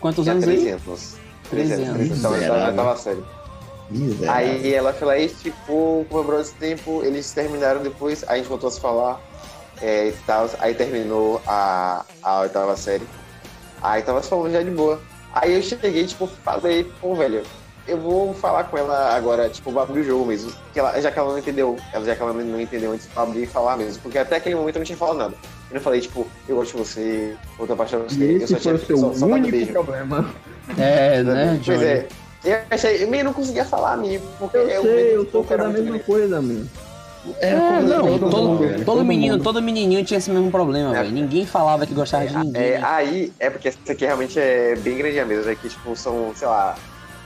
Quantos 0.00 0.28
anos 0.28 0.44
13 0.44 0.66
aí? 0.66 0.72
anos. 0.72 1.14
13 1.48 1.68
13 1.74 1.82
anos. 1.84 2.24
anos. 2.24 2.76
Tava, 2.76 2.96
sério. 2.96 3.26
Miserável. 3.90 4.30
Aí 4.32 4.74
ela 4.74 4.94
lá 5.00 5.18
e 5.18 5.28
ficou 5.28 6.04
com 6.04 6.14
o 6.14 6.18
meu 6.18 6.24
brother 6.24 6.44
esse 6.46 6.54
tempo, 6.54 7.02
eles 7.04 7.30
terminaram 7.32 7.82
depois, 7.82 8.24
aí 8.28 8.34
a 8.34 8.36
gente 8.38 8.48
voltou 8.48 8.68
a 8.68 8.70
se 8.72 8.80
falar 8.80 9.20
é, 9.82 10.08
e 10.08 10.12
tal, 10.26 10.48
aí 10.60 10.74
terminou 10.74 11.40
a, 11.46 12.04
a 12.22 12.40
oitava 12.40 12.76
série. 12.76 13.06
Aí 13.82 14.02
tava 14.02 14.22
se 14.22 14.28
falando 14.28 14.52
já 14.52 14.62
de 14.62 14.70
boa. 14.70 15.00
Aí 15.34 15.54
eu 15.54 15.62
cheguei, 15.62 16.06
tipo, 16.06 16.26
falei, 16.44 16.84
pô, 17.00 17.14
velho, 17.14 17.42
eu 17.88 17.98
vou 17.98 18.32
falar 18.34 18.64
com 18.64 18.78
ela 18.78 19.14
agora, 19.16 19.48
tipo, 19.48 19.72
vou 19.72 19.82
abrir 19.82 20.00
o 20.00 20.04
jogo 20.04 20.26
mesmo. 20.26 20.52
Que 20.72 20.78
ela, 20.78 21.00
já 21.00 21.10
que 21.10 21.18
ela 21.18 21.32
não 21.32 21.38
entendeu, 21.38 21.76
ela, 21.92 22.04
já 22.04 22.14
que 22.14 22.22
ela 22.22 22.32
não 22.32 22.60
entendeu 22.60 22.92
antes 22.92 23.06
pra 23.06 23.24
abrir 23.24 23.42
e 23.42 23.46
falar 23.46 23.76
mesmo. 23.76 24.00
Porque 24.02 24.18
até 24.18 24.36
aquele 24.36 24.54
momento 24.54 24.76
eu 24.76 24.80
não 24.80 24.86
tinha 24.86 24.96
falado 24.98 25.16
nada. 25.18 25.34
Eu 25.70 25.74
não 25.76 25.80
falei, 25.80 26.00
tipo, 26.00 26.26
eu 26.48 26.56
gosto 26.56 26.76
de 26.76 26.78
você, 26.84 27.36
eu 27.58 27.66
tô 27.66 27.72
apaixonado 27.72 28.06
por 28.08 28.14
você, 28.14 28.36
eu 28.40 28.46
só 28.46 28.46
foi 28.46 28.60
tinha 28.60 28.74
o 28.74 28.78
seu 28.78 28.96
só, 28.98 29.12
só 29.14 29.26
único 29.26 29.50
beijo. 29.50 29.72
problema. 29.72 30.30
É, 30.78 31.22
né, 31.24 31.60
Pois 31.64 31.80
Johnny? 31.80 31.84
é. 31.90 32.08
Eu 32.44 32.58
achei, 32.70 33.02
eu 33.04 33.08
meio 33.08 33.24
não 33.24 33.32
conseguia 33.32 33.64
falar, 33.64 33.92
amigo, 33.92 34.26
porque 34.38 34.56
Eu 34.56 34.80
o 34.80 34.82
sei, 34.82 35.16
eu 35.16 35.24
do 35.24 35.30
tô 35.30 35.44
fazendo 35.44 35.64
a 35.66 35.68
mesma 35.68 35.98
coisa, 36.00 36.38
amigo. 36.38 36.68
É, 37.40 37.54
não, 37.82 38.18
todo 38.18 38.30
todo, 38.30 38.96
mundo, 38.98 39.04
menino, 39.04 39.34
mundo. 39.34 39.44
todo 39.44 39.62
menininho 39.62 40.04
tinha 40.04 40.18
esse 40.18 40.30
mesmo 40.30 40.50
problema, 40.50 40.90
É. 40.96 41.02
velho. 41.02 41.14
Ninguém 41.14 41.46
falava 41.46 41.86
que 41.86 41.94
gostava 41.94 42.26
de 42.26 42.36
ninguém. 42.36 42.60
É, 42.62 42.78
né? 42.78 42.84
aí, 42.84 43.32
é 43.38 43.48
porque 43.48 43.68
essa 43.68 43.78
aqui 43.88 44.04
realmente 44.04 44.38
é 44.40 44.74
bem 44.76 44.96
grande 44.98 45.20
a 45.20 45.24
mesa, 45.24 45.52
é 45.52 45.54
que, 45.54 45.68
tipo, 45.68 45.94
são, 45.94 46.32
sei 46.34 46.48
lá, 46.48 46.74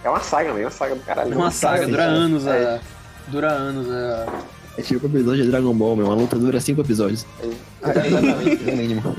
é 0.05 0.11
uma 0.11 0.21
saga 0.21 0.51
mesmo, 0.53 0.65
uma 0.67 0.71
saga 0.71 0.95
do 0.95 1.01
caralho. 1.01 1.33
É 1.33 1.37
uma 1.37 1.51
saga, 1.51 1.87
dura 1.87 2.03
é. 2.03 2.07
anos, 2.07 2.47
É. 2.47 2.51
é. 2.51 2.81
Dura 3.29 3.51
anos, 3.53 3.87
é. 3.91 4.27
É 4.79 4.83
tipo 4.83 5.07
episódio 5.07 5.43
de 5.45 5.51
Dragon 5.51 5.73
Ball, 5.73 5.97
meu. 5.97 6.07
Uma 6.07 6.15
luta 6.15 6.37
dura 6.37 6.61
cinco 6.61 6.83
episódios. 6.83 7.25
Exatamente. 7.83 8.63
No 8.65 8.77
mínimo. 8.77 9.17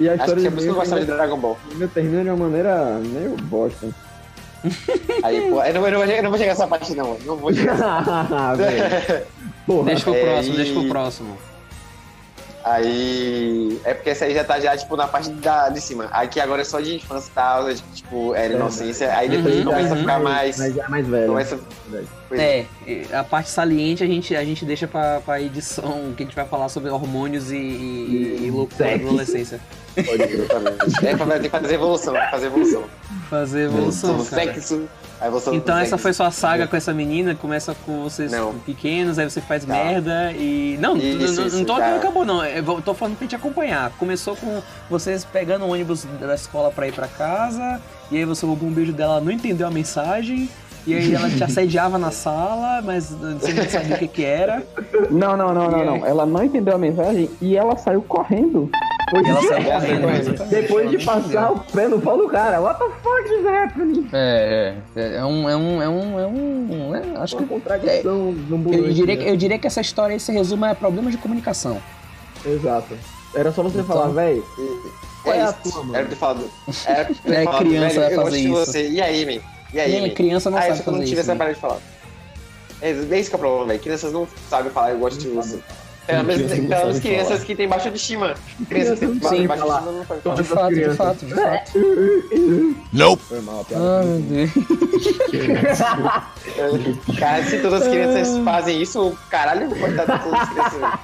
E 0.00 0.08
a 0.08 0.12
Acho 0.14 0.22
história 0.22 0.40
que 0.42 0.48
é 0.48 0.50
por 0.50 0.56
isso 0.58 0.66
que 0.66 0.72
eu 0.72 0.74
gostava 0.76 1.00
de 1.02 1.06
Dragon 1.06 1.38
Ball. 1.38 1.58
Meu 1.74 1.88
termina 1.88 2.22
de 2.24 2.30
uma 2.30 2.36
maneira 2.48 2.98
meio 3.02 3.36
bosta. 3.42 3.88
Aí, 5.22 5.50
pô, 5.50 5.62
eu 5.62 5.74
não, 5.74 5.80
vou- 5.80 5.88
eu 5.88 5.92
não 5.92 5.98
vou 5.98 6.06
chegar- 6.06 6.16
eu 6.16 6.22
não 6.22 6.30
vou 6.30 6.38
chegar 6.38 6.52
nessa 6.52 6.66
parte, 6.66 6.94
não, 6.94 7.08
mano. 7.08 7.20
Não 7.26 7.36
vou 7.36 7.52
chegar. 7.52 8.54
Velho. 8.56 9.26
Porra. 9.66 9.84
Deixa 9.86 10.04
pro 10.04 10.14
É, 10.14 10.22
próximo, 10.24 10.54
e- 10.54 10.56
deixa 10.56 10.72
pro 10.72 10.88
próximo. 10.88 11.36
Aí. 12.64 13.80
É 13.84 13.94
porque 13.94 14.10
essa 14.10 14.24
aí 14.24 14.34
já 14.34 14.42
tá 14.42 14.58
já, 14.58 14.76
tipo, 14.76 14.96
na 14.96 15.06
parte 15.06 15.30
da, 15.30 15.68
de 15.68 15.80
cima. 15.80 16.06
Aqui 16.06 16.40
agora 16.40 16.62
é 16.62 16.64
só 16.64 16.80
de 16.80 16.96
infância 16.96 17.28
e 17.30 17.32
tal, 17.34 17.72
de, 17.72 17.80
tipo, 17.94 18.34
era 18.34 18.54
inocência. 18.54 19.16
Aí 19.16 19.28
depois 19.28 19.54
Uhum, 19.56 19.64
começa 19.66 19.88
a 19.88 19.92
uhum. 19.92 20.00
ficar 20.00 20.18
mais. 20.18 20.58
Mas 20.58 20.74
já 20.74 20.84
é 20.84 20.88
mais 20.88 21.06
velho. 21.06 21.26
Começa. 21.28 21.60
É, 22.32 22.64
e 22.84 23.06
a 23.12 23.22
parte 23.22 23.50
saliente 23.50 24.02
a 24.02 24.06
gente, 24.06 24.34
a 24.34 24.44
gente 24.44 24.64
deixa 24.64 24.88
pra, 24.88 25.20
pra 25.20 25.40
edição, 25.40 26.12
que 26.16 26.24
a 26.24 26.26
gente 26.26 26.34
vai 26.34 26.44
falar 26.44 26.68
sobre 26.68 26.90
hormônios 26.90 27.52
e, 27.52 27.56
e, 27.56 28.40
e 28.46 28.50
loucura 28.50 28.88
da 28.88 28.94
adolescência. 28.96 29.60
Exatamente. 29.96 31.06
É 31.06 31.16
pra 31.16 31.38
que 31.38 31.48
fazer 31.48 31.74
evolução, 31.74 32.14
fazer 32.32 32.46
evolução. 32.46 32.84
Fazer 33.30 33.60
evolução, 33.66 34.24
sexo. 34.24 34.88
Então 35.52 35.78
essa 35.78 35.96
foi 35.96 36.12
sua 36.12 36.30
saga 36.30 36.66
com 36.66 36.76
essa 36.76 36.92
menina, 36.92 37.34
começa 37.34 37.74
com 37.86 38.02
vocês 38.02 38.30
Não. 38.30 38.54
pequenos, 38.60 39.18
aí 39.18 39.28
você 39.28 39.40
faz 39.40 39.64
Tá. 39.64 39.72
merda 39.72 40.32
e. 40.32 40.76
Não, 40.80 40.96
Isso, 40.96 41.40
não, 41.40 41.46
isso, 41.46 41.56
não 41.58 41.64
tô 41.64 41.76
tá. 41.76 41.88
não 41.90 41.96
acabou, 41.96 42.24
não. 42.24 42.44
Eu 42.44 42.82
tô 42.82 42.92
falando 42.94 43.16
pra 43.16 43.24
gente 43.24 43.34
acompanhar. 43.36 43.90
Começou 43.98 44.36
com 44.36 44.60
vocês 44.90 45.24
pegando 45.24 45.64
o 45.64 45.70
ônibus 45.72 46.04
da 46.20 46.34
escola 46.34 46.70
pra 46.70 46.86
ir 46.86 46.92
pra 46.92 47.08
casa, 47.08 47.80
e 48.10 48.16
aí 48.18 48.24
você 48.24 48.44
roubou 48.44 48.68
um 48.68 48.72
beijo 48.72 48.92
dela, 48.92 49.14
ela 49.14 49.20
não 49.24 49.32
entendeu 49.32 49.66
a 49.66 49.70
mensagem. 49.70 50.48
E 50.86 50.94
aí 50.94 51.12
ela 51.14 51.28
te 51.28 51.42
assediava 51.42 51.98
na 51.98 52.12
sala, 52.12 52.80
mas 52.80 53.10
você 53.10 53.52
não 53.54 53.68
sabia 53.68 53.96
o 53.96 53.98
que 53.98 54.06
que 54.06 54.24
era. 54.24 54.62
Não, 55.10 55.36
não, 55.36 55.52
não, 55.52 55.68
não, 55.68 55.84
não. 55.84 56.06
Ela 56.06 56.24
não 56.24 56.44
entendeu 56.44 56.76
a 56.76 56.78
mensagem 56.78 57.28
e 57.40 57.56
ela 57.56 57.76
saiu 57.76 58.02
correndo. 58.02 58.70
E 59.14 59.28
ela 59.30 59.40
saiu 59.42 59.52
É, 59.54 59.64
correndo. 59.72 60.08
é, 60.08 60.18
exatamente. 60.18 60.54
Depois 60.62 60.90
de 60.90 61.04
passar 61.04 61.52
o 61.52 61.60
pé 61.60 61.86
no 61.88 62.00
pau 62.00 62.18
do 62.18 62.28
cara. 62.28 62.60
What 62.60 62.78
the 62.80 62.86
fuck 63.02 63.32
is 63.32 63.46
happening? 63.46 64.08
É, 64.12 64.74
é, 64.96 65.16
é 65.18 65.24
um, 65.24 65.48
é 65.48 65.56
um, 65.56 65.82
é 65.82 65.88
um, 65.88 66.20
é 66.20 66.26
um, 66.26 66.90
né? 66.90 67.14
acho 67.18 67.36
que 67.36 67.42
Uma 67.44 67.48
contradição 67.48 68.34
eu 68.50 68.56
ambulante, 68.56 68.94
diria, 68.94 69.16
que- 69.16 69.24
né? 69.24 69.30
eu 69.30 69.36
diria 69.36 69.58
que 69.58 69.66
essa 69.66 69.80
história 69.80 70.14
aí 70.14 70.20
se 70.20 70.32
resume 70.32 70.66
a 70.66 70.74
problemas 70.74 71.12
de 71.12 71.18
comunicação. 71.18 71.80
Exato. 72.44 72.96
Era 73.34 73.52
só 73.52 73.62
você 73.62 73.78
Então- 73.80 73.96
falar, 73.96 74.08
velho. 74.08 74.44
Qual 75.22 75.34
é 75.34 75.40
a 75.42 75.44
isso. 75.50 75.72
tua, 75.72 75.82
mano? 75.84 75.94
Era 75.96 76.04
pra 76.04 76.10
ter 76.10 76.16
falado. 76.20 76.50
Era 76.86 77.04
pra 77.04 77.14
ter 77.14 77.32
É, 77.32 77.44
falado, 77.44 77.58
criança 77.64 77.88
velho, 77.88 78.00
vai 78.00 78.12
eu 78.12 78.22
fazer 78.22 78.22
gosto 78.22 78.32
de 78.34 78.48
isso. 78.48 78.72
você. 78.72 78.88
E 78.90 79.00
aí, 79.02 79.26
man? 79.26 79.42
E 79.72 79.80
aí, 79.80 80.00
man? 80.00 80.10
criança 80.14 80.50
não 80.50 80.58
Ah, 80.58 80.62
sabe 80.62 80.72
eu 80.72 80.76
não 80.78 80.84
fazer 80.84 80.98
tive 80.98 81.12
isso. 81.12 81.20
essa 81.20 81.32
né? 81.32 81.38
parada 81.38 81.54
de 81.54 81.60
falar. 81.60 81.78
É, 82.82 82.90
é 82.90 83.18
isso 83.20 83.30
que 83.30 83.36
é 83.36 83.38
o 83.38 83.40
problema, 83.40 83.66
velho. 83.66 83.80
Crianças 83.80 84.12
não 84.12 84.26
sabem 84.50 84.70
falar, 84.72 84.90
eu 84.92 84.98
gosto 84.98 85.18
de 85.20 85.28
você. 85.28 85.58
Pelo 86.06 86.24
menos 86.24 86.52
Crianças 87.00 87.28
falar. 87.28 87.44
que 87.44 87.54
têm 87.54 87.68
baixa 87.68 87.88
autoestima. 87.88 88.34
Crianças 88.68 88.98
que 88.98 89.06
têm 89.06 89.14
Sim, 89.28 89.46
baixa 89.46 89.64
autoestima 89.64 89.92
não 89.92 90.04
sabem 90.06 90.36
De 90.36 90.44
falar. 90.44 90.44
Fato, 90.44 90.74
de 90.74 90.96
fato, 90.96 91.26
de 91.26 91.34
fato. 91.34 91.72
Nope. 92.92 93.22
Foi 93.28 93.40
mal, 93.40 93.60
a 93.60 93.64
piada. 93.64 93.84
Ah, 93.84 94.02
meu 94.04 94.20
Deus. 94.22 94.50
Cara, 97.18 97.44
se 97.44 97.58
todas 97.58 97.82
as 97.82 97.88
crianças 97.88 98.38
fazem 98.44 98.80
isso, 98.80 99.18
caralho, 99.30 99.68
coitado 99.76 100.12
de 100.12 100.18
todas 100.24 100.40
as 100.40 100.48
crianças. 100.50 100.98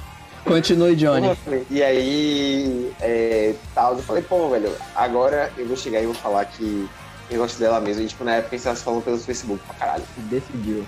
Continue, 0.45 0.97
Johnny. 0.97 1.37
E 1.71 1.83
aí, 1.83 2.93
é, 3.01 3.55
tal, 3.75 3.95
eu 3.95 4.03
falei, 4.03 4.23
pô, 4.23 4.49
velho, 4.49 4.73
agora 4.95 5.53
eu 5.57 5.67
vou 5.67 5.77
chegar 5.77 6.01
e 6.01 6.07
vou 6.07 6.15
falar 6.15 6.45
que 6.47 6.89
eu 7.31 7.39
gosto 7.39 7.59
dela 7.59 7.81
mesmo. 7.81 8.03
E, 8.03 8.07
tipo, 8.07 8.25
na 8.25 8.37
época 8.37 8.57
a 8.57 8.59
gente 8.59 8.83
falando 8.83 9.05
pelo 9.05 9.19
Facebook 9.19 9.63
pra 9.67 9.75
caralho. 9.77 10.03
Decidiu. 10.29 10.85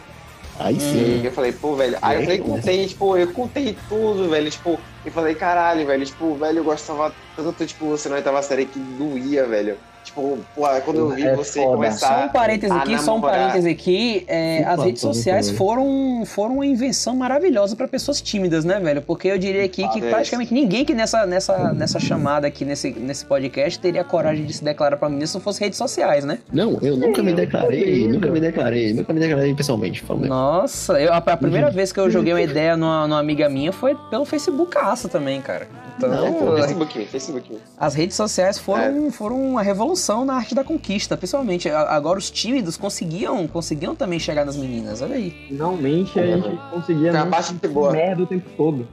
Aí 0.58 0.76
E 0.76 0.80
sim. 0.80 1.00
aí 1.00 1.24
eu 1.26 1.32
falei, 1.32 1.52
pô, 1.52 1.74
velho. 1.74 1.98
Aí 2.00 2.16
eu 2.18 2.22
falei, 2.22 2.38
contei, 2.38 2.86
tipo, 2.86 3.16
eu 3.16 3.32
contei 3.32 3.76
tudo, 3.88 4.30
velho. 4.30 4.50
Tipo, 4.50 4.78
e 5.04 5.10
falei, 5.10 5.34
caralho, 5.34 5.86
velho. 5.86 6.04
Tipo, 6.04 6.34
velho, 6.36 6.58
eu 6.58 6.64
gostava 6.64 7.12
tanto, 7.36 7.66
tipo, 7.66 7.86
você 7.86 8.08
na 8.08 8.16
oitava 8.16 8.42
série 8.42 8.66
que 8.66 8.78
doía, 8.78 9.46
velho. 9.46 9.78
Tipo, 10.04 10.38
pô, 10.54 10.62
quando 10.84 10.98
eu 10.98 11.08
vi 11.10 11.22
É 11.26 11.34
você 11.34 11.60
foda. 11.60 11.76
começar. 11.76 12.20
Só 12.20 12.26
um 12.26 12.28
parêntese 12.28 12.72
aqui, 12.72 12.98
só 12.98 13.12
um 13.12 13.14
namorar- 13.16 13.38
parêntese 13.48 13.68
aqui. 13.70 14.24
é, 14.28 14.60
Opa, 14.60 14.70
as 14.72 14.84
redes 14.84 15.00
sociais 15.00 15.50
foram, 15.50 16.22
foram 16.26 16.54
uma 16.56 16.66
invenção 16.66 17.16
maravilhosa 17.16 17.74
para 17.74 17.88
pessoas 17.88 18.20
tímidas, 18.20 18.64
né, 18.64 18.78
velho? 18.78 19.00
Porque 19.02 19.28
eu 19.28 19.38
diria 19.38 19.64
aqui 19.64 19.86
que 19.88 20.00
Ah, 20.02 20.06
é 20.06 20.10
praticamente 20.10 20.52
ninguém 20.52 20.84
que 20.84 20.92
nessa, 20.94 21.24
nessa, 21.26 21.72
nessa 21.72 21.98
chamada 21.98 22.46
aqui, 22.46 22.64
nesse, 22.64 22.90
nesse 22.90 23.24
podcast, 23.24 23.78
teria 23.78 24.04
coragem 24.04 24.44
de 24.44 24.52
se 24.52 24.62
declarar 24.62 24.96
pra 24.98 25.08
mim 25.08 25.24
se 25.24 25.34
não 25.34 25.40
fosse 25.40 25.60
redes 25.60 25.78
sociais, 25.78 26.24
né? 26.24 26.38
Não, 26.52 26.78
eu 26.82 26.96
nunca 26.96 27.22
me 27.22 27.32
declarei, 27.32 28.06
nunca 28.06 28.30
me 28.30 28.40
declarei, 28.40 28.92
nunca 28.92 29.12
me 29.12 29.20
declarei 29.20 29.54
pessoalmente. 29.54 30.02
Falando. 30.02 30.26
Nossa, 30.26 31.00
eu- 31.00 31.12
a, 31.12 31.16
a 31.16 31.36
primeira 31.36 31.70
vez 31.70 31.92
que 31.92 31.98
eu 32.00 32.10
joguei 32.10 32.32
uma 32.32 32.42
ideia 32.42 32.76
numa, 32.76 33.06
numa 33.08 33.20
amiga 33.20 33.48
minha 33.48 33.72
foi 33.72 33.94
pelo 34.10 34.24
Facebook 34.24 34.70
caça 34.70 35.08
também, 35.08 35.40
cara. 35.40 35.66
Então, 35.96 36.10
Não, 36.10 36.32
Pô, 36.34 36.56
Facebook, 36.56 37.06
Facebook. 37.06 37.58
as 37.78 37.94
redes 37.94 38.16
sociais 38.16 38.58
foram, 38.58 39.12
foram 39.12 39.40
uma 39.40 39.62
revolução 39.62 40.24
na 40.24 40.34
arte 40.34 40.54
da 40.54 40.64
conquista, 40.64 41.16
principalmente. 41.16 41.68
A- 41.70 41.94
Agora 41.94 42.18
os 42.18 42.30
tímidos 42.30 42.76
conseguiam, 42.76 43.46
conseguiam 43.46 43.94
também 43.94 44.18
chegar 44.18 44.44
nas 44.44 44.56
meninas, 44.56 45.00
olha 45.02 45.14
aí. 45.14 45.30
Finalmente 45.48 46.18
a 46.18 46.22
É, 46.26 46.36
gente 46.40 46.56
conseguia 46.72 47.10
a 47.10 47.24
não 47.24 47.30
boa. 47.72 47.92
merda 47.92 48.22
o 48.22 48.26
tempo 48.26 48.48
todo. 48.56 48.88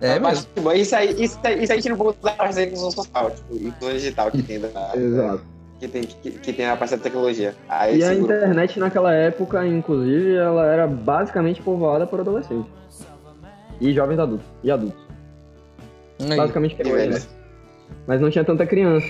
É, 0.00 0.18
Mas, 0.18 0.44
tipo, 0.44 0.72
isso 0.72 0.94
aí, 0.94 1.22
isso 1.22 1.38
aí, 1.42 1.62
isso 1.64 1.72
aí 1.72 1.82
tira 1.82 1.92
um 1.94 1.98
pouco 1.98 2.14
da 2.22 2.30
parte 2.30 2.54
da 2.54 2.62
inclusão 2.62 2.90
social, 2.92 3.30
tipo, 3.32 3.54
inclusão 3.56 3.92
digital 3.96 4.30
que 4.30 4.42
tem 4.42 4.60
da. 4.60 4.68
Exato. 4.96 5.42
Que 5.80 5.86
tem, 5.88 6.02
que, 6.02 6.30
que 6.30 6.52
tem 6.52 6.66
a 6.66 6.76
parte 6.76 6.92
da 6.92 6.98
tecnologia. 7.02 7.54
Aí 7.68 7.98
E 7.98 8.04
a 8.04 8.14
internet 8.14 8.78
naquela 8.80 9.12
época, 9.12 9.64
inclusive, 9.66 10.34
ela 10.34 10.66
era 10.66 10.86
basicamente 10.86 11.60
povoada 11.62 12.06
por 12.06 12.20
adolescentes. 12.20 12.70
E 13.80 13.92
jovens 13.92 14.18
adultos. 14.18 14.46
E 14.64 14.70
adultos. 14.70 15.07
Aí. 16.20 16.36
Basicamente 16.36 16.72
E 16.72 16.76
crianças. 16.76 17.06
velhos. 17.06 17.28
Mas 18.06 18.20
não 18.20 18.30
tinha 18.30 18.44
tanta 18.44 18.66
criança. 18.66 19.06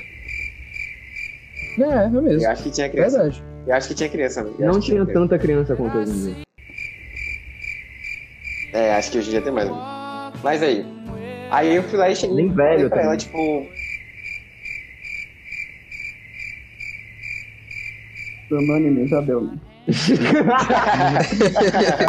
É, 1.79 2.05
é 2.05 2.09
mesmo. 2.09 2.43
Eu 2.43 2.51
acho 2.51 2.63
que 2.65 2.71
tinha 2.71 2.89
criança. 2.89 3.17
Verdade. 3.23 3.45
Eu 3.67 3.75
acho 3.75 3.89
que 3.89 3.95
tinha 3.95 4.09
criança. 4.09 4.41
eu 4.41 4.67
Não 4.67 4.75
que 4.81 4.87
tinha 4.87 5.05
criança. 5.05 5.13
tanta 5.13 5.39
criança 5.39 5.77
quanto 5.77 5.99
hoje 5.99 6.11
em 6.13 6.25
dia. 6.35 6.37
É, 8.73 8.95
acho 8.95 9.11
que 9.13 9.19
hoje 9.19 9.29
em 9.29 9.31
dia 9.33 9.43
tem 9.43 9.53
mais. 9.53 9.69
Mas 10.43 10.63
aí. 10.63 10.85
Aí 11.51 11.75
eu 11.77 11.83
fui 11.85 11.99
lá 11.99 12.11
e 12.11 12.17
cheguei. 12.17 12.37
Nem 12.37 12.53
velho 12.53 12.89
pra 12.91 13.03
ela, 13.03 13.17
tipo. 13.17 13.67
Seu 18.49 18.63
nome 18.63 19.07
deu, 19.27 19.43
né? 19.43 19.59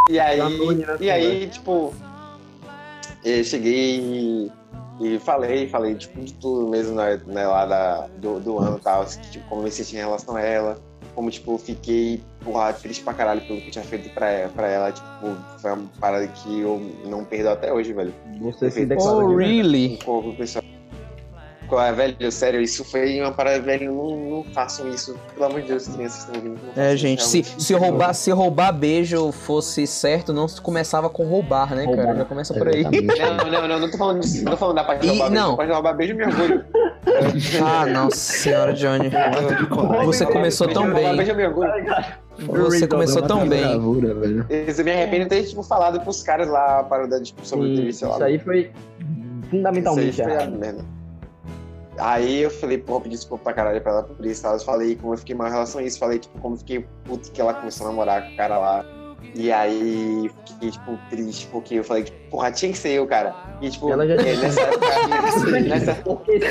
e 0.10 0.20
aí, 0.20 0.40
e 1.02 1.10
aí, 1.12 1.48
tipo, 1.48 1.94
eu 3.26 3.44
cheguei 3.44 4.50
e, 5.00 5.18
falei, 5.20 5.68
falei, 5.68 5.96
tipo, 5.96 6.20
de 6.22 6.34
tudo 6.34 6.68
mesmo 6.70 6.96
né, 6.96 7.20
né, 7.26 7.48
lá 7.48 7.66
da, 7.66 8.08
do, 8.18 8.40
do 8.40 8.60
ano 8.60 8.78
e 8.78 8.82
tal, 8.82 9.02
assim, 9.04 9.22
tipo, 9.32 9.48
como 9.48 9.62
eu 9.62 9.66
me 9.66 9.72
senti 9.72 9.96
em 9.96 10.00
relação 10.00 10.36
a 10.36 10.42
ela, 10.42 10.78
como, 11.16 11.30
tipo, 11.32 11.54
eu 11.54 11.58
fiquei, 11.58 12.22
porra, 12.44 12.74
triste 12.74 13.04
pra 13.04 13.14
caralho 13.14 13.42
pelo 13.42 13.62
que 13.62 13.68
eu 13.68 13.72
tinha 13.72 13.84
feito 13.86 14.10
pra, 14.10 14.50
pra 14.50 14.68
ela, 14.68 14.92
tipo, 14.92 15.08
foi 15.60 15.72
uma 15.72 15.90
parada 16.00 16.28
que 16.28 16.60
eu 16.60 16.82
não 17.06 17.24
perdoo 17.24 17.54
até 17.54 17.72
hoje, 17.74 17.94
velho. 17.94 18.14
Você 18.42 18.70
se 18.70 18.82
Oh, 18.82 18.86
declara 18.86 19.12
Oh, 19.18 19.28
verdade. 19.28 19.54
really? 19.54 19.94
Um 19.94 19.98
pouco, 20.06 20.34
pessoal. 20.34 20.64
Qual 21.70 21.86
é, 21.86 21.94
velho, 21.94 22.32
sério, 22.32 22.60
isso 22.60 22.84
foi 22.84 23.22
uma 23.22 23.32
parada, 23.32 23.62
velho, 23.62 23.94
não, 23.94 24.18
não 24.18 24.44
façam 24.54 24.90
isso, 24.90 25.16
pelo 25.36 25.46
amor 25.46 25.62
de 25.62 25.68
Deus, 25.68 25.88
crianças 25.88 26.22
estão 26.22 26.36
ouvindo. 26.36 26.60
não 26.76 26.84
É, 26.84 26.98
gente, 26.98 27.20
isso, 27.20 27.30
se, 27.30 27.44
se, 27.44 27.74
roubar, 27.76 28.14
se 28.14 28.32
roubar 28.32 28.72
beijo 28.74 29.32
fosse 29.32 29.86
certo, 29.86 30.34
não 30.34 30.48
se 30.48 30.60
começava 30.60 31.12
com 31.12 31.28
roubar, 31.28 31.76
né, 31.76 31.86
cara? 31.86 31.98
Roubar. 31.98 32.18
Já 32.18 32.26
começa 32.26 32.54
por 32.56 32.68
aí. 32.70 32.84
Não, 32.84 33.52
não, 33.52 33.68
não, 33.68 33.80
não 33.82 33.92
tô 33.92 33.98
falando 34.00 34.20
disso, 34.22 34.44
não 34.44 34.52
tô 34.54 34.58
falando 34.58 34.78
da 34.78 34.84
parte 34.84 35.02
de 35.02 35.10
roubar 35.10 35.30
beijo, 35.30 35.44
não. 35.44 35.52
da 35.52 35.58
parte 35.58 35.68
de 35.70 35.74
roubar 35.74 35.94
beijo, 35.96 36.16
me 36.16 36.26
orgulho. 36.26 36.66
Ah, 37.64 37.86
nossa 37.86 38.16
senhora, 38.16 38.74
Johnny. 38.74 39.10
Você 40.06 40.26
começou 40.26 40.68
tão 40.68 40.94
bem. 40.94 41.16
beijo, 41.16 41.32
orgulho. 41.32 41.72
Você 42.38 42.88
começou 42.88 43.22
tão 43.22 43.48
bem. 43.48 43.62
Bravura, 43.62 44.14
velho. 44.14 44.46
Eu 44.50 44.86
me 44.86 44.92
arrependo 44.92 45.24
de 45.24 45.30
ter, 45.30 45.44
tipo, 45.44 45.64
falado 45.64 46.00
pros 46.02 46.22
caras 46.24 46.48
lá 46.48 46.80
a 46.80 46.84
parada, 46.84 47.22
tipo, 47.22 47.46
sobre 47.46 47.68
o 47.68 47.76
Sim. 47.76 47.88
Isso 47.88 48.24
aí 48.24 48.40
foi 48.40 48.72
fundamentalmente 49.50 50.10
Isso 50.10 50.22
aí 50.22 50.28
foi 50.28 50.38
a 50.38 50.42
errado. 50.44 50.99
Aí 52.00 52.42
eu 52.44 52.50
falei, 52.50 52.78
porra, 52.78 53.02
pedi 53.02 53.16
desculpa 53.16 53.44
pra 53.46 53.54
caralho 53.54 53.82
pra 53.82 53.92
ela 53.92 54.04
por 54.04 54.26
isso. 54.26 54.42
Tá? 54.44 54.54
Eu 54.54 54.60
falei 54.60 54.96
como 54.96 55.14
eu 55.14 55.18
fiquei 55.18 55.36
mal 55.36 55.48
em 55.48 55.52
relação 55.52 55.82
a 55.82 55.84
isso. 55.84 56.00
Falei, 56.00 56.20
tipo, 56.20 56.40
como 56.40 56.56
eu 56.56 56.60
fiquei 56.60 56.86
puto 57.06 57.32
que 57.32 57.40
ela 57.42 57.54
começou 57.54 57.88
a 57.88 57.90
namorar 57.90 58.26
com 58.28 58.34
o 58.34 58.38
cara 58.38 58.58
lá. 58.58 58.86
E 59.36 59.52
aí 59.52 60.32
fiquei, 60.48 60.72
tipo, 60.72 60.98
triste, 61.10 61.48
porque 61.52 61.76
eu 61.76 61.84
falei, 61.84 62.04
tipo, 62.04 62.18
porra, 62.32 62.52
tinha 62.52 62.72
que 62.72 62.78
ser 62.78 62.92
eu, 62.92 63.06
cara. 63.06 63.36
E, 63.62 63.70
tipo, 63.70 63.90
Ela 63.92 64.08
já 64.08 64.14
é, 64.16 64.36
nessa 64.36 64.62
época. 64.62 64.88
nessa, 65.62 65.94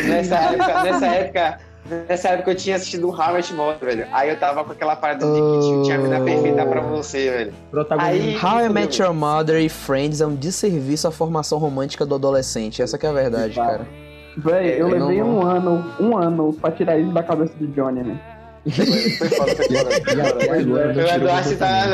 nessa 0.08 0.36
época, 0.36 0.82
nessa 0.82 1.06
época. 1.06 1.58
Nessa 2.06 2.28
época 2.28 2.50
eu 2.50 2.54
tinha 2.54 2.76
assistido 2.76 3.08
How 3.08 3.30
I 3.30 3.32
Met 3.34 3.54
Mother, 3.54 3.78
velho. 3.80 4.06
Aí 4.12 4.28
eu 4.28 4.38
tava 4.38 4.62
com 4.62 4.72
aquela 4.72 4.94
parada 4.94 5.24
de 5.24 5.32
que 5.32 5.82
tinha 5.84 5.94
a 5.96 5.98
mina 5.98 6.20
perfeita 6.20 6.66
pra 6.66 6.80
você, 6.82 7.30
velho. 7.30 7.54
Aí- 7.98 8.36
How 8.44 8.60
I 8.60 8.68
Met 8.68 9.00
Your 9.00 9.14
Mother 9.14 9.58
e 9.62 9.70
Friends 9.70 10.20
é 10.20 10.26
um 10.26 10.34
desserviço 10.34 11.08
à 11.08 11.10
formação 11.10 11.56
romântica 11.58 12.04
do 12.04 12.14
adolescente. 12.16 12.82
Essa 12.82 12.98
que 12.98 13.06
é 13.06 13.08
a 13.08 13.12
verdade, 13.12 13.54
cara. 13.54 13.86
Véi, 14.38 14.80
eu 14.80 14.88
É, 14.88 14.92
levei 14.98 15.18
não- 15.20 15.38
um 15.38 15.42
ano, 15.42 15.84
um 16.00 16.16
ano 16.16 16.52
pra 16.54 16.70
tirar 16.70 16.98
isso 16.98 17.10
da 17.12 17.22
cabeça 17.22 17.52
de 17.58 17.66
Johnny, 17.68 18.02
né? 18.02 18.20
O 19.88 21.00
Eduardo 21.14 21.56
tá. 21.56 21.86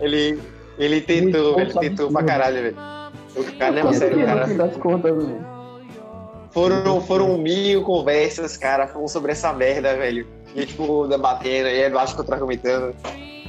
Ele, 0.00 0.40
ele 0.78 1.00
tentou, 1.00 1.54
Muito 1.56 1.78
ele 1.78 1.88
tentou 1.90 2.10
pra 2.12 2.22
caralho, 2.22 2.62
velho. 2.62 2.76
O 3.36 3.44
cara, 3.58 3.92
sério, 3.92 4.16
que, 4.18 4.22
o 4.22 4.26
cara. 4.26 4.46
das 4.54 4.76
contas, 4.76 5.24
né? 5.24 5.38
Foram, 6.52 7.00
foram 7.02 7.38
mil 7.38 7.82
conversas, 7.82 8.56
cara, 8.56 8.86
falando 8.88 9.08
sobre 9.08 9.32
essa 9.32 9.52
merda, 9.52 9.96
velho. 9.96 10.26
E 10.54 10.66
tipo, 10.66 11.06
debatendo, 11.06 11.68
e 11.68 11.82
Eduardo 11.84 12.14
contra-argumentando. 12.16 12.94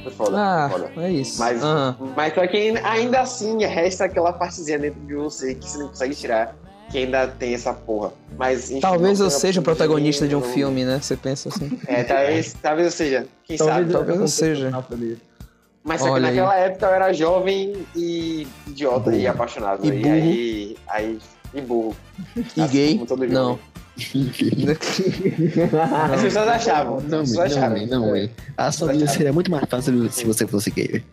Foi 0.04 0.12
foda, 0.12 0.36
Ah, 0.36 0.68
foi 0.70 0.80
foda. 0.88 0.92
é 1.06 1.10
isso. 1.10 1.38
Mas, 1.40 1.60
mas 2.16 2.34
só 2.34 2.46
que 2.46 2.74
ainda 2.84 3.20
assim 3.20 3.64
resta 3.64 4.04
aquela 4.04 4.32
partezinha 4.32 4.78
dentro 4.78 5.00
de 5.00 5.14
você 5.14 5.54
que 5.54 5.68
você 5.68 5.78
não 5.78 5.88
consegue 5.88 6.14
tirar, 6.14 6.54
que 6.92 6.98
ainda 6.98 7.26
tem 7.26 7.54
essa 7.54 7.72
porra. 7.72 8.12
Mas 8.38 8.70
enfim, 8.70 8.80
Talvez 8.80 9.18
não 9.18 9.26
eu 9.26 9.30
seja 9.30 9.60
o 9.60 9.62
protagonista 9.64 10.28
de 10.28 10.36
um 10.36 10.40
não- 10.40 10.48
filme, 10.52 10.84
né? 10.84 11.00
Você 11.02 11.16
pensa 11.16 11.48
assim. 11.48 11.78
É, 11.88 12.04
talvez, 12.04 12.54
talvez 12.62 12.86
eu 12.86 12.92
seja. 12.92 13.26
Quem 13.44 13.56
sabe? 13.58 13.90
talvez 13.90 14.20
eu 14.20 14.28
seja. 14.28 14.70
Mas 15.82 16.00
só 16.00 16.06
que 16.06 16.12
Olha 16.12 16.28
aí. 16.28 16.36
naquela 16.36 16.56
época 16.56 16.86
eu 16.86 16.92
era 16.92 17.12
jovem 17.12 17.74
e 17.96 18.46
idiota 18.68 19.12
e 19.16 19.26
apaixonado. 19.26 19.84
E 19.84 19.88
E, 19.88 19.92
burro. 20.02 20.12
aí, 20.14 20.76
aí. 20.86 21.18
E 21.54 21.60
burro. 21.60 21.96
E 22.36 22.60
Assim 22.62 22.72
gay? 22.72 23.00
Não. 23.30 23.58
Enfim. 23.98 24.50
As 26.12 26.22
pessoas 26.22 26.48
achavam. 26.48 27.00
Não, 27.00 27.20
as 27.20 27.30
não, 27.32 27.42
pessoas 27.42 27.56
achavam. 27.56 27.86
não, 27.86 28.00
não, 28.00 28.10
ué. 28.12 28.30
A 28.56 28.70
sua 28.72 28.92
vida 28.92 29.06
seria 29.08 29.32
muito 29.32 29.50
mais 29.50 29.64
fácil 29.68 30.10
se 30.10 30.24
você 30.24 30.46
fosse 30.46 30.70
gay. 30.70 30.86
velho. 30.88 31.04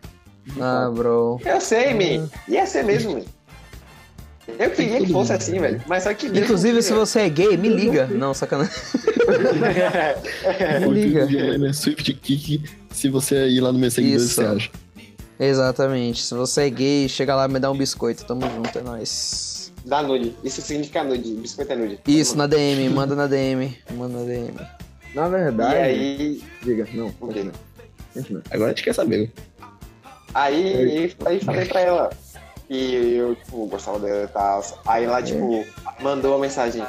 Ah, 0.62 0.90
bro. 0.94 1.40
Eu 1.46 1.60
sei, 1.62 1.94
man. 1.94 2.28
Ia 2.48 2.66
ser 2.66 2.84
mesmo, 2.84 3.14
man. 3.14 3.22
Eu 4.58 4.72
queria 4.72 5.00
que 5.00 5.12
fosse 5.12 5.34
assim, 5.34 5.60
velho. 5.60 5.82
Mas 5.88 6.04
só 6.04 6.14
que. 6.14 6.28
Inclusive, 6.28 6.74
não 6.76 6.82
se 6.82 6.94
você 6.94 7.20
é 7.22 7.30
gay, 7.30 7.58
me 7.58 7.70
liga. 7.70 8.08
Não, 8.08 8.34
sacanagem. 8.34 8.74
Me 10.82 10.88
liga. 10.94 11.26
Violena 11.26 11.74
Swift 11.74 12.14
Kick, 12.16 12.64
se 12.90 13.10
você 13.10 13.48
ir 13.48 13.62
lá 13.62 13.72
no 13.72 13.78
meu 13.80 13.92
seguidor, 13.92 14.20
você 14.28 14.42
acha. 14.44 14.70
Exatamente. 15.40 16.24
Se 16.24 16.34
você 16.34 16.64
é 16.64 16.70
gay, 16.70 17.08
chega 17.10 17.36
lá 17.36 17.46
e 17.46 17.48
me 17.52 17.60
dá 17.60 17.72
um 17.72 17.78
biscoito. 17.78 18.26
Tamo 18.26 18.42
junto, 18.42 18.78
é 18.78 18.82
nóis. 18.82 19.72
Dá 19.86 20.02
nude. 20.02 20.36
Isso 20.44 20.62
significa 20.62 21.04
nude. 21.04 21.34
Biscoito 21.36 21.72
é 21.72 21.76
nude. 21.76 22.00
Isso, 22.08 22.38
na 22.38 22.48
DM. 22.48 22.90
Manda 22.90 23.16
na 23.16 23.28
DM. 23.28 23.78
Manda 23.96 24.20
na 24.20 24.26
DM. 24.26 24.54
Na 25.16 25.28
E 25.28 25.30
verdade. 25.30 25.76
aí. 25.76 26.44
Diga, 26.64 26.88
não. 26.94 27.14
O 27.22 27.28
quê? 27.28 27.46
continua. 28.14 28.42
Agora 28.52 28.72
a 28.72 28.74
gente 28.74 28.84
quer 28.84 28.94
saber. 28.94 29.32
Aí, 30.34 31.14
aí 31.26 31.40
falei 31.40 31.66
pra 31.66 31.82
ela 31.82 32.10
que 32.70 33.16
eu, 33.16 33.36
tipo, 33.36 33.66
gostava 33.66 34.00
dela 34.00 34.24
e 34.24 34.28
tal. 34.28 34.64
Aí 34.86 35.04
ela, 35.04 35.22
tipo, 35.22 35.66
mandou 36.00 36.32
uma 36.34 36.40
mensagem. 36.40 36.86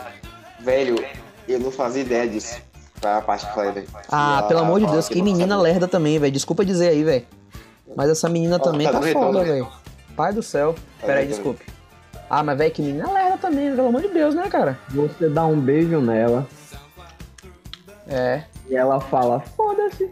Velho, 0.60 1.02
eu 1.48 1.58
não 1.58 1.70
fazia 1.72 2.02
ideia 2.02 2.28
disso. 2.28 2.60
Foi 2.96 3.10
a 3.10 3.20
parte 3.22 3.44
que 3.46 3.50
eu 3.50 3.54
falei, 3.54 3.72
velho. 3.72 3.88
Ah, 4.12 4.34
E 4.34 4.38
ela 4.38 4.42
pelo 4.48 4.60
amor 4.60 4.78
de 4.80 4.86
Deus, 4.86 5.08
que 5.08 5.16
não 5.16 5.24
menina 5.24 5.56
sabia. 5.56 5.62
lerda 5.72 5.88
também, 5.88 6.18
velho. 6.18 6.30
Desculpa 6.32 6.64
dizer 6.64 6.90
aí, 6.90 7.02
velho. 7.02 7.26
Mas 7.96 8.10
essa 8.10 8.28
menina 8.28 8.58
também 8.58 8.86
tá 8.86 9.00
tá 9.00 9.02
foda, 9.12 9.42
velho. 9.42 9.66
Pai 10.14 10.32
do 10.34 10.42
céu. 10.42 10.74
Pera 11.00 11.14
aí, 11.20 11.24
dando 11.24 11.34
desculpe. 11.34 11.64
Ah, 12.28 12.44
mas 12.44 12.58
velho, 12.58 12.70
que 12.72 12.82
menina 12.82 13.10
lerda 13.10 13.38
também, 13.38 13.74
pelo 13.74 13.88
amor 13.88 14.02
de 14.02 14.08
Deus, 14.08 14.34
né, 14.34 14.48
cara? 14.50 14.78
Você 14.90 15.28
dá 15.30 15.44
um 15.46 15.58
beijo 15.58 15.98
nela 16.00 16.46
É. 18.06 18.42
e 18.68 18.76
ela 18.76 19.00
fala, 19.00 19.40
foda-se. 19.40 20.10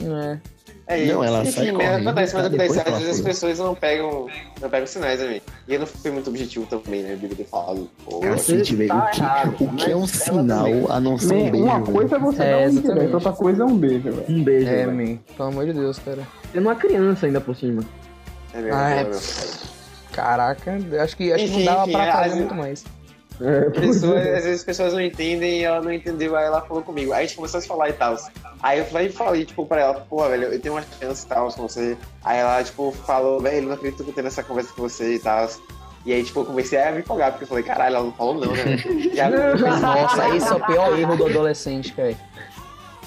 É. 0.00 0.38
É, 0.88 1.04
Não, 1.06 1.24
ela 1.24 1.42
enfim, 1.42 1.50
sai 1.50 1.64
né, 1.66 1.72
correndo 1.72 2.08
acontece, 2.08 2.34
mas 2.36 2.46
acontece. 2.46 2.78
Às 2.80 2.98
vezes 2.98 3.08
as 3.16 3.20
pessoas 3.20 3.58
não 3.58 3.74
pegam, 3.74 4.28
não 4.60 4.70
pegam 4.70 4.86
sinais, 4.86 5.18
né, 5.18 5.40
E 5.66 5.74
eu 5.74 5.80
não 5.80 5.86
fui 5.86 6.10
muito 6.12 6.30
objetivo 6.30 6.64
também, 6.66 7.02
né? 7.02 7.18
Eu 7.20 7.28
ter 7.36 7.44
falado. 7.44 7.90
Pô, 8.04 8.20
Cacete, 8.20 8.76
velho. 8.76 8.88
tá 8.88 9.06
O 9.06 9.10
que, 9.10 9.20
errado, 9.20 9.56
o 9.64 9.68
que 9.74 9.90
é 9.90 9.96
um 9.96 10.06
sinal 10.06 10.66
a 10.88 11.00
não 11.00 11.18
ser 11.18 11.34
um 11.34 11.50
beijo? 11.50 11.64
uma 11.66 11.80
coisa 11.82 12.16
é 12.16 12.18
você 12.20 12.42
É, 12.42 12.50
dar 12.52 12.58
um 12.58 12.70
indireta, 12.70 13.14
outra 13.14 13.32
coisa 13.32 13.62
é 13.62 13.66
um 13.66 13.76
beijo, 13.76 14.12
velho. 14.12 14.24
Um 14.28 14.44
beijo, 14.44 14.68
É, 14.68 14.86
man. 14.86 15.18
Pelo 15.36 15.48
amor 15.48 15.66
de 15.66 15.72
Deus, 15.72 15.98
cara. 15.98 16.22
Você 16.52 16.60
não 16.60 16.70
é 16.70 16.74
criança 16.76 17.26
ainda 17.26 17.40
por 17.40 17.56
cima. 17.56 17.82
é 18.54 18.58
mesmo, 18.60 18.74
Ah, 18.78 18.90
é 18.92 19.00
é. 19.00 19.10
Caraca, 20.12 20.72
acho 21.02 21.16
que, 21.16 21.32
acho 21.32 21.44
que 21.44 21.50
não 21.50 21.56
Enfim, 21.56 21.64
dava 21.64 21.82
enfim, 21.82 21.92
pra 21.92 22.06
é, 22.06 22.12
fazer 22.12 22.34
muito 22.36 22.54
mais. 22.54 22.84
É, 23.40 23.70
Pessoas, 23.70 24.26
às 24.26 24.44
vezes 24.44 24.60
as 24.60 24.64
pessoas 24.64 24.92
não 24.94 25.00
entendem 25.00 25.60
e 25.60 25.64
ela 25.64 25.80
não 25.82 25.92
entendeu, 25.92 26.34
aí 26.36 26.46
ela 26.46 26.60
falou 26.62 26.82
comigo. 26.82 27.12
Aí 27.12 27.24
a 27.24 27.26
gente 27.26 27.36
começou 27.36 27.58
a 27.58 27.60
se 27.60 27.68
falar 27.68 27.90
e 27.90 27.92
tal. 27.92 28.16
Aí 28.62 28.78
eu 28.78 28.84
falei, 28.86 29.08
falei, 29.10 29.44
tipo, 29.44 29.66
pra 29.66 29.80
ela, 29.80 29.94
pô, 29.94 30.26
velho, 30.28 30.44
eu 30.44 30.60
tenho 30.60 30.74
uma 30.74 30.84
chance 31.00 31.24
e 31.24 31.28
tal 31.28 31.52
com 31.52 31.68
você. 31.68 31.96
Aí 32.24 32.38
ela, 32.38 32.62
tipo, 32.64 32.92
falou, 33.06 33.40
velho, 33.40 33.66
não 33.68 33.74
acredito 33.74 34.02
que 34.02 34.10
eu 34.10 34.14
tendo 34.14 34.28
essa 34.28 34.42
conversa 34.42 34.72
com 34.74 34.82
você 34.82 35.14
e 35.14 35.18
tal. 35.18 35.48
E 36.06 36.12
aí, 36.12 36.22
tipo, 36.24 36.40
eu 36.40 36.44
comecei 36.46 36.80
a 36.80 36.92
me 36.92 37.00
empolgar, 37.00 37.32
porque 37.32 37.44
eu 37.44 37.48
falei, 37.48 37.64
caralho, 37.64 37.96
ela 37.96 38.04
não 38.04 38.12
falou 38.12 38.34
não, 38.34 38.52
né? 38.52 38.76
E 39.12 39.18
ela- 39.20 39.54
Nossa, 39.80 40.28
esse 40.36 40.48
é 40.48 40.54
o 40.54 40.64
pior 40.64 40.98
erro 40.98 41.16
do 41.16 41.26
adolescente, 41.26 41.92
velho. 41.94 42.16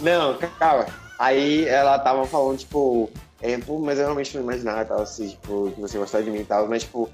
Não, 0.02 0.38
calma. 0.60 0.86
Aí 1.18 1.68
ela 1.68 1.98
tava 2.00 2.26
falando, 2.26 2.58
tipo, 2.60 3.10
é, 3.42 3.58
pô, 3.58 3.80
mas 3.80 3.98
eu 3.98 4.06
realmente 4.06 4.36
não 4.38 4.44
imaginava, 4.44 4.86
tal, 4.86 5.02
assim, 5.02 5.30
tipo, 5.30 5.72
que 5.74 5.82
você 5.82 5.98
gostava 5.98 6.24
de 6.24 6.30
mim 6.32 6.40
e 6.40 6.46
tal, 6.46 6.68
mas, 6.68 6.84
tipo, 6.84 7.10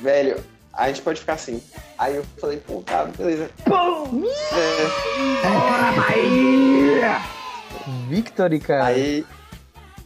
velho, 0.00 0.36
a 0.76 0.88
gente 0.88 1.02
pode 1.02 1.20
ficar 1.20 1.34
assim. 1.34 1.62
Aí 1.98 2.16
eu 2.16 2.24
falei, 2.38 2.58
pô, 2.58 2.82
tá, 2.82 3.04
beleza. 3.04 3.50
É, 4.52 5.86
Victory, 8.08 8.60
cara. 8.60 8.86
aí. 8.86 9.24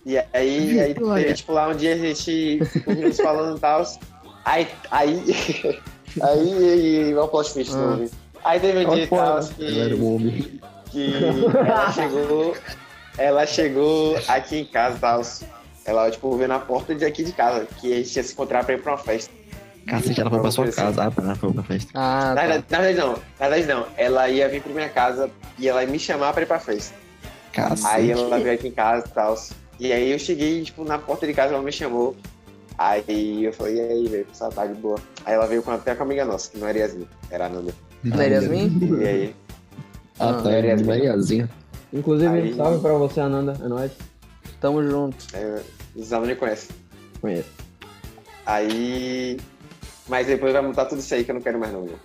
E 0.04 0.18
aí, 0.18 0.24
aí 0.32 0.94
teve, 0.94 1.34
tipo, 1.34 1.52
lá 1.52 1.68
um 1.68 1.74
dia 1.74 1.94
a 1.94 1.98
gente 1.98 2.58
juntos 2.86 3.16
falando 3.18 3.56
e 3.56 3.60
tal. 3.60 3.82
Aí. 4.44 4.68
Aí. 4.90 5.22
Aí. 6.22 6.72
aí 6.72 7.14
o 7.16 7.28
plot 7.28 7.52
twist 7.52 7.72
Ah. 7.72 7.76
novo. 7.76 8.10
Aí 8.42 8.58
teve 8.58 8.84
um 8.84 8.94
dia 8.94 9.04
e 9.04 9.06
tal 9.06 9.38
que. 9.46 9.64
Ela 9.64 9.84
era 9.84 9.96
um 9.96 10.14
homem. 10.16 10.60
que 10.90 11.12
ela 11.54 11.92
chegou, 11.92 12.56
ela 13.16 13.46
chegou 13.46 14.18
aqui 14.26 14.58
em 14.58 14.64
casa 14.64 14.96
e 14.96 15.00
tal. 15.00 15.22
Ela, 15.84 16.10
tipo, 16.10 16.36
veio 16.36 16.48
na 16.48 16.58
porta 16.58 16.94
de 16.94 17.04
aqui 17.04 17.22
de 17.22 17.32
casa, 17.32 17.66
que 17.80 17.92
a 17.92 17.96
gente 17.96 18.16
ia 18.16 18.22
se 18.24 18.32
encontrar 18.32 18.64
pra 18.64 18.74
ir 18.74 18.82
pra 18.82 18.92
uma 18.92 18.98
festa. 18.98 19.32
Cacete, 19.86 20.20
ela 20.20 20.30
foi 20.30 20.40
pra 20.40 20.50
sua 20.50 20.70
casa. 20.70 21.04
Ah, 21.04 21.10
tá, 21.10 21.34
foi 21.34 21.52
pra 21.52 21.62
festa. 21.62 21.90
Ah, 21.94 22.28
Na 22.28 22.34
tá. 22.34 22.40
verdade, 22.46 22.64
na 22.70 22.78
verdade 22.80 22.98
não, 23.06 23.12
na 23.40 23.48
verdade 23.48 23.66
não. 23.66 23.86
Ela 23.96 24.28
ia 24.28 24.48
vir 24.48 24.62
pra 24.62 24.72
minha 24.72 24.88
casa 24.88 25.30
e 25.58 25.68
ela 25.68 25.82
ia 25.82 25.88
me 25.90 25.98
chamar 25.98 26.32
pra 26.32 26.42
ir 26.42 26.46
pra 26.46 26.58
festa. 26.60 26.94
Cacete. 27.52 27.86
Aí 27.88 28.10
ela 28.10 28.38
veio 28.38 28.54
aqui 28.54 28.68
em 28.68 28.72
casa 28.72 29.06
e 29.06 29.10
tal. 29.10 29.34
E 29.80 29.92
aí 29.92 30.10
eu 30.12 30.18
cheguei, 30.18 30.62
tipo, 30.62 30.84
na 30.84 30.98
porta 30.98 31.26
de 31.26 31.32
casa, 31.34 31.54
ela 31.54 31.62
me 31.62 31.72
chamou. 31.72 32.14
Aí 32.78 33.44
eu 33.44 33.52
falei, 33.52 33.76
e 33.76 33.80
aí, 33.80 34.08
velho, 34.08 34.26
essa 34.30 34.48
tarde 34.50 34.74
boa. 34.74 34.98
Aí 35.24 35.34
ela 35.34 35.46
veio 35.46 35.62
com, 35.62 35.70
até 35.70 35.94
com 35.94 36.02
a 36.02 36.06
amiga 36.06 36.24
nossa, 36.24 36.50
que 36.50 36.58
não 36.58 36.68
era 36.68 36.78
Yasmin, 36.78 37.06
era 37.30 37.46
a 37.46 37.48
Nanda. 37.48 37.74
Não 38.04 38.20
é 38.20 38.28
Yasmin? 38.28 38.78
E 39.00 39.06
aí, 39.06 39.36
Ah, 40.18 40.34
tá, 40.34 40.42
Mariazinha. 40.44 40.86
Mariazinha. 40.86 41.50
Inclusive, 41.92 42.32
Aí- 42.38 42.54
salve 42.54 42.80
pra 42.80 42.92
você, 42.94 43.20
Ananda. 43.20 43.56
É 43.62 43.68
nóis. 43.68 43.90
Tamo 44.60 44.82
junto. 44.82 45.16
É, 45.34 45.60
os 45.96 46.12
alunos 46.12 46.30
me 46.30 46.36
conhecem. 46.36 46.76
Conheço. 47.20 47.48
Aí. 48.46 49.38
Mas 50.10 50.26
depois 50.26 50.52
vai 50.52 50.60
montar 50.60 50.86
tudo 50.86 50.98
isso 50.98 51.14
aí 51.14 51.22
que 51.22 51.30
eu 51.30 51.36
não 51.36 51.40
quero 51.40 51.60
mais 51.60 51.72
não, 51.72 51.82
meu. 51.82 51.96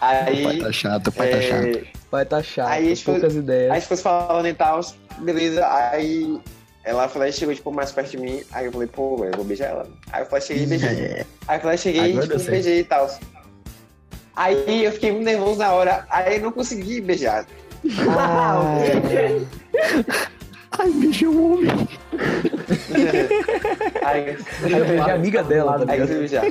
Aí. 0.00 0.44
Pai 0.44 0.58
tá 0.58 0.72
chato, 0.72 1.12
pai 1.12 1.30
tá 1.30 1.36
é, 1.36 1.42
chato. 1.42 1.86
Vai 2.10 2.24
tá 2.24 2.42
chato, 2.42 2.68
Aí, 2.68 2.96
tipo, 2.96 3.10
poucas 3.10 3.34
ideias. 3.34 3.70
Aí 3.70 3.80
ficou 3.80 3.96
falando 3.96 4.46
e 4.46 4.54
tal, 4.54 4.80
beleza. 5.18 5.66
Aí 5.66 6.40
ela 6.84 7.08
falou, 7.08 7.30
chegou 7.32 7.54
tipo, 7.54 7.72
mais 7.72 7.92
perto 7.92 8.12
de 8.12 8.18
mim. 8.18 8.42
Aí 8.52 8.66
eu 8.66 8.72
falei, 8.72 8.88
pô, 8.88 9.24
eu 9.24 9.32
vou 9.32 9.44
beijar 9.44 9.70
ela. 9.70 9.86
Aí 10.10 10.22
eu 10.22 10.26
falei, 10.26 10.46
cheguei 10.46 10.62
e 10.62 10.66
beijei. 10.66 10.88
É. 10.88 11.26
Aí 11.48 11.58
eu 11.58 11.60
falei, 11.60 11.78
cheguei 11.78 12.16
e 12.16 12.20
tipo, 12.20 12.42
beijei 12.44 12.78
e 12.78 12.84
tal. 12.84 13.10
Aí 14.36 14.84
eu 14.84 14.92
fiquei 14.92 15.10
muito 15.10 15.24
nervoso 15.24 15.58
na 15.58 15.72
hora, 15.72 16.06
aí 16.08 16.36
eu 16.36 16.42
não 16.42 16.52
consegui 16.52 17.00
beijar. 17.00 17.44
Ai, 20.78 20.90
beijou 20.94 21.34
o 21.34 21.54
homem. 21.54 21.88
aí, 24.04 24.36
Eu 24.62 24.68
beijei 24.84 24.98
a 24.98 25.14
amiga 25.14 25.42
dela, 25.42 25.78
tá 25.78 25.92
aí 25.92 25.98
eu 26.00 26.06
ligado? 26.06 26.08
fui 26.08 26.18
beijar. 26.18 26.44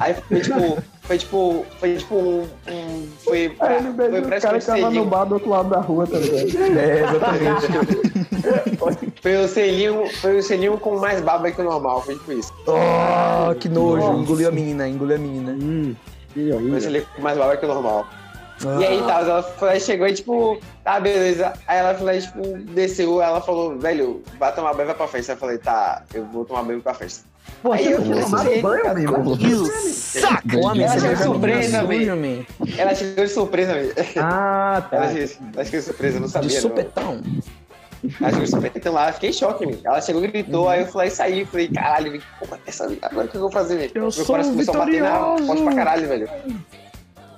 Aí 0.00 0.14
foi 0.14 0.40
tipo, 0.40 0.78
foi 1.02 1.18
tipo, 1.18 1.66
foi 1.78 1.96
tipo 1.96 2.14
um. 2.14 2.48
um- 2.68 3.08
foi, 3.24 3.48
pra, 3.50 3.68
Aí 3.68 3.76
ele 3.78 3.90
beijou 3.90 4.22
foi 4.22 4.38
o 4.38 4.40
cara 4.40 4.58
que 4.58 4.66
tava 4.66 4.90
no 4.90 5.04
bar 5.04 5.24
do 5.24 5.34
outro 5.34 5.50
lado 5.50 5.68
da 5.68 5.80
rua, 5.80 6.06
tá 6.06 6.18
ligado? 6.18 6.78
É, 6.78 7.00
exatamente. 7.00 8.16
Foi 9.22 9.36
o 9.44 9.48
selinho, 9.48 10.06
foi 10.20 10.38
o 10.38 10.42
selinho 10.42 10.78
com 10.78 10.96
mais 11.00 11.20
baba 11.20 11.50
que 11.50 11.60
o 11.60 11.64
normal, 11.64 12.02
foi 12.02 12.14
tipo 12.14 12.32
isso. 12.32 12.52
oh, 12.68 13.52
que 13.56 13.68
nojo. 13.68 14.20
Engoliu 14.20 14.48
a 14.48 14.52
menina, 14.52 14.88
engoliu 14.88 15.16
a 15.16 15.18
menina. 15.18 15.50
Hum, 15.52 15.94
selinho 16.78 17.04
com 17.16 17.22
mais 17.22 17.36
baba 17.36 17.56
que 17.56 17.64
o 17.64 17.68
normal. 17.68 18.06
E 18.80 18.84
aí, 18.86 19.02
tá, 19.02 19.20
ela 19.20 19.42
foi, 19.42 19.78
chegou 19.78 20.06
e, 20.06 20.14
tipo, 20.14 20.58
tá, 20.82 20.98
beleza. 20.98 21.52
Aí 21.68 21.78
ela 21.78 21.94
falou, 21.94 22.18
tipo, 22.18 22.40
desceu, 22.72 23.20
ela 23.20 23.40
falou, 23.40 23.78
velho, 23.78 24.22
vai 24.38 24.54
tomar 24.54 24.72
banho, 24.72 24.86
vai 24.86 24.96
pra 24.96 25.06
festa. 25.08 25.32
Eu 25.32 25.36
falei, 25.36 25.58
tá, 25.58 26.02
eu 26.14 26.24
vou 26.26 26.44
tomar 26.44 26.62
banho 26.62 26.80
pra 26.80 26.94
festa. 26.94 27.24
Pô, 27.62 27.72
Aí 27.72 27.90
eu 27.92 27.98
comecei, 28.02 28.24
tomado 28.24 28.60
banho, 28.62 28.90
amigo? 28.90 29.36
Saco! 29.92 30.58
Homem, 30.64 30.82
Ela 30.84 30.94
chegou 30.98 31.12
a 31.12 31.16
surpresa, 31.16 31.82
man. 31.82 32.44
Ela 32.78 32.94
chegou 32.94 33.24
de 33.24 33.30
surpresa, 33.30 33.74
velho. 33.74 33.92
Ah, 34.18 34.88
Ela 34.90 35.06
tá. 35.06 35.12
chegou, 35.12 35.36
ela 35.54 35.64
chegou 35.64 35.80
de 35.80 35.86
surpresa, 35.86 36.16
eu 36.16 36.20
não 36.20 36.26
De 36.26 36.32
sabia, 36.32 36.54
não. 36.54 36.60
supetão. 36.60 37.20
Ela 38.20 38.30
chegou 38.30 38.44
de 38.44 38.50
surpresa, 38.50 38.78
então 38.78 38.92
lá, 38.92 39.08
eu 39.08 39.12
fiquei 39.14 39.30
em 39.30 39.32
choque, 39.32 39.66
velho. 39.66 39.80
Ela 39.84 40.00
chegou 40.00 40.24
e 40.24 40.28
gritou, 40.28 40.68
aí 40.68 40.80
eu 40.80 40.86
falei, 40.86 41.10
saí, 41.10 41.44
falei, 41.44 41.68
caralho, 41.68 42.12
velho, 42.12 42.22
pô, 42.40 42.56
essa, 42.66 42.84
agora 43.02 43.26
o 43.26 43.28
que 43.30 43.36
eu 43.36 43.40
vou 43.42 43.50
fazer, 43.52 43.76
velho? 43.76 43.92
Eu 43.94 44.02
Meu 44.02 44.10
sou 44.10 44.26
coração 44.26 44.52
começou 44.52 44.74
a 44.74 44.78
bater 44.78 45.02
na 45.02 45.36
forte 45.46 45.62
pra 45.62 45.74
caralho, 45.74 46.08
velho. 46.08 46.30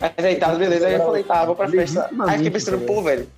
Mas 0.01 0.25
aí 0.25 0.37
tá, 0.37 0.49
beleza, 0.55 0.87
aí 0.87 0.95
eu 0.95 1.05
falei, 1.05 1.23
tá, 1.25 1.45
vou 1.45 1.55
pra 1.57 1.69
festa. 1.69 2.11
Aí 2.27 2.37
fiquei 2.37 2.51
pensando, 2.51 2.79
pô, 2.87 3.03
velho, 3.03 3.29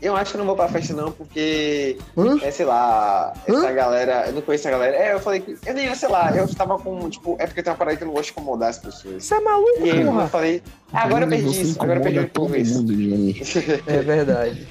eu 0.00 0.14
acho 0.14 0.30
que 0.32 0.36
eu 0.36 0.38
não 0.38 0.46
vou 0.46 0.54
pra 0.56 0.68
festa 0.68 0.92
não, 0.94 1.10
porque, 1.10 1.96
Hã? 2.16 2.38
é, 2.42 2.50
sei 2.50 2.66
lá, 2.66 3.32
essa 3.46 3.68
Hã? 3.68 3.72
galera, 3.72 4.24
eu 4.28 4.34
não 4.34 4.42
conheço 4.42 4.68
a 4.68 4.70
galera. 4.70 4.96
É, 4.96 5.12
eu 5.14 5.20
falei 5.20 5.40
que, 5.40 5.56
eu 5.66 5.74
nem, 5.74 5.92
sei 5.94 6.08
lá, 6.08 6.34
eu 6.36 6.46
tava 6.54 6.78
com, 6.78 7.08
tipo, 7.10 7.36
é 7.40 7.46
porque 7.46 7.62
tem 7.62 7.72
uma 7.72 7.76
parada 7.78 7.96
que 7.96 8.02
eu 8.02 8.06
não 8.06 8.14
gosto 8.14 8.26
de 8.26 8.32
incomodar 8.32 8.68
as 8.70 8.78
pessoas. 8.78 9.24
Você 9.24 9.34
é 9.34 9.40
maluco, 9.40 9.86
E 9.86 9.90
aí 9.90 10.00
eu 10.02 10.28
falei, 10.28 10.62
ah, 10.92 11.02
agora 11.02 11.24
eu 11.24 11.28
perdi 11.28 11.60
isso, 11.62 11.82
agora 11.82 11.98
eu 11.98 12.02
perdi 12.02 12.20
um 12.20 12.28
todo 12.28 12.56
isso. 12.56 12.84
É 13.86 14.02
verdade. 14.02 14.66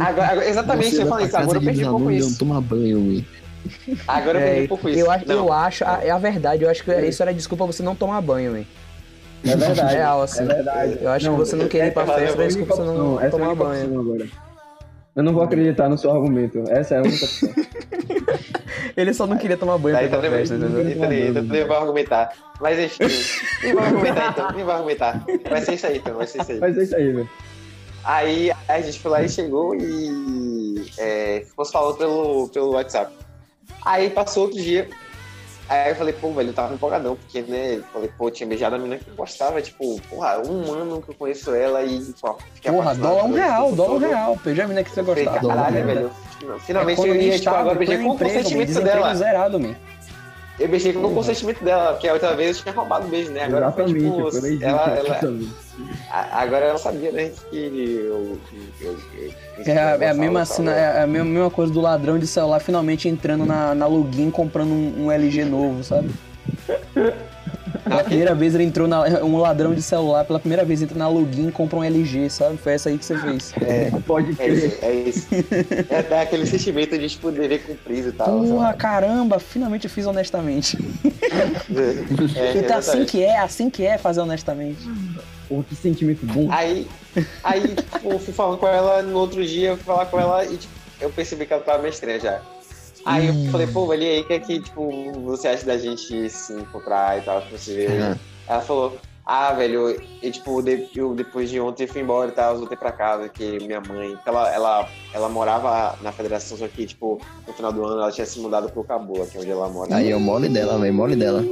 Agora, 0.00 0.28
agora- 0.28 0.48
exatamente, 0.48 0.94
Você 0.96 1.02
eu 1.02 1.06
falei 1.08 1.26
isso, 1.26 1.36
agora 1.36 1.58
eu 1.58 1.62
perdi 1.62 1.84
um 1.84 1.90
pouco 1.90 2.10
isso. 2.10 2.38
toma 2.38 2.60
banho, 2.60 2.98
ui. 3.00 3.24
Agora 4.06 4.38
eu 4.38 4.42
perdi 4.42 4.62
um 4.62 4.68
pouco 4.68 4.88
isso. 4.88 4.98
eu 4.98 5.10
acho, 5.10 5.24
eu 5.32 5.52
acho, 5.52 5.84
a- 5.84 6.00
é 6.04 6.10
a 6.10 6.18
verdade, 6.18 6.62
eu 6.62 6.70
acho 6.70 6.82
que 6.84 6.92
isso 7.02 7.22
era 7.22 7.34
desculpa 7.34 7.66
você 7.66 7.82
não 7.82 7.94
tomar 7.94 8.20
banho, 8.20 8.52
man. 8.52 8.64
É 9.44 9.56
verdade. 9.56 9.94
Real, 9.94 10.22
assim. 10.22 10.42
É 10.42 10.46
verdade. 10.46 10.98
Eu 11.00 11.10
acho 11.10 11.30
que 11.30 11.36
você 11.36 11.56
não 11.56 11.68
querer 11.68 11.86
ir 11.88 11.92
pra 11.94 12.06
festa 12.06 12.22
é 12.40 12.44
a 12.44 12.46
desculpa 12.46 12.74
pra 12.74 12.84
você 12.84 12.90
não 12.90 12.98
Não, 12.98 13.16
essa 13.18 13.26
é 13.26 13.30
tomar 13.30 13.48
única 13.50 13.64
banho. 13.64 14.00
agora. 14.00 14.26
Eu 15.16 15.22
não 15.24 15.32
vou 15.32 15.42
acreditar 15.42 15.88
no 15.88 15.98
seu 15.98 16.10
argumento. 16.12 16.62
Essa 16.68 16.94
é 16.94 16.98
a 16.98 17.02
única 17.02 17.24
opção. 17.24 17.48
Ele 18.96 19.14
só 19.14 19.26
não 19.26 19.36
queria 19.36 19.56
tomar 19.56 19.78
banho 19.78 19.94
Daí 19.94 20.08
pra 20.08 20.18
tá 20.18 20.26
ir 20.26 20.30
pra 20.30 20.38
festa, 20.38 20.54
entendeu? 20.56 20.84
nem- 20.84 20.94
nem- 21.32 21.42
nem 21.42 21.64
vou 21.66 21.76
argumentar. 21.76 22.32
Mas 22.60 22.78
enfim, 22.78 23.04
nem 23.62 23.72
vou 23.74 23.82
argumentar 23.82 24.30
então, 24.30 24.50
nem 24.52 24.64
vou 24.64 24.74
argumentar. 24.74 25.24
Vai 25.48 25.60
ser 25.62 25.74
isso 25.74 25.86
aí 25.86 25.98
então, 25.98 26.14
vai 26.16 26.26
ser 26.26 26.40
isso 26.42 26.52
aí. 26.52 26.58
Mas 26.60 26.76
é 26.78 26.82
isso 26.82 26.96
aí, 26.96 27.12
velho. 27.12 27.30
Aí 28.04 28.50
a 28.68 28.80
gente 28.80 28.98
foi 29.00 29.10
lá 29.10 29.22
e 29.22 29.28
chegou 29.28 29.74
e 29.76 30.84
é, 30.98 31.42
ficou 31.46 31.64
falando 31.64 31.96
pelo, 31.96 32.48
pelo 32.48 32.70
WhatsApp. 32.72 33.12
Aí 33.84 34.10
passou 34.10 34.44
outro 34.44 34.60
dia. 34.60 34.88
Aí 35.68 35.90
eu 35.90 35.96
falei, 35.96 36.14
pô, 36.14 36.32
velho, 36.32 36.48
eu 36.48 36.54
tava 36.54 36.72
empolgadão, 36.74 37.14
porque, 37.16 37.42
né, 37.42 37.76
eu 37.76 37.82
falei, 37.92 38.10
pô, 38.16 38.28
eu 38.28 38.30
tinha 38.30 38.48
beijado 38.48 38.76
a 38.76 38.78
menina 38.78 38.96
que 38.96 39.10
eu 39.10 39.14
gostava, 39.14 39.60
tipo, 39.60 40.00
porra, 40.08 40.38
um 40.38 40.72
ano 40.72 41.02
que 41.02 41.10
eu 41.10 41.14
conheço 41.14 41.54
ela 41.54 41.82
e, 41.82 42.00
pô, 42.20 42.38
fiquei 42.54 42.72
Porra, 42.72 42.92
apaixonado 42.92 43.14
dólar 43.14 43.24
um 43.24 43.34
real, 43.34 43.64
tipo, 43.64 43.76
dólar 43.76 43.94
um 43.94 43.98
real. 43.98 44.40
Beijou 44.42 44.64
a 44.64 44.68
menina 44.68 44.84
que 44.84 44.90
você 44.90 45.02
gostava. 45.02 45.46
caralho, 45.46 45.86
velho. 45.86 46.10
Finalmente 46.60 47.06
eu 47.06 47.14
ia, 47.14 47.38
tipo, 47.38 47.50
agora 47.50 47.74
eu 47.74 47.78
beijei 47.78 47.98
com 47.98 48.10
o 48.10 48.18
consentimento 48.18 48.80
dela. 48.80 49.14
zerado, 49.14 49.60
man. 49.60 49.74
Eu 50.58 50.68
beijei 50.68 50.92
com 50.92 51.04
o 51.04 51.14
consentimento 51.14 51.62
dela, 51.62 51.92
porque 51.92 52.08
a 52.08 52.12
outra 52.14 52.34
vez 52.34 52.56
eu 52.56 52.62
tinha 52.64 52.74
roubado 52.74 53.06
o 53.06 53.08
beijo, 53.08 53.30
né? 53.30 53.44
Agora 53.44 53.70
foi, 53.70 53.84
Exatamente, 53.84 54.16
tipo, 54.16 54.30
foi 54.32 54.40
legítimo, 54.40 54.68
ela, 54.70 54.90
ela, 54.98 55.20
a- 56.10 56.42
agora 56.42 56.66
ela 56.66 56.78
sabia, 56.78 57.12
né, 57.12 57.30
que 57.50 57.56
eu... 57.56 58.38
eu, 58.80 58.88
eu, 58.88 58.96
eu 59.18 59.32
É, 59.64 59.78
a- 59.78 59.80
é 59.80 59.94
a 59.94 59.96
gostava, 60.14 60.16
mesma, 60.16 60.72
é 60.72 61.02
a 61.02 61.06
mesma 61.06 61.50
coisa 61.50 61.72
do 61.72 61.80
ladrão 61.80 62.18
de 62.18 62.26
celular 62.26 62.58
finalmente 62.60 63.08
entrando 63.08 63.46
na, 63.46 63.72
na 63.74 63.86
login 63.86 64.30
comprando 64.32 64.70
um, 64.72 65.04
um 65.06 65.12
LG 65.12 65.44
novo, 65.44 65.84
sabe? 65.84 66.10
Pela 67.88 68.04
primeira 68.04 68.34
vez 68.34 68.54
ele 68.54 68.64
entrou 68.64 68.86
na. 68.86 69.02
Um 69.24 69.38
ladrão 69.38 69.74
de 69.74 69.82
celular, 69.82 70.24
pela 70.24 70.38
primeira 70.38 70.64
vez 70.64 70.82
entra 70.82 70.96
na 70.98 71.08
login 71.08 71.48
e 71.48 71.52
compra 71.52 71.78
um 71.78 71.84
LG, 71.84 72.28
sabe? 72.30 72.56
Foi 72.58 72.72
essa 72.72 72.88
aí 72.88 72.98
que 72.98 73.04
você 73.04 73.18
fez. 73.18 73.52
Pode 74.06 74.30
É 74.32 74.34
crer. 74.34 74.56
isso, 74.66 74.78
é 74.82 74.92
isso. 74.94 75.28
É 75.90 75.98
até 76.00 76.20
aquele 76.22 76.46
sentimento 76.46 76.98
de, 76.98 77.08
tipo, 77.08 77.30
dever 77.30 77.62
cumprido 77.64 78.08
e 78.08 78.12
tal. 78.12 78.40
Porra, 78.40 78.72
caramba, 78.74 79.38
finalmente 79.38 79.84
eu 79.84 79.90
fiz 79.90 80.06
honestamente. 80.06 80.76
É, 81.24 82.58
Então, 82.58 82.76
assim 82.78 83.02
exatamente. 83.02 83.10
que 83.10 83.22
é, 83.24 83.38
assim 83.38 83.70
que 83.70 83.84
é 83.84 83.98
fazer 83.98 84.20
honestamente. 84.20 84.78
Pô, 85.48 85.62
que 85.68 85.74
sentimento 85.74 86.24
bom. 86.26 86.48
Aí, 86.50 86.86
aí, 87.42 87.60
tipo, 87.74 88.10
eu 88.12 88.18
fui 88.18 88.34
falando 88.34 88.58
com 88.58 88.66
ela 88.66 89.02
no 89.02 89.18
outro 89.18 89.44
dia, 89.44 89.70
eu 89.70 89.76
fui 89.76 89.84
falar 89.84 90.06
com 90.06 90.18
ela 90.20 90.44
e, 90.44 90.56
tipo, 90.56 90.72
eu 91.00 91.10
percebi 91.10 91.46
que 91.46 91.52
ela 91.52 91.62
tava 91.62 91.78
meio 91.78 91.90
estranha 91.92 92.20
já. 92.20 92.40
Aí 93.04 93.28
eu 93.28 93.50
falei, 93.52 93.66
pô, 93.66 93.86
velho, 93.86 94.02
e 94.02 94.06
aí, 94.06 94.20
o 94.20 94.24
que 94.26 94.32
é 94.34 94.38
que, 94.40 94.60
tipo, 94.60 95.12
você 95.24 95.48
acha 95.48 95.64
da 95.64 95.78
gente 95.78 96.28
se 96.30 96.52
encontrar 96.52 97.18
e 97.18 97.22
tal, 97.22 97.40
pra 97.42 97.56
você 97.58 97.74
ver? 97.74 97.90
Uhum. 98.02 98.16
Ela 98.48 98.60
falou, 98.60 98.98
ah, 99.24 99.52
velho, 99.52 99.90
eu, 100.22 100.32
tipo, 100.32 100.60
de- 100.62 100.88
eu, 100.94 101.14
depois 101.14 101.48
de 101.50 101.60
ontem 101.60 101.86
fui 101.86 102.00
embora 102.00 102.30
e 102.30 102.32
tal, 102.34 102.52
eu 102.54 102.58
voltei 102.60 102.76
pra 102.76 102.90
casa, 102.92 103.28
que 103.28 103.58
minha 103.66 103.80
mãe, 103.80 104.16
ela, 104.26 104.52
ela, 104.54 104.88
ela 105.12 105.28
morava 105.28 105.96
na 106.02 106.12
federação, 106.12 106.56
só 106.58 106.66
que, 106.68 106.86
tipo, 106.86 107.20
no 107.46 107.52
final 107.52 107.72
do 107.72 107.84
ano 107.84 108.00
ela 108.02 108.10
tinha 108.12 108.26
se 108.26 108.38
mudado 108.40 108.70
pro 108.70 108.84
Cabula, 108.84 109.26
que 109.26 109.36
é 109.36 109.40
onde 109.40 109.50
ela 109.50 109.68
mora. 109.68 109.96
Aí 109.96 110.10
é 110.10 110.16
o 110.16 110.20
mole 110.20 110.48
dela, 110.48 110.78
velho, 110.78 110.94
mole 110.94 111.14
dela. 111.16 111.44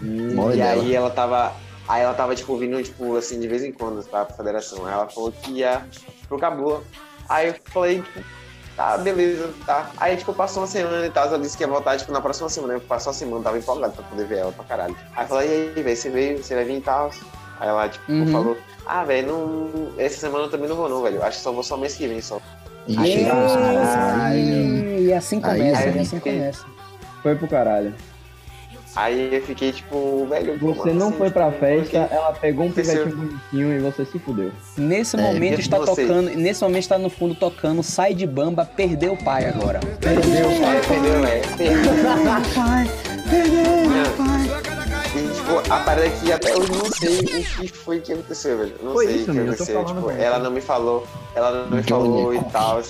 Mole 0.00 0.54
E 0.54 0.58
dela. 0.58 0.82
aí 0.82 0.94
ela 0.94 1.10
tava. 1.10 1.52
Aí 1.86 2.02
ela 2.02 2.14
tava, 2.14 2.34
tipo, 2.34 2.56
vindo, 2.56 2.82
tipo, 2.82 3.14
assim, 3.16 3.38
de 3.38 3.46
vez 3.46 3.62
em 3.62 3.70
quando, 3.70 4.02
tá, 4.04 4.24
pra 4.24 4.34
federação. 4.36 4.84
Aí 4.86 4.92
ela 4.92 5.06
falou 5.08 5.30
que 5.30 5.52
ia 5.52 5.86
pro 6.28 6.38
Cabula. 6.38 6.82
Aí 7.28 7.48
eu 7.48 7.54
falei, 7.66 8.00
tipo, 8.00 8.20
tá, 8.76 8.98
beleza, 8.98 9.50
tá. 9.66 9.90
Aí, 9.98 10.16
tipo, 10.16 10.32
passou 10.32 10.62
uma 10.62 10.66
semana 10.66 11.06
e 11.06 11.10
tal. 11.10 11.26
Ela 11.26 11.38
disse 11.38 11.56
que 11.56 11.62
ia 11.62 11.68
voltar, 11.68 11.96
tipo, 11.96 12.10
na 12.12 12.20
próxima 12.20 12.48
semana. 12.48 12.78
Passou 12.80 13.12
uma 13.12 13.18
semana, 13.18 13.42
tava 13.44 13.58
empolgado 13.58 13.92
pra 13.94 14.04
poder 14.04 14.26
ver 14.26 14.38
ela 14.38 14.52
pra 14.52 14.64
caralho. 14.64 14.96
Aí 15.16 15.24
eu 15.24 15.28
falei, 15.28 15.48
e 15.48 15.78
aí, 15.78 15.82
velho, 15.82 15.96
você 15.96 16.10
veio, 16.10 16.42
você 16.42 16.54
vai 16.54 16.64
vir 16.64 16.76
e 16.76 16.80
tal. 16.80 17.10
Aí 17.60 17.68
ela, 17.68 17.88
tipo, 17.88 18.10
Uhum. 18.12 18.32
falou, 18.32 18.56
ah, 18.86 19.04
velho, 19.04 19.28
não. 19.28 19.92
Essa 19.98 20.18
semana 20.20 20.44
eu 20.44 20.50
também 20.50 20.68
não 20.68 20.76
vou, 20.76 20.88
não, 20.88 21.02
velho. 21.02 21.22
Acho 21.22 21.38
que 21.38 21.42
só 21.44 21.52
vou 21.52 21.62
só 21.62 21.76
mês 21.76 21.94
que 21.94 22.06
vem 22.06 22.20
só. 22.20 22.40
Ixi, 22.86 23.24
caralho. 23.24 25.00
E 25.00 25.12
assim 25.12 25.40
começa, 25.40 25.80
Aí- 25.80 25.96
e 25.96 26.00
assim 26.00 26.20
começa. 26.20 26.64
Foi 27.22 27.34
pro 27.34 27.48
caralho. 27.48 27.94
Aí 28.96 29.34
eu 29.34 29.42
fiquei, 29.42 29.72
tipo, 29.72 30.26
velho. 30.26 30.56
Você 30.58 30.92
não 30.92 31.08
assim? 31.08 31.18
foi 31.18 31.30
pra 31.30 31.50
festa, 31.50 32.00
porque- 32.00 32.14
ela 32.14 32.32
pegou 32.32 32.66
um 32.66 32.70
pivetinho 32.72 33.16
bonitinho 33.16 33.72
e 33.72 33.78
você 33.80 34.04
se 34.04 34.18
fudeu. 34.20 34.52
Nesse 34.76 35.16
É, 35.16 35.20
momento 35.20 35.60
está 35.60 35.78
você? 35.78 36.02
tocando, 36.06 36.30
nesse 36.30 36.62
momento 36.62 36.82
está 36.82 36.96
no 36.98 37.10
fundo 37.10 37.34
tocando 37.34 37.82
Sai 37.82 38.14
de 38.14 38.26
Bamba, 38.26 38.64
perdeu 38.64 39.14
o 39.14 39.16
pai 39.24 39.46
agora. 39.46 39.80
Perdeu, 40.00 40.48
pai, 40.60 40.80
perdeu, 40.86 41.20
velho. 41.22 41.56
Perdeu. 41.56 41.94
Pai, 42.54 42.86
E, 45.16 45.34
tipo, 45.34 45.72
a 45.72 45.78
parada 45.80 46.06
é 46.06 46.10
que 46.10 46.32
até 46.32 46.56
hoje 46.56 46.70
eu 46.72 46.76
não 46.78 46.84
sei 46.92 47.18
o 47.20 47.24
que 47.24 47.68
foi 47.68 48.00
que 48.00 48.12
aconteceu, 48.12 48.58
velho. 48.58 48.74
Eu 48.80 48.84
Não 48.86 48.92
Foi 48.92 49.06
sei 49.06 49.22
o 49.22 49.24
que 49.24 49.30
eu 49.30 49.42
aconteceu. 49.44 49.84
Tipo, 49.84 50.00
mesmo. 50.06 50.22
ela 50.22 50.38
não 50.38 50.50
me 50.50 50.60
falou, 50.60 51.06
ela 51.34 51.50
não 51.52 51.76
me 51.76 51.82
Johnny. 51.82 52.02
falou 52.08 52.34
e 52.34 52.40
tal. 52.52 52.82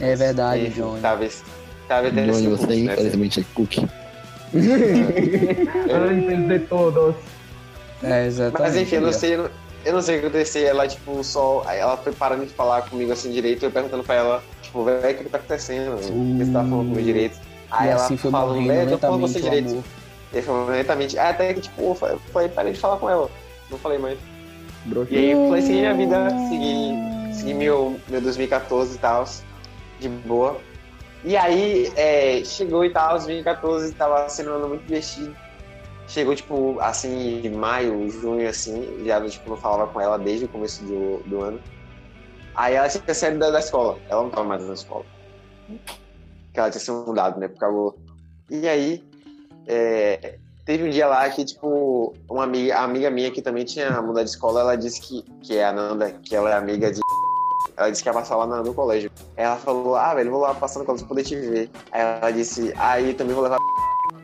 É 0.00 0.14
verdade, 0.14 0.66
Enfim, 0.66 0.80
Johnny. 0.80 1.00
Talvez. 1.00 1.42
Talvez 1.88 2.14
tenha 2.14 2.26
Johnny, 2.26 2.38
sido 2.42 2.56
você 2.56 2.74
isso, 2.74 2.84
né? 2.84 2.92
infelizmente 2.92 3.40
é 3.40 3.44
cookie. 3.54 3.88
Antes 5.92 6.48
de 6.48 6.58
todos. 6.60 7.14
É, 8.02 8.26
exatamente. 8.26 8.60
Mas 8.60 8.76
enfim, 8.76 8.96
eu 8.96 9.02
não 9.02 9.12
sei, 9.12 9.34
eu 9.34 9.38
não, 9.38 9.50
eu 9.84 9.92
não 9.94 10.02
sei 10.02 10.16
o 10.16 10.20
que 10.20 10.26
aconteceu. 10.26 10.66
Ela, 10.68 10.86
tipo, 10.86 11.22
só. 11.24 11.62
Aí 11.66 11.78
ela 11.78 11.96
foi 11.96 12.12
parando 12.12 12.46
de 12.46 12.52
falar 12.52 12.82
comigo 12.82 13.12
assim 13.12 13.30
direito, 13.30 13.64
eu 13.64 13.70
perguntando 13.70 14.04
pra 14.04 14.14
ela, 14.14 14.44
tipo, 14.62 14.84
velho, 14.84 15.20
o 15.20 15.24
que, 15.24 15.30
tá 15.30 15.38
acontecendo? 15.38 15.94
O 15.94 15.98
que 15.98 16.44
você 16.44 16.52
tá 16.52 16.60
falando 16.60 16.88
comigo 16.88 17.02
direito? 17.02 17.38
Aí 17.70 17.88
E 17.88 17.90
ela 17.90 18.04
assim 18.04 18.18
morrendo 18.30 18.68
velho, 18.68 18.90
eu 18.90 18.98
tô 18.98 19.06
falando 19.06 19.20
você 19.20 19.40
direito. 19.40 19.70
amor. 19.70 19.84
E 20.32 20.36
aí 20.36 20.42
foi 20.42 20.76
lentamente. 20.76 21.18
Aí 21.18 21.30
até 21.30 21.54
que, 21.54 21.60
tipo, 21.62 21.82
eu 21.82 22.20
falei, 22.32 22.48
parei 22.48 22.72
de 22.72 22.80
falar 22.80 22.98
com 22.98 23.08
ela. 23.08 23.30
Não 23.70 23.78
falei 23.78 23.98
mais. 23.98 24.18
E 25.10 25.16
aí 25.16 25.30
eu 25.32 25.48
falei, 25.48 25.62
segui 25.62 25.78
minha 25.80 25.94
vida, 25.94 26.28
segui, 26.48 27.50
em 27.50 27.54
meu, 27.54 27.98
meu 28.08 28.20
2014 28.20 28.94
e 28.94 28.98
tal, 28.98 29.24
de 29.98 30.08
boa. 30.08 30.60
E 31.26 31.36
aí, 31.36 31.92
é, 31.96 32.44
chegou 32.44 32.84
e 32.84 32.90
tal, 32.90 33.16
2014, 33.16 33.92
tava 33.94 34.28
sendo 34.28 34.68
muito 34.68 34.84
divertido. 34.84 35.36
Chegou, 36.06 36.36
tipo, 36.36 36.78
assim, 36.78 37.50
maio, 37.50 38.08
junho, 38.08 38.48
assim, 38.48 39.04
já, 39.04 39.20
tipo, 39.28 39.50
não 39.50 39.56
falava 39.56 39.92
com 39.92 40.00
ela 40.00 40.16
desde 40.20 40.44
o 40.44 40.48
começo 40.48 40.84
do, 40.84 41.18
do 41.26 41.40
ano. 41.42 41.60
Aí 42.54 42.74
ela 42.74 42.88
tinha 42.88 43.12
saído 43.12 43.40
da, 43.40 43.50
da 43.50 43.58
escola, 43.58 43.98
ela 44.08 44.22
não 44.22 44.30
tava 44.30 44.46
mais 44.46 44.64
na 44.64 44.74
escola. 44.74 45.04
Que 46.54 46.60
ela 46.60 46.70
tinha 46.70 46.80
se 46.80 46.92
mudado, 46.92 47.40
né, 47.40 47.48
por 47.48 47.58
causa... 47.58 47.96
E 48.48 48.68
aí, 48.68 49.04
é, 49.66 50.38
teve 50.64 50.84
um 50.84 50.90
dia 50.90 51.08
lá 51.08 51.28
que, 51.28 51.44
tipo, 51.44 52.14
uma 52.30 52.44
amiga, 52.44 52.78
amiga 52.78 53.10
minha 53.10 53.32
que 53.32 53.42
também 53.42 53.64
tinha 53.64 54.00
mudado 54.00 54.26
de 54.26 54.30
escola, 54.30 54.60
ela 54.60 54.76
disse 54.76 55.00
que, 55.00 55.22
que 55.42 55.56
é 55.56 55.64
a 55.64 55.72
Nanda, 55.72 56.12
que 56.22 56.36
ela 56.36 56.52
é 56.52 56.54
amiga 56.54 56.92
de. 56.92 57.00
Ela 57.76 57.90
disse 57.90 58.02
que 58.02 58.08
ia 58.08 58.12
passar 58.12 58.36
lá 58.36 58.46
na- 58.46 58.62
no 58.62 58.74
colégio. 58.74 59.10
Ela 59.36 59.56
falou, 59.56 59.96
ah, 59.96 60.14
velho, 60.14 60.30
vou 60.30 60.40
lá 60.40 60.54
passar 60.54 60.78
no 60.80 60.84
colégio 60.84 61.06
pra 61.06 61.14
poder 61.14 61.28
te 61.28 61.36
ver. 61.36 61.70
Aí 61.92 62.00
ela 62.00 62.30
disse, 62.30 62.72
aí 62.78 63.14
também 63.14 63.34
vou 63.34 63.42
levar. 63.44 63.58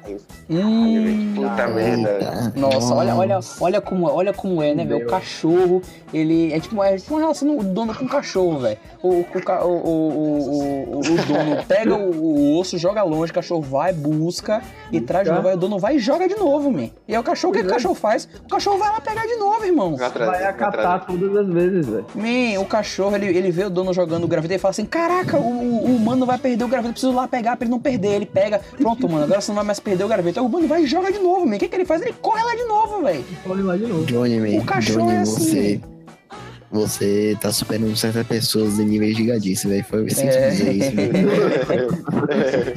Aí 0.04 0.12
eu, 0.12 0.20
Hum, 0.50 1.32
puta 1.34 1.66
merda. 1.68 2.52
Nossa, 2.54 2.94
olha, 2.94 3.14
olha, 3.14 3.38
olha 3.60 3.80
como, 3.80 4.06
olha 4.06 4.32
como 4.34 4.62
é, 4.62 4.74
né, 4.74 4.84
velho? 4.84 5.06
O 5.06 5.08
cachorro, 5.08 5.80
ele 6.12 6.52
é 6.52 6.60
tipo, 6.60 6.82
é 6.82 6.96
tipo 6.96 7.14
uma 7.14 7.20
relação 7.20 7.56
do 7.56 7.64
dono 7.64 7.94
com 7.94 8.04
o 8.04 8.08
cachorro, 8.08 8.58
velho. 8.58 8.76
O, 9.02 9.08
o, 9.08 9.22
o, 9.64 10.98
o, 10.98 11.00
dono 11.00 11.64
pega 11.66 11.94
o, 11.94 12.10
o 12.10 12.58
osso, 12.58 12.76
joga 12.76 13.02
longe, 13.02 13.30
o 13.30 13.34
cachorro 13.34 13.62
vai, 13.62 13.92
busca 13.92 14.62
e 14.90 15.00
traz 15.00 15.26
de 15.26 15.32
novo. 15.34 15.48
Aí 15.48 15.54
o 15.54 15.56
dono 15.56 15.78
vai 15.78 15.96
e 15.96 15.98
joga 15.98 16.28
de 16.28 16.34
novo, 16.34 16.70
man. 16.70 16.90
E 17.08 17.14
aí 17.14 17.18
o 17.18 17.22
cachorro, 17.22 17.52
o 17.52 17.54
que, 17.54 17.62
que 17.62 17.68
o 17.68 17.70
cachorro 17.70 17.94
faz? 17.94 18.28
O 18.44 18.48
cachorro 18.48 18.78
vai 18.78 18.90
lá 18.90 19.00
pegar 19.00 19.26
de 19.26 19.36
novo, 19.36 19.64
irmão. 19.64 19.96
Vai 19.96 20.44
acatar 20.44 21.06
todas 21.06 21.34
as 21.34 21.48
vezes, 21.48 21.86
velho. 21.86 22.06
Man, 22.14 22.60
o 22.60 22.66
cachorro, 22.66 23.16
ele, 23.16 23.26
ele 23.26 23.50
vê 23.50 23.64
o 23.64 23.70
dono 23.70 23.94
jogando 23.94 24.24
o 24.24 24.28
graveto 24.28 24.54
e 24.54 24.58
fala 24.58 24.70
assim: 24.70 24.84
Caraca, 24.84 25.38
o, 25.38 25.40
o, 25.40 25.90
o 25.90 25.96
humano 25.96 26.26
vai 26.26 26.36
perder 26.36 26.64
o 26.64 26.68
graveto, 26.68 26.90
eu 26.90 26.92
preciso 26.92 27.12
lá 27.14 27.26
pegar 27.26 27.56
pra 27.56 27.64
ele 27.64 27.70
não 27.70 27.80
perder. 27.80 28.14
Ele 28.14 28.26
pega, 28.26 28.60
pronto, 28.76 29.08
mano, 29.08 29.24
agora 29.24 29.40
você 29.40 29.50
não 29.50 29.56
vai 29.56 29.64
mais 29.64 29.80
perder 29.80 29.91
o 30.04 30.08
graveto. 30.08 30.38
Aí 30.40 30.44
o 30.44 30.48
humano 30.48 30.66
vai 30.66 30.82
e 30.84 30.86
joga 30.86 31.12
de 31.12 31.18
novo, 31.18 31.44
man. 31.46 31.56
O 31.56 31.58
que, 31.58 31.68
que 31.68 31.74
ele 31.76 31.84
faz? 31.84 32.02
Ele 32.02 32.14
corre 32.20 32.42
lá 32.42 32.54
de 32.54 32.64
novo, 32.64 33.02
velho. 33.02 33.24
Corre 33.44 33.62
lá 33.62 33.76
de 33.76 33.86
novo. 33.86 34.04
Johnny, 34.04 34.38
man, 34.40 34.58
O 34.62 34.64
cachorro 34.64 35.00
Johnny, 35.06 35.16
é 35.16 35.18
assim. 35.20 35.44
você. 35.44 35.80
Você 36.74 37.36
tá 37.38 37.52
superando 37.52 37.94
certas 37.94 38.26
pessoas 38.26 38.78
em 38.78 38.86
níveis 38.86 39.14
gigantes, 39.14 39.62
velho. 39.62 39.84
Foi 39.84 40.08
sem 40.08 40.26
É. 40.26 40.48
dizer 40.48 40.72
isso, 40.72 40.90
velho. 40.92 41.28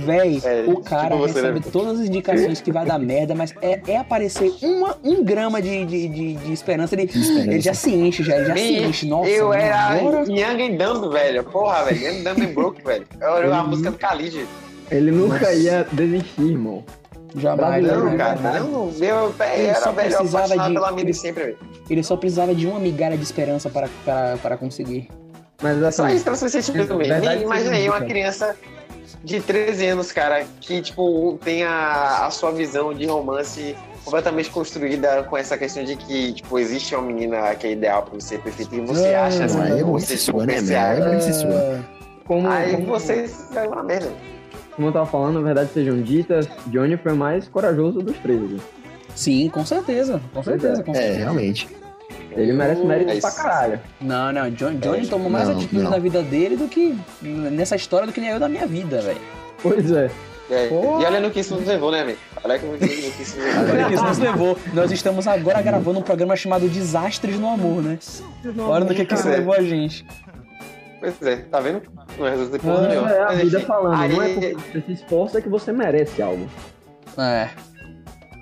Véi, 0.06 0.42
É, 0.44 0.64
o 0.68 0.82
cara 0.82 1.12
tipo 1.16 1.18
você, 1.20 1.34
recebe 1.40 1.60
né? 1.62 1.66
todas 1.72 2.00
as 2.02 2.08
indicações 2.08 2.60
que 2.60 2.74
vai 2.74 2.86
dar 2.86 3.00
merda, 3.00 3.34
mas 3.36 3.54
é, 3.62 3.80
é 3.88 3.98
aparecer 3.98 4.52
uma, 4.62 4.98
um 5.02 5.24
grama 5.24 5.62
de, 5.62 5.86
de, 5.86 6.08
de, 6.10 6.34
de 6.34 6.52
esperança, 6.52 6.94
ele, 6.96 7.04
esperança. 7.06 7.42
ele 7.52 7.62
já 7.62 7.74
se 7.74 7.90
enche, 7.92 8.22
já, 8.22 8.36
ele 8.36 8.46
já 8.48 8.56
se 8.58 8.62
Me- 8.64 8.84
enche. 8.84 9.06
Nossa, 9.08 9.30
eu 9.30 9.48
mano, 9.48 9.62
era 9.62 9.78
agora... 9.80 10.24
Young 10.28 10.62
and 10.62 10.76
Dumb, 10.78 11.10
velho. 11.14 11.44
Porra, 11.46 11.86
velho. 11.86 12.02
Young, 12.06 12.24
Dumb 12.24 12.48
Broke, 12.48 12.84
velho. 12.84 13.06
Eu 13.22 13.38
era 13.38 13.56
a 13.56 13.62
Uhum. 13.64 13.70
música 13.70 13.92
do 13.92 13.98
Khalid. 13.98 14.46
Ele 14.92 15.12
nunca 15.12 15.54
ia 15.54 15.88
desistir, 15.92 16.42
irmão. 16.42 16.84
Jamais, 17.36 17.86
Não, 17.86 18.18
cara. 18.18 18.40
Não, 18.60 18.92
eu, 19.00 19.34
Ele 19.54 19.74
só 19.76 19.90
era 19.90 19.92
velho, 19.92 19.94
precisava 19.94 20.48
de- 20.68 20.74
pela 20.74 20.92
mina 20.92 21.14
sempre. 21.14 21.58
Ele 21.90 22.04
só 22.04 22.16
precisava 22.16 22.56
de 22.56 22.66
uma 22.66 22.80
migalha 22.80 23.18
de 23.18 23.24
esperança 23.24 23.70
para, 23.70 23.90
para, 24.04 24.38
para 24.38 24.58
conseguir. 24.58 25.10
Mas 25.62 25.96
Só 25.96 26.06
assim, 26.06 26.16
isso 26.16 26.26
pra 26.26 26.36
você. 26.36 26.60
Verdade 26.62 27.46
seja 27.64 27.90
uma 27.92 28.02
criança 28.02 28.56
de 29.24 29.40
13 29.42 29.86
anos, 29.88 30.12
cara, 30.12 30.46
que, 30.62 30.82
tipo, 30.82 31.40
tem 31.44 31.64
a, 31.64 32.26
a 32.26 32.32
sua 32.32 32.52
visão 32.52 32.94
de 32.94 33.06
romance 33.06 33.76
completamente 34.04 34.50
construída 34.52 35.24
com 35.24 35.36
essa 35.36 35.58
questão 35.58 35.84
de 35.84 35.96
que, 35.96 36.34
tipo, 36.34 36.60
existe 36.60 36.94
uma 36.96 37.04
menina 37.08 37.56
que 37.56 37.66
é 37.66 37.72
ideal 37.72 38.04
pra 38.04 38.14
você, 38.20 38.38
perfeita, 38.38 38.76
e 38.76 38.82
você 38.82 39.16
Ah, 39.16 39.26
acha, 39.26 39.46
assim, 39.46 39.58
é 39.58 39.84
muito 39.84 39.86
você, 39.88 40.16
sua, 40.18 40.46
né, 40.46 40.60
você 40.60 40.76
muito 41.02 41.34
sua. 41.34 41.80
como, 42.28 42.48
Aí 42.48 42.72
como, 42.74 42.86
você 42.86 43.28
vai 43.52 43.68
uma 43.68 43.82
merda. 43.84 44.12
Como 44.76 44.88
eu 44.88 44.92
tava 44.92 45.06
falando, 45.06 45.36
na 45.36 45.42
verdade 45.42 45.70
sejam 45.74 46.02
ditas, 46.02 46.48
Johnny 46.68 46.98
foi 46.98 47.14
o 47.14 47.16
mais 47.16 47.48
corajoso 47.48 48.00
dos 48.00 48.18
três. 48.18 48.40
né? 48.42 48.60
Sim, 49.16 49.50
com 49.50 49.66
certeza. 49.66 50.22
Com 50.34 50.44
certeza, 50.44 50.84
com 50.84 50.92
É, 50.92 50.96
certeza. 50.96 51.18
realmente. 51.20 51.70
Ele 52.32 52.52
merece 52.52 52.84
mérito 52.84 53.12
É 53.12 53.20
pra 53.22 53.32
caralho. 53.32 53.80
Não, 54.02 54.32
não, 54.34 54.50
John, 54.52 54.74
Johnny 54.76 55.08
tomou 55.08 55.30
mais 55.30 55.48
Não, 55.48 55.56
atitude 55.56 55.82
não. 55.84 55.90
na 55.92 55.98
vida 56.00 56.22
dele 56.22 56.58
do 56.58 56.68
que 56.68 56.94
nessa 57.22 57.78
história 57.78 58.06
do 58.06 58.12
que 58.12 58.20
nem 58.20 58.30
eu 58.32 58.40
da 58.40 58.50
minha 58.50 58.68
vida, 58.68 59.02
velho. 59.02 59.22
Pois 59.62 59.90
é. 59.92 60.12
É, 60.48 60.68
e 60.68 60.72
olha 60.72 61.20
no 61.22 61.32
que 61.32 61.40
isso 61.40 61.56
nos 61.56 61.66
levou, 61.66 61.92
né, 61.92 62.02
amigo? 62.02 62.20
Olha 62.44 62.60
que 62.60 62.66
no 62.68 62.78
que 62.78 62.86
isso 62.86 63.36
nos 63.38 63.46
levou. 63.48 63.72
Olha 63.74 63.86
que 63.88 63.94
isso 63.96 64.04
nos 64.04 64.18
levou. 64.20 64.58
Nós 64.74 64.92
estamos 64.92 65.28
agora 65.28 65.60
gravando 65.62 65.98
um 65.98 66.04
programa 66.04 66.36
chamado 66.36 66.68
Desastres 66.70 67.40
no 67.40 67.50
Amor, 67.50 67.82
né? 67.82 67.98
Olha 68.60 68.86
no 68.86 68.94
que, 68.94 69.06
que 69.06 69.14
isso 69.16 69.28
levou 69.28 69.54
a 69.56 69.62
gente. 69.64 70.06
Pois 71.00 71.22
é, 71.22 71.36
tá 71.38 71.60
vendo? 71.60 71.82
Não 72.18 72.26
resulta 72.26 72.58
em 72.58 72.60
porra 72.60 72.78
Ah, 72.78 72.88
nenhuma. 72.88 73.12
É 73.12 73.22
a 73.22 73.26
Mas, 73.26 73.40
vida 73.40 73.60
falando, 73.62 74.00
aí, 74.02 74.14
não 74.14 74.22
é 74.22 74.30
porque 74.34 74.54
você 74.54 74.82
se 74.82 74.92
esforça 74.94 75.42
que 75.42 75.50
você 75.50 75.72
merece 75.72 76.22
algo. 76.22 76.48
É. 77.18 77.50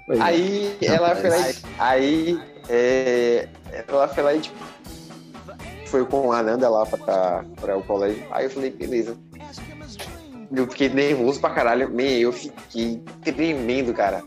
Pois 0.05 0.19
é. 0.19 0.21
Aí 0.21 0.77
ela 0.81 1.15
foi 1.15 1.30
lá 1.30 1.49
e, 1.49 1.55
aí 1.80 2.41
é, 2.69 3.47
ela 3.88 4.07
foi 4.07 4.23
lá 4.23 4.34
e 4.34 4.39
tipo, 4.41 4.57
foi 5.88 6.05
com 6.05 6.31
a 6.31 6.39
Ananda 6.39 6.69
lá 6.69 6.85
pra, 6.85 7.43
pra 7.59 7.77
o 7.77 7.84
colégio. 7.84 8.23
Aí 8.31 8.45
eu 8.45 8.49
falei, 8.49 8.69
beleza. 8.71 9.15
Eu 10.55 10.67
fiquei 10.67 10.89
nervoso 10.89 11.39
pra 11.39 11.49
caralho. 11.49 11.89
Man, 11.89 12.03
eu 12.03 12.31
fiquei 12.31 13.01
tremendo, 13.23 13.93
cara. 13.93 14.23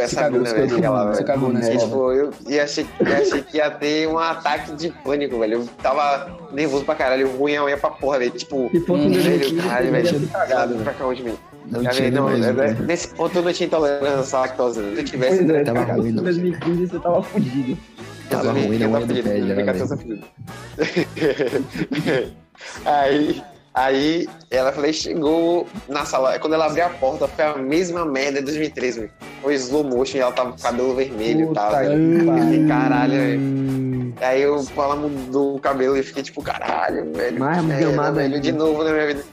Foi 0.00 0.08
Você 0.08 0.16
essa 0.16 0.22
cagou, 0.22 0.40
você 0.40 0.54
velho. 0.54 0.84
Ela, 0.84 1.14
você 1.14 1.24
cagou 1.24 1.52
nessa 1.52 1.72
E, 1.72 1.76
prova. 1.76 1.86
tipo, 1.86 2.12
eu, 2.12 2.30
e 2.48 2.58
achei, 2.60 2.86
eu 3.00 3.16
achei 3.16 3.42
que 3.42 3.56
ia 3.58 3.70
ter 3.70 4.08
um 4.08 4.18
ataque 4.18 4.72
de 4.72 4.88
pânico, 5.04 5.38
velho. 5.38 5.54
Eu 5.60 5.66
tava 5.82 6.38
nervoso 6.52 6.84
pra 6.86 6.94
caralho, 6.94 7.30
ruim 7.36 7.56
a 7.56 7.64
unha 7.64 7.76
pra 7.76 7.90
porra, 7.90 8.18
velho. 8.18 8.30
Tipo, 8.30 8.70
fosse 8.86 8.90
um 8.90 8.94
Hum, 9.08 9.12
velho, 9.12 9.56
caralho, 9.62 9.90
velho. 9.92 10.28
cagado, 10.28 10.74
Pra 10.76 10.94
cá 10.94 11.12
de 11.12 11.22
mim. 11.22 11.36
Não 11.66 11.84
tinha 11.84 12.10
não, 12.10 12.24
mais, 12.24 12.44
é- 12.46 12.52
né? 12.52 12.76
nesse 12.86 13.08
ponto 13.08 13.36
eu 13.38 13.42
não 13.42 13.52
tinha 13.52 13.66
intolerância 13.66 14.38
à 14.38 14.40
lactose. 14.42 14.80
Se 14.80 14.98
eu 15.00 15.04
tivesse, 15.04 15.44
Pois 15.44 15.50
é, 15.50 15.64
Tava 15.64 15.82
ruim, 15.92 16.08
em 16.08 16.12
não. 16.12 16.22
2015 16.24 16.86
você 16.88 16.98
tava 16.98 17.22
fudido. 17.22 17.76
Tava 18.30 18.52
ruim 18.52 18.78
na 18.78 18.88
unha 18.88 19.06
do 19.06 19.14
pé 19.22 19.40
já, 19.40 19.54
aí, 22.84 23.42
aí 23.74 24.28
ela 24.50 24.72
falei, 24.72 24.92
chegou 24.92 25.66
na 25.88 26.04
sala. 26.04 26.38
Quando 26.38 26.54
ela 26.54 26.66
abriu 26.66 26.84
a 26.84 26.90
porta, 26.90 27.28
foi 27.28 27.44
a 27.44 27.56
mesma 27.56 28.04
merda 28.04 28.40
de 28.40 28.46
2013, 28.46 29.00
velho. 29.00 29.12
Foi 29.42 29.54
slow 29.54 29.84
motion 29.84 30.18
e 30.18 30.20
ela 30.20 30.32
tava 30.32 30.50
com 30.50 30.58
o 30.58 30.60
cabelo 30.60 30.94
vermelho 30.94 31.50
e 31.50 31.54
tal. 31.54 31.70
Velho. 31.70 31.92
Eu 31.92 32.42
fiquei, 32.42 32.66
caralho, 32.66 33.14
velho. 33.14 34.14
Aí 34.20 34.42
eu, 34.42 34.64
ela 34.76 34.96
mudou 34.96 35.56
o 35.56 35.60
cabelo 35.60 35.96
e 35.96 36.02
fiquei 36.02 36.22
tipo, 36.22 36.42
caralho, 36.42 37.12
velho. 37.12 37.38
Mais 37.38 37.64
gamada 37.64 38.12
velho, 38.12 38.40
de 38.40 38.52
novo 38.52 38.84
na 38.84 38.92
minha 38.92 39.06
vida. 39.06 39.24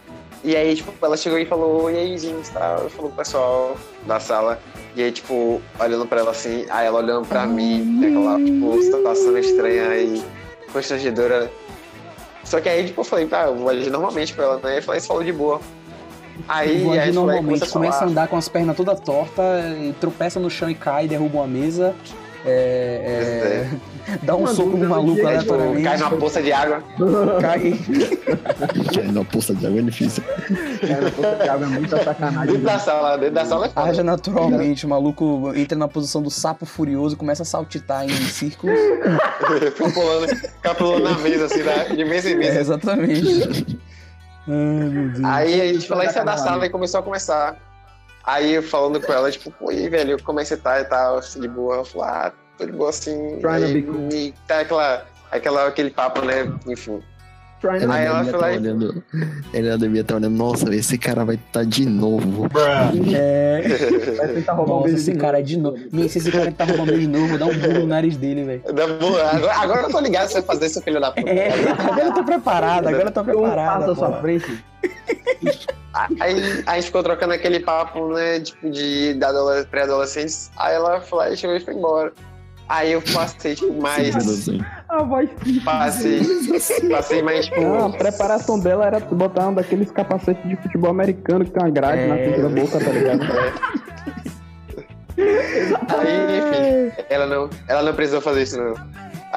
E 0.43 0.55
aí, 0.55 0.75
tipo, 0.75 0.93
ela 1.03 1.17
chegou 1.17 1.39
e 1.39 1.45
falou, 1.45 1.89
e 1.91 1.97
aí, 1.97 2.17
gente, 2.17 2.49
tá? 2.51 2.77
Falou 2.95 3.09
pro 3.09 3.17
pessoal 3.17 3.75
da 4.05 4.19
sala. 4.19 4.59
E 4.95 5.03
aí, 5.03 5.11
tipo, 5.11 5.61
olhando 5.79 6.05
pra 6.05 6.21
ela 6.21 6.31
assim, 6.31 6.65
aí 6.69 6.87
ela 6.87 6.99
olhando 6.99 7.27
pra 7.27 7.45
mim, 7.45 7.99
aquela, 8.05 8.37
tipo, 8.37 8.81
situação 8.81 9.37
estranha 9.37 9.97
e 9.97 10.23
constrangedora. 10.71 11.51
Só 12.47 12.61
que 12.61 12.69
aí, 12.69 12.85
tipo, 12.85 13.01
eu 13.01 13.05
falei, 13.05 13.27
tá, 13.27 13.43
eu 13.47 13.55
vou 13.55 13.69
agir 13.69 13.89
normalmente 13.89 14.33
pra 14.33 14.45
ela, 14.45 14.59
né? 14.63 14.77
E 14.77 14.81
falei, 14.81 15.01
falou 15.01 15.21
de 15.21 15.33
boa. 15.33 15.59
Aí, 16.47 16.81
Vou 16.81 16.93
agir 16.93 17.13
normalmente, 17.13 17.59
começa 17.59 17.65
a 17.65 17.69
começa 17.71 18.05
a 18.05 18.07
andar 18.07 18.27
com 18.29 18.37
as 18.37 18.47
pernas 18.47 18.77
todas 18.77 18.99
tortas, 19.01 19.65
e 19.81 19.93
tropeça 19.99 20.39
no 20.39 20.49
chão 20.49 20.69
e 20.69 20.75
cai, 20.75 21.09
derruba 21.09 21.39
uma 21.39 21.47
mesa. 21.47 21.93
É, 22.45 23.67
é, 23.69 23.69
dá 24.23 24.35
um 24.35 24.39
Uma 24.39 24.47
soco 24.53 24.69
no 24.69 24.71
dúvida, 24.77 24.89
maluco 24.89 25.11
é, 25.11 25.15
Tipo, 25.15 25.27
aleatoriamente. 25.27 25.83
cai 25.83 25.97
numa 25.97 26.11
poça 26.11 26.41
de 26.41 26.51
água. 26.53 26.83
Cai. 27.41 27.79
Na 29.11 29.23
poça 29.25 29.53
de 29.53 29.67
água 29.67 29.79
é 29.79 29.81
difícil. 29.83 30.23
Cara, 30.23 31.11
puta 31.11 31.35
que 31.43 31.49
água 31.49 31.65
é 31.65 31.69
muita 31.69 32.03
sacanagem. 32.03 32.47
Dentro 32.53 32.65
da 32.65 32.79
sala, 32.79 33.17
dentro 33.17 33.35
da 33.35 33.45
sala 33.45 33.65
é 33.65 33.69
foda. 33.69 33.89
Haja 33.89 34.03
naturalmente, 34.03 34.85
o 34.85 34.89
maluco 34.89 35.51
entra 35.55 35.77
na 35.77 35.87
posição 35.87 36.21
do 36.21 36.29
sapo 36.29 36.65
furioso 36.65 37.15
e 37.15 37.17
começa 37.17 37.43
a 37.43 37.45
saltitar 37.45 38.05
em 38.05 38.09
círculos. 38.09 38.77
Fica 39.75 39.89
pulando, 39.91 40.27
fica 40.27 40.75
pulando 40.75 41.03
na 41.03 41.17
mesa, 41.19 41.45
assim, 41.45 41.63
né? 41.63 41.85
de 41.95 42.03
mesa 42.05 42.29
em 42.29 42.33
É, 42.33 42.37
mesa. 42.37 42.59
exatamente. 42.59 43.79
Ai, 44.47 44.53
meu 44.89 45.09
Deus. 45.09 45.23
Aí 45.23 45.61
a 45.61 45.73
gente 45.73 45.87
falou 45.87 46.03
isso 46.03 46.17
é 46.17 46.23
da 46.23 46.37
sala 46.37 46.65
e 46.65 46.69
começou 46.69 46.99
a 46.99 47.03
conversar. 47.03 47.55
Aí 48.23 48.53
eu 48.55 48.63
falando 48.63 48.99
com 48.99 49.11
ela, 49.13 49.31
tipo, 49.31 49.49
pô, 49.51 49.71
e 49.71 49.77
aí, 49.77 49.89
velho, 49.89 50.21
como 50.21 50.39
é 50.39 50.43
que 50.43 50.49
você 50.49 50.57
tá 50.57 50.81
e 50.81 50.85
tal, 50.85 51.17
assim, 51.17 51.39
de 51.39 51.47
boa? 51.47 51.75
Ela 51.75 51.85
falou, 51.85 52.07
ah, 52.07 52.29
de 52.29 52.35
assim. 52.89 53.37
Trying 53.39 53.59
to 53.59 53.65
Aí, 53.65 53.73
be 53.73 53.81
cool. 53.83 54.09
e 54.11 54.33
tá 54.47 54.59
aquela, 54.61 55.05
aquela, 55.31 55.67
aquele 55.67 55.89
papo, 55.89 56.23
né? 56.25 56.51
Enfim. 56.67 57.01
Trying 57.59 57.79
to- 57.79 57.91
Aí 57.91 58.05
ela 58.05 58.23
foi 58.23 58.33
lá 58.33 58.39
tá 58.39 58.51
e- 58.53 58.57
olhando. 58.57 59.03
Ela 59.51 59.77
devia 59.79 60.01
estar 60.01 60.15
olhando, 60.15 60.35
nossa, 60.37 60.75
esse 60.75 60.95
cara 60.97 61.25
vai 61.25 61.35
estar 61.35 61.65
de 61.65 61.87
novo. 61.87 62.47
É. 63.15 63.61
Vai 64.17 64.27
tentar 64.27 64.53
roubar 64.53 64.73
um 64.73 64.75
Nossa, 64.75 64.83
beijo 64.89 65.01
esse 65.01 65.11
de 65.11 65.17
cara 65.17 65.39
é 65.39 65.41
de 65.41 65.57
novo. 65.57 65.77
Nem 65.91 66.07
se 66.07 66.19
esse 66.19 66.31
cara 66.31 66.51
tá 66.51 66.65
roubando 66.65 66.99
de 66.99 67.07
novo, 67.07 67.35
dar 67.37 67.45
um 67.47 67.57
burro 67.57 67.79
no 67.79 67.87
nariz 67.87 68.15
dele, 68.15 68.43
velho. 68.43 68.61
Agora, 68.69 69.59
agora 69.59 69.81
eu 69.83 69.89
tô 69.89 69.99
ligado 69.99 70.27
se 70.27 70.33
você 70.33 70.41
fazer 70.43 70.69
seu 70.69 70.81
filho 70.83 70.99
da 71.01 71.11
puta. 71.11 71.27
É, 71.29 71.49
agora 71.71 72.03
eu 72.05 72.13
tô 72.13 72.23
preparado, 72.23 72.87
agora 72.87 73.05
eu 73.07 73.11
tô 73.11 73.23
novo. 73.23 73.37
Um 73.39 73.41
preparado. 73.41 73.79
passo 73.81 73.95
sua 73.95 74.11
pô. 74.11 74.21
frente. 74.21 74.63
Aí 76.19 76.63
a 76.67 76.75
gente 76.75 76.85
ficou 76.85 77.01
trocando 77.01 77.33
aquele 77.33 77.59
papo, 77.59 78.09
né? 78.13 78.39
Tipo, 78.39 78.69
de, 78.69 79.15
de 79.15 79.23
adole- 79.25 79.65
pré-adolescentes. 79.65 80.51
Aí 80.57 80.75
ela 80.75 81.01
falou, 81.01 81.25
aí 81.25 81.35
chegou 81.35 81.55
e 81.55 81.59
foi 81.59 81.73
embora. 81.73 82.13
Aí 82.69 82.91
eu 82.91 83.01
passei 83.01 83.55
mais. 83.81 84.15
Assim. 84.15 84.61
A 84.89 85.03
voz 85.03 85.29
Passei. 85.63 86.21
Passei 86.89 87.21
mais 87.21 87.45
tipo. 87.45 87.61
Ah, 87.61 87.85
a 87.85 87.89
preparação 87.89 88.59
dela 88.59 88.85
era 88.85 88.99
botar 88.99 89.47
um 89.47 89.53
daqueles 89.53 89.89
capacetes 89.91 90.47
de 90.47 90.55
futebol 90.57 90.91
americano 90.91 91.45
que 91.45 91.51
tem 91.51 91.63
uma 91.63 91.69
grade 91.69 92.07
na 92.07 92.15
frente 92.15 92.41
da 92.41 92.49
boca, 92.49 92.79
tá 92.79 92.91
ligado? 92.91 93.21
Aí, 95.17 96.37
enfim, 96.39 97.03
ela 97.09 97.25
não, 97.25 97.49
ela 97.67 97.83
não 97.83 97.93
precisou 97.93 98.21
fazer 98.21 98.43
isso, 98.43 98.57
não. 98.57 98.75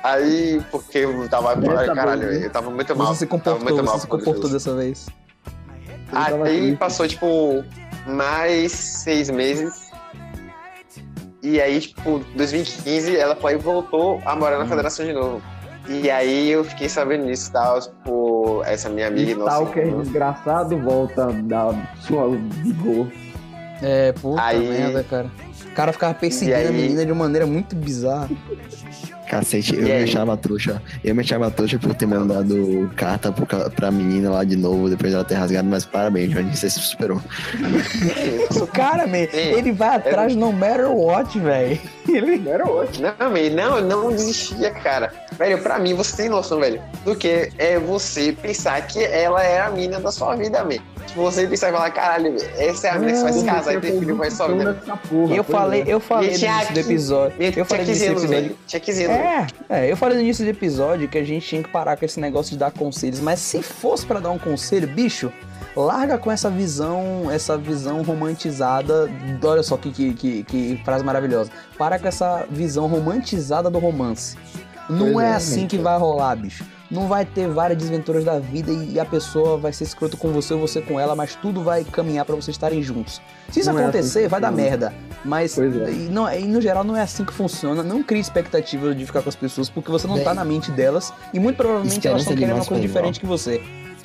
Aí, 0.03 0.63
porque 0.71 0.99
eu 0.99 1.29
tava. 1.29 1.55
Dessa 1.57 1.95
caralho, 1.95 2.25
eu 2.25 2.51
tava 2.51 2.71
muito 2.71 2.97
mal. 2.97 3.09
Você 3.09 3.21
se 3.21 3.27
tava 3.27 3.39
comportou, 3.39 3.65
muito 3.65 3.85
mal 3.85 3.99
se 3.99 4.07
comportou 4.07 4.51
dessa 4.51 4.75
vez. 4.75 5.07
Aí 6.13 6.77
passou, 6.77 7.07
tipo, 7.07 7.65
mais 8.07 8.73
seis 8.73 9.31
meses. 9.31 9.90
E 11.43 11.61
aí, 11.61 11.81
tipo, 11.81 12.21
2015, 12.37 13.17
ela 13.17 13.35
foi 13.35 13.55
e 13.55 13.57
voltou 13.57 14.21
a 14.27 14.37
morar 14.37 14.59
na 14.59 14.67
federação 14.67 15.07
de 15.07 15.13
novo. 15.13 15.43
E 15.89 16.11
aí 16.11 16.51
eu 16.51 16.63
fiquei 16.63 16.89
sabendo 16.89 17.27
disso 17.27 17.49
e 17.49 17.53
tal, 17.53 17.81
tipo, 17.81 18.63
essa 18.65 18.89
minha 18.89 19.09
amiga. 19.09 19.35
nossa, 19.35 19.57
Stalker 19.63 19.97
desgraçado 19.97 20.79
volta 20.79 21.27
da 21.33 21.75
sua 22.03 22.29
vigor. 22.63 23.09
É, 23.83 24.13
puta 24.13 24.43
Aí- 24.43 24.69
merda, 24.69 25.03
cara. 25.03 25.31
O 25.67 25.73
cara 25.73 25.93
ficava 25.93 26.13
perseguindo 26.15 26.57
E 26.59 26.61
aí- 26.61 26.67
a 26.69 26.73
menina 26.73 27.07
de 27.07 27.13
uma 27.13 27.25
maneira 27.25 27.47
muito 27.47 27.75
bizarra. 27.75 28.29
Cacete, 29.31 29.75
eu 29.77 29.83
E 29.83 29.85
me 29.85 29.93
aí? 29.93 30.03
achava 30.05 30.37
trouxa. 30.37 30.83
Eu 31.05 31.15
me 31.15 31.21
achava 31.21 31.49
trouxa 31.53 31.79
por 31.79 31.95
ter 31.95 32.05
mandado 32.07 32.91
carta 32.97 33.31
pro 33.31 33.47
ca- 33.47 33.71
pra 33.71 33.89
menina 33.91 34.29
lá 34.29 34.43
de 34.43 34.57
novo, 34.57 34.91
depois 34.91 35.13
dela 35.13 35.25
ter 35.25 35.35
rasgado, 35.37 35.69
mas 35.69 35.85
parabéns, 35.85 36.31
Johnny, 36.33 36.55
você 36.57 36.69
se 36.69 36.81
superou. 36.81 37.23
O 38.61 38.67
cara, 38.67 39.07
man, 39.07 39.27
Sim. 39.31 39.39
ele 39.57 39.73
vai 39.73 39.97
atrás 39.97 40.35
no 40.35 40.53
matter 40.53 40.91
what, 40.91 41.39
velho. 41.39 41.79
Ele... 42.09 42.49
Era 42.49 42.67
ótimo. 42.69 43.09
Não, 43.19 43.31
velho, 43.33 43.55
não, 43.55 43.81
não 43.81 44.11
desistia, 44.11 44.71
cara. 44.73 45.13
Velho, 45.41 45.57
pra 45.63 45.79
mim, 45.79 45.95
você 45.95 46.15
tem 46.15 46.29
noção, 46.29 46.61
velho, 46.61 46.83
do 47.03 47.17
que 47.17 47.51
é 47.57 47.79
você 47.79 48.31
pensar 48.31 48.87
que 48.87 49.03
ela 49.03 49.43
é 49.43 49.59
a 49.59 49.71
mina 49.71 49.99
da 49.99 50.13
sua 50.13 50.37
vida, 50.37 50.63
velho. 50.63 50.83
Tipo, 51.07 51.23
você 51.23 51.47
pensar 51.47 51.71
e 51.71 51.73
falar, 51.73 51.91
caralho, 51.93 52.39
velho, 52.39 52.51
essa 52.59 52.89
é 52.89 52.91
a 52.91 52.99
mina 52.99 53.13
que 53.13 53.17
você 53.17 53.25
vai 53.25 53.33
se 53.33 53.45
casar 53.47 53.75
e 53.75 53.81
ter 53.81 53.99
filho 53.99 54.19
com 54.19 54.23
a 54.23 54.31
sua 54.31 54.49
vida. 54.49 54.83
Eu 55.35 55.43
falei, 55.43 55.85
eu 55.87 55.99
falei 55.99 56.33
no 56.33 56.37
início 56.37 56.75
do 56.75 56.81
episódio. 56.81 57.37
Eu 57.41 57.65
falei 57.65 57.87
no 57.87 57.91
15 57.91 58.05
início 58.05 58.07
do 58.07 58.19
episódio. 58.19 58.29
velho. 58.29 58.59
Tinha 58.67 58.81
15 58.81 59.05
anos. 59.05 59.17
É, 59.17 59.47
é, 59.71 59.91
eu 59.91 59.97
falei 59.97 60.17
no 60.19 60.23
início 60.23 60.45
do 60.45 60.51
episódio 60.51 61.09
que 61.09 61.17
a 61.17 61.25
gente 61.25 61.47
tinha 61.47 61.63
que 61.63 61.71
parar 61.71 61.97
com 61.97 62.05
esse 62.05 62.21
negócio 62.21 62.53
de 62.53 62.59
dar 62.59 62.71
conselhos, 62.71 63.19
mas 63.19 63.39
se 63.39 63.63
fosse 63.63 64.05
pra 64.05 64.21
dar 64.21 64.33
um 64.33 64.39
conselho, 64.39 64.87
bicho, 64.89 65.33
larga 65.75 66.19
com 66.19 66.31
essa 66.31 66.51
visão, 66.51 67.31
essa 67.31 67.57
visão 67.57 68.03
romantizada. 68.03 69.11
Olha 69.43 69.63
só 69.63 69.79
que, 69.79 69.91
que, 69.91 70.13
que, 70.13 70.45
que 70.45 70.81
frase 70.85 71.03
maravilhosa. 71.03 71.51
Para 71.79 71.99
com 71.99 72.07
essa 72.07 72.47
visão 72.51 72.87
romantizada 72.87 73.71
do 73.71 73.79
romance. 73.79 74.37
Não 74.91 75.13
Pois 75.15 75.27
é, 75.27 75.31
é, 75.31 75.35
assim 75.35 75.67
que 75.67 75.79
vai 75.79 75.99
rolar, 75.99 76.37
bicho. 76.37 76.65
Não 76.91 77.07
vai 77.07 77.25
ter 77.25 77.49
várias 77.49 77.79
desventuras 77.79 78.25
da 78.25 78.41
vida 78.41 78.73
e 78.73 78.99
a 78.99 79.05
pessoa 79.05 79.57
vai 79.57 79.73
ser 79.73 79.85
escroto 79.85 80.17
com 80.17 80.33
você 80.33 80.55
ou 80.55 80.61
você 80.61 80.81
com 80.81 80.99
ela, 80.99 81.15
mas 81.15 81.37
tudo 81.37 81.63
vai 81.63 81.85
caminhar 81.85 82.25
pra 82.25 82.35
vocês 82.35 82.57
estarem 82.57 82.83
juntos. 82.83 83.23
Se 83.51 83.61
isso 83.61 83.73
Não 83.73 83.79
é 83.79 83.83
assim 83.83 83.91
acontecer, 83.91 84.29
vai 84.29 84.41
dar 84.41 84.51
merda. 84.51 84.93
Mas 85.25 85.57
é. 85.57 85.63
e, 85.63 86.09
não, 86.11 86.33
e 86.33 86.45
no 86.47 86.61
geral 86.61 86.83
não 86.83 86.97
é 86.97 87.03
assim 87.03 87.25
que 87.25 87.33
funciona. 87.33 87.85
Não 87.85 88.03
crie 88.03 88.21
expectativa 88.21 88.93
de 88.93 89.07
ficar 89.07 89.23
com 89.23 89.29
as 89.29 89.37
pessoas, 89.37 89.71
porque 89.71 89.91
você 89.91 90.09
não 90.09 90.19
tá 90.19 90.31
Bem, 90.31 90.35
na 90.35 90.45
mente 90.45 90.73
delas 90.73 91.13
e 91.33 91.39
muito 91.39 91.57
provavelmente 91.57 92.09
elas 92.09 92.23
estão 92.23 92.37
querendo 92.37 92.57
uma 92.57 92.65
coisa 92.65 92.83
diferente 92.83 93.21
que 93.21 93.27
você. 93.27 93.63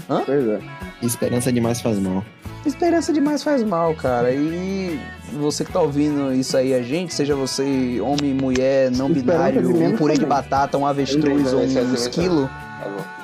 Pois 0.08 0.48
é. 0.48 0.60
Esperança 1.02 1.52
demais 1.52 1.82
faz 1.82 1.98
mal. 1.98 2.24
Esperança 2.66 3.14
demais 3.14 3.44
faz 3.44 3.64
mal, 3.64 3.94
cara. 3.94 4.32
E 4.32 5.00
você 5.34 5.64
que 5.64 5.72
tá 5.72 5.82
ouvindo 5.82 6.34
isso 6.34 6.58
aí, 6.58 6.74
a 6.74 6.82
gente, 6.82 7.14
seja 7.14 7.36
você 7.36 8.00
homem, 8.02 8.34
mulher, 8.34 8.90
não 8.92 9.10
binário, 9.10 9.70
um 9.70 9.96
purê 9.96 10.16
de 10.16 10.26
batata, 10.26 10.78
um 10.78 10.86
avestruz 10.86 11.54
ou 11.54 11.62
um 11.62 11.94
esquilo, 11.94 12.50
Tá. 12.50 13.16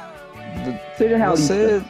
Seja 0.98 1.18
realista. 1.18 1.54
você. 1.54 1.82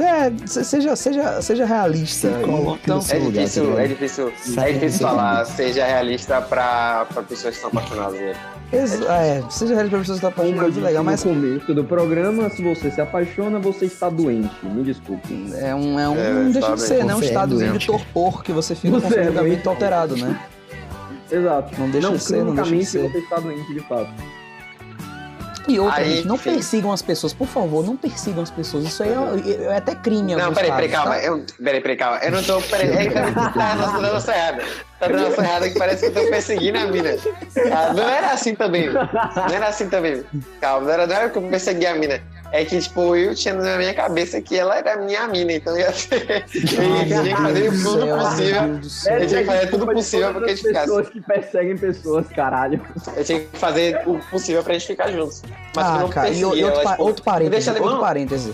É, 0.00 0.32
se- 0.46 0.64
seja, 0.64 0.96
seja, 0.96 1.42
seja 1.42 1.64
realista. 1.66 2.28
Se 2.30 2.42
Então, 2.42 2.48
É 2.48 3.18
lugar, 3.18 3.32
tá 3.34 3.40
difícil, 3.42 3.62
ligado? 3.64 3.80
é 3.80 3.86
difícil, 3.88 4.32
Sai 4.54 4.70
é 4.70 4.72
difícil 4.72 5.06
falar, 5.06 5.44
seja 5.44 5.84
realista 5.84 6.40
pra, 6.40 7.04
pra 7.12 7.22
pessoas 7.22 7.56
que 7.58 7.64
estão 7.64 7.70
apaixonadas. 7.70 8.18
Né? 8.20 8.34
ex- 8.72 9.00
é, 9.02 9.42
seja 9.50 9.74
realista 9.74 9.90
pra 9.90 9.98
pessoas 9.98 10.20
que 10.20 10.26
estão 10.26 10.28
apaixonadas, 10.30 10.74
disse 10.74 10.86
legal, 10.86 11.04
mas 11.04 11.24
no 11.24 11.34
começo 11.34 11.74
do 11.74 11.84
programa, 11.84 12.48
se 12.50 12.62
você 12.62 12.90
se 12.90 13.00
apaixona, 13.00 13.58
você 13.58 13.84
está 13.84 14.08
doente. 14.08 14.54
Me 14.64 14.82
desculpe. 14.82 15.52
é 15.58 15.74
um, 15.74 16.00
é 16.00 16.08
um 16.08 16.16
É, 16.16 16.32
não 16.32 16.44
deixa 16.50 16.58
de 16.60 16.60
sabe, 16.60 16.80
ser, 16.80 17.04
né? 17.04 17.14
Um 17.14 17.20
é 17.20 17.24
estadozinho 17.26 17.78
de 17.78 17.86
torpor 17.86 18.42
que 18.42 18.52
você 18.52 18.74
fica 18.74 19.00
com 19.00 19.08
Você 19.08 19.20
o 19.20 19.22
é 19.22 19.68
alterado, 19.68 20.16
né? 20.16 20.40
Exato. 21.30 21.78
Não 21.80 21.90
deixa 21.90 22.08
não, 22.08 22.16
de 22.16 22.22
ser, 22.22 22.44
não 22.44 22.54
deixa 22.54 22.74
de 22.74 22.84
ser. 22.86 23.10
você 23.10 23.18
está 23.18 23.38
doente 23.38 23.72
de 23.74 23.80
fato. 23.80 24.10
E 25.68 25.78
outra, 25.78 26.00
Aí, 26.00 26.16
gente, 26.16 26.26
não 26.28 26.34
enfim. 26.36 26.54
persigam 26.54 26.92
as 26.92 27.02
pessoas, 27.02 27.32
por 27.32 27.46
favor, 27.46 27.84
não 27.84 27.96
persigam 27.96 28.42
as 28.42 28.50
pessoas. 28.50 28.84
Isso 28.84 29.02
aí 29.02 29.10
é, 29.10 29.64
é 29.64 29.76
até 29.76 29.94
crime 29.94 30.34
Não, 30.34 30.52
peraí, 30.52 30.70
peraí, 30.72 30.88
calma. 30.88 31.10
tá? 31.14 31.22
Eu, 31.22 31.44
peraí, 31.62 31.80
peraí, 31.80 31.96
calma. 31.96 32.18
Eu 32.18 32.30
não 32.32 32.42
tô. 32.42 32.60
Peraí, 32.62 32.88
é, 32.90 33.10
tá, 33.10 33.50
tá 33.50 33.74
dando 33.74 34.00
noção 34.12 34.34
errada. 34.34 34.62
Tá 34.98 35.08
dando 35.08 35.40
errada 35.40 35.68
que 35.70 35.78
parece 35.78 36.00
que 36.10 36.18
eu 36.18 36.24
tô 36.24 36.30
perseguindo 36.30 36.78
a 36.78 36.86
mina. 36.86 37.10
Ah, 37.72 37.92
não 37.92 38.08
era 38.08 38.32
assim 38.32 38.54
também. 38.54 38.90
Não 38.90 39.54
era 39.54 39.68
assim 39.68 39.88
também. 39.88 40.24
Calma, 40.60 40.86
não 40.86 40.92
era, 40.92 41.06
não 41.06 41.14
era 41.16 41.30
que 41.30 41.38
eu 41.38 41.42
persegui 41.42 41.86
a 41.86 41.94
mina. 41.94 42.20
É 42.52 42.64
que, 42.64 42.78
tipo, 42.80 43.14
eu 43.14 43.32
tinha 43.34 43.54
na 43.54 43.76
minha 43.78 43.94
cabeça 43.94 44.40
que 44.42 44.58
ela 44.58 44.76
era 44.76 44.96
minha 44.96 45.26
mina, 45.28 45.52
então 45.52 45.78
ia 45.78 45.92
ser. 45.92 46.44
Eu 46.44 47.06
tinha 47.06 47.22
que 47.22 47.34
fazer 47.36 47.70
tudo 47.70 48.06
possível. 48.18 48.62
Eu 49.20 49.26
tinha 49.28 49.40
que 49.40 49.46
fazer 49.46 49.66
tudo 49.70 49.86
possível 49.86 50.32
todas 50.32 50.38
porque 50.38 50.50
a 50.50 50.52
as 50.52 50.58
gente 50.58 50.66
ficasse. 50.68 50.86
pessoas 50.86 51.08
que 51.10 51.20
perseguem 51.20 51.76
pessoas, 51.78 52.26
caralho. 52.28 52.80
Eu 53.16 53.24
tinha 53.24 53.40
que 53.40 53.56
fazer 53.56 54.02
o 54.06 54.18
possível 54.30 54.62
pra 54.64 54.72
gente 54.74 54.86
ficar 54.88 55.12
juntos. 55.12 55.42
Mas 55.76 55.86
eu 55.86 55.92
Ah, 55.92 55.98
não 56.00 56.08
cara, 56.08 56.28
e, 56.28 56.38
e 56.40 56.44
outro, 56.44 56.60
ela, 56.60 56.82
pa- 56.82 56.90
tipo, 56.92 57.02
outro 57.04 57.24
outro. 58.40 58.50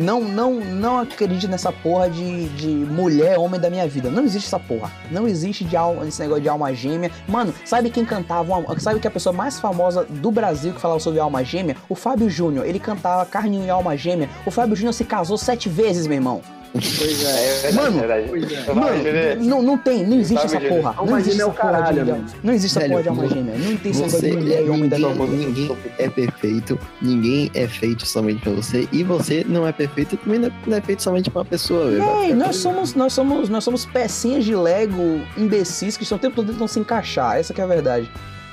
Não, 0.00 0.20
não, 0.22 0.54
não 0.54 0.98
acredite 1.00 1.46
nessa 1.48 1.70
porra 1.72 2.08
de, 2.08 2.48
de 2.50 2.68
mulher, 2.68 3.38
homem 3.38 3.60
da 3.60 3.68
minha 3.70 3.86
vida. 3.88 4.10
Não 4.10 4.24
existe 4.24 4.46
essa 4.46 4.58
porra. 4.58 4.90
Não 5.10 5.26
existe 5.28 5.64
de 5.64 5.76
alma, 5.76 6.06
esse 6.06 6.20
negócio 6.20 6.42
de 6.42 6.48
alma 6.48 6.72
gêmea. 6.74 7.10
Mano, 7.28 7.52
sabe 7.64 7.90
quem 7.90 8.04
cantava? 8.04 8.42
uma- 8.56 8.80
sabe 8.80 9.00
que 9.00 9.06
a 9.06 9.10
pessoa 9.10 9.32
mais 9.32 9.58
famosa 9.60 10.04
do 10.08 10.30
Brasil 10.30 10.72
que 10.72 10.80
falava 10.80 11.00
sobre 11.00 11.20
alma 11.20 11.44
gêmea? 11.44 11.76
O 11.88 11.94
Fábio 11.94 12.28
Júnior. 12.30 12.66
Ele 12.66 12.78
cantava 12.78 13.24
Carninho 13.26 13.66
e 13.66 13.70
Alma 13.70 13.96
Gêmea. 13.96 14.28
O 14.46 14.50
Fábio 14.50 14.74
Júnior 14.76 14.94
se 14.94 15.04
casou 15.04 15.36
sete 15.38 15.68
vezes, 15.68 16.06
meu 16.06 16.16
irmão. 16.16 16.40
Pois 16.72 17.24
É 17.24 17.28
é. 17.28 17.60
verdade, 17.60 17.74
Mano, 17.76 17.98
verdade. 17.98 18.26
Pois 18.28 18.52
é. 18.52 18.64
Eu 18.66 18.74
Mano, 18.74 18.86
falo, 18.88 18.96
Juliette. 19.04 19.42
não, 19.46 19.62
não 19.62 19.78
tem, 19.78 20.06
não 20.06 20.18
existe 20.18 20.44
essa 20.44 20.54
Fábio 20.54 20.68
Júnior. 20.68 20.82
porra. 20.82 20.94
Não 20.94 21.00
Alma 21.02 21.20
existe 21.20 21.36
gêmea 21.36 21.42
é 21.42 21.44
essa 21.44 21.50
o 21.52 21.60
porra 21.62 21.72
caralho, 21.72 22.04
de, 22.04 22.10
mano. 22.10 22.26
Não 22.42 22.52
existe 22.54 22.78
essa 22.78 22.88
porra 22.88 23.02
de 23.02 23.08
alma 23.08 23.28
gêmea. 23.28 23.54
Não 23.58 23.76
tem 23.76 23.92
de 23.92 24.36
mulher 24.36 24.64
e 24.64 24.70
homem 24.70 24.88
da 24.88 24.98
ninguém, 24.98 25.76
é 25.98 26.08
perfeito, 26.08 26.78
ninguém 27.00 27.50
é 27.54 27.66
feito 27.68 28.06
somente 28.06 28.40
pra 28.40 28.52
você, 28.52 28.88
e 28.90 29.02
você 29.04 29.44
não 29.48 29.66
é 29.68 29.72
perfeito 29.72 30.16
também 30.16 30.38
não 30.38 30.74
é, 30.74 30.78
é 30.78 30.80
feito 30.80 31.02
somente 31.02 31.30
pra 31.30 31.40
uma 31.40 31.44
pessoa, 31.44 31.90
velho. 31.90 32.36
Nós 32.36 32.56
somos, 32.56 32.94
nós 32.94 33.12
somos, 33.12 33.48
nós 33.48 33.64
somos 33.64 33.84
pecinhas 33.84 34.44
de 34.44 34.54
Lego 34.56 35.20
imbecis 35.36 35.96
que 35.96 36.02
estão 36.04 36.16
o 36.16 36.20
tempo 36.20 36.36
todo 36.36 36.52
tentando 36.52 36.68
se 36.68 36.80
encaixar. 36.80 37.36
Essa 37.38 37.52
que 37.52 37.60
é 37.60 37.64
a 37.64 37.66
verdade. 37.66 38.10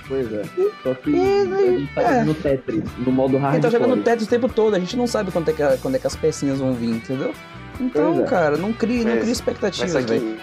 Pois 0.07 0.31
é. 0.33 0.41
Só 0.83 0.93
que 0.95 1.11
E, 1.11 1.19
a 1.19 1.45
gente 1.77 1.93
tá 1.93 2.01
é. 2.01 2.23
no 2.23 2.33
Tetris, 2.33 2.83
no 2.97 3.11
modo 3.11 3.37
A 3.37 3.41
hard. 3.41 3.53
gente 3.55 3.61
tá 3.61 3.69
jogando 3.69 4.01
Tetris 4.03 4.25
o 4.25 4.29
tempo 4.29 4.49
todo, 4.49 4.75
a 4.75 4.79
gente 4.79 4.97
não 4.97 5.05
sabe 5.05 5.31
quando 5.31 5.49
é 5.49 5.53
que, 5.53 5.63
quando 5.81 5.95
é 5.95 5.99
que 5.99 6.07
as 6.07 6.15
pecinhas 6.15 6.57
vão 6.59 6.73
vir, 6.73 6.89
entendeu? 6.95 7.31
Então, 7.79 8.21
é. 8.21 8.23
cara, 8.25 8.57
não 8.57 8.73
crie, 8.73 9.03
não 9.05 9.17
crie 9.17 9.31
expectativas, 9.31 9.91
só 9.91 9.99
velho. 10.01 10.37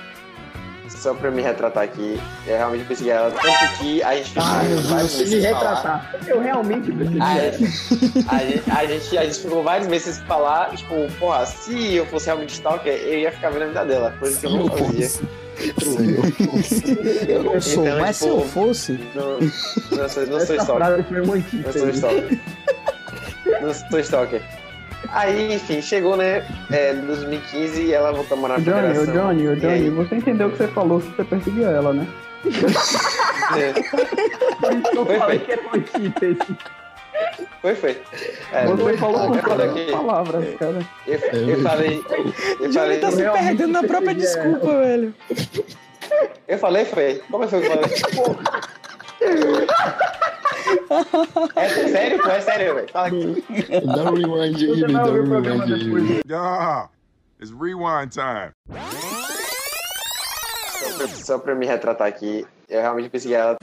só 0.89 1.15
pra 1.15 1.31
me 1.31 1.43
retratar 1.43 1.85
aqui, 1.85 2.19
eu 2.47 2.57
realmente 2.57 2.85
persegui 2.85 3.11
ela. 3.11 3.31
Tanto 3.31 3.79
que 3.79 4.03
a 4.03 4.17
gente 4.17 4.29
ficou 4.31 4.43
Ah, 4.45 4.63
meses 4.63 5.31
me 5.31 5.43
falar. 5.43 5.75
retratar. 5.75 6.15
Eu 6.27 6.41
realmente 6.41 6.91
preciso. 6.93 7.23
A, 7.23 8.35
a, 8.35 8.39
gente, 8.45 8.71
a, 8.71 8.87
gente, 8.87 9.19
a 9.19 9.25
gente 9.25 9.39
ficou 9.41 9.63
vários 9.63 9.89
meses 9.89 10.17
sem 10.17 10.25
falar, 10.27 10.71
tipo, 10.75 10.95
porra, 11.19 11.45
se 11.47 11.95
eu 11.95 12.07
fosse 12.07 12.27
realmente 12.27 12.55
stalker, 12.55 12.93
eu 12.93 13.19
ia 13.21 13.33
ficar 13.33 13.51
vendo 13.51 13.63
a 13.65 13.67
vida 13.67 13.85
dela, 13.85 14.15
coisa 14.19 14.41
que 14.41 14.47
eu 14.47 14.51
não 14.51 14.69
fazia. 14.69 15.11
Eu 17.29 17.43
não 17.45 17.61
sou, 17.61 17.85
Então, 17.87 17.99
mas 18.01 18.17
se 18.17 18.25
tipo, 18.25 18.37
eu 18.41 18.45
fosse. 18.49 18.93
Não, 19.15 19.39
não 19.41 20.09
sou, 20.09 20.27
não 20.27 20.41
sou 20.41 20.57
stalker. 20.57 21.07
Não 21.11 21.73
sou 21.73 21.89
stalker. 21.91 22.39
Não 23.63 23.75
sou 23.75 24.01
stalker. 24.01 24.43
Aí, 25.13 25.55
enfim, 25.55 25.81
chegou, 25.83 26.17
né, 26.17 26.47
é, 26.71 26.93
2015 26.95 27.83
e 27.83 27.93
ela 27.93 28.13
voltou 28.13 28.37
a 28.37 28.41
morar 28.41 28.59
na 28.59 28.65
Johnny, 28.65 28.77
ô 28.77 29.01
federação. 29.01 29.15
Johnny, 29.15 29.49
ô 29.49 29.57
Johnny, 29.57 29.73
aí? 29.73 29.91
você 29.91 30.15
entendeu 30.17 30.49
o 30.49 30.51
que 30.53 30.59
você 30.59 30.69
falou 30.69 31.01
que 31.01 31.09
você 31.17 31.25
perseguia 31.25 31.67
ela, 31.69 31.93
né? 31.93 32.07
É, 33.57 33.71
Eu 34.97 35.05
Foi, 35.07 35.19
falei 35.19 35.39
foi. 35.39 35.47
que 35.47 35.53
é 35.53 35.57
uma 35.57 35.77
antítese. 35.77 36.57
Foi, 37.63 37.75
foi. 37.77 38.03
É, 38.53 38.67
Você 38.67 38.97
falou 38.99 39.21
eu 39.23 39.29
com 39.29 39.49
falei 39.49 39.69
todas 39.69 39.73
que- 39.73 39.85
as 39.85 39.91
palavras, 39.91 40.45
cara. 40.59 40.79
Eu, 41.07 41.19
eu 41.49 41.63
falei. 41.63 42.05
Eu 42.09 42.25
Johnny 42.71 42.73
falei, 42.73 42.99
tá 42.99 43.11
se 43.13 43.17
perdendo 43.23 43.69
na 43.69 43.83
própria 43.85 44.15
desculpa, 44.15 44.67
velho. 44.81 45.15
eu 46.49 46.59
falei, 46.59 46.85
foi. 46.85 47.23
Como 47.31 47.49
foi 47.49 47.61
que 47.61 47.67
eu 47.67 47.71
falei? 47.71 47.91
É 51.57 51.69
sério, 51.69 52.23
pô, 52.23 52.31
é 52.31 52.41
sério, 52.41 52.75
velho. 52.75 52.89
Fala 52.93 53.07
aqui. 53.09 53.45
Dá 53.85 54.11
um 54.11 54.15
rewind 54.15 54.57
aí, 54.57 54.81
velho, 54.81 54.93
dá 54.93 55.05
um 55.05 55.13
rewind 55.13 55.73
aí. 55.73 55.91
velho. 55.91 56.23
Yeah, 56.27 56.89
it's 57.41 57.53
rewind 57.53 58.11
time. 58.11 58.53
Só 61.09 61.39
pra, 61.39 61.55
me 61.55 61.67
retratar 61.67 62.09
aqui, 62.09 62.47
eu 62.69 62.81
realmente 62.81 63.09
persegui 63.09 63.35
ela. 63.35 63.57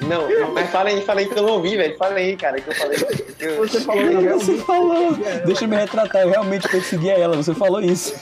Não, 0.00 0.52
mas 0.52 0.70
fala 0.70 0.88
aí, 0.88 1.00
fala 1.02 1.20
aí 1.20 1.26
que 1.26 1.38
eu 1.38 1.42
não 1.42 1.52
ouvi, 1.54 1.76
velho. 1.76 1.96
Fala 1.96 2.14
aí, 2.14 2.36
cara, 2.36 2.60
que 2.60 2.68
eu 2.68 2.74
falei. 2.74 2.98
Que 2.98 3.44
eu... 3.44 3.56
Você 3.58 3.80
falou 3.80 4.04
não, 4.04 4.38
Você 4.38 4.56
falou. 4.58 5.14
Deixa 5.46 5.64
eu 5.64 5.68
me 5.68 5.76
retratar, 5.76 6.22
eu 6.22 6.30
realmente 6.30 6.68
perseguia 6.68 7.12
ela. 7.12 7.36
Você 7.36 7.54
falou 7.54 7.80
isso. 7.80 8.14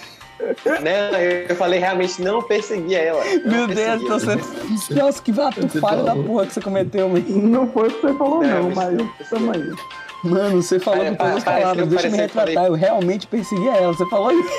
Não, 0.80 1.18
eu 1.18 1.56
falei 1.56 1.78
realmente 1.78 2.20
não 2.22 2.42
perseguia 2.42 2.98
ela. 2.98 3.24
Meu 3.24 3.66
Deus, 3.66 3.74
perseguia. 3.74 3.94
então 3.96 4.18
você. 4.18 4.94
Nossa, 4.94 5.22
que 5.22 5.40
ato 5.40 5.60
Você 5.60 5.80
falho 5.80 6.04
da 6.04 6.14
porra 6.14 6.46
que 6.46 6.54
você 6.54 6.60
cometeu, 6.60 7.08
mano. 7.08 7.24
Não 7.28 7.70
foi 7.70 7.88
o 7.88 7.92
que 7.92 8.00
você 8.00 8.14
falou, 8.14 8.42
Não, 8.42 8.62
não, 8.62 8.74
mas 8.74 8.92
não. 8.92 9.76
Mano, 10.24 10.62
você 10.62 10.78
falou 10.78 11.04
com 11.04 11.14
todas 11.14 11.36
as 11.36 11.44
palavras. 11.44 11.78
eu 11.78 11.86
Deixa 11.86 12.06
eu 12.06 12.12
me 12.12 12.16
retratar, 12.16 12.66
eu 12.66 12.74
realmente 12.74 13.26
perseguia 13.26 13.72
ela. 13.72 13.92
Você 13.92 14.06
falou 14.08 14.30
isso. 14.32 14.50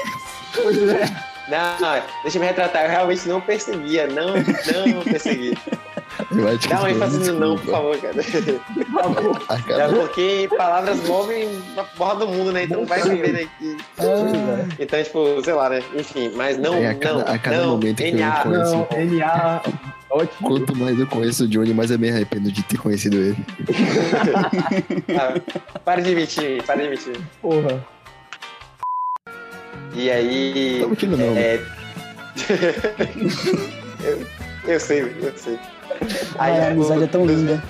Não, 1.48 1.80
não, 1.80 2.02
deixa 2.22 2.38
eu 2.38 2.42
me 2.42 2.48
retratar. 2.48 2.84
Eu 2.84 2.90
realmente 2.90 3.28
não 3.28 3.42
perseguia. 3.42 4.08
Não, 4.08 4.34
não 4.36 5.04
persegui. 5.04 5.58
Eu 6.32 6.48
acho 6.48 6.60
que 6.68 7.30
no 7.32 7.40
não, 7.40 7.58
por 7.58 7.72
favor, 7.72 7.98
cara. 7.98 8.16
A 9.50 9.56
É 9.58 9.62
cada- 9.62 9.94
porque 9.96 10.50
palavras 10.58 11.04
movem 11.08 11.48
a 11.78 11.84
porra 11.84 12.16
do 12.16 12.28
mundo, 12.28 12.52
né? 12.52 12.64
Então 12.64 12.86
vai 12.86 13.02
viver 13.02 13.44
aqui. 13.44 13.78
Então, 14.80 15.04
tipo, 15.04 15.42
sei 15.44 15.54
lá, 15.54 15.70
né? 15.70 15.82
Enfim, 15.96 16.32
mas 16.36 16.58
não, 16.58 16.76
É, 16.76 16.88
a 16.90 16.96
cada- 16.96 17.26
não, 17.26 17.34
a 17.34 17.38
cada 17.38 17.58
não, 17.58 17.70
momento 17.72 17.98
que 17.98 18.10
eu 18.10 18.16
NA. 18.18 18.32
conheço- 18.44 18.72
Não, 18.76 18.88
NA. 18.92 19.62
Ótimo. 20.10 20.48
Quanto 20.48 20.76
mais 20.78 21.00
eu 21.00 21.08
conheço 21.08 21.44
o 21.46 21.48
Johnny, 21.48 21.74
mais 21.74 21.90
eu 21.90 21.98
me 21.98 22.10
arrependo 22.10 22.52
de 22.52 22.62
ter 22.64 22.78
conhecido 22.78 23.18
ele. 23.18 23.38
Ah, 25.18 25.80
para 25.84 26.02
de 26.02 26.14
mentir, 26.16 26.62
para 26.64 26.82
de 26.84 26.90
mentir. 26.90 27.20
Porra. 27.42 27.84
E 29.96 30.10
aí. 30.12 30.78
Tá 30.82 30.88
mentindo 30.88 31.18
não, 31.18 31.36
É... 31.36 31.60
eu, 34.04 34.26
eu 34.74 34.80
sei, 34.80 35.02
eu 35.02 35.34
sei. 35.36 35.58
Ai, 36.38 36.60
a 36.60 36.68
amizade 36.72 37.04
é 37.04 37.08
tão 37.08 37.26
linda. 37.26 37.62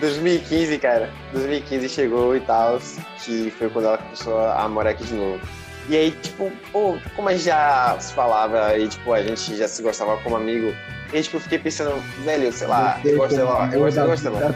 2015, 0.00 0.78
cara. 0.78 1.10
2015 1.32 1.88
chegou 1.88 2.36
e 2.36 2.40
tal, 2.40 2.80
que 3.22 3.52
foi 3.58 3.68
quando 3.68 3.86
ela 3.86 3.98
começou 3.98 4.40
a 4.40 4.68
morar 4.68 4.90
aqui 4.90 5.04
de 5.04 5.14
novo. 5.14 5.40
E 5.88 5.96
aí, 5.96 6.10
tipo, 6.12 6.50
pô, 6.72 6.96
como 7.16 7.28
a 7.28 7.32
gente 7.32 7.44
já 7.44 7.96
se 7.98 8.12
falava 8.12 8.76
e, 8.78 8.86
tipo, 8.88 9.12
a 9.12 9.22
gente 9.22 9.56
já 9.56 9.66
se 9.66 9.82
gostava 9.82 10.16
como 10.18 10.36
amigo, 10.36 10.72
e, 11.12 11.20
tipo, 11.22 11.36
eu 11.36 11.40
fiquei 11.40 11.58
pensando, 11.58 12.00
velho, 12.24 12.52
sei 12.52 12.68
lá, 12.68 13.00
eu 13.04 13.16
gosto 13.16 13.36
dela, 13.36 13.70
eu 13.72 13.80
gosto 13.80 14.22
dela. 14.22 14.54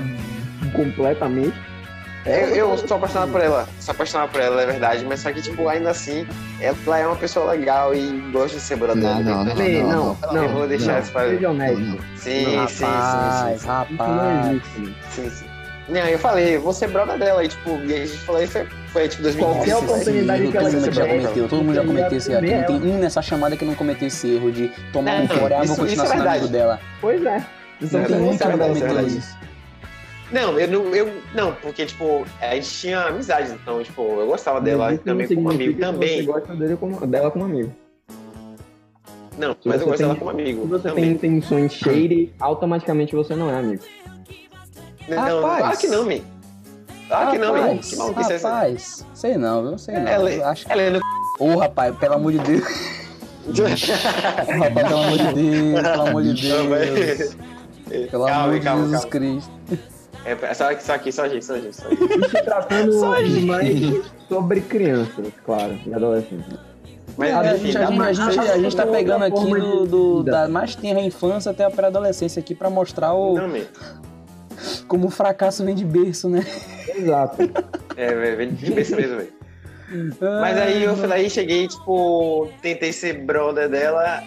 Completamente. 0.72 1.54
Eu, 2.26 2.48
eu 2.56 2.78
sou 2.78 2.96
apaixonado 2.96 3.32
por 3.32 3.40
ela, 3.42 3.68
sou 3.80 3.92
apaixonado 3.92 4.30
por 4.30 4.40
ela, 4.40 4.62
é 4.62 4.66
verdade, 4.66 5.04
mas 5.04 5.20
só 5.20 5.30
que, 5.30 5.42
tipo, 5.42 5.68
ainda 5.68 5.90
assim, 5.90 6.26
ela 6.58 6.98
é 6.98 7.06
uma 7.06 7.16
pessoa 7.16 7.52
legal 7.52 7.94
e 7.94 8.18
gosta 8.32 8.56
de 8.56 8.62
ser 8.62 8.76
brother. 8.76 8.96
Não, 9.02 9.22
não, 9.22 9.44
não, 9.44 9.60
Ei, 9.62 9.82
não, 9.82 10.16
não, 10.32 10.42
eu 10.42 10.48
vou 10.48 10.66
deixar 10.66 10.92
não. 10.94 11.00
isso 11.00 11.12
pra 11.12 11.28
Seja 11.28 11.50
honesto. 11.50 11.78
não. 11.80 11.98
Sim, 12.16 12.44
Rapaz, 12.56 12.70
sim, 12.70 12.84
sim, 12.86 13.48
sim, 13.48 13.54
Isso 13.54 13.66
não 13.66 13.74
rapaz. 13.74 14.62
sim, 15.10 15.30
sim. 15.30 15.44
Não, 15.86 16.00
eu 16.00 16.18
falei, 16.18 16.56
vou 16.56 16.72
ser 16.72 16.88
brother 16.88 17.18
dela, 17.18 17.44
e, 17.44 17.48
tipo, 17.48 17.70
e 17.84 17.92
a 17.94 18.06
gente 18.06 18.16
falou, 18.20 18.42
isso 18.42 18.52
foi, 18.52 18.66
foi 18.88 19.08
tipo 19.08 19.22
2015. 19.22 19.54
Qualquer 19.54 19.76
oportunidade 19.84 20.42
Erro 20.44 20.50
que 20.50 20.56
ela 20.56 20.70
todo 20.70 20.80
mundo 20.80 20.92
já 20.94 21.06
cometeu, 21.06 21.48
todo 21.48 21.62
mundo 21.62 21.74
já 21.74 21.80
você 21.82 21.86
cometeu 21.88 22.16
esse 22.18 22.32
erro. 22.32 22.40
Não 22.42 22.64
tem 22.80 22.90
um 22.90 22.98
nessa 22.98 23.20
chamada 23.20 23.54
que 23.54 23.64
não 23.66 23.74
cometeu 23.74 24.08
esse 24.08 24.34
erro 24.34 24.50
de 24.50 24.68
tomar 24.94 25.12
um 25.16 25.18
Não, 25.20 25.28
fora, 25.28 25.56
vou 25.56 25.64
isso- 25.64 25.76
continuar 25.76 26.04
isso 26.06 26.14
é 26.14 26.16
sendo 26.16 26.26
amigo 26.28 26.48
dela. 26.48 26.80
Pois 27.02 27.22
é. 27.22 27.44
Isso 27.82 27.96
É 27.96 28.00
não 28.00 28.06
tem 28.06 28.16
um 28.16 28.30
verdade, 28.30 29.20
Não, 30.34 30.58
eu 30.58 30.66
não, 30.68 30.86
eu, 30.94 31.12
não, 31.32 31.52
porque, 31.54 31.86
tipo, 31.86 32.26
a 32.40 32.54
gente 32.56 32.68
tinha 32.68 33.02
amizade, 33.02 33.52
então, 33.52 33.80
tipo, 33.84 34.02
eu 34.02 34.26
gostava 34.26 34.60
dela 34.60 34.92
Isso 34.92 35.04
também 35.04 35.28
como 35.32 35.50
amigo, 35.50 35.78
também. 35.78 36.16
Você 36.16 36.22
gosta 36.24 36.54
dele 36.56 36.76
como, 36.76 37.06
dela 37.06 37.30
como 37.30 37.44
amigo. 37.44 37.72
Não, 39.38 39.52
Se 39.60 39.68
mas 39.68 39.76
você 39.80 39.82
eu 39.84 39.86
gosto 39.88 39.98
dela 40.00 40.14
tem- 40.14 40.18
como 40.18 40.30
Se 40.34 40.40
amigo, 40.42 40.66
você 40.66 40.82
tem 40.82 40.92
também. 40.94 41.10
intenções 41.12 41.72
shady, 41.74 42.34
automaticamente 42.40 43.14
você 43.14 43.36
não 43.36 43.48
é 43.48 43.58
amigo. 43.60 43.82
Não, 45.08 45.16
Rapaz. 45.16 45.58
claro 45.60 45.78
que 45.78 45.86
não, 45.86 46.04
man. 46.04 46.20
Claro 47.06 47.30
que 47.30 47.38
não. 47.38 47.54
Rapaz, 47.54 47.90
Que 47.90 47.96
maluquice 47.96 48.32
é 48.32 48.34
essa? 48.34 48.48
rapaz, 48.48 49.06
sei 49.14 49.36
não, 49.36 49.68
viu? 49.68 49.78
Sei 49.78 49.94
não. 49.94 50.08
Ela, 50.08 50.32
Eu 50.32 50.46
acho 50.48 50.66
que... 50.66 50.72
ela 50.72 50.82
é 50.82 50.90
no... 50.90 51.00
Ô, 51.38 51.58
rapaz, 51.58 51.96
pelo 51.96 52.14
amor 52.14 52.32
de 52.32 52.38
Deus. 52.38 52.64
rapaz, 54.48 54.74
pelo 54.74 54.96
amor 54.98 55.18
de 55.18 55.32
Deus, 55.34 55.82
pelo 55.82 56.02
amor 56.08 56.22
de. 56.24 56.48
Deus. 56.48 57.36
Pelo 58.10 58.24
Calma, 58.24 58.44
amor 58.44 58.58
de 58.58 58.64
calma, 58.64 58.82
Jesus 58.84 59.04
calma. 59.04 59.10
Cristo. 59.10 59.93
É 60.24 60.54
só, 60.54 60.72
só 60.80 60.94
aqui, 60.94 61.12
só 61.12 61.22
a 61.24 61.28
gente, 61.28 61.44
só 61.44 61.54
a 61.54 61.58
gente. 61.58 61.76
Só 61.76 61.86
a 61.86 61.90
gente. 61.90 62.30
Se 62.30 62.42
tratando 62.42 63.00
mais 63.46 63.68
sobre 64.28 64.60
crianças, 64.62 65.26
claro, 65.44 65.78
e 65.86 65.92
adolescentes. 65.94 66.46
Mas, 67.16 67.30
É, 67.30 67.34
a, 67.34 67.56
gente, 67.56 67.76
a, 67.78 67.86
gente, 67.86 68.00
a, 68.00 68.12
gente, 68.12 68.38
a 68.50 68.58
gente 68.58 68.76
tá 68.76 68.86
pegando 68.86 69.24
aqui 69.24 69.44
do, 69.50 69.86
do- 69.86 70.22
da 70.24 70.48
mais 70.48 70.74
tenra 70.74 71.00
infância 71.00 71.50
até 71.52 71.64
a 71.64 71.70
pré-adolescência 71.70 72.40
aqui 72.40 72.54
pra 72.54 72.68
mostrar 72.70 73.12
o, 73.14 73.34
Não, 73.36 73.52
como 74.88 75.06
o 75.06 75.10
fracasso 75.10 75.64
vem 75.64 75.74
de 75.74 75.84
berço, 75.84 76.28
né? 76.28 76.44
Exato. 76.88 77.38
É, 77.96 78.34
vem 78.34 78.50
de 78.54 78.68
cabeça 78.68 78.96
mesmo, 78.96 79.16
velho. 79.18 79.32
Mas 80.40 80.56
aí 80.58 80.82
eu 80.82 80.96
fui 80.96 81.06
lá 81.06 81.18
e 81.20 81.28
cheguei, 81.30 81.68
tipo, 81.68 82.48
tentei 82.62 82.92
ser 82.92 83.18
brother 83.24 83.68
dela. 83.68 84.22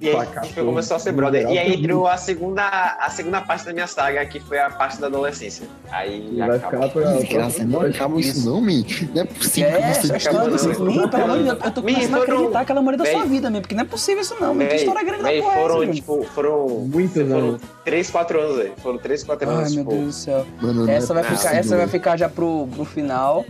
E 0.00 0.08
aí 0.08 0.16
a 0.16 0.24
gente 0.42 0.54
foi- 0.54 0.64
começou 0.64 0.96
a 0.96 1.00
ser 1.00 1.12
brother. 1.12 1.48
E 1.50 1.58
aí 1.58 1.74
entrou 1.74 2.06
a 2.06 2.16
segunda, 2.16 2.62
a 2.98 3.10
segunda 3.10 3.40
parte 3.40 3.64
da 3.64 3.72
minha 3.72 3.86
saga, 3.86 4.24
que 4.26 4.40
foi 4.40 4.58
a 4.58 4.70
parte 4.70 5.00
da 5.00 5.06
adolescência. 5.08 5.66
Aí 5.90 6.34
vai 6.38 6.56
acaba. 6.56 6.88
ficar 6.88 7.00
pra. 7.00 7.12
Desgraça, 7.12 7.64
não 7.64 7.80
acaba 7.82 8.20
isso 8.20 8.44
não, 8.48 8.60
man. 8.60 8.82
Não 9.14 9.22
é 9.22 9.24
possível 9.26 9.70
É, 9.70 9.72
que 9.72 9.94
você... 9.94 10.16
história 10.16 10.50
desse 10.50 10.66
acabando, 10.66 10.86
menino, 10.86 11.08
pelo 11.08 11.24
amor 11.24 11.38
de 11.38 11.44
Deus, 11.44 11.58
eu 11.64 11.70
tô 11.70 11.82
Me 11.82 11.92
começando 11.94 12.14
a 12.14 12.18
foram- 12.18 12.32
acreditar 12.34 12.64
que 12.64 12.72
ela 12.72 12.82
morreu 12.82 12.98
da 12.98 13.06
sua 13.06 13.24
vida 13.24 13.50
mesmo, 13.50 13.62
porque 13.62 13.74
não 13.74 13.82
é 13.82 13.86
possível 13.86 14.22
isso 14.22 14.36
não, 14.40 14.54
mas 14.54 14.68
que 14.68 14.74
história 14.76 15.02
grande 15.04 15.22
da 15.22 15.28
porra 15.28 15.34
é 15.34 15.38
essa, 15.58 15.60
foram, 15.68 15.92
tipo, 15.92 16.22
foram. 16.34 16.68
Muitos 16.92 17.22
foram 17.22 17.38
anos. 17.38 17.60
3, 17.84 18.10
4 18.10 18.40
anos, 18.40 18.56
velho. 18.56 18.72
Foram 18.82 18.98
3, 18.98 19.22
4 19.24 19.48
Ai, 19.48 19.56
anos, 19.56 19.74
meu 19.74 19.84
tipo. 19.84 19.94
Deus 19.96 20.06
do 20.06 20.12
céu. 20.12 20.46
Essa 20.88 21.12
é 21.12 21.14
vai 21.14 21.22
ficar, 21.24 21.36
possível, 21.36 21.58
essa 21.58 21.76
vai 21.76 21.88
ficar 21.88 22.16
já 22.16 22.28
pro 22.28 22.68
final. 22.86 23.44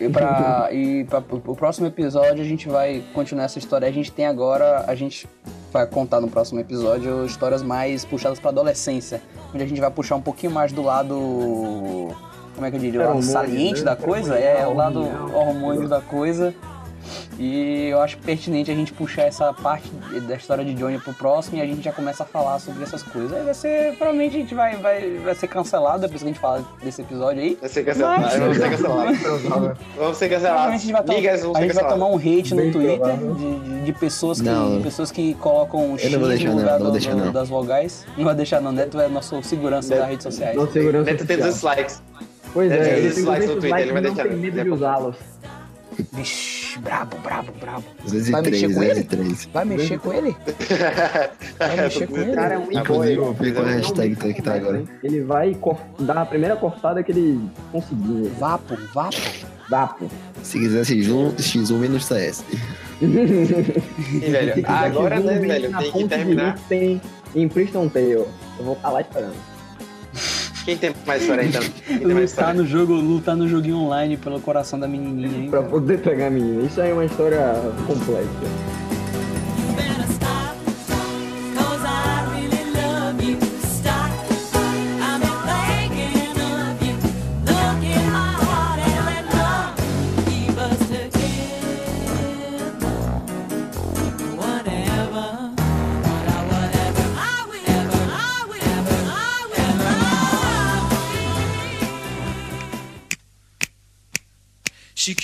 E 0.00 0.08
para 0.08 0.68
e 0.72 1.04
pra, 1.04 1.18
o 1.18 1.56
próximo 1.56 1.86
episódio 1.86 2.42
a 2.42 2.46
gente 2.46 2.68
vai 2.68 3.02
continuar 3.14 3.44
essa 3.44 3.58
história. 3.58 3.88
A 3.88 3.92
gente 3.92 4.12
tem 4.12 4.26
agora, 4.26 4.84
a 4.86 4.94
gente 4.94 5.28
vai 5.72 5.86
contar 5.86 6.20
no 6.20 6.28
próximo 6.28 6.60
episódio 6.60 7.24
histórias 7.24 7.62
mais 7.62 8.04
puxadas 8.04 8.38
pra 8.38 8.50
adolescência, 8.50 9.22
onde 9.54 9.62
a 9.62 9.66
gente 9.66 9.80
vai 9.80 9.90
puxar 9.90 10.16
um 10.16 10.22
pouquinho 10.22 10.52
mais 10.52 10.72
do 10.72 10.82
lado 10.82 12.14
como 12.54 12.66
é 12.66 12.70
que 12.70 12.76
eu 12.76 12.80
diria, 12.80 13.10
o 13.10 13.22
saliente 13.22 13.80
né? 13.80 13.84
da 13.84 13.96
coisa, 13.96 14.34
é 14.34 14.66
o 14.66 14.74
lado 14.74 15.00
hormônio 15.34 15.86
da 15.86 16.00
coisa. 16.00 16.54
E 17.38 17.88
eu 17.90 18.00
acho 18.00 18.16
pertinente 18.18 18.70
a 18.70 18.74
gente 18.74 18.94
puxar 18.94 19.24
essa 19.24 19.52
parte 19.52 19.90
da 20.26 20.36
história 20.36 20.64
de 20.64 20.72
Johnny 20.72 20.98
pro 20.98 21.12
próximo 21.12 21.58
e 21.58 21.60
a 21.60 21.66
gente 21.66 21.82
já 21.82 21.92
começa 21.92 22.22
a 22.22 22.26
falar 22.26 22.58
sobre 22.58 22.82
essas 22.82 23.02
coisas. 23.02 23.30
Aí 23.34 23.44
vai 23.44 23.52
ser, 23.52 23.94
provavelmente 23.96 24.36
a 24.36 24.40
gente 24.40 24.54
vai, 24.54 24.76
vai, 24.76 25.18
vai 25.22 25.34
ser 25.34 25.46
cancelado 25.46 26.00
depois 26.00 26.22
que 26.22 26.28
a 26.28 26.32
gente 26.32 26.40
fala 26.40 26.64
desse 26.82 27.02
episódio 27.02 27.42
aí. 27.42 27.58
Vai 27.60 27.68
ser 27.68 27.84
cancelado. 27.84 28.22
Mas- 28.22 28.36
Vamos 28.40 28.56
ser 28.56 28.70
cancelados. 28.70 29.18
Vamos 29.96 30.16
ser 30.16 30.28
Provavelmente 30.28 30.28
a 30.28 30.28
cancelados. 30.28 30.82
gente 30.82 30.92
vai, 30.92 31.02
vamos 31.02 31.10
a 31.10 31.12
gente 31.12 31.52
vai 31.52 31.66
cancelados. 31.68 31.92
tomar 31.92 32.06
um 32.06 32.16
hate 32.16 32.54
no 32.54 32.62
Bem 32.62 32.72
Twitter 32.72 32.98
provável. 32.98 33.34
de, 33.34 33.58
de, 33.60 33.84
de 33.84 33.92
pessoas, 33.92 34.40
que, 34.40 34.46
Não. 34.48 34.80
pessoas 34.82 35.10
que 35.10 35.34
colocam 35.34 35.92
um 35.92 35.98
X 35.98 36.10
não 36.12 36.20
no 36.20 36.26
não, 36.28 36.54
lugar 36.56 36.78
não 36.78 36.86
do- 36.86 36.92
deixar, 36.92 37.10
do- 37.14 37.24
não. 37.26 37.32
das 37.32 37.48
vogais. 37.50 38.06
Não 38.16 38.24
vai 38.24 38.34
deixar 38.34 38.60
não, 38.62 38.72
Neto 38.72 38.98
é 38.98 39.08
nosso 39.08 39.42
segurança 39.42 39.90
Neto- 39.90 39.98
das 40.00 40.08
redes 40.08 40.24
sociais. 40.24 40.56
Não 40.56 40.70
segurança 40.70 41.10
Neto 41.10 41.26
tem 41.26 41.36
social. 41.36 41.48
200 41.52 41.62
likes. 41.62 42.02
Pois 42.54 42.72
é, 42.72 42.98
ele 42.98 43.08
esses 43.08 43.24
likes 43.24 43.46
no 43.48 43.52
tem 43.52 43.60
Twitter, 43.60 43.78
ele 43.80 43.92
vai 43.92 44.00
não 44.02 44.14
deixar- 44.14 44.28
tem 44.30 44.38
medo 44.38 44.62
de 44.64 44.70
usá-los. 44.70 45.16
Vixe, 46.76 46.78
brabo, 46.78 47.16
brabo, 47.18 47.52
brabo. 47.60 47.84
Vai 48.04 48.42
mexer 48.42 48.68
3, 48.68 48.74
com 48.74 48.82
ele? 48.82 49.04
3. 49.04 49.48
Vai 49.52 49.64
mexer 49.64 49.98
com 49.98 50.12
ele? 50.12 50.36
Vai 51.58 51.76
mexer 51.80 52.06
com 52.06 52.18
ele? 52.18 52.32
cara 52.32 52.54
é 52.54 52.58
um 52.58 52.72
Inclusive, 52.72 53.16
eu 53.16 53.32
vi 53.32 53.52
qual 53.52 53.66
é 53.66 53.72
a 53.72 53.76
hashtag 53.76 54.16
tá 54.16 54.32
que 54.32 54.42
tá 54.42 54.54
agora. 54.54 54.84
Ele 55.02 55.20
vai 55.22 55.56
dar 56.00 56.18
a 56.18 56.26
primeira 56.26 56.56
cortada 56.56 57.02
que 57.02 57.12
ele 57.12 57.40
conseguir. 57.72 58.28
Vapo, 58.38 58.76
vapo. 58.92 59.16
Vapo. 59.68 60.08
Se 60.42 60.58
quiser 60.60 60.82
X1, 60.82 61.34
X1 61.36 61.72
menos 61.72 62.04
CS. 62.04 62.44
Ih, 63.02 64.30
velho, 64.30 64.62
agora, 64.66 65.18
né, 65.18 65.38
velho, 65.38 65.70
na 65.70 65.82
tem 65.82 65.92
que 65.92 66.08
terminar. 66.08 66.58
Tem 66.68 67.00
em 67.34 67.48
Priston 67.48 67.88
Tale. 67.88 68.12
Eu 68.12 68.28
vou 68.60 68.74
estar 68.74 68.90
lá 68.90 69.00
esperando. 69.00 69.55
Quem 70.66 70.76
tem 70.76 70.92
mais 71.06 71.22
história 71.22 71.44
então? 71.44 71.62
Quem 71.86 71.98
tem 71.98 72.08
mais 72.08 72.32
Lutar 72.32 72.48
história? 72.48 72.54
no 72.54 72.66
jogo, 72.66 72.94
lutar 72.94 73.36
no 73.36 73.46
joguinho 73.48 73.76
online 73.76 74.16
pelo 74.16 74.40
coração 74.40 74.76
da 74.80 74.88
menininha, 74.88 75.44
hein? 75.44 75.48
Pra 75.48 75.62
poder 75.62 76.00
pegar 76.00 76.26
a 76.26 76.30
menina. 76.30 76.62
Isso 76.66 76.80
aí 76.80 76.90
é 76.90 76.92
uma 76.92 77.04
história 77.04 77.54
complexa. 77.86 78.28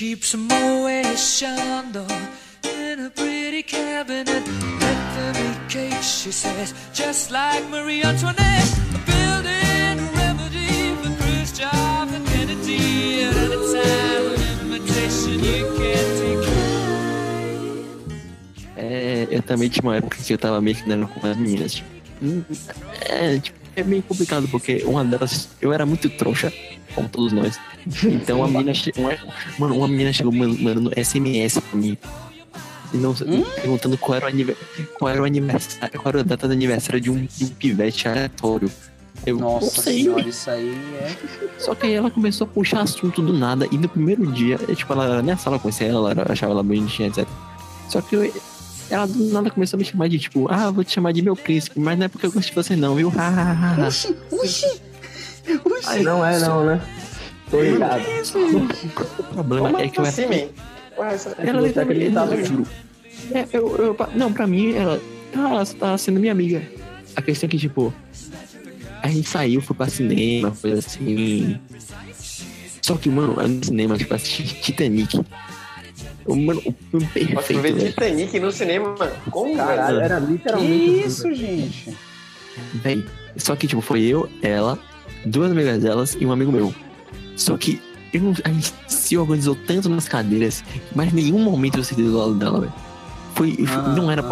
Keeps 0.02 0.34
Chandon 1.14 2.10
in 2.64 3.06
a 3.06 3.10
pretty 3.10 3.62
cabinet. 3.62 4.42
Cake, 5.68 6.02
she 6.02 6.32
says, 6.32 6.74
just 6.92 7.30
like 7.30 7.62
Marie 7.70 8.02
Antoinette. 8.02 8.68
A 8.96 9.00
building 9.06 10.00
of 10.00 10.18
identity 10.18 10.82
at 10.82 11.06
any 11.06 11.52
time. 11.62 12.08
An 12.08 12.24
invitation 14.72 15.38
you 15.38 15.66
can't 15.78 16.12
decline. 16.18 17.62
É, 18.76 19.28
eu 19.30 19.42
também 19.42 19.68
tinha 19.68 19.84
uma 19.84 19.96
época 19.98 20.16
que 20.16 20.32
eu 20.32 20.38
tava 20.38 20.60
meio 20.60 20.74
que 20.74 20.88
dando 20.88 21.06
com 21.06 21.24
as 21.24 21.36
meninas. 21.36 21.74
Tipo, 21.74 22.44
é, 23.08 23.38
tipo, 23.38 23.61
é 23.76 23.82
meio 23.82 24.02
complicado, 24.02 24.46
porque 24.48 24.82
uma 24.86 25.04
delas, 25.04 25.48
eu 25.60 25.72
era 25.72 25.84
muito 25.86 26.08
trouxa, 26.10 26.52
como 26.94 27.08
todos 27.08 27.32
nós. 27.32 27.58
Então 28.04 28.38
uma 28.38 28.48
menina, 28.48 28.72
uma, 28.96 29.18
mano, 29.58 29.76
uma 29.76 29.88
menina 29.88 30.12
chegou 30.12 30.32
man- 30.32 30.56
mandando 30.58 30.92
SMS 30.96 31.58
pra 31.60 31.78
mim. 31.78 31.96
E 32.92 32.96
não, 32.98 33.14
perguntando 33.14 33.96
qual 33.96 34.16
era, 34.16 34.28
o 34.28 34.86
qual 34.98 35.10
era 35.10 35.22
o 35.22 35.24
aniversário, 35.24 35.98
qual 36.00 36.10
era 36.10 36.20
a 36.20 36.22
data 36.22 36.46
do 36.46 36.52
aniversário 36.52 37.00
de 37.00 37.10
um, 37.10 37.24
de 37.24 37.44
um 37.44 37.48
pivete 37.48 38.06
aleatório. 38.06 38.70
Eu 39.24 39.38
Nossa 39.38 39.82
sei, 39.82 40.02
senhora, 40.02 40.28
isso 40.28 40.50
aí 40.50 40.70
é. 41.00 41.16
Só 41.58 41.74
que 41.74 41.86
aí 41.86 41.94
ela 41.94 42.10
começou 42.10 42.44
a 42.44 42.48
puxar 42.48 42.80
assunto 42.82 43.22
do 43.22 43.32
nada. 43.32 43.66
E 43.70 43.78
no 43.78 43.88
primeiro 43.88 44.26
dia, 44.32 44.58
tipo, 44.74 44.92
ela 44.92 45.16
na 45.16 45.22
minha 45.22 45.36
sala 45.36 45.56
eu 45.56 45.60
conhecia 45.60 45.86
ela, 45.86 46.10
ela 46.10 46.26
achava 46.28 46.52
ela 46.52 46.62
bonitinha, 46.62 47.08
etc. 47.08 47.26
Só 47.88 48.00
que 48.00 48.16
eu- 48.16 48.32
ela 48.92 49.06
do 49.06 49.24
nada 49.32 49.50
começou 49.50 49.76
a 49.76 49.78
me 49.78 49.84
chamar 49.84 50.08
de 50.08 50.18
tipo, 50.18 50.46
ah, 50.50 50.70
vou 50.70 50.84
te 50.84 50.92
chamar 50.92 51.12
de 51.12 51.22
meu 51.22 51.34
príncipe, 51.34 51.78
mas 51.80 51.98
não 51.98 52.06
é 52.06 52.08
porque 52.08 52.26
eu 52.26 52.32
gosto 52.32 52.48
de 52.48 52.54
você 52.54 52.76
não, 52.76 52.94
viu? 52.94 53.12
Ha, 53.16 53.76
ha. 53.78 53.86
Oxi, 53.86 54.16
oxi. 54.30 54.80
Aí, 55.86 56.02
Não 56.02 56.24
é 56.24 56.38
não, 56.38 56.64
né? 56.64 56.80
Tô 57.50 57.60
ligado. 57.60 58.00
O 59.30 59.34
problema 59.34 59.82
é 59.82 59.88
que 59.88 59.98
eu 59.98 60.04
era. 60.06 60.08
assim? 60.12 60.48
Porra, 60.94 61.08
essa- 61.08 61.30
Ela 61.30 61.60
Você 61.60 61.66
literalmente, 61.68 61.78
acreditava, 61.78 62.34
eu 62.34 62.44
juro. 62.44 62.66
É, 63.32 63.46
eu, 63.52 63.76
eu, 63.76 63.96
não, 64.14 64.32
pra 64.32 64.46
mim, 64.46 64.74
ela, 64.74 65.00
ela 65.34 65.66
tá 65.66 65.96
sendo 65.98 66.20
minha 66.20 66.32
amiga. 66.32 66.62
A 67.16 67.22
questão 67.22 67.46
é 67.46 67.50
que, 67.50 67.58
tipo, 67.58 67.92
a 69.02 69.08
gente 69.08 69.28
saiu, 69.28 69.60
foi 69.60 69.76
pra 69.76 69.88
cinema, 69.88 70.50
coisa 70.60 70.78
assim. 70.78 71.58
Só 72.80 72.96
que, 72.96 73.08
mano, 73.08 73.36
no 73.46 73.64
cinema, 73.64 73.96
tipo, 73.98 74.14
assisti 74.14 74.42
Titanic. 74.60 75.20
O, 76.26 76.36
mano, 76.36 76.60
o 76.64 76.74
filme 76.90 77.06
perfeito, 77.06 77.62
vê 77.62 77.72
velho. 77.72 77.90
Titanic 77.90 78.40
no 78.40 78.52
cinema, 78.52 78.94
mano. 78.98 79.12
Como, 79.30 79.56
Caralho, 79.56 80.00
era 80.00 80.20
Que 80.20 80.26
literalmente. 80.32 81.06
isso, 81.06 81.34
gente? 81.34 81.96
Véi, 82.74 83.04
Só 83.36 83.56
que, 83.56 83.66
tipo, 83.66 83.80
foi 83.80 84.02
eu, 84.02 84.28
ela, 84.42 84.78
duas 85.24 85.50
amigas 85.50 85.82
delas 85.82 86.16
e 86.20 86.26
um 86.26 86.32
amigo 86.32 86.52
meu. 86.52 86.74
Só 87.36 87.56
que 87.56 87.80
eu 88.12 88.34
a 88.44 88.48
gente 88.50 88.72
se 88.86 89.16
organizou 89.16 89.56
tanto 89.66 89.88
nas 89.88 90.06
cadeiras, 90.06 90.62
mas 90.94 91.12
em 91.12 91.16
nenhum 91.16 91.38
momento 91.38 91.78
eu 91.78 91.84
sentei 91.84 92.04
do 92.04 92.16
lado 92.18 92.34
dela, 92.34 92.60
velho. 92.60 92.72
Foi, 93.34 93.56
Ah, 93.66 93.88
não 93.96 94.10
era, 94.10 94.22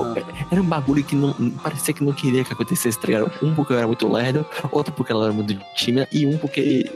era 0.50 0.60
um 0.60 0.64
bagulho 0.64 1.02
que 1.02 1.16
não, 1.16 1.32
parecia 1.62 1.94
que 1.94 2.04
não 2.04 2.12
queria 2.12 2.44
que 2.44 2.52
acontecesse, 2.52 2.98
tá 2.98 3.06
ligado? 3.06 3.30
Um 3.42 3.54
porque 3.54 3.72
eu 3.72 3.78
era 3.78 3.86
muito 3.86 4.06
lerdo, 4.10 4.44
outro 4.70 4.92
porque 4.92 5.10
ela 5.12 5.24
era 5.26 5.32
muito 5.32 5.56
tímida, 5.74 6.06
e 6.12 6.26
um 6.26 6.36
porque, 6.36 6.90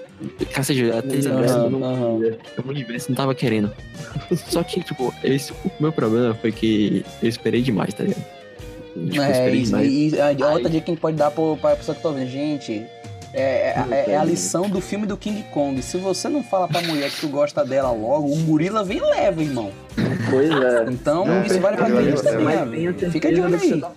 cacete, 0.52 0.90
até 0.90 1.16
esse 1.16 1.28
universo 1.28 1.70
não, 1.70 1.82
Aham. 1.82 2.36
o 2.64 2.68
universo 2.68 3.08
não 3.10 3.16
tava 3.16 3.34
querendo. 3.34 3.72
Só 4.48 4.62
que, 4.62 4.82
tipo, 4.82 5.14
esse, 5.24 5.52
o 5.52 5.70
meu 5.80 5.92
problema 5.92 6.34
foi 6.34 6.52
que 6.52 7.04
eu 7.22 7.28
esperei 7.28 7.62
demais, 7.62 7.94
tá 7.94 8.04
ligado? 8.04 8.24
Tipo, 8.94 9.16
eu 9.16 9.22
É, 9.22 9.50
isso, 9.54 9.64
demais. 9.66 9.92
e, 9.92 10.08
e 10.10 10.20
a 10.20 10.48
outra 10.50 10.70
dica 10.70 10.84
que 10.84 10.90
a 10.90 10.94
gente 10.94 11.00
pode 11.00 11.16
dar 11.16 11.30
pro- 11.30 11.56
pra 11.56 11.74
pessoa 11.74 11.94
que 11.96 12.02
tá 12.02 12.08
ouvindo, 12.10 12.28
gente, 12.30 12.84
é, 13.34 13.74
é- 13.90 14.04
é 14.12 14.16
a 14.16 14.24
lição 14.24 14.68
do 14.68 14.80
filme 14.80 15.06
do 15.06 15.16
King 15.16 15.42
Kong. 15.52 15.80
Se 15.82 15.96
você 15.98 16.28
não 16.28 16.42
fala 16.42 16.68
pra 16.68 16.80
mulher 16.82 17.10
que 17.10 17.20
tu 17.20 17.28
gosta 17.28 17.64
dela 17.64 17.90
logo, 17.90 18.32
o 18.32 18.36
gorila 18.44 18.84
vem 18.84 18.98
e 18.98 19.00
leva, 19.00 19.42
irmão. 19.42 19.70
Pois 20.30 20.50
é. 20.50 20.86
Então, 20.90 21.24
Não 21.26 21.42
isso 21.44 21.60
vale 21.60 21.76
pra 21.76 21.88
eles 21.90 22.20
também, 22.22 22.56
tenha 22.68 22.90
certeza 22.92 23.12
Fica 23.12 23.32
de 23.32 23.40
olho 23.40 23.56
do 23.56 23.62
aí. 23.62 23.80
tá. 23.80 23.90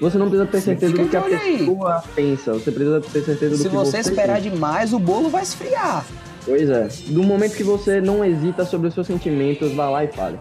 Você 0.00 0.18
não 0.18 0.28
precisa 0.28 0.46
ter 0.50 0.60
certeza 0.60 0.92
Fica 0.92 1.04
do 1.20 1.26
que 1.28 1.34
a 1.34 1.38
aí. 1.38 1.58
pessoa 1.58 2.04
pensa. 2.14 2.52
Você 2.52 2.70
precisa 2.70 3.00
ter 3.00 3.22
certeza 3.24 3.50
do 3.50 3.56
Se 3.62 3.68
que 3.68 3.74
você 3.74 3.90
você 3.92 3.98
esperar 4.10 4.36
pensa. 4.36 4.50
demais, 4.50 4.92
o 4.92 4.98
bolo 4.98 5.30
vai 5.30 5.42
esfriar. 5.42 6.04
Pois 6.44 6.68
é. 6.68 6.86
Do 7.08 7.22
momento 7.22 7.56
que 7.56 7.64
você 7.64 8.00
não 8.00 8.22
hesita 8.24 8.64
sobre 8.66 8.88
os 8.88 8.94
seus 8.94 9.06
sentimentos, 9.06 9.72
vá 9.72 9.88
lá 9.88 10.04
e 10.04 10.08
fale. 10.08 10.38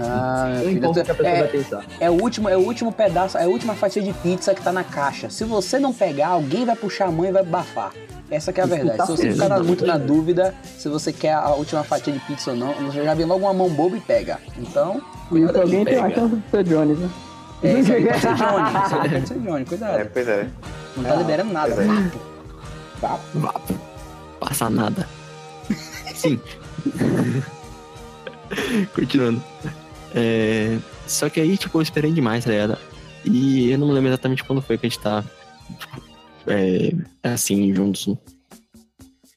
Ah, 0.00 0.50
Não 0.54 0.64
filho, 0.64 0.92
que 0.92 1.00
a 1.00 1.04
pessoa 1.04 1.16
vai 1.30 1.40
é, 1.40 1.44
pensar. 1.44 1.84
é 2.00 2.10
o 2.10 2.14
último, 2.14 2.48
é 2.48 2.56
o 2.56 2.60
último 2.60 2.92
pedaço, 2.92 3.38
é 3.38 3.44
a 3.44 3.48
última 3.48 3.74
fatia 3.74 4.02
de 4.02 4.12
pizza 4.14 4.54
que 4.54 4.62
tá 4.62 4.72
na 4.72 4.84
caixa. 4.84 5.30
Se 5.30 5.44
você 5.44 5.78
não 5.78 5.92
pegar, 5.92 6.28
alguém 6.28 6.64
vai 6.64 6.76
puxar 6.76 7.06
a 7.06 7.10
mão 7.10 7.24
e 7.24 7.32
vai 7.32 7.44
bafar. 7.44 7.92
Essa 8.30 8.52
que 8.52 8.60
é 8.60 8.64
a 8.64 8.66
verdade. 8.66 8.96
tá 8.96 9.06
Se 9.06 9.12
você 9.12 9.32
ficar 9.32 9.62
muito 9.62 9.86
na 9.86 9.98
dúvida 9.98 10.54
se 10.78 10.88
você 10.88 11.12
quer 11.12 11.34
a 11.34 11.50
última 11.50 11.84
fatia 11.84 12.12
de 12.12 12.18
pizza 12.20 12.50
ou 12.50 12.56
não, 12.56 12.72
você 12.74 13.04
já 13.04 13.14
vem 13.14 13.26
logo 13.26 13.44
uma 13.44 13.52
mão 13.52 13.68
boba 13.68 13.96
e 13.96 14.00
pega. 14.00 14.38
Então, 14.58 15.00
E 15.26 15.28
cuidado 15.28 15.54
se 15.54 15.60
alguém 15.60 15.84
tem 15.84 15.98
a 15.98 16.10
chance 16.10 16.36
de 16.36 16.50
ser 16.50 16.64
Johnny, 16.64 16.94
né? 16.94 17.10
É, 17.62 17.72
isso 17.80 17.92
aí 17.92 18.04
pode 18.04 18.20
ser 18.20 18.34
Johnny. 18.34 18.70
Isso 18.84 18.94
aí 18.96 19.10
pode 19.10 19.28
ser 19.28 19.38
Johnny, 19.38 19.64
cuidado. 19.64 19.98
É, 20.00 20.04
pois 20.04 20.28
é. 20.28 20.48
Não 20.96 21.04
tá 21.04 21.14
liberando 21.16 21.52
nada. 21.52 21.74
é. 21.74 23.00
papo. 23.00 23.22
Vapo. 23.34 23.74
Passa 24.40 24.68
nada. 24.70 25.08
Sim. 26.14 26.40
Continuando. 28.94 29.42
É, 30.14 30.78
Só 31.06 31.28
que 31.28 31.40
aí, 31.40 31.56
tipo, 31.56 31.78
eu 31.78 31.82
esperei 31.82 32.12
demais, 32.12 32.44
tá 32.44 32.50
ligado? 32.50 32.78
E 33.24 33.70
eu 33.70 33.78
não 33.78 33.88
me 33.88 33.92
lembro 33.94 34.10
exatamente 34.10 34.44
quando 34.44 34.62
foi 34.62 34.76
que 34.78 34.86
a 34.86 34.88
gente 34.88 35.00
tá, 35.00 35.24
tipo, 35.78 36.02
é, 36.46 36.92
assim, 37.22 37.74
juntos. 37.74 38.14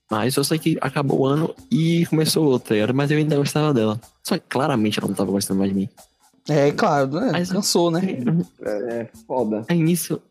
Mas 0.09 0.35
eu 0.37 0.43
sei 0.43 0.57
que 0.57 0.77
acabou 0.79 1.21
o 1.21 1.25
ano 1.25 1.53
e 1.69 2.05
começou 2.05 2.45
outro, 2.45 2.69
tá 2.69 2.75
ligado? 2.75 2.93
Mas 2.93 3.11
eu 3.11 3.17
ainda 3.17 3.35
gostava 3.35 3.73
dela. 3.73 3.99
Só 4.23 4.37
que 4.37 4.45
claramente 4.47 4.99
ela 4.99 5.07
não 5.07 5.15
tava 5.15 5.31
gostando 5.31 5.59
mais 5.59 5.71
de 5.71 5.75
mim. 5.77 5.89
É, 6.49 6.71
claro, 6.71 7.11
né? 7.19 7.29
Mas- 7.33 7.51
cansou, 7.51 7.91
né? 7.91 8.01
É, 8.61 9.07
foda. 9.27 9.65
Aí 9.67 9.79
nisso, 9.81 10.21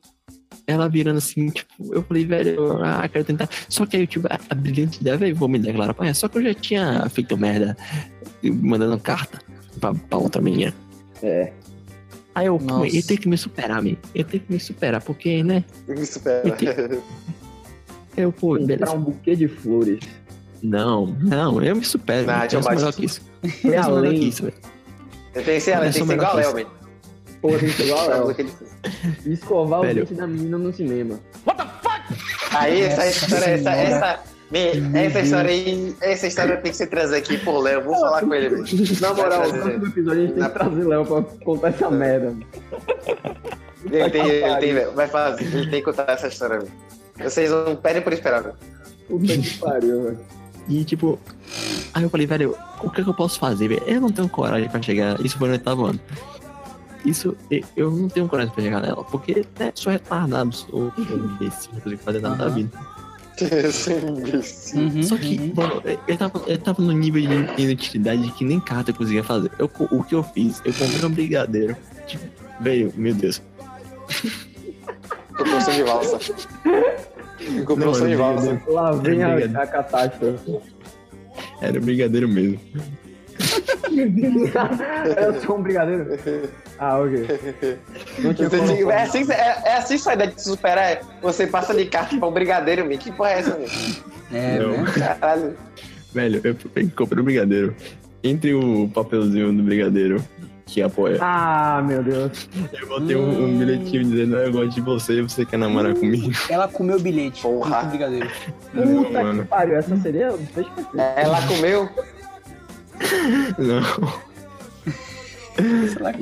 ela 0.66 0.88
virando 0.88 1.18
assim, 1.18 1.48
tipo, 1.50 1.94
eu 1.94 2.02
falei, 2.02 2.26
velho, 2.26 2.50
eu, 2.50 2.84
ah, 2.84 3.08
quero 3.08 3.24
tentar. 3.24 3.48
Só 3.68 3.86
que 3.86 3.96
aí 3.96 4.02
eu 4.02 4.06
tive 4.06 4.26
a, 4.28 4.38
a 4.50 4.54
brilhante 4.54 5.00
ideia, 5.00 5.16
velho, 5.16 5.36
vou 5.36 5.48
me 5.48 5.58
declarar 5.58 5.94
pra 5.94 6.06
ela. 6.06 6.14
Só 6.14 6.28
que 6.28 6.38
eu 6.38 6.42
já 6.42 6.54
tinha 6.54 7.08
feito 7.08 7.36
merda 7.36 7.76
mandando 8.42 8.98
carta 8.98 9.38
pra, 9.80 9.94
pra 9.94 10.18
outra 10.18 10.42
menina. 10.42 10.74
É. 11.22 11.52
Aí 12.34 12.46
eu, 12.46 12.58
Nossa. 12.58 12.94
eu 12.94 13.02
tenho 13.02 13.20
que 13.20 13.28
me 13.28 13.38
superar, 13.38 13.78
amigo. 13.78 13.98
Eu 14.14 14.24
tenho 14.24 14.42
que 14.42 14.52
me 14.52 14.60
superar, 14.60 15.00
porque, 15.00 15.42
né? 15.42 15.64
Me 15.88 16.04
supera. 16.04 16.42
Eu, 18.16 18.32
pô, 18.32 18.56
Comprar 18.56 18.66
beleza. 18.66 18.92
um 18.94 19.00
buquê 19.00 19.36
de 19.36 19.46
flores. 19.46 20.00
Não, 20.62 21.06
não, 21.20 21.62
eu 21.62 21.76
me 21.76 21.84
supero. 21.84 22.26
Não, 22.26 22.44
eu 22.44 22.62
sou 22.62 22.72
melhor 22.72 22.92
que 22.94 23.04
isso. 23.04 23.20
Eu 23.62 23.82
sou 23.84 24.00
melhor 24.00 24.14
que 24.14 24.24
isso, 24.24 24.42
velho. 24.44 24.54
Eu 25.34 25.44
tenho 25.44 25.56
que 25.58 25.60
ser, 25.60 25.70
ela 25.72 25.86
Eu 25.86 25.92
que 25.92 25.98
ser 25.98 26.12
igual 26.14 26.32
a 26.32 26.36
melhor 26.54 26.54
O 27.46 28.34
que 28.34 28.42
ele 28.42 28.50
fez? 28.50 29.26
Escovar 29.26 29.80
o 29.80 29.82
Velho. 29.82 30.00
dente 30.04 30.14
da 30.14 30.26
menina 30.26 30.58
no 30.58 30.72
cinema. 30.72 31.18
Aí, 32.52 32.80
essa 32.82 33.04
Nossa 33.04 33.08
história, 33.26 33.44
essa, 33.50 33.70
essa, 33.72 34.20
me- 34.50 34.98
essa 34.98 35.20
história 35.20 35.50
aí, 35.50 35.96
essa 36.00 36.26
história 36.26 36.56
tem 36.58 36.70
que 36.72 36.76
ser 36.78 36.86
trazida 36.86 37.16
aqui 37.18 37.36
por 37.38 37.58
Léo. 37.60 37.82
Vou 37.84 37.94
falar 37.94 38.20
com 38.22 38.34
ele. 38.34 38.56
Na 39.00 39.12
moral, 39.14 39.42
no 39.42 39.48
trazer. 39.50 39.60
próximo 39.62 39.86
episódio 39.86 40.12
a 40.22 40.24
gente 40.26 40.32
tem 40.34 40.42
Na- 40.42 40.48
que 40.50 40.58
trazer 40.58 40.84
Léo 40.84 41.04
pra 41.06 41.22
contar 41.44 41.68
essa 41.68 41.90
merda. 41.90 42.34
Ele 43.90 44.10
tem, 44.10 44.26
ele 44.28 44.56
tem, 44.56 44.94
vai 44.94 45.06
fazer, 45.08 45.44
ele 45.44 45.70
tem 45.70 45.80
que 45.80 45.82
contar 45.82 46.10
essa 46.12 46.28
história. 46.28 46.60
Vocês 47.22 47.50
não 47.50 47.76
pedem 47.76 48.02
por 48.02 48.12
esperar, 48.12 48.42
velho. 48.42 48.54
Puta 49.08 49.26
que 49.38 49.58
pariu, 49.58 50.02
velho. 50.04 50.18
E 50.68 50.84
tipo, 50.84 51.18
aí 51.94 52.02
eu 52.02 52.10
falei, 52.10 52.26
velho, 52.26 52.56
o 52.82 52.90
que, 52.90 53.04
que 53.04 53.08
eu 53.08 53.14
posso 53.14 53.38
fazer, 53.38 53.68
velho? 53.68 53.82
Eu 53.86 54.00
não 54.00 54.10
tenho 54.10 54.28
coragem 54.28 54.68
pra 54.68 54.82
chegar. 54.82 55.20
Isso 55.24 55.38
foi 55.38 55.46
no 55.48 55.54
oitavo 55.54 55.86
ano. 55.86 56.00
Isso, 57.06 57.36
eu- 57.76 57.90
não 57.90 58.08
tenho 58.08 58.28
coragem 58.28 58.52
pra 58.52 58.62
chegar 58.62 58.80
nela, 58.82 59.04
porque 59.04 59.44
né, 59.58 59.70
sou 59.74 59.92
retardado, 59.92 60.52
sou 60.54 60.92
imbecil, 60.98 61.70
não 61.72 61.80
consigo 61.80 62.02
fazer 62.02 62.20
nada 62.20 62.36
da 62.36 62.48
vida. 62.48 62.70
é 63.40 64.78
Uhum, 64.78 65.02
Só 65.02 65.16
que, 65.18 65.38
uhum. 65.38 65.52
mano, 65.54 65.82
eu 66.08 66.16
tava, 66.16 66.42
eu 66.46 66.58
tava 66.58 66.82
no 66.82 66.92
nível 66.92 67.20
de 67.20 67.62
inutilidade 67.62 68.30
que 68.32 68.44
nem 68.44 68.58
carta 68.58 68.90
eu 68.90 68.94
conseguia 68.94 69.22
fazer. 69.22 69.50
Eu, 69.58 69.70
o 69.90 70.02
que 70.02 70.14
eu 70.14 70.22
fiz? 70.22 70.60
Eu 70.64 70.72
comprei 70.72 71.04
um 71.04 71.10
brigadeiro. 71.10 71.76
Tipo, 72.06 72.24
velho, 72.60 72.92
meu 72.96 73.14
Deus. 73.14 73.42
Comprou 75.36 75.60
de 75.60 75.82
valsa. 75.82 76.18
Comprou 77.66 77.92
de 78.08 78.16
valsa. 78.16 78.62
Lá 78.68 78.92
vem 78.92 79.22
a, 79.22 79.36
a 79.36 79.66
catástrofe. 79.66 80.58
Era 81.60 81.78
brigadeiro 81.78 82.26
mesmo. 82.26 82.58
Eu 85.16 85.40
sou 85.40 85.58
um 85.58 85.62
brigadeiro. 85.62 86.06
Ah, 86.78 86.98
ok. 86.98 87.26
Não 88.18 88.34
tinha 88.34 88.48
Você 88.48 88.58
como 88.58 88.76
diga- 88.76 88.92
é, 88.92 89.02
assim, 89.02 89.32
é, 89.32 89.62
é 89.64 89.76
assim 89.76 89.98
sua 89.98 90.14
ideia 90.14 90.30
de 90.30 90.40
se 90.40 90.48
superar. 90.48 90.84
é, 90.84 91.00
Você 91.22 91.46
passa 91.46 91.74
de 91.74 91.86
carta 91.86 92.16
pra 92.16 92.28
um 92.28 92.32
brigadeiro, 92.32 92.84
meu. 92.84 92.98
Que 92.98 93.10
porra 93.12 93.30
é 93.30 93.38
essa, 93.38 93.56
meu? 93.56 93.68
É, 94.32 94.58
Não. 94.58 94.70
né? 94.82 94.92
Caralho. 94.96 95.56
Velho, 96.12 96.40
eu, 96.44 96.56
comprei 96.94 97.20
um 97.20 97.24
brigadeiro. 97.24 97.74
Entre 98.22 98.54
o 98.54 98.88
papelzinho 98.92 99.52
do 99.52 99.62
brigadeiro 99.62 100.22
que 100.64 100.82
apoia, 100.82 101.18
Ah, 101.20 101.80
meu 101.86 102.02
Deus. 102.02 102.48
eu 102.72 102.88
botei 102.88 103.14
um, 103.14 103.44
um 103.44 103.58
bilhetinho 103.58 104.02
dizendo: 104.04 104.36
Eu 104.36 104.50
gosto 104.50 104.74
de 104.74 104.80
você, 104.80 105.22
você 105.22 105.44
quer 105.44 105.58
namorar 105.58 105.94
comigo? 105.94 106.32
Ela 106.50 106.66
comeu 106.66 106.96
o 106.96 107.00
bilhete. 107.00 107.42
Porra. 107.42 107.84
brigadeiro. 107.84 108.28
Não, 108.74 109.04
Puta 109.04 109.22
mano. 109.22 109.42
que 109.42 109.48
pariu. 109.48 109.76
Essa 109.76 109.96
seria. 109.98 110.34
Ela 111.16 111.40
comeu. 111.46 111.88
Não. 113.58 113.82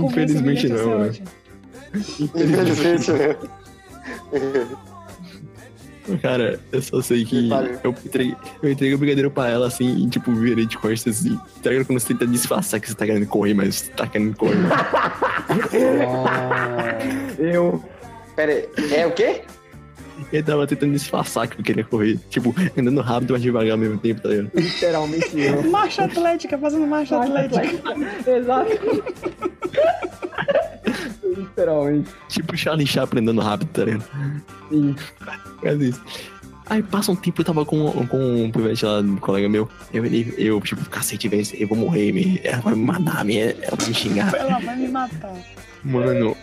Infelizmente 0.07 0.69
não, 0.69 1.01
né? 1.01 1.11
Infelizmente, 2.21 3.11
meu. 3.13 3.37
Cara, 6.21 6.61
eu 6.71 6.83
só 6.83 7.01
sei 7.01 7.25
que 7.25 7.49
eu 7.83 7.95
entreguei, 8.05 8.37
eu 8.63 8.71
entreguei 8.71 8.95
o 8.95 8.99
brigadeiro 8.99 9.31
pra 9.31 9.49
ela 9.49 9.69
assim 9.69 10.05
e 10.05 10.11
tipo, 10.11 10.35
virei 10.35 10.67
de 10.67 10.77
costas 10.77 11.21
assim. 11.21 11.35
Tá 11.63 11.71
ligado 11.71 11.87
quando 11.87 11.99
você 11.99 12.09
tenta 12.09 12.27
disfarçar 12.27 12.79
que 12.79 12.89
você 12.89 12.95
tá 12.95 13.07
querendo 13.07 13.27
correr, 13.27 13.55
mas 13.55 13.77
você 13.77 13.91
tá 13.93 14.07
querendo 14.07 14.37
correr. 14.37 14.59
Eu. 17.39 17.83
Pera 18.37 18.53
aí, 18.53 18.69
é 18.95 19.07
o 19.07 19.13
quê? 19.13 19.45
Ele 20.35 20.43
tava 20.43 20.66
tentando 20.66 20.93
disfarçar 20.93 21.47
que 21.47 21.61
eu 21.61 21.65
queria 21.65 21.85
correr. 21.85 22.19
Tipo, 22.28 22.52
andando 22.77 23.01
rápido, 23.01 23.35
mas 23.35 23.43
devagar 23.43 23.73
ao 23.73 23.78
mesmo 23.78 23.98
tempo, 23.98 24.20
tá 24.20 24.31
ligado? 24.31 24.51
Literalmente 24.52 25.31
eu. 25.40 25.70
Marcha 25.70 26.05
atlética, 26.05 26.59
fazendo 26.59 26.86
marcha 26.89 27.23
atlética. 27.23 27.62
Exato. 28.28 28.70
Literalmente. 31.36 32.11
Tipo 32.28 32.56
Charlie 32.56 32.86
Chaplin 32.86 33.23
andando 33.23 33.40
rápido, 33.40 33.69
tá 33.69 33.85
ligado? 33.85 34.05
Sim. 34.70 34.97
Faz 35.62 35.81
isso. 35.81 36.02
Aí 36.66 36.82
passa 36.82 37.12
um 37.12 37.16
tempo, 37.16 37.40
eu 37.40 37.44
tava 37.44 37.65
com, 37.65 37.93
com 38.06 38.44
um 38.44 38.51
pivete 38.51 38.85
lá, 38.85 39.01
um 39.01 39.16
colega 39.16 39.48
meu. 39.48 39.69
Eu, 39.93 40.05
ele, 40.05 40.35
eu 40.36 40.61
tipo, 40.62 40.85
cacete, 40.89 41.28
velho, 41.28 41.47
eu 41.55 41.69
vou 41.69 41.78
morrer, 41.78 42.11
me, 42.11 42.40
ela 42.43 42.61
vai 42.61 42.74
me 42.74 42.85
matar, 42.85 43.24
me, 43.24 43.39
ela 43.39 43.77
vai 43.77 43.86
me 43.86 43.94
xingar. 43.94 44.35
Ela 44.35 44.59
vai 44.59 44.77
me 44.77 44.89
matar. 44.89 45.36
Mano, 45.85 46.36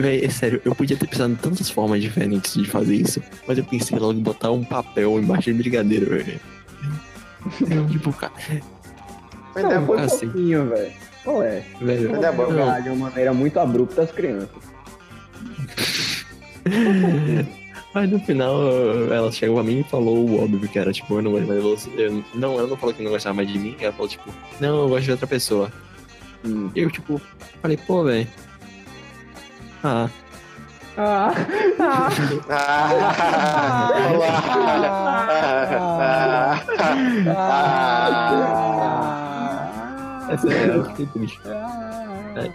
velho, 0.00 0.24
é 0.24 0.28
sério, 0.30 0.60
eu 0.64 0.74
podia 0.74 0.96
ter 0.96 1.06
pensado 1.06 1.32
em 1.32 1.36
tantas 1.36 1.68
formas 1.70 2.00
diferentes 2.00 2.54
de 2.54 2.64
fazer 2.64 2.96
isso, 2.96 3.22
mas 3.46 3.58
eu 3.58 3.64
pensei 3.64 3.98
logo 3.98 4.18
em 4.18 4.22
botar 4.22 4.50
um 4.50 4.64
papel 4.64 5.18
embaixo 5.18 5.50
do 5.50 5.56
brigadeiro, 5.56 6.10
velho. 6.10 6.40
Tipo, 7.90 8.12
cara, 8.12 8.32
Não, 9.56 9.84
boa. 9.84 9.98
foi 9.98 10.06
assim. 10.06 10.28
pouquinho, 10.28 10.68
velho. 10.68 10.92
Qual 11.24 11.42
é? 11.42 11.62
velho. 11.80 12.10
Mas 12.10 12.22
é 12.22 12.32
bom, 12.32 12.82
de 12.82 12.88
uma 12.90 13.08
maneira 13.10 13.32
muito 13.32 13.58
abrupta 13.58 14.02
as 14.02 14.12
crianças. 14.12 14.48
Mas 17.94 18.10
no 18.10 18.20
final, 18.20 18.60
ela 19.12 19.32
chegou 19.32 19.56
pra 19.56 19.64
mim 19.64 19.80
e 19.80 19.84
falou 19.84 20.18
o 20.18 20.44
óbvio 20.44 20.68
que 20.68 20.78
era, 20.78 20.92
tipo, 20.92 21.14
eu 21.14 21.22
não 21.22 21.32
gosto 21.32 21.46
mais 21.48 21.62
de 21.62 21.68
você. 21.68 21.90
Eu, 21.96 22.24
não, 22.34 22.58
ela 22.58 22.66
não 22.68 22.76
falou 22.76 22.94
que 22.94 23.02
não 23.02 23.10
gostava 23.10 23.34
mais 23.36 23.50
de 23.50 23.58
mim, 23.58 23.76
ela 23.80 23.92
falou, 23.92 24.08
tipo, 24.08 24.30
não, 24.60 24.82
eu 24.82 24.88
gosto 24.88 25.04
de 25.04 25.10
outra 25.12 25.26
pessoa. 25.26 25.72
Hum. 26.44 26.70
E 26.74 26.80
eu, 26.80 26.90
tipo, 26.90 27.20
falei, 27.62 27.76
pô, 27.76 28.04
velho. 28.04 28.28
Ah, 29.82 30.08
Ah, 31.00 31.32
ah, 31.78 32.08
Ah, 32.50 32.90
olá. 34.14 34.38
essa 40.32 40.52
é, 40.52 40.76
eu 40.76 40.84
fiquei 40.86 41.06
triste. 41.06 41.40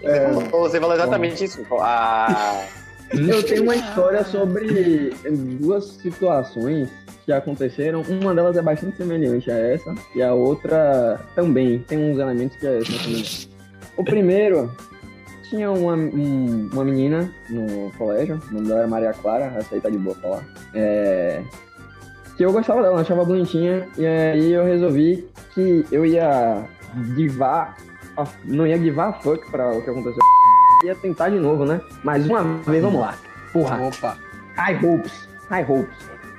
É, 0.03 0.31
Você 0.31 0.79
falou 0.79 0.95
exatamente 0.95 1.43
isso. 1.45 1.65
Ah, 1.79 2.65
Eu 3.11 3.43
tenho 3.43 3.63
uma 3.63 3.75
história 3.75 4.23
sobre 4.25 5.13
duas 5.61 5.85
situações 5.85 6.89
que 7.25 7.31
aconteceram. 7.31 8.01
Uma 8.01 8.35
delas 8.35 8.57
é 8.57 8.61
bastante 8.61 8.97
semelhante 8.97 9.49
a 9.49 9.57
essa, 9.57 9.93
e 10.15 10.21
a 10.21 10.33
outra 10.33 11.19
também 11.35 11.79
tem 11.79 12.11
uns 12.11 12.19
elementos 12.19 12.57
que 12.57 12.67
é 12.67 12.81
semelhante. 12.83 13.49
O 13.95 14.03
primeiro 14.03 14.69
tinha 15.53 15.71
uma, 15.71 15.93
um- 15.93 16.67
uma 16.73 16.83
menina 16.83 17.31
no 17.47 17.91
colégio, 17.95 18.39
o 18.49 18.53
nome 18.55 18.67
dela 18.67 18.79
era 18.79 18.87
Maria 18.87 19.13
Clara, 19.13 19.53
essa 19.55 19.75
aí 19.75 19.79
tá 19.81 19.87
de 19.87 19.99
boa 19.99 20.15
falar. 20.15 20.43
É, 20.73 21.43
que 22.35 22.43
eu 22.43 22.51
gostava 22.51 22.81
dela, 22.81 22.99
achava 23.01 23.23
bonitinha, 23.23 23.87
e 23.95 24.03
aí 24.05 24.51
eu 24.51 24.65
resolvi 24.65 25.27
que 25.53 25.85
eu 25.91 26.03
ia 26.07 26.63
divar, 27.15 27.77
a- 28.17 28.27
não 28.45 28.65
ia 28.65 28.79
divar 28.79 29.09
a 29.09 29.13
fuck 29.13 29.45
pra 29.51 29.71
o 29.73 29.81
que 29.83 29.89
aconteceu 29.91 30.19
ia 30.85 30.95
tentar 30.95 31.29
de 31.29 31.39
novo, 31.39 31.63
né? 31.65 31.79
Mais 32.03 32.27
uma 32.27 32.43
vez, 32.43 32.81
vamos 32.83 32.99
lá. 32.99 33.15
Porra, 33.53 33.79
Opa. 33.87 34.17
high 34.57 34.75
hopes, 34.83 35.29
high 35.49 35.63
hopes. 35.69 35.95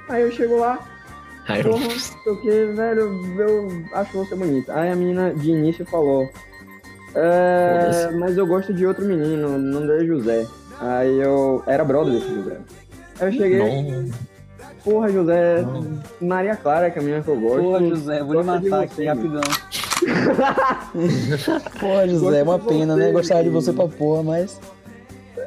Aí 0.08 0.20
eu 0.22 0.30
chego 0.32 0.58
lá, 0.58 0.78
eu, 1.48 1.70
porra, 1.70 1.84
não 1.84 1.90
sei 1.92 2.32
o 2.32 2.36
que, 2.42 2.50
velho, 2.66 3.40
eu 3.40 3.68
acho 3.94 4.12
você 4.18 4.34
bonita. 4.34 4.74
Aí 4.78 4.90
a 4.90 4.96
menina 4.96 5.32
de 5.32 5.50
início 5.52 5.86
falou, 5.86 6.28
é, 7.14 8.10
mas 8.18 8.36
eu 8.36 8.46
gosto 8.46 8.74
de 8.74 8.86
outro 8.86 9.04
menino, 9.04 9.48
o 9.48 9.58
nome 9.58 9.86
dele 9.86 10.04
é 10.04 10.06
José. 10.06 10.46
Aí 10.80 11.20
eu, 11.20 11.62
era 11.66 11.84
brother 11.84 12.14
desse 12.14 12.34
José. 12.34 12.56
Aí 13.20 13.28
eu 13.28 13.32
cheguei, 13.32 13.58
não, 13.58 14.10
porra, 14.82 15.10
José, 15.10 15.64
Maria 16.20 16.56
Clara, 16.56 16.90
que 16.90 16.98
é 16.98 17.02
a 17.02 17.04
menina 17.04 17.22
que 17.22 17.28
eu 17.28 17.40
gosto. 17.40 17.62
Porra, 17.62 17.80
José, 17.80 18.22
vou 18.22 18.40
lhe 18.40 18.42
matar 18.42 18.82
aqui 18.82 19.04
rapidão. 19.04 19.42
Porra, 21.80 22.08
José, 22.08 22.40
é 22.40 22.42
uma 22.42 22.58
pena, 22.58 22.96
né? 22.96 23.12
Gostava 23.12 23.44
de 23.44 23.48
você 23.48 23.72
pra 23.72 23.86
porra, 23.88 24.22
mas. 24.22 24.60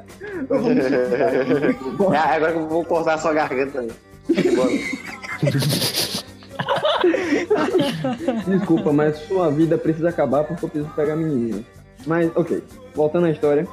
é, 2.14 2.18
agora 2.18 2.54
que 2.54 2.60
eu 2.60 2.68
vou 2.68 2.86
cortar 2.86 3.16
a 3.16 3.18
sua 3.18 3.34
garganta. 3.34 3.82
Boa. 3.82 4.70
Desculpa, 8.48 8.92
mas 8.92 9.18
sua 9.28 9.50
vida 9.52 9.78
precisa 9.78 10.10
acabar 10.10 10.44
porque 10.44 10.66
eu 10.66 10.70
preciso 10.70 10.94
pegar 10.96 11.14
a 11.14 11.18
menina. 11.18 11.64
Mas, 12.06 12.32
ok, 12.36 12.64
voltando 12.94 13.26
à 13.28 13.32
história. 13.32 13.68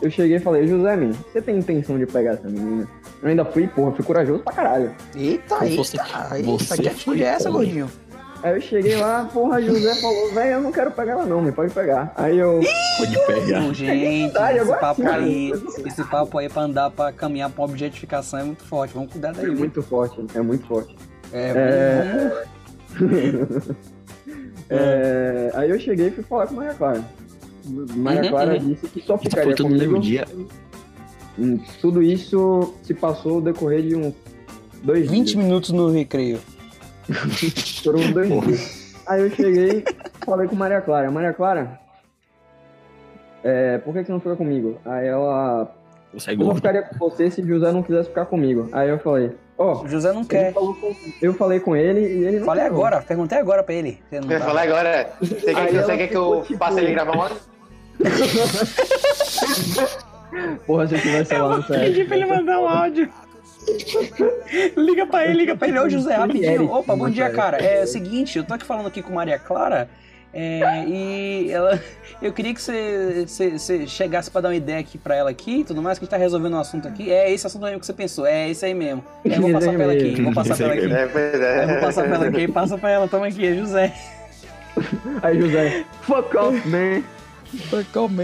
Eu 0.00 0.10
cheguei 0.10 0.36
e 0.36 0.40
falei, 0.40 0.66
José, 0.66 0.94
man, 0.96 1.10
você 1.10 1.42
tem 1.42 1.58
intenção 1.58 1.98
de 1.98 2.06
pegar 2.06 2.32
essa 2.34 2.48
menina? 2.48 2.86
Eu 3.20 3.28
ainda 3.30 3.44
fui, 3.44 3.66
porra, 3.66 3.90
fui 3.92 4.04
corajoso 4.04 4.44
pra 4.44 4.52
caralho. 4.52 4.94
Eita, 5.16 5.56
Como 5.56 5.76
você- 5.76 5.96
você 6.44 6.76
que 6.82 6.88
atitude 6.88 7.22
é 7.24 7.26
essa, 7.26 7.50
gordinho? 7.50 7.90
Aí 8.40 8.54
eu 8.54 8.60
cheguei 8.60 8.94
lá, 8.94 9.28
porra, 9.32 9.60
José 9.60 9.96
falou, 10.00 10.32
velho, 10.32 10.50
eu 10.52 10.60
não 10.60 10.70
quero 10.70 10.92
pegar 10.92 11.12
ela 11.14 11.26
não, 11.26 11.42
me 11.42 11.50
pode 11.50 11.74
pegar. 11.74 12.12
Aí 12.14 12.38
eu, 12.38 12.60
pode 12.98 13.26
pegar. 13.26 13.60
Não, 13.60 13.74
gente, 13.74 14.22
verdade, 14.30 14.58
esse 14.58 14.76
papo 14.78 15.02
sim, 15.02 15.08
aí, 15.08 15.52
esse 15.84 16.04
papo 16.04 16.38
aí 16.38 16.48
pra 16.48 16.62
andar, 16.62 16.90
pra 16.92 17.10
caminhar 17.10 17.50
pra 17.50 17.64
objetificação 17.64 18.38
é 18.38 18.44
muito 18.44 18.62
forte. 18.62 18.94
Vamos 18.94 19.10
cuidar 19.10 19.32
daí. 19.32 19.46
é 19.46 19.48
muito 19.48 19.82
forte, 19.82 20.24
é 20.32 20.40
muito 20.40 20.64
forte. 20.68 20.94
É, 21.32 22.44
É, 24.70 25.50
aí 25.54 25.70
eu 25.70 25.78
cheguei 25.80 26.08
e 26.08 26.10
fui 26.10 26.22
falar 26.24 26.46
com 26.46 26.54
Maria 26.54 26.74
Clara. 26.74 27.02
Maria 27.96 28.22
Uhum, 28.24 28.28
Clara 28.28 28.52
uhum. 28.54 28.68
disse 28.68 28.86
que 28.88 29.00
só 29.00 29.14
Isso 29.14 29.24
ficaria 29.24 29.44
foi 29.44 29.54
tudo 29.54 29.68
comigo. 29.70 29.98
dia. 30.00 30.26
Hum, 31.38 31.58
Tudo 31.80 32.02
isso 32.02 32.74
se 32.82 32.92
passou 32.94 33.36
no 33.36 33.40
decorrer 33.40 33.82
de 33.82 33.94
uns 33.96 34.12
dois 34.82 35.10
20 35.10 35.26
dias. 35.28 35.34
minutos 35.44 35.70
no 35.70 35.90
recreio. 35.90 36.38
Foram 37.82 38.12
dois 38.12 38.28
Porra. 38.28 38.46
dias. 38.48 38.94
Aí 39.06 39.22
eu 39.22 39.30
cheguei, 39.30 39.84
falei 40.24 40.46
com 40.48 40.56
Maria 40.56 40.80
Clara. 40.82 41.10
Maria 41.10 41.32
Clara, 41.32 41.80
é, 43.42 43.78
por 43.78 43.94
que, 43.94 44.00
que 44.00 44.06
você 44.06 44.12
não 44.12 44.20
fica 44.20 44.36
comigo? 44.36 44.78
Aí 44.84 45.06
ela, 45.06 45.74
Você 46.12 46.32
é 46.32 46.34
eu 46.34 46.38
não 46.38 46.54
ficaria 46.54 46.82
com 46.82 46.98
você 46.98 47.30
se 47.30 47.42
José 47.42 47.72
não 47.72 47.82
quisesse 47.82 48.08
ficar 48.10 48.26
comigo. 48.26 48.68
Aí 48.72 48.90
eu 48.90 48.98
falei, 48.98 49.32
ó, 49.58 49.82
O 49.82 49.88
José 49.88 50.12
não 50.12 50.24
quer. 50.24 50.52
falou 50.54 50.74
com- 50.74 50.94
eu 51.20 51.34
falei 51.34 51.60
com 51.60 51.76
ele 51.76 52.00
e 52.00 52.24
ele 52.24 52.38
não 52.38 52.46
Falei 52.46 52.64
quer. 52.64 52.70
agora, 52.70 53.02
perguntei 53.02 53.38
agora 53.38 53.62
pra 53.62 53.74
ele. 53.74 54.00
Você 54.08 54.20
não 54.20 54.30
Eu 54.30 54.40
falar 54.40 54.62
agora. 54.62 55.10
Você 55.20 55.34
quer, 55.54 55.72
você 55.72 55.96
quer 55.96 56.06
que 56.08 56.16
eu 56.16 56.42
tipo- 56.46 56.58
faça 56.58 56.80
ele 56.80 56.92
gravar 56.92 57.16
um 57.16 57.22
áudio? 57.22 57.36
Porra, 60.66 60.86
se 60.86 60.94
eu 60.94 61.00
tivesse 61.00 61.34
lá 61.34 61.56
no 61.56 61.62
Pedi 61.64 62.04
pra 62.04 62.16
ele 62.16 62.26
mandar 62.26 62.60
um 62.60 62.68
áudio. 62.68 63.08
liga 64.76 65.06
pra 65.06 65.24
ele, 65.24 65.34
liga 65.34 65.56
pra 65.56 65.68
ele. 65.68 65.78
Ô, 65.78 65.88
José, 65.88 66.14
rapidinho. 66.14 66.70
Opa, 66.72 66.94
bom 66.96 67.08
dia, 67.10 67.30
cara. 67.30 67.58
É 67.58 67.84
o 67.84 67.86
seguinte, 67.86 68.38
eu 68.38 68.44
tô 68.44 68.54
aqui 68.54 68.64
falando 68.64 68.86
aqui 68.86 69.02
com 69.02 69.12
Maria 69.14 69.38
Clara. 69.38 69.88
É, 70.32 70.84
e 70.86 71.50
ela, 71.50 71.80
eu 72.20 72.32
queria 72.32 72.52
que 72.52 72.60
você, 72.60 73.24
você, 73.26 73.50
você 73.58 73.86
chegasse 73.86 74.30
pra 74.30 74.40
dar 74.40 74.48
uma 74.50 74.56
ideia 74.56 74.80
aqui 74.80 74.98
pra 74.98 75.14
ela 75.14 75.30
aqui 75.30 75.64
tudo 75.64 75.82
mais, 75.82 75.98
que 75.98 76.04
a 76.04 76.06
gente 76.06 76.10
tá 76.10 76.16
resolvendo 76.16 76.54
um 76.54 76.60
assunto 76.60 76.86
aqui. 76.86 77.10
É 77.10 77.32
esse 77.32 77.46
assunto 77.46 77.62
mesmo 77.62 77.80
que 77.80 77.86
você 77.86 77.92
pensou, 77.92 78.26
é 78.26 78.50
esse 78.50 78.64
aí 78.64 78.74
mesmo. 78.74 79.04
É, 79.24 79.36
eu 79.36 79.40
vou 79.40 79.52
passar 79.52 79.72
pra 79.72 79.82
ela 79.84 79.92
aqui, 79.92 80.22
vou 80.22 80.34
passar 80.34 80.56
pra 80.56 80.66
ela 80.66 80.74
aqui. 80.74 80.92
É, 80.92 81.62
É, 81.62 81.66
vou 81.66 81.80
passar 81.80 82.04
pra 82.04 82.14
ela 82.14 82.26
aqui, 82.28 82.48
passa 82.48 82.78
pra 82.78 82.90
ela, 82.90 83.08
toma 83.08 83.26
aqui, 83.26 83.46
é 83.46 83.54
José. 83.54 83.94
Aí 85.22 85.40
José, 85.40 85.84
fuck 86.02 86.36
off, 86.36 86.68
man. 86.68 87.02
Calma 87.92 88.22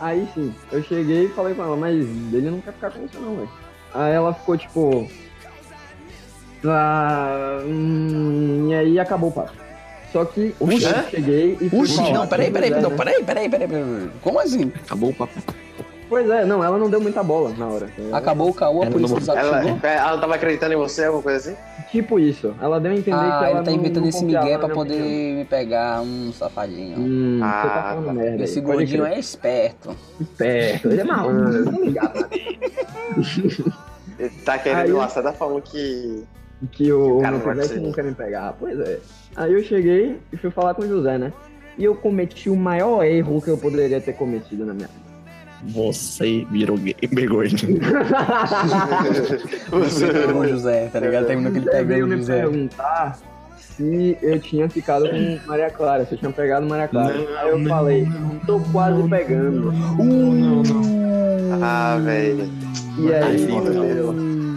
Aí 0.00 0.26
sim, 0.34 0.54
eu 0.70 0.82
cheguei 0.82 1.26
e 1.26 1.28
falei 1.28 1.54
com 1.54 1.62
ela, 1.62 1.76
mas 1.76 1.94
ele 1.94 2.50
não 2.50 2.60
quer 2.60 2.72
ficar 2.72 2.90
com 2.90 3.06
você 3.06 3.18
não, 3.18 3.36
velho. 3.36 3.50
Aí 3.94 4.12
ela 4.12 4.34
ficou 4.34 4.56
tipo. 4.56 5.08
Ah, 6.64 7.60
hum, 7.64 8.68
e 8.70 8.74
aí 8.74 8.98
acabou 9.00 9.30
o 9.30 9.32
papo. 9.32 9.52
Só 10.12 10.24
que 10.26 10.54
eu 10.60 10.66
Oxi. 10.66 10.80
cheguei 11.10 11.56
e 11.60 11.70
fui 11.70 11.88
falar 11.88 12.12
não, 12.12 12.26
peraí, 12.26 12.50
o 12.50 12.52
peraí, 12.52 12.70
não, 12.70 12.90
né? 12.90 12.96
peraí, 12.96 13.24
peraí, 13.24 13.48
peraí, 13.48 13.68
peraí. 13.68 14.10
Como 14.20 14.38
assim? 14.40 14.70
Acabou 14.84 15.10
o 15.10 15.14
papo. 15.14 15.32
Pois 16.08 16.28
é, 16.28 16.44
não, 16.44 16.62
ela 16.62 16.76
não 16.76 16.90
deu 16.90 17.00
muita 17.00 17.22
bola 17.22 17.54
na 17.56 17.66
hora. 17.66 17.88
Acabou 18.12 18.50
o 18.50 18.54
caô, 18.54 18.82
a 18.82 18.84
Ela 18.84 18.92
polícia 18.92 19.14
não- 19.14 19.20
do 19.20 19.24
Zap 19.24 19.38
chegou? 19.40 19.56
Ela, 19.82 19.88
ela 20.00 20.10
não 20.12 20.20
tava 20.20 20.34
acreditando 20.34 20.74
em 20.74 20.76
você, 20.76 21.04
alguma 21.04 21.22
coisa 21.22 21.38
assim? 21.38 21.58
Tipo 21.90 22.18
isso. 22.18 22.54
Ela 22.60 22.78
deu 22.78 22.90
a 22.92 22.94
entender 22.94 23.16
que 23.16 23.22
Ah, 23.24 23.38
ela 23.44 23.50
ele 23.50 23.64
tá 23.64 23.70
não- 23.70 23.78
inventando 23.78 24.02
não 24.02 24.08
esse 24.10 24.22
migué 24.24 24.58
pra 24.58 24.68
poder 24.68 24.92
opinião. 25.00 25.36
me 25.38 25.44
pegar 25.46 26.02
um 26.02 26.30
safadinho. 26.34 26.98
Hum, 26.98 27.38
você 27.38 27.44
Ah, 27.44 27.62
tá 27.62 27.82
falando 27.94 28.06
tá. 28.06 28.12
merda. 28.12 28.44
Esse 28.44 28.58
aí, 28.58 28.64
gordinho 28.64 29.02
crer. 29.04 29.16
é 29.16 29.18
esperto. 29.18 29.96
esperto, 30.20 30.88
ele 30.88 31.00
é 31.00 31.04
malandro, 31.04 31.64
tô 31.72 31.82
ligado. 31.82 32.26
Ele 34.18 34.30
tá 34.44 34.58
querendo 34.58 34.80
Aí- 34.82 34.92
laçar, 34.92 35.22
tá 35.22 35.32
falando 35.32 35.62
que. 35.62 36.24
Que 36.70 36.92
o, 36.92 37.20
Cara, 37.20 37.36
o 37.36 37.54
não 37.54 37.82
não 37.82 37.92
quer 37.92 38.04
me 38.04 38.14
pegar. 38.14 38.54
Pois 38.58 38.78
é. 38.78 38.98
Aí 39.34 39.52
eu 39.52 39.62
cheguei 39.62 40.18
e 40.32 40.36
fui 40.36 40.50
falar 40.50 40.74
com 40.74 40.82
o 40.82 40.88
José, 40.88 41.18
né? 41.18 41.32
E 41.76 41.84
eu 41.84 41.94
cometi 41.94 42.50
o 42.50 42.56
maior 42.56 43.02
erro 43.02 43.40
que 43.40 43.48
eu 43.48 43.58
poderia 43.58 44.00
ter 44.00 44.12
cometido 44.12 44.64
na 44.64 44.74
minha 44.74 44.88
vida. 44.88 45.02
Você 45.64 46.46
virou 46.50 46.76
gamer 46.76 47.28
gordo. 47.28 47.56
Você 49.70 50.06
pegou 50.08 50.42
o 50.42 50.48
José, 50.48 50.88
tá 50.92 51.00
ligado? 51.00 51.26
Terminou 51.26 51.52
que 51.52 51.58
ele 51.58 51.70
pegou 51.70 52.02
o 52.02 52.06
me 52.06 52.16
José. 52.16 52.40
perguntar 52.40 53.18
se 53.58 54.18
eu 54.20 54.40
tinha 54.40 54.68
ficado 54.68 55.08
com 55.08 55.38
Maria 55.46 55.70
Clara, 55.70 56.04
se 56.04 56.14
eu 56.14 56.18
tinha 56.18 56.32
pegado 56.32 56.66
Maria 56.66 56.88
Clara. 56.88 57.14
Aí 57.14 57.50
eu 57.50 57.64
falei, 57.64 58.06
tô 58.46 58.60
quase 58.72 59.08
pegando. 59.08 59.72
Ah, 61.62 61.98
velho. 62.02 62.50
E 62.98 63.14
aí, 63.14 63.22
Ai? 63.22 64.51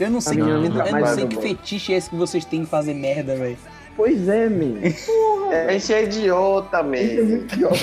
Eu 0.00 0.10
não 0.10 0.20
sei, 0.20 0.40
A 0.40 0.44
minha 0.44 0.56
eu 0.56 0.62
nunca 0.62 0.84
não 0.84 0.90
mais 0.92 1.10
sei 1.10 1.24
eu 1.24 1.28
que 1.28 1.36
fetiche 1.36 1.92
é 1.92 1.96
esse 1.98 2.08
que 2.10 2.16
vocês 2.16 2.44
têm 2.44 2.62
em 2.62 2.66
fazer 2.66 2.94
merda, 2.94 3.36
velho. 3.36 3.56
Pois 3.96 4.28
é, 4.28 4.48
man. 4.48 4.76
A 5.68 5.72
gente 5.72 5.92
é 5.92 6.04
idiota, 6.04 6.78
Isso 6.78 7.20
é 7.20 7.22
man. 7.22 7.28
muito 7.28 7.54
idiota. 7.54 7.76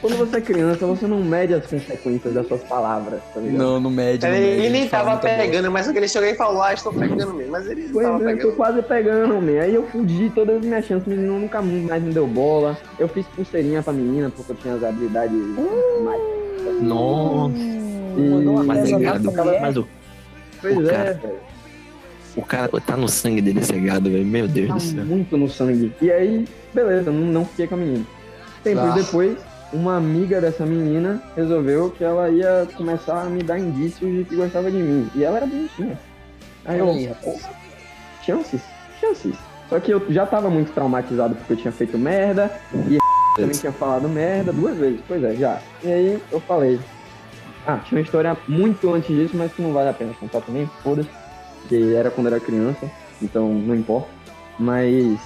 Quando 0.00 0.16
você 0.16 0.38
é 0.38 0.40
criança, 0.40 0.84
você 0.86 1.06
não 1.06 1.22
mede 1.22 1.54
as 1.54 1.64
consequências 1.66 2.34
das 2.34 2.48
suas 2.48 2.62
palavras, 2.64 3.20
tá 3.32 3.38
ligado? 3.40 3.58
Não, 3.58 3.90
médio. 3.90 4.28
no 4.28 4.34
Ele, 4.34 4.46
médio, 4.46 4.64
ele 4.64 4.68
nem 4.70 4.88
tava 4.88 5.16
pegando, 5.18 5.70
mas 5.70 5.86
ele 5.86 6.08
chegou 6.08 6.28
e 6.28 6.34
falou, 6.34 6.60
ah, 6.62 6.72
estou 6.74 6.92
pegando 6.92 7.34
mesmo. 7.34 7.52
Mas 7.52 7.66
ele 7.68 7.82
não 7.84 7.92
Pois 7.92 8.06
tava 8.06 8.16
é, 8.18 8.18
eu 8.18 8.30
tô 8.30 8.36
pegando. 8.36 8.56
quase 8.56 8.82
pegando, 8.82 9.34
man. 9.40 9.60
Aí 9.60 9.74
eu 9.74 9.86
fudi 9.86 10.30
todas 10.34 10.56
as 10.56 10.64
minhas 10.64 10.84
chances, 10.86 11.06
o 11.06 11.10
menino 11.10 11.38
nunca 11.38 11.62
mais 11.62 12.02
me 12.02 12.12
deu 12.12 12.26
bola. 12.26 12.76
Eu 12.98 13.06
fiz 13.06 13.24
pulseirinha 13.28 13.80
pra 13.82 13.92
menina, 13.92 14.32
porque 14.34 14.50
eu 14.50 14.56
tinha 14.56 14.74
as 14.74 14.82
habilidades 14.82 15.36
mais. 16.02 16.20
Nossa. 16.82 17.54
Mandou 18.16 18.54
uma 18.54 18.64
E- 18.64 18.66
Mas 18.66 18.88
é 18.92 18.98
gado. 18.98 19.24
nada, 19.30 19.44
mulher. 19.44 19.60
Mas 19.60 19.76
o, 19.76 19.86
Pois 20.60 20.76
O 20.76 20.88
é, 20.88 20.92
cara- 20.92 21.12
velho. 21.14 21.34
O 22.36 22.42
cara 22.42 22.68
tá 22.80 22.96
no 22.96 23.08
sangue 23.08 23.40
dele 23.40 23.62
ser 23.64 23.80
gado, 23.80 24.10
velho. 24.10 24.24
Meu 24.24 24.46
Deus 24.48 24.68
Tá 24.68 24.74
do 24.74 24.80
céu. 24.80 25.04
muito 25.04 25.36
no 25.36 25.48
sangue. 25.48 25.92
E 26.00 26.10
aí, 26.10 26.46
beleza, 26.72 27.10
não, 27.10 27.20
não 27.26 27.44
fiquei 27.44 27.66
com 27.66 27.74
a 27.74 27.78
menina. 27.78 28.04
Tempos 28.62 28.84
Ah. 28.84 28.94
depois, 28.94 29.36
uma 29.72 29.96
amiga 29.96 30.40
dessa 30.40 30.64
menina 30.66 31.22
resolveu 31.36 31.90
que 31.90 32.04
ela 32.04 32.28
ia 32.28 32.66
começar 32.76 33.22
a 33.22 33.24
me 33.26 33.42
dar 33.42 33.58
indícios 33.58 34.10
de 34.18 34.24
que 34.24 34.36
gostava 34.36 34.70
de 34.70 34.76
mim. 34.78 35.08
E 35.14 35.24
ela 35.24 35.38
era 35.38 35.46
bonitinha. 35.46 35.98
Aí 36.64 36.78
eu, 36.78 36.86
Olha 36.88 36.98
aí, 36.98 37.06
rapaz. 37.06 37.24
"Pô, 37.24 37.48
chances, 38.24 38.60
chances. 39.00 39.34
Só 39.68 39.78
que 39.80 39.92
eu 39.92 40.02
já 40.10 40.26
tava 40.26 40.50
muito 40.50 40.72
traumatizado 40.72 41.34
porque 41.36 41.52
eu 41.52 41.56
tinha 41.56 41.72
feito 41.72 41.96
merda 41.96 42.50
e 42.88 42.98
também 43.36 43.52
tinha 43.56 43.72
falado 43.72 44.08
merda 44.08 44.52
duas 44.52 44.76
vezes. 44.76 45.00
Pois 45.06 45.22
é, 45.22 45.34
já. 45.36 45.60
E 45.82 45.88
aí 45.90 46.22
eu 46.30 46.40
falei. 46.40 46.78
Ah, 47.66 47.78
tinha 47.84 47.98
uma 48.00 48.04
história 48.04 48.36
muito 48.48 48.92
antes 48.92 49.14
disso, 49.14 49.36
mas 49.36 49.52
que 49.52 49.60
não 49.62 49.72
vale 49.72 49.90
a 49.90 49.92
pena 49.92 50.12
contar 50.18 50.40
também, 50.40 50.68
foda-se. 50.82 51.08
Que 51.68 51.94
era 51.94 52.10
quando 52.10 52.26
eu 52.28 52.34
era 52.34 52.44
criança, 52.44 52.90
então 53.22 53.48
não 53.52 53.74
importa. 53.74 54.08
Mas 54.58 55.18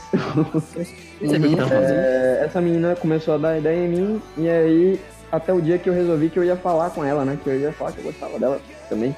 Você 1.20 1.38
viu 1.38 1.48
o 1.48 1.50
que 1.50 1.56
tá 1.56 1.66
fazendo? 1.68 1.98
é, 1.98 2.42
essa 2.44 2.60
menina 2.60 2.94
começou 2.94 3.34
a 3.34 3.38
dar 3.38 3.58
ideia 3.58 3.84
em 3.84 3.88
mim 3.88 4.22
e 4.36 4.48
aí 4.48 5.00
até 5.32 5.52
o 5.52 5.60
dia 5.60 5.76
que 5.78 5.88
eu 5.88 5.92
resolvi 5.94 6.30
que 6.30 6.38
eu 6.38 6.44
ia 6.44 6.56
falar 6.56 6.90
com 6.90 7.04
ela, 7.04 7.24
né? 7.24 7.36
Que 7.42 7.50
eu 7.50 7.58
ia 7.58 7.72
falar 7.72 7.90
que 7.92 7.98
eu 7.98 8.04
gostava 8.04 8.38
dela 8.38 8.60
também. 8.88 9.14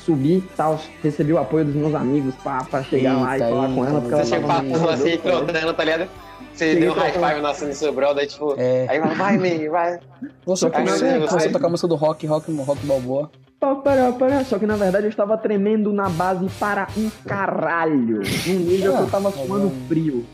Subi, 0.00 0.44
tal, 0.56 0.78
recebi 1.02 1.32
o 1.32 1.38
apoio 1.38 1.64
dos 1.64 1.74
meus 1.74 1.94
amigos 1.94 2.34
pra, 2.36 2.62
pra 2.64 2.82
chegar 2.82 3.14
lá 3.18 3.36
e 3.38 3.40
Eita, 3.40 3.48
falar 3.54 3.66
com 3.68 3.78
eita, 3.78 3.88
ela, 3.90 4.00
porque 4.02 4.16
você 4.16 4.24
chegou 4.26 4.50
rua 4.50 4.92
assim, 4.94 5.16
trotando, 5.18 5.74
tá 5.74 5.84
ligado? 5.84 6.08
Você 6.52 6.64
Cheguei 6.68 6.80
deu 6.82 6.92
um 6.92 6.94
high 6.94 7.12
five 7.12 7.40
na 7.42 7.54
cena 7.54 7.70
do 7.70 7.74
seu 7.76 7.92
brother, 7.92 8.26
tipo... 8.26 8.54
É. 8.56 8.86
Aí 8.88 9.00
vai, 9.00 9.36
man, 9.36 9.70
vai. 9.70 9.98
Você 10.44 10.60
Só 10.60 10.70
que 10.70 10.76
começou, 10.76 11.08
na- 11.08 11.14
começou 11.14 11.38
a 11.38 11.42
Ai. 11.42 11.48
tocar 11.48 11.66
a 11.66 11.70
música 11.70 11.88
do 11.88 11.94
rock, 11.96 12.26
rock, 12.26 12.52
rock 12.54 12.86
balboa. 12.86 13.30
Pará, 13.58 14.12
pará. 14.12 14.44
Só 14.44 14.58
que 14.58 14.66
na 14.66 14.76
verdade 14.76 15.06
eu 15.06 15.10
estava 15.10 15.36
tremendo 15.38 15.92
na 15.92 16.08
base 16.08 16.46
para 16.58 16.88
um 16.96 17.08
caralho. 17.26 18.22
Num 18.46 18.54
nível 18.60 18.96
que 18.96 19.02
eu 19.02 19.10
tava 19.10 19.30
suando 19.32 19.72
frio. 19.88 20.24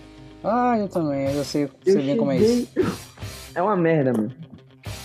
Ah, 0.45 0.77
eu 0.79 0.89
também, 0.89 1.27
eu 1.29 1.35
já 1.37 1.45
sei, 1.45 1.65
Eu 1.87 1.93
sei 1.93 2.03
bem 2.03 2.17
como 2.17 2.33
é 2.33 2.39
isso. 2.39 2.69
É 3.55 3.61
uma 3.61 3.77
merda, 3.77 4.15
mano. 4.15 4.33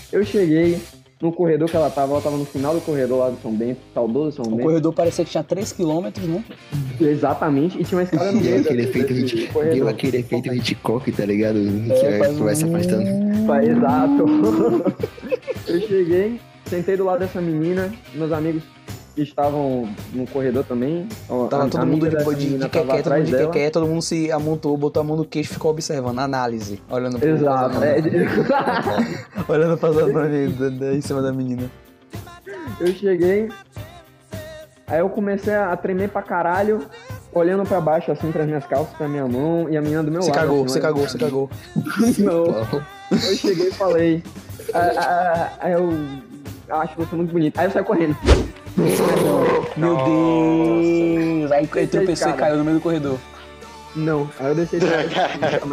Eu 0.10 0.23
cheguei 0.23 0.80
no 1.22 1.34
corredor 1.34 1.69
que 1.69 1.76
ela 1.76 1.89
tava, 1.89 2.14
ela 2.14 2.22
tava 2.22 2.38
no 2.38 2.45
final 2.45 2.73
do 2.73 2.80
corredor 2.80 3.19
lá 3.19 3.30
do 3.30 3.38
São 3.41 3.52
Bento, 3.53 3.81
saudoso 3.94 4.38
São 4.38 4.45
O 4.45 4.56
Bento. 4.56 4.64
corredor 4.64 4.94
parecia 4.94 5.26
que 5.26 5.31
tinha 5.31 5.44
3km, 5.44 6.18
né? 6.22 6.45
Exatamente, 7.02 7.77
e 7.77 7.84
tinha 7.84 7.98
uma 7.98 8.03
escada 8.03 8.31
no 8.31 8.39
Deu 8.39 8.52
meio 8.52 8.61
aquele 8.61 8.84
efeito 8.84 9.52
corredor. 9.52 9.76
Deu 9.76 9.88
aquele 9.89 10.18
efeito 10.19 10.53
Hitchcock, 10.53 11.11
tá 11.11 11.26
ligado? 11.26 11.57
É, 11.91 12.19
Que 12.30 12.41
vai 12.41 12.56
se 12.56 12.64
um- 12.64 12.73
afastando. 12.73 13.03
Exato. 13.65 14.26
eu 15.68 15.81
cheguei, 15.81 16.39
sentei 16.69 16.95
do 16.98 17.03
lado 17.06 17.19
dessa 17.19 17.41
menina, 17.41 17.91
meus 18.14 18.31
amigos 18.31 18.64
estavam 19.15 19.89
no 20.14 20.27
corredor 20.27 20.64
também. 20.64 21.07
Tava 21.49 21.65
a- 21.65 21.69
todo 21.69 21.81
a 21.81 21.85
mundo 21.85 22.07
de, 22.07 22.15
de, 22.35 22.57
de 22.60 22.69
quequé, 22.69 23.02
todo 23.02 23.14
mundo 23.15 23.26
de 23.26 23.38
quequé, 23.38 23.69
todo 23.72 23.88
mundo 23.88 24.02
se 24.03 24.31
amontou, 24.31 24.77
botou 24.77 25.02
a 25.02 25.03
mão 25.03 25.18
no 25.18 25.26
queixo 25.26 25.52
e 25.52 25.53
ficou 25.56 25.72
observando, 25.72 26.19
análise, 26.19 26.80
olhando 26.89 27.18
pro 27.18 27.27
Exato. 27.27 27.84
É, 27.84 27.98
olhando 29.52 29.77
pra 29.77 29.91
Zanoni 29.91 30.53
em 30.95 31.02
cima 31.02 31.22
da 31.23 31.34
menina. 31.34 31.64
eu 32.80 32.88
cheguei, 32.94 33.49
aí 34.85 34.99
eu 34.99 35.10
comecei 35.10 35.56
a 35.56 35.76
tremer 35.76 36.10
pra 36.10 36.22
caralho, 36.22 36.85
olhando 37.34 37.64
pra 37.68 37.81
baixo, 37.81 38.11
assim, 38.11 38.31
pras 38.31 38.45
minhas 38.45 38.68
calças, 38.68 38.94
pra 38.98 39.07
minha 39.07 39.27
mão, 39.27 39.68
e 39.68 39.76
a 39.77 39.81
menina 39.81 40.03
do 40.03 40.11
meu 40.11 40.22
Você 40.22 40.30
lado. 40.30 40.39
cagou, 40.41 40.64
assim, 40.65 40.73
você 40.73 40.80
cagou, 40.80 41.07
você 41.07 41.18
mim. 41.18 41.23
cagou. 41.23 41.49
Não. 42.19 42.81
Eu 43.18 43.35
cheguei 43.35 43.69
e 43.69 43.72
falei. 43.72 44.23
"Ah, 44.73 44.91
ah, 44.98 45.02
ah, 45.02 45.52
Aí 45.61 45.72
eu 45.72 45.89
acho 46.69 46.95
você 46.95 47.15
muito 47.15 47.31
bonito. 47.31 47.57
Aí 47.57 47.65
eu 47.65 47.72
saí 47.72 47.84
correndo. 47.84 48.15
Meu 49.77 49.95
Deus! 49.98 51.52
Aí 51.52 51.65
a 51.65 51.88
tropeçou 51.88 52.30
e 52.30 52.34
caiu 52.34 52.57
no 52.57 52.64
meio 52.64 52.77
do 52.77 52.81
corredor. 52.81 53.18
Não. 53.95 54.30
Aí 54.39 54.48
eu 54.48 54.56
deixei 54.56 54.80
de 54.80 54.85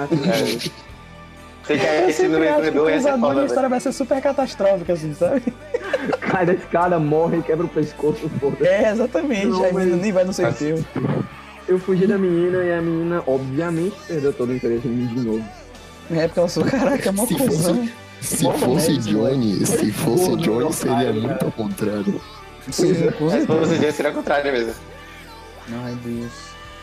fiz 0.09 0.65
isso. 0.65 0.73
Você 1.62 1.79
quer 1.79 2.09
esse 2.09 2.29
no 2.29 2.39
meio 2.39 2.53
do 2.53 2.57
corredor, 2.57 2.91
essa 2.91 3.11
é 3.11 3.19
foda, 3.19 3.41
a 3.41 3.47
história 3.47 3.69
vai 3.69 3.81
ser 3.81 3.93
super 3.93 4.21
catastrófica, 4.21 4.93
assim, 4.93 5.15
sabe? 5.15 5.43
Cai 6.21 6.45
da 6.45 6.53
escada, 6.53 6.99
morre, 6.99 7.41
quebra 7.43 7.65
o 7.65 7.69
pescoço, 7.69 8.29
foda 8.39 8.66
É, 8.66 8.91
exatamente. 8.91 9.47
Não, 9.47 9.65
aí 9.65 9.73
mas- 9.73 9.87
nem 9.87 10.12
vai 10.12 10.25
no 10.25 10.33
seu 10.33 10.49
enterro. 10.49 10.85
Eu 11.66 11.79
fugi 11.79 12.07
da 12.07 12.19
menina 12.19 12.59
e 12.62 12.73
a 12.73 12.83
menina, 12.83 13.23
obviamente, 13.27 13.97
perdeu 14.07 14.33
todo 14.35 14.51
o 14.51 14.55
interesse 14.55 14.87
em 14.87 14.91
mim 14.91 15.07
de 15.07 15.21
novo. 15.27 15.45
É 16.11 16.27
porque 16.27 16.39
ela 16.39 16.49
falou, 16.49 16.69
caraca, 16.71 17.09
é 17.09 17.12
mó 17.12 17.27
cuzão. 17.27 17.89
Se 18.25 18.45
fosse 18.59 18.97
Johnny, 18.99 19.67
se 19.67 19.93
fosse 19.93 20.37
Johnny, 20.37 20.73
seria 20.73 20.95
cara. 20.97 21.13
muito 21.13 21.45
ao 21.45 21.53
contrário. 21.53 22.21
Sim, 22.71 22.95
com 23.19 23.25
Mas 23.27 23.33
certeza. 23.33 23.47
pra 23.47 23.57
você 23.57 23.93
seria 23.93 24.11
o 24.11 24.15
contrário 24.15 24.53
mesmo. 24.53 24.75
Ai, 25.85 25.97
Deus. 26.05 26.33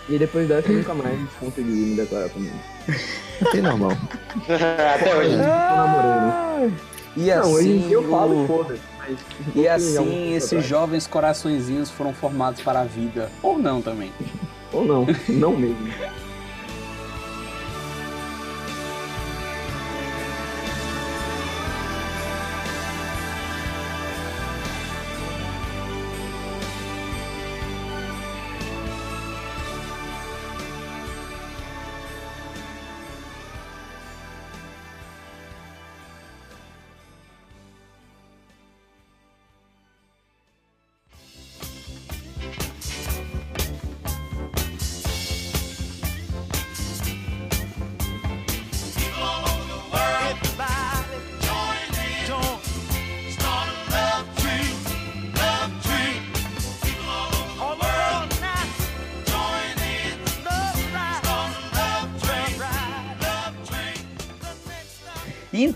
E 0.10 0.18
depois 0.18 0.48
dessa, 0.48 0.70
eu 0.72 0.78
nunca 0.78 0.94
mais 0.94 1.20
consegui 1.40 1.70
me 1.72 1.96
declarar 1.96 2.30
comigo. 2.30 2.56
É 3.54 3.62
normal. 3.62 3.92
Até 4.96 5.16
hoje. 5.16 5.34
Eu 5.34 5.38
namorei, 5.40 6.12
né? 6.22 6.72
E 7.18 7.22
Não, 7.28 7.52
hoje 7.52 7.78
assim, 7.78 7.92
eu 7.92 8.10
falo, 8.10 8.44
o- 8.44 8.48
foda-se. 8.48 8.82
E 9.56 9.68
assim 9.68 10.34
esses 10.36 10.66
jovens 10.66 11.08
coraçõezinhos 11.08 11.90
foram 11.90 12.14
formados 12.14 12.62
para 12.62 12.82
a 12.82 12.84
vida. 12.86 13.30
Ou 13.42 13.58
não 13.58 13.82
também. 13.82 14.12
Ou 14.72 14.86
não, 14.86 15.06
não 15.28 15.58
mesmo. 15.58 15.88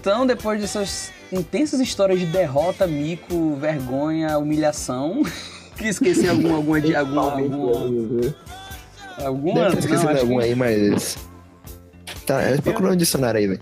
Então, 0.05 0.23
depois 0.27 0.61
dessas 0.61 1.11
intensas 1.31 1.79
histórias 1.79 2.19
de 2.19 2.27
derrota, 2.27 2.85
mico, 2.85 3.55
vergonha, 3.55 4.37
humilhação, 4.37 5.23
que 5.75 5.87
esqueci 5.87 6.29
algum, 6.29 6.53
alguma 6.53 6.79
de 6.79 6.95
algum, 6.95 7.19
algum, 7.19 8.31
alguma, 9.17 9.61
Deve 9.61 9.71
ter 9.71 9.79
esquecido 9.79 10.03
não, 10.05 10.11
acho 10.11 10.21
algum 10.21 10.37
que- 10.37 10.43
aí, 10.43 10.53
mas. 10.55 11.17
Tá, 12.23 12.39
procura 12.63 12.91
um 12.91 12.95
dicionário 12.95 13.39
aí, 13.39 13.47
velho. 13.47 13.61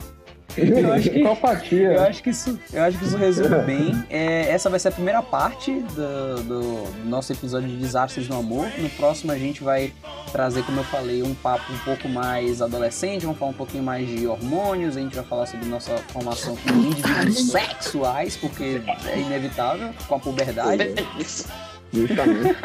Eu 0.58 0.94
acho 0.94 1.10
que, 1.64 1.76
eu 1.76 2.02
acho 2.02 2.24
que 2.24 2.30
isso, 2.30 2.60
eu 2.72 2.84
acho 2.84 2.98
que 2.98 3.06
isso 3.06 3.18
resume 3.18 3.60
bem. 3.64 4.04
É, 4.10 4.50
essa 4.50 4.70
vai 4.70 4.80
ser 4.80 4.90
a 4.90 4.92
primeira 4.92 5.22
parte 5.22 5.72
do, 5.72 6.44
do 6.44 6.84
nosso 7.06 7.32
episódio 7.32 7.68
de 7.70 7.78
desastres 7.78 8.28
no 8.28 8.38
amor. 8.38 8.68
No 8.78 8.90
próximo 8.92 9.32
a 9.32 9.38
gente 9.38 9.64
vai 9.64 9.92
trazer, 10.32 10.64
como 10.64 10.80
eu 10.80 10.84
falei, 10.84 11.24
um 11.24 11.34
papo 11.34 11.72
um 11.72 11.78
pouco 11.80 12.08
mais 12.08 12.62
adolescente. 12.62 13.24
Vamos 13.24 13.38
falar 13.38 13.52
um 13.52 13.56
pouquinho 13.56 13.84
mais 13.84 14.08
de 14.08 14.28
hormônios. 14.28 14.98
A 14.98 15.00
gente 15.00 15.16
vai 15.16 15.26
falar 15.26 15.46
sobre 15.46 15.68
nossa 15.68 15.98
formação 16.10 16.56
como 16.58 16.88
indivíduos 16.88 17.50
sexuais, 17.52 18.38
porque 18.38 18.82
é 19.08 19.20
inevitável 19.20 19.90
com 20.08 20.16
a 20.16 20.20
puberdade. 20.20 20.94
Justamente. 21.92 22.56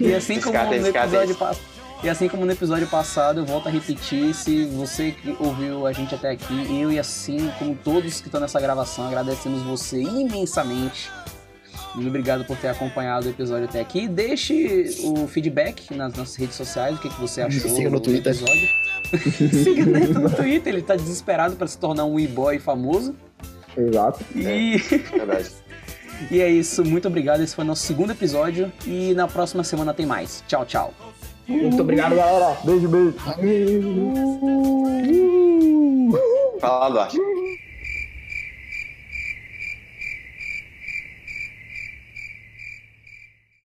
E 0.00 0.14
assim 0.14 0.40
como 0.40 0.58
no 0.58 0.74
episódio 0.74 1.34
passado. 1.36 1.77
E 2.02 2.08
assim 2.08 2.28
como 2.28 2.46
no 2.46 2.52
episódio 2.52 2.86
passado, 2.86 3.40
eu 3.40 3.44
volto 3.44 3.66
a 3.66 3.70
repetir, 3.70 4.32
se 4.32 4.66
você 4.66 5.10
que 5.10 5.36
ouviu 5.40 5.84
a 5.84 5.92
gente 5.92 6.14
até 6.14 6.30
aqui, 6.30 6.80
eu 6.80 6.92
e 6.92 6.98
assim 6.98 7.50
como 7.58 7.74
todos 7.74 8.20
que 8.20 8.28
estão 8.28 8.40
nessa 8.40 8.60
gravação, 8.60 9.06
agradecemos 9.08 9.62
você 9.62 10.00
imensamente. 10.00 11.10
Muito 11.94 12.08
obrigado 12.08 12.44
por 12.44 12.56
ter 12.56 12.68
acompanhado 12.68 13.26
o 13.26 13.30
episódio 13.30 13.64
até 13.64 13.80
aqui. 13.80 14.06
Deixe 14.06 15.00
o 15.02 15.26
feedback 15.26 15.92
nas 15.92 16.14
nossas 16.14 16.36
redes 16.36 16.54
sociais, 16.54 16.96
o 16.96 17.00
que, 17.00 17.08
que 17.08 17.20
você 17.20 17.42
achou 17.42 17.68
Siga 17.68 17.90
no 17.90 17.98
do 17.98 18.04
Twitter. 18.04 18.32
episódio. 18.32 18.68
Siga 19.64 20.20
no 20.20 20.30
Twitter, 20.30 20.74
ele 20.74 20.82
tá 20.82 20.94
desesperado 20.94 21.56
para 21.56 21.66
se 21.66 21.78
tornar 21.78 22.04
um 22.04 22.20
e-boy 22.20 22.60
famoso. 22.60 23.16
Exato. 23.76 24.24
E... 24.36 24.76
Verdade. 25.10 25.50
e 26.30 26.40
é 26.40 26.48
isso, 26.48 26.84
muito 26.84 27.08
obrigado. 27.08 27.42
Esse 27.42 27.56
foi 27.56 27.64
o 27.64 27.68
nosso 27.68 27.84
segundo 27.84 28.12
episódio 28.12 28.70
e 28.86 29.14
na 29.14 29.26
próxima 29.26 29.64
semana 29.64 29.92
tem 29.92 30.06
mais. 30.06 30.44
Tchau, 30.46 30.64
tchau. 30.64 30.94
Muito 31.48 31.80
obrigado, 31.80 32.14
galera. 32.14 32.58
Beijo, 32.62 32.88
beijo. 32.88 33.18
Fala, 36.60 36.90
Duarte. 36.90 37.16